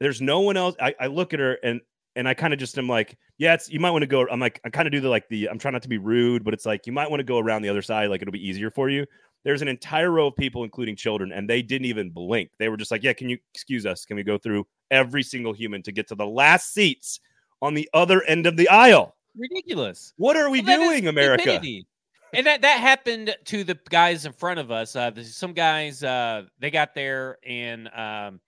There's 0.00 0.20
no 0.20 0.40
one 0.40 0.56
else. 0.56 0.74
I, 0.80 0.94
I 1.00 1.06
look 1.06 1.32
at 1.32 1.40
her 1.40 1.58
and 1.62 1.80
and 2.14 2.28
I 2.28 2.34
kind 2.34 2.52
of 2.52 2.58
just 2.58 2.76
am 2.76 2.88
like, 2.88 3.16
yeah, 3.38 3.54
it's 3.54 3.70
you 3.70 3.80
might 3.80 3.90
want 3.90 4.02
to 4.02 4.06
go. 4.06 4.26
I'm 4.28 4.40
like, 4.40 4.60
I 4.64 4.70
kind 4.70 4.86
of 4.86 4.92
do 4.92 5.00
the 5.00 5.08
like 5.08 5.28
the 5.28 5.48
I'm 5.48 5.58
trying 5.58 5.72
not 5.72 5.82
to 5.82 5.88
be 5.88 5.98
rude, 5.98 6.44
but 6.44 6.52
it's 6.52 6.66
like 6.66 6.86
you 6.86 6.92
might 6.92 7.10
want 7.10 7.20
to 7.20 7.24
go 7.24 7.38
around 7.38 7.62
the 7.62 7.68
other 7.68 7.82
side, 7.82 8.10
like 8.10 8.20
it'll 8.20 8.32
be 8.32 8.46
easier 8.46 8.70
for 8.70 8.90
you. 8.90 9.06
There's 9.44 9.62
an 9.62 9.68
entire 9.68 10.10
row 10.10 10.28
of 10.28 10.36
people, 10.36 10.64
including 10.64 10.96
children, 10.96 11.32
and 11.32 11.48
they 11.48 11.62
didn't 11.62 11.86
even 11.86 12.10
blink. 12.10 12.50
They 12.58 12.68
were 12.68 12.76
just 12.76 12.90
like, 12.90 13.02
yeah, 13.02 13.12
can 13.12 13.28
you 13.28 13.38
excuse 13.54 13.86
us? 13.86 14.04
Can 14.04 14.16
we 14.16 14.22
go 14.22 14.38
through 14.38 14.66
every 14.90 15.22
single 15.22 15.52
human 15.52 15.82
to 15.82 15.92
get 15.92 16.08
to 16.08 16.14
the 16.14 16.26
last 16.26 16.72
seats 16.72 17.20
on 17.60 17.74
the 17.74 17.88
other 17.92 18.22
end 18.22 18.46
of 18.46 18.56
the 18.56 18.68
aisle? 18.68 19.16
Ridiculous. 19.36 20.12
What 20.16 20.36
are 20.36 20.50
we 20.50 20.60
well, 20.60 20.78
doing, 20.78 21.08
America? 21.08 21.42
Stupidity. 21.42 21.86
and 22.32 22.46
that 22.46 22.62
that 22.62 22.78
happened 22.78 23.34
to 23.46 23.64
the 23.64 23.78
guys 23.88 24.26
in 24.26 24.32
front 24.32 24.60
of 24.60 24.70
us. 24.70 24.94
Uh, 24.94 25.10
some 25.22 25.54
guys 25.54 26.04
uh, 26.04 26.42
they 26.58 26.70
got 26.70 26.94
there 26.94 27.38
and 27.44 27.88
um, 27.88 28.40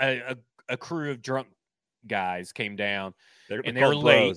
a, 0.00 0.18
a, 0.18 0.36
a 0.70 0.76
crew 0.76 1.10
of 1.10 1.22
drunk 1.22 1.48
guys 2.06 2.52
came 2.52 2.76
down 2.76 3.14
they're, 3.48 3.62
and 3.64 3.76
they're 3.76 3.94
late. 3.94 4.36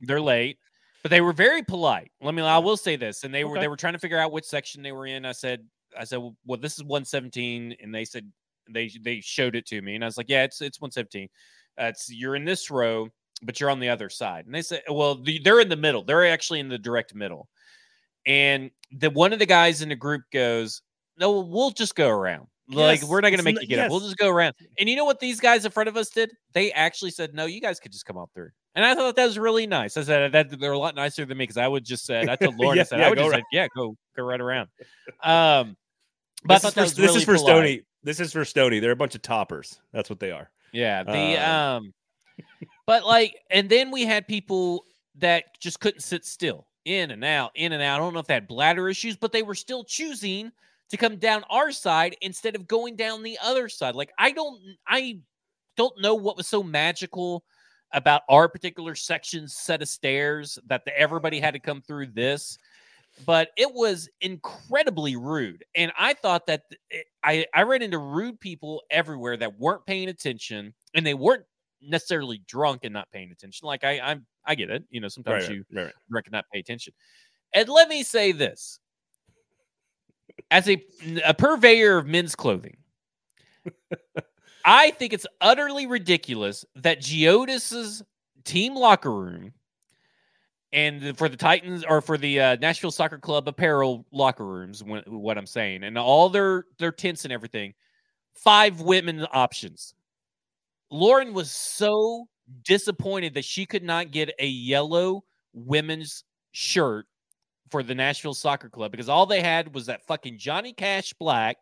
They're 0.00 0.20
late, 0.20 0.58
but 1.04 1.10
they 1.10 1.20
were 1.20 1.34
very 1.34 1.62
polite. 1.62 2.10
Let 2.22 2.34
me. 2.34 2.40
I 2.42 2.56
will 2.56 2.78
say 2.78 2.96
this, 2.96 3.24
and 3.24 3.34
they 3.34 3.44
were 3.44 3.60
they 3.60 3.68
were 3.68 3.76
trying 3.76 3.92
to 3.92 3.98
figure 3.98 4.18
out 4.18 4.32
which 4.32 4.46
section 4.46 4.82
they 4.82 4.92
were 4.92 5.06
in. 5.06 5.26
I 5.26 5.32
said, 5.32 5.62
I 5.98 6.04
said, 6.04 6.18
well, 6.46 6.58
this 6.58 6.78
is 6.78 6.82
117, 6.82 7.76
and 7.78 7.94
they 7.94 8.06
said 8.06 8.32
they 8.70 8.90
they 9.02 9.20
showed 9.20 9.54
it 9.54 9.66
to 9.66 9.82
me, 9.82 9.96
and 9.96 10.02
I 10.02 10.06
was 10.06 10.16
like, 10.16 10.30
yeah, 10.30 10.44
it's 10.44 10.62
it's 10.62 10.80
117. 10.80 11.28
Uh, 11.78 11.84
it's 11.84 12.10
you're 12.10 12.36
in 12.36 12.46
this 12.46 12.70
row, 12.70 13.10
but 13.42 13.60
you're 13.60 13.68
on 13.68 13.80
the 13.80 13.90
other 13.90 14.08
side. 14.08 14.46
And 14.46 14.54
they 14.54 14.62
said, 14.62 14.80
well, 14.88 15.22
they're 15.42 15.60
in 15.60 15.68
the 15.68 15.76
middle. 15.76 16.02
They're 16.04 16.26
actually 16.26 16.60
in 16.60 16.70
the 16.70 16.78
direct 16.78 17.14
middle. 17.14 17.48
And 18.24 18.70
the 18.90 19.10
one 19.10 19.34
of 19.34 19.38
the 19.38 19.46
guys 19.46 19.82
in 19.82 19.90
the 19.90 19.96
group 19.96 20.22
goes, 20.32 20.80
"No, 21.18 21.40
we'll 21.40 21.70
just 21.70 21.96
go 21.96 22.08
around. 22.08 22.46
Like 22.66 23.02
Yes, 23.02 23.10
we're 23.10 23.20
not 23.20 23.28
going 23.28 23.40
to 23.40 23.44
make 23.44 23.60
you 23.60 23.68
get 23.68 23.80
up. 23.80 23.90
We'll 23.90 24.00
just 24.00 24.16
go 24.16 24.30
around." 24.30 24.54
And 24.78 24.88
you 24.88 24.96
know 24.96 25.04
what 25.04 25.20
these 25.20 25.38
guys 25.38 25.66
in 25.66 25.70
front 25.70 25.90
of 25.90 25.98
us 25.98 26.08
did? 26.08 26.30
They 26.54 26.72
actually 26.72 27.10
said, 27.10 27.34
"No, 27.34 27.44
you 27.44 27.60
guys 27.60 27.78
could 27.78 27.92
just 27.92 28.06
come 28.06 28.16
up 28.16 28.30
through." 28.32 28.48
And 28.74 28.84
I 28.84 28.94
thought 28.94 29.14
that 29.16 29.24
was 29.26 29.38
really 29.38 29.66
nice. 29.66 29.96
I 29.96 30.02
said 30.02 30.32
that 30.32 30.58
they're 30.58 30.72
a 30.72 30.78
lot 30.78 30.94
nicer 30.96 31.24
than 31.24 31.38
me 31.38 31.44
because 31.44 31.56
I 31.56 31.68
would 31.68 31.84
just 31.84 32.04
said 32.04 32.28
I 32.28 32.36
told 32.36 32.56
Lauren, 32.58 32.76
Yeah, 32.76 32.82
I 32.82 32.84
said 32.84 32.98
yeah, 33.00 33.06
I 33.06 33.08
would 33.10 33.18
go 33.18 33.22
just 33.24 33.32
right. 33.32 33.38
said, 33.38 33.44
"Yeah, 33.52 33.68
go 33.76 33.96
go 34.16 34.24
right 34.24 34.40
around." 34.40 34.68
Um, 35.22 35.76
but 36.44 36.60
This 36.60 36.62
thought 36.62 36.68
is 36.68 36.74
for, 36.74 36.80
was 36.82 36.94
this 36.94 37.06
really 37.06 37.18
is 37.18 37.24
for. 37.24 37.38
Stony. 37.38 37.82
This 38.02 38.20
is 38.20 38.32
for 38.32 38.44
Stony. 38.44 38.80
They're 38.80 38.90
a 38.90 38.96
bunch 38.96 39.14
of 39.14 39.22
toppers. 39.22 39.80
That's 39.92 40.10
what 40.10 40.20
they 40.20 40.30
are. 40.30 40.50
Yeah. 40.72 41.04
The 41.04 41.36
Um, 41.38 41.50
um 41.76 41.94
but 42.86 43.06
like 43.06 43.36
and 43.50 43.68
then 43.68 43.90
we 43.90 44.04
had 44.04 44.26
people 44.26 44.84
that 45.16 45.44
just 45.60 45.80
couldn't 45.80 46.00
sit 46.00 46.24
still. 46.24 46.66
In 46.84 47.12
and 47.12 47.24
out, 47.24 47.52
in 47.54 47.72
and 47.72 47.82
out. 47.82 47.94
I 47.94 47.98
don't 47.98 48.12
know 48.12 48.20
if 48.20 48.26
they 48.26 48.34
had 48.34 48.46
bladder 48.46 48.90
issues, 48.90 49.16
but 49.16 49.32
they 49.32 49.42
were 49.42 49.54
still 49.54 49.84
choosing 49.84 50.52
to 50.90 50.98
come 50.98 51.16
down 51.16 51.42
our 51.48 51.72
side 51.72 52.14
instead 52.20 52.54
of 52.54 52.68
going 52.68 52.94
down 52.94 53.22
the 53.22 53.38
other 53.42 53.70
side. 53.70 53.94
Like 53.94 54.12
I 54.18 54.32
don't 54.32 54.60
I 54.86 55.18
don't 55.78 55.98
know 56.02 56.14
what 56.14 56.36
was 56.36 56.46
so 56.46 56.62
magical 56.62 57.42
about 57.94 58.22
our 58.28 58.48
particular 58.48 58.94
section 58.94 59.48
set 59.48 59.80
of 59.80 59.88
stairs 59.88 60.58
that 60.66 60.84
the, 60.84 60.98
everybody 60.98 61.40
had 61.40 61.54
to 61.54 61.60
come 61.60 61.80
through 61.80 62.08
this 62.08 62.58
but 63.24 63.50
it 63.56 63.72
was 63.72 64.08
incredibly 64.20 65.14
rude. 65.16 65.64
And 65.76 65.92
i 65.98 66.14
thought 66.14 66.46
that 66.46 66.64
it- 66.70 66.78
eh, 66.90 67.02
i 67.22 67.46
i 67.54 67.62
ran 67.62 67.80
into 67.82 67.98
rude 67.98 68.38
people 68.40 68.82
everywhere 68.90 69.36
that 69.36 69.58
weren't 69.58 69.86
paying 69.86 70.08
attention 70.08 70.74
and 70.94 71.06
they 71.06 71.14
weren't 71.14 71.44
necessarily 71.80 72.42
drunk 72.48 72.80
and 72.84 72.92
not 72.92 73.10
paying 73.12 73.30
attention. 73.30 73.66
Like 73.66 73.84
i 73.84 74.00
i'm 74.00 74.26
i 74.44 74.54
get 74.54 74.68
it. 74.70 74.82
You 74.90 75.00
know 75.00 75.08
sometimes 75.08 75.48
Right, 75.48 75.56
you 75.56 75.64
right, 75.72 75.84
right. 75.84 75.94
drink 76.10 76.26
and 76.26 76.32
not 76.32 76.44
pay 76.52 76.58
attention. 76.60 76.92
And 77.54 77.68
let 77.68 77.88
me 77.88 78.02
say 78.02 78.32
this. 78.32 78.80
As 80.50 80.68
a, 80.68 80.82
a 81.24 81.34
purveyor 81.34 81.98
of 81.98 82.06
men's 82.06 82.34
clothing 82.34 82.76
i 84.64 84.90
think 84.92 85.12
it's 85.12 85.26
utterly 85.40 85.86
ridiculous 85.86 86.64
that 86.76 87.00
geodis's 87.00 88.02
team 88.44 88.74
locker 88.74 89.14
room 89.14 89.52
and 90.74 91.16
for 91.16 91.28
the 91.28 91.36
Titans 91.36 91.84
or 91.88 92.00
for 92.00 92.18
the 92.18 92.40
uh, 92.40 92.56
Nashville 92.56 92.90
Soccer 92.90 93.18
Club 93.18 93.46
apparel 93.46 94.04
locker 94.10 94.44
rooms, 94.44 94.82
when, 94.82 95.04
what 95.06 95.38
I'm 95.38 95.46
saying, 95.46 95.84
and 95.84 95.96
all 95.96 96.28
their 96.28 96.64
their 96.78 96.90
tents 96.90 97.24
and 97.24 97.32
everything, 97.32 97.74
five 98.34 98.80
women 98.80 99.24
options. 99.32 99.94
Lauren 100.90 101.32
was 101.32 101.52
so 101.52 102.26
disappointed 102.64 103.34
that 103.34 103.44
she 103.44 103.64
could 103.64 103.84
not 103.84 104.10
get 104.10 104.34
a 104.40 104.46
yellow 104.46 105.22
women's 105.52 106.24
shirt 106.50 107.06
for 107.70 107.84
the 107.84 107.94
Nashville 107.94 108.34
Soccer 108.34 108.68
Club 108.68 108.90
because 108.90 109.08
all 109.08 109.26
they 109.26 109.40
had 109.40 109.74
was 109.74 109.86
that 109.86 110.04
fucking 110.06 110.38
Johnny 110.38 110.72
Cash 110.72 111.12
black, 111.14 111.56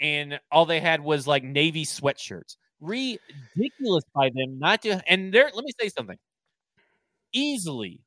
and 0.00 0.40
all 0.50 0.66
they 0.66 0.80
had 0.80 1.00
was 1.00 1.26
like 1.26 1.44
navy 1.44 1.84
sweatshirts. 1.84 2.56
Ridiculous 2.80 4.04
by 4.14 4.30
them 4.30 4.58
not 4.58 4.82
to. 4.82 5.02
And 5.10 5.32
there, 5.32 5.50
let 5.54 5.64
me 5.64 5.72
say 5.80 5.88
something. 5.88 6.18
Easily 7.32 8.00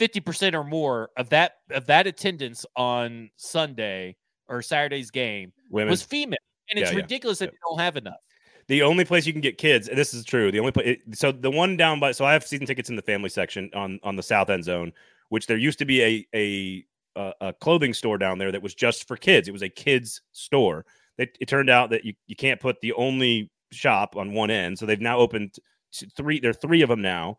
50% 0.00 0.54
or 0.54 0.64
more 0.64 1.10
of 1.16 1.30
that 1.30 1.54
of 1.70 1.86
that 1.86 2.06
attendance 2.06 2.66
on 2.76 3.30
Sunday 3.36 4.16
or 4.48 4.62
Saturday's 4.62 5.10
game 5.10 5.52
Women. 5.70 5.90
was 5.90 6.02
female. 6.02 6.38
And 6.70 6.78
it's 6.78 6.90
Yeah, 6.90 6.96
yeah, 6.96 7.02
ridiculous 7.02 7.38
that 7.38 7.46
yeah. 7.46 7.50
they 7.52 7.58
don't 7.70 7.80
have 7.80 7.96
enough. 7.96 8.20
The 8.68 8.82
only 8.82 9.04
place 9.04 9.26
you 9.26 9.32
can 9.32 9.40
get 9.40 9.58
kids, 9.58 9.88
and 9.88 9.96
this 9.96 10.12
is 10.12 10.24
true. 10.24 10.50
The 10.50 10.58
only 10.58 10.72
place, 10.72 10.98
so 11.12 11.30
the 11.30 11.50
one 11.50 11.76
down 11.76 12.00
by, 12.00 12.10
so 12.10 12.24
I 12.24 12.32
have 12.32 12.44
season 12.44 12.66
tickets 12.66 12.90
in 12.90 12.96
the 12.96 13.02
family 13.02 13.28
section 13.28 13.70
on 13.74 14.00
on 14.02 14.16
the 14.16 14.22
south 14.24 14.50
end 14.50 14.64
zone, 14.64 14.92
which 15.28 15.46
there 15.46 15.56
used 15.56 15.78
to 15.78 15.84
be 15.84 16.02
a 16.02 16.26
a 16.34 16.84
a, 17.16 17.32
a 17.40 17.52
clothing 17.54 17.94
store 17.94 18.18
down 18.18 18.38
there 18.38 18.52
that 18.52 18.62
was 18.62 18.74
just 18.74 19.08
for 19.08 19.16
kids. 19.16 19.48
It 19.48 19.52
was 19.52 19.62
a 19.62 19.68
kids 19.68 20.20
store. 20.32 20.84
It, 21.18 21.36
it 21.40 21.48
turned 21.48 21.70
out 21.70 21.90
that 21.90 22.04
you 22.04 22.14
you 22.26 22.36
can't 22.36 22.60
put 22.60 22.80
the 22.80 22.92
only 22.92 23.50
shop 23.72 24.16
on 24.16 24.32
one 24.32 24.50
end, 24.50 24.78
so 24.78 24.86
they've 24.86 25.00
now 25.00 25.18
opened 25.18 25.54
three. 26.16 26.40
There 26.40 26.50
are 26.50 26.54
three 26.54 26.82
of 26.82 26.88
them 26.88 27.02
now, 27.02 27.38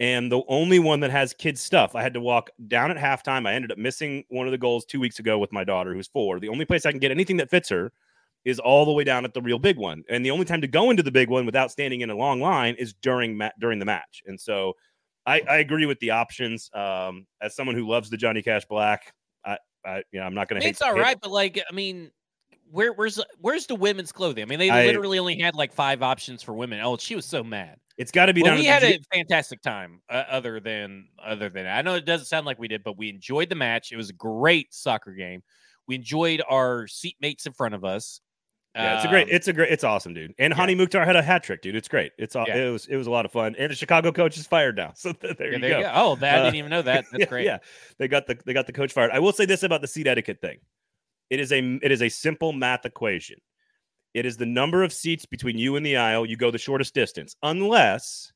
and 0.00 0.30
the 0.30 0.42
only 0.48 0.78
one 0.78 1.00
that 1.00 1.10
has 1.10 1.34
kids 1.34 1.60
stuff. 1.60 1.96
I 1.96 2.02
had 2.02 2.14
to 2.14 2.20
walk 2.20 2.50
down 2.68 2.90
at 2.90 2.96
halftime. 2.96 3.46
I 3.46 3.54
ended 3.54 3.72
up 3.72 3.78
missing 3.78 4.24
one 4.28 4.46
of 4.46 4.52
the 4.52 4.58
goals 4.58 4.84
two 4.84 5.00
weeks 5.00 5.18
ago 5.18 5.38
with 5.38 5.52
my 5.52 5.64
daughter, 5.64 5.92
who's 5.92 6.08
four. 6.08 6.38
The 6.38 6.48
only 6.48 6.64
place 6.64 6.86
I 6.86 6.92
can 6.92 7.00
get 7.00 7.10
anything 7.10 7.38
that 7.38 7.50
fits 7.50 7.68
her 7.70 7.92
is 8.44 8.60
all 8.60 8.84
the 8.84 8.92
way 8.92 9.04
down 9.04 9.24
at 9.24 9.34
the 9.34 9.42
real 9.42 9.58
big 9.58 9.76
one. 9.76 10.04
And 10.08 10.24
the 10.24 10.30
only 10.30 10.44
time 10.44 10.60
to 10.60 10.68
go 10.68 10.90
into 10.90 11.02
the 11.02 11.10
big 11.10 11.28
one 11.28 11.44
without 11.44 11.72
standing 11.72 12.02
in 12.02 12.10
a 12.10 12.16
long 12.16 12.40
line 12.40 12.76
is 12.78 12.94
during 12.94 13.36
ma- 13.36 13.50
during 13.60 13.80
the 13.80 13.84
match. 13.84 14.22
And 14.26 14.40
so 14.40 14.74
I, 15.28 15.42
I 15.48 15.56
agree 15.58 15.84
with 15.84 16.00
the 16.00 16.10
options. 16.10 16.70
Um, 16.72 17.26
as 17.42 17.54
someone 17.54 17.76
who 17.76 17.86
loves 17.86 18.08
the 18.08 18.16
Johnny 18.16 18.42
Cash 18.42 18.64
Black, 18.64 19.12
I, 19.44 19.58
I 19.84 20.02
you 20.10 20.20
know, 20.20 20.26
I'm 20.26 20.34
not 20.34 20.48
going 20.48 20.60
to 20.60 20.66
hate 20.66 20.70
it's 20.70 20.82
all 20.82 20.94
hate- 20.94 21.02
right, 21.02 21.18
but 21.20 21.30
like, 21.30 21.60
I 21.70 21.74
mean, 21.74 22.10
where 22.70 22.92
where's 22.92 23.20
where's 23.38 23.66
the 23.66 23.74
women's 23.74 24.10
clothing? 24.10 24.42
I 24.42 24.46
mean, 24.46 24.58
they 24.58 24.70
I- 24.70 24.86
literally 24.86 25.18
only 25.18 25.38
had 25.38 25.54
like 25.54 25.72
five 25.72 26.02
options 26.02 26.42
for 26.42 26.54
women. 26.54 26.80
Oh, 26.82 26.96
she 26.96 27.14
was 27.14 27.26
so 27.26 27.44
mad. 27.44 27.76
It's 27.98 28.12
got 28.12 28.26
to 28.26 28.32
be 28.32 28.42
Well, 28.42 28.56
we 28.56 28.64
had 28.64 28.84
a 28.84 28.98
fantastic 29.12 29.60
time. 29.60 30.00
Uh, 30.08 30.22
other 30.30 30.60
than 30.60 31.08
other 31.22 31.48
than 31.48 31.66
I 31.66 31.82
know 31.82 31.94
it 31.94 32.04
doesn't 32.04 32.26
sound 32.26 32.46
like 32.46 32.58
we 32.58 32.68
did, 32.68 32.82
but 32.82 32.96
we 32.96 33.10
enjoyed 33.10 33.48
the 33.48 33.56
match. 33.56 33.92
It 33.92 33.96
was 33.96 34.08
a 34.08 34.14
great 34.14 34.72
soccer 34.72 35.12
game. 35.12 35.42
We 35.88 35.96
enjoyed 35.96 36.42
our 36.48 36.86
seatmates 36.86 37.46
in 37.46 37.52
front 37.52 37.74
of 37.74 37.84
us. 37.84 38.20
Yeah, 38.78 38.96
it's 38.96 39.04
a 39.04 39.08
great, 39.08 39.24
Um, 39.24 39.28
it's 39.34 39.48
a 39.48 39.52
great, 39.52 39.72
it's 39.72 39.84
awesome, 39.84 40.14
dude. 40.14 40.34
And 40.38 40.52
Hani 40.54 40.76
Mukhtar 40.76 41.04
had 41.04 41.16
a 41.16 41.22
hat 41.22 41.42
trick, 41.42 41.62
dude. 41.62 41.74
It's 41.76 41.88
great. 41.88 42.12
It's 42.18 42.36
all, 42.36 42.46
Yeah. 42.46 42.56
it 42.56 42.70
was, 42.70 42.86
it 42.86 42.96
was 42.96 43.06
a 43.06 43.10
lot 43.10 43.24
of 43.24 43.32
fun. 43.32 43.54
And 43.58 43.70
the 43.70 43.74
Chicago 43.76 44.12
coach 44.12 44.38
is 44.38 44.46
fired 44.46 44.76
now, 44.76 44.92
so 44.96 45.12
th- 45.12 45.36
there, 45.36 45.48
yeah, 45.48 45.54
you, 45.56 45.60
there 45.60 45.82
go. 45.82 45.90
Oh, 45.94 46.16
that, 46.16 46.36
I 46.36 46.38
Uh, 46.38 46.44
didn't 46.44 46.56
even 46.56 46.70
know 46.70 46.82
that. 46.82 47.04
That's 47.10 47.20
yeah, 47.22 47.26
great. 47.26 47.44
Yeah, 47.44 47.58
they 47.98 48.08
got 48.08 48.26
the 48.26 48.38
they 48.46 48.52
got 48.54 48.66
the 48.66 48.72
coach 48.72 48.92
fired. 48.92 49.10
I 49.10 49.18
will 49.18 49.32
say 49.32 49.44
this 49.46 49.62
about 49.62 49.80
the 49.80 49.88
seat 49.88 50.06
etiquette 50.06 50.40
thing. 50.40 50.58
It 51.30 51.40
is 51.40 51.52
a 51.52 51.58
it 51.82 51.90
is 51.92 52.02
a 52.02 52.08
simple 52.08 52.52
math 52.52 52.86
equation. 52.86 53.38
It 54.14 54.24
is 54.24 54.36
the 54.38 54.46
number 54.46 54.82
of 54.82 54.92
seats 54.92 55.26
between 55.26 55.58
you 55.58 55.76
and 55.76 55.84
the 55.84 55.96
aisle. 55.96 56.24
You 56.24 56.36
go 56.36 56.50
the 56.50 56.56
shortest 56.58 56.94
distance, 56.94 57.36
unless 57.42 58.32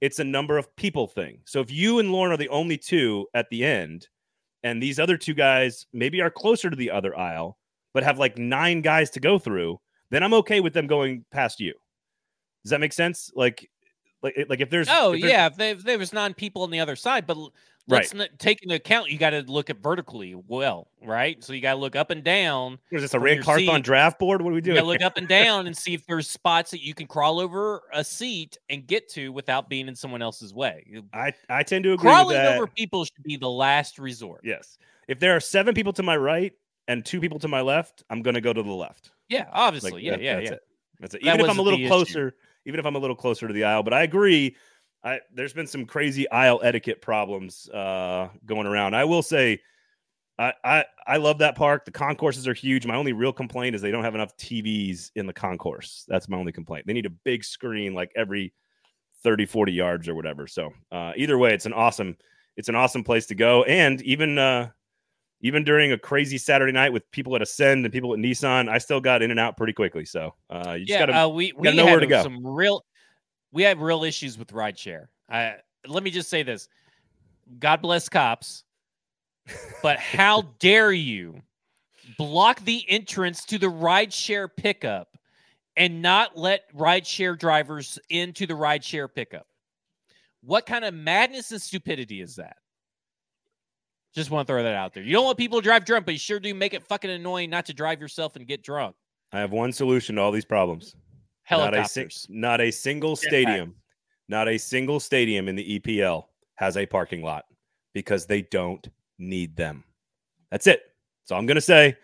it's 0.00 0.20
a 0.20 0.24
number 0.24 0.56
of 0.58 0.74
people 0.76 1.08
thing. 1.08 1.40
So 1.44 1.60
if 1.60 1.72
you 1.72 1.98
and 1.98 2.12
Lauren 2.12 2.32
are 2.32 2.36
the 2.36 2.48
only 2.50 2.78
two 2.78 3.26
at 3.34 3.46
the 3.50 3.64
end, 3.64 4.06
and 4.62 4.80
these 4.80 5.00
other 5.00 5.16
two 5.16 5.34
guys 5.34 5.86
maybe 5.92 6.20
are 6.20 6.30
closer 6.30 6.70
to 6.70 6.76
the 6.76 6.92
other 6.92 7.18
aisle, 7.18 7.57
but 7.98 8.04
have 8.04 8.16
like 8.20 8.38
nine 8.38 8.80
guys 8.80 9.10
to 9.10 9.18
go 9.18 9.40
through, 9.40 9.80
then 10.10 10.22
I'm 10.22 10.32
okay 10.34 10.60
with 10.60 10.72
them 10.72 10.86
going 10.86 11.24
past 11.32 11.58
you. 11.58 11.74
Does 12.62 12.70
that 12.70 12.78
make 12.78 12.92
sense? 12.92 13.32
Like, 13.34 13.68
like, 14.22 14.46
like 14.48 14.60
if 14.60 14.70
there's 14.70 14.86
Oh 14.88 15.14
if 15.14 15.20
there's- 15.22 15.32
yeah, 15.32 15.46
if, 15.46 15.56
they, 15.56 15.70
if 15.72 15.82
there 15.82 15.98
was 15.98 16.12
nine 16.12 16.32
people 16.32 16.62
on 16.62 16.70
the 16.70 16.78
other 16.78 16.94
side, 16.94 17.26
but 17.26 17.36
let's 17.88 18.14
not 18.14 18.28
take 18.38 18.62
into 18.62 18.76
account 18.76 19.10
you 19.10 19.18
got 19.18 19.30
to 19.30 19.40
look 19.48 19.68
at 19.68 19.78
vertically 19.82 20.36
well, 20.46 20.86
right? 21.02 21.42
So 21.42 21.52
you 21.54 21.60
got 21.60 21.74
to 21.74 21.80
look 21.80 21.96
up 21.96 22.10
and 22.10 22.22
down. 22.22 22.78
Is 22.92 23.02
this 23.02 23.14
a 23.14 23.18
Ran 23.18 23.36
your 23.36 23.44
Carthon 23.44 23.66
seat. 23.76 23.82
draft 23.84 24.20
board? 24.20 24.42
What 24.42 24.50
are 24.50 24.52
we 24.52 24.58
You 24.58 24.62
doing? 24.62 24.76
to 24.76 24.84
look 24.84 25.02
up 25.02 25.16
and 25.16 25.26
down 25.40 25.66
and 25.66 25.76
see 25.76 25.92
if 25.94 26.06
there's 26.06 26.28
spots 26.30 26.70
that 26.70 26.82
you 26.84 26.94
can 26.94 27.08
crawl 27.08 27.40
over 27.40 27.82
a 27.92 28.04
seat 28.04 28.58
and 28.70 28.86
get 28.86 29.08
to 29.14 29.32
without 29.32 29.68
being 29.68 29.88
in 29.88 29.96
someone 29.96 30.22
else's 30.22 30.54
way. 30.54 30.84
I, 31.12 31.32
I 31.50 31.64
tend 31.64 31.82
to 31.82 31.94
agree 31.94 32.10
Crawling 32.10 32.28
with 32.28 32.36
that. 32.36 32.56
over 32.58 32.68
people 32.68 33.04
should 33.04 33.24
be 33.24 33.36
the 33.36 33.50
last 33.50 33.98
resort. 33.98 34.42
Yes. 34.44 34.78
If 35.08 35.18
there 35.18 35.34
are 35.34 35.40
seven 35.40 35.74
people 35.74 35.92
to 35.94 36.02
my 36.02 36.16
right 36.16 36.52
and 36.88 37.04
two 37.04 37.20
people 37.20 37.38
to 37.38 37.48
my 37.48 37.60
left, 37.60 38.02
I'm 38.10 38.22
going 38.22 38.34
to 38.34 38.40
go 38.40 38.52
to 38.52 38.62
the 38.62 38.72
left. 38.72 39.12
Yeah, 39.28 39.40
Like, 39.40 39.48
obviously. 39.52 40.02
yeah, 40.04 40.10
that- 40.12 40.22
yeah, 40.22 40.34
that's 40.36 40.44
yeah. 40.46 40.52
It. 40.54 40.60
That's 41.00 41.14
it. 41.14 41.22
That 41.22 41.34
Even 41.34 41.40
if 41.46 41.50
I'm 41.50 41.58
a 41.60 41.62
little 41.62 41.78
the 41.78 41.84
issue. 41.84 41.92
closer, 41.94 42.34
even 42.66 42.80
if 42.80 42.86
I'm 42.86 42.96
a 42.96 42.98
little 42.98 43.14
closer 43.14 43.46
to 43.46 43.54
the 43.54 43.62
aisle, 43.64 43.84
but 43.84 43.94
I 43.94 44.02
agree. 44.02 44.56
I 45.04 45.20
there's 45.32 45.52
been 45.52 45.68
some 45.68 45.84
crazy 45.86 46.28
aisle 46.30 46.60
etiquette 46.64 47.00
problems 47.00 47.68
uh, 47.68 48.30
going 48.44 48.66
around. 48.66 48.94
I 48.96 49.04
will 49.04 49.22
say, 49.22 49.60
I, 50.40 50.52
I 50.64 50.84
I 51.06 51.16
love 51.18 51.38
that 51.38 51.54
park. 51.54 51.84
The 51.84 51.92
concourses 51.92 52.48
are 52.48 52.54
huge. 52.54 52.84
My 52.84 52.96
only 52.96 53.12
real 53.12 53.32
complaint 53.32 53.76
is 53.76 53.80
they 53.82 53.92
don't 53.92 54.02
have 54.02 54.16
enough 54.16 54.36
TVs 54.38 55.12
in 55.14 55.26
the 55.26 55.32
concourse. 55.32 56.04
That's 56.08 56.28
my 56.28 56.36
only 56.36 56.50
complaint. 56.50 56.86
They 56.88 56.94
need 56.94 57.06
a 57.06 57.10
big 57.10 57.44
screen 57.44 57.94
like 57.94 58.10
every 58.16 58.52
30, 59.22 59.46
40 59.46 59.72
yards 59.72 60.08
or 60.08 60.14
whatever. 60.16 60.46
So 60.48 60.72
uh, 60.90 61.12
either 61.16 61.38
way, 61.38 61.54
it's 61.54 61.66
an 61.66 61.72
awesome, 61.74 62.16
it's 62.56 62.68
an 62.68 62.74
awesome 62.74 63.04
place 63.04 63.26
to 63.26 63.34
go. 63.36 63.62
And 63.64 64.00
even 64.02 64.36
uh, 64.38 64.70
even 65.40 65.64
during 65.64 65.92
a 65.92 65.98
crazy 65.98 66.38
Saturday 66.38 66.72
night 66.72 66.92
with 66.92 67.08
people 67.12 67.36
at 67.36 67.42
Ascend 67.42 67.84
and 67.84 67.92
people 67.92 68.12
at 68.12 68.18
Nissan, 68.18 68.68
I 68.68 68.78
still 68.78 69.00
got 69.00 69.22
in 69.22 69.30
and 69.30 69.38
out 69.38 69.56
pretty 69.56 69.72
quickly. 69.72 70.04
So 70.04 70.34
uh, 70.50 70.72
you 70.72 70.86
just 70.86 70.90
yeah, 70.90 71.06
gotta 71.06 71.20
uh, 71.20 71.28
we 71.28 71.52
we 71.52 71.64
gotta 71.64 71.76
know 71.76 71.84
had 71.84 71.92
where 71.92 72.00
to 72.00 72.06
go. 72.06 72.22
some 72.22 72.44
real 72.46 72.84
we 73.52 73.62
had 73.62 73.80
real 73.80 74.04
issues 74.04 74.38
with 74.38 74.48
rideshare. 74.48 75.06
I 75.28 75.56
let 75.86 76.02
me 76.02 76.10
just 76.10 76.28
say 76.28 76.42
this: 76.42 76.68
God 77.58 77.80
bless 77.82 78.08
cops, 78.08 78.64
but 79.82 79.98
how 79.98 80.42
dare 80.58 80.92
you 80.92 81.40
block 82.16 82.64
the 82.64 82.84
entrance 82.88 83.44
to 83.46 83.58
the 83.58 83.68
rideshare 83.68 84.48
pickup 84.54 85.16
and 85.76 86.02
not 86.02 86.36
let 86.36 86.74
rideshare 86.74 87.38
drivers 87.38 87.98
into 88.10 88.46
the 88.46 88.54
rideshare 88.54 89.08
pickup? 89.12 89.46
What 90.42 90.66
kind 90.66 90.84
of 90.84 90.94
madness 90.94 91.52
and 91.52 91.62
stupidity 91.62 92.20
is 92.20 92.36
that? 92.36 92.56
Just 94.14 94.30
want 94.30 94.46
to 94.46 94.52
throw 94.52 94.62
that 94.62 94.74
out 94.74 94.94
there. 94.94 95.02
You 95.02 95.12
don't 95.12 95.24
want 95.24 95.38
people 95.38 95.58
to 95.60 95.64
drive 95.64 95.84
drunk, 95.84 96.06
but 96.06 96.12
you 96.12 96.18
sure 96.18 96.40
do 96.40 96.52
make 96.54 96.74
it 96.74 96.82
fucking 96.82 97.10
annoying 97.10 97.50
not 97.50 97.66
to 97.66 97.74
drive 97.74 98.00
yourself 98.00 98.36
and 98.36 98.46
get 98.46 98.62
drunk. 98.62 98.96
I 99.32 99.40
have 99.40 99.52
one 99.52 99.72
solution 99.72 100.16
to 100.16 100.22
all 100.22 100.32
these 100.32 100.44
problems. 100.44 100.96
Not 101.50 101.74
a, 101.74 101.78
Helicopters. 101.78 102.26
not 102.28 102.60
a 102.60 102.70
single 102.70 103.16
stadium, 103.16 103.74
not 104.28 104.48
a 104.48 104.58
single 104.58 105.00
stadium 105.00 105.48
in 105.48 105.56
the 105.56 105.78
EPL 105.78 106.24
has 106.56 106.76
a 106.76 106.84
parking 106.84 107.22
lot 107.22 107.44
because 107.94 108.26
they 108.26 108.42
don't 108.42 108.86
need 109.18 109.56
them. 109.56 109.84
That's 110.50 110.66
it. 110.66 110.82
That's 111.22 111.32
all 111.32 111.38
I'm 111.38 111.46
gonna 111.46 111.60
say. 111.60 111.96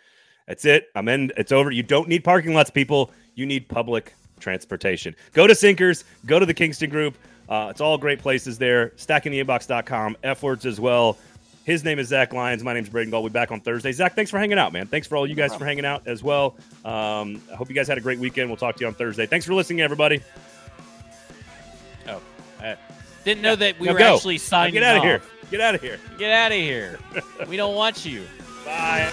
That's 0.47 0.65
it. 0.65 0.89
I'm 0.95 1.09
in. 1.09 1.33
It's 1.37 1.53
over. 1.53 1.71
You 1.71 1.83
don't 1.83 2.09
need 2.09 2.25
parking 2.25 2.55
lots, 2.55 2.71
people. 2.71 3.11
You 3.35 3.47
need 3.47 3.69
public 3.69 4.15
transportation. 4.41 5.15
Go 5.33 5.47
to 5.47 5.55
Sinkers. 5.55 6.05
Go 6.27 6.39
to 6.39 6.47
the 6.47 6.55
Kingston 6.55 6.91
Group. 6.91 7.17
Uh, 7.49 7.69
it's 7.71 7.81
all 7.81 7.99
great 7.99 8.19
places 8.19 8.59
there. 8.59 8.91
Stackingtheinbox.com. 8.91 10.17
F 10.23 10.43
words 10.43 10.67
as 10.67 10.81
well. 10.81 11.19
His 11.65 11.83
name 11.83 11.99
is 11.99 12.09
Zach 12.09 12.35
Lyons. 12.35 12.63
My 12.63 12.75
name 12.75 12.83
is 12.83 12.91
Braden 12.91 13.11
Gall. 13.11 13.23
We'll 13.23 13.31
be 13.31 13.35
back 13.35 13.51
on 13.51 13.61
Thursday. 13.61 13.91
Zach, 13.91 14.15
thanks 14.15 14.31
for 14.31 14.39
hanging 14.39 14.59
out, 14.59 14.73
man. 14.75 14.87
Thanks 14.87 15.07
for 15.07 15.17
all 15.17 15.27
you 15.27 15.35
guys 15.35 15.55
for 15.55 15.65
hanging 15.65 15.87
out 15.87 16.07
as 16.07 16.23
well. 16.23 16.57
Um, 16.85 17.41
I 17.51 17.57
hope 17.57 17.71
you 17.71 17.75
guys 17.75 17.89
had 17.89 17.97
a 17.97 18.03
great 18.03 18.19
weekend. 18.19 18.51
We'll 18.51 18.59
talk 18.59 18.77
to 18.77 18.81
you 18.83 18.87
on 18.87 18.95
Thursday. 18.95 19.25
Thanks 19.25 19.47
for 19.47 19.55
listening, 19.55 19.81
everybody. 19.81 20.21
Oh, 22.07 22.21
uh, 22.63 22.75
didn't 23.25 23.43
know 23.43 23.57
that 23.57 23.81
we 23.81 23.87
now 23.87 23.95
were 23.95 23.99
go. 23.99 24.15
actually 24.15 24.37
signing. 24.37 24.75
Now 24.75 24.81
get 24.81 24.85
out 24.85 24.97
of 24.99 25.03
here. 25.03 25.23
Get 25.51 25.61
out 25.61 25.75
of 25.75 25.81
here. 25.81 25.99
Get 26.19 26.31
out 26.31 26.53
of 26.53 26.59
here. 26.59 26.99
we 27.49 27.57
don't 27.57 27.75
want 27.75 28.05
you. 28.05 28.25
Bye. 28.67 29.11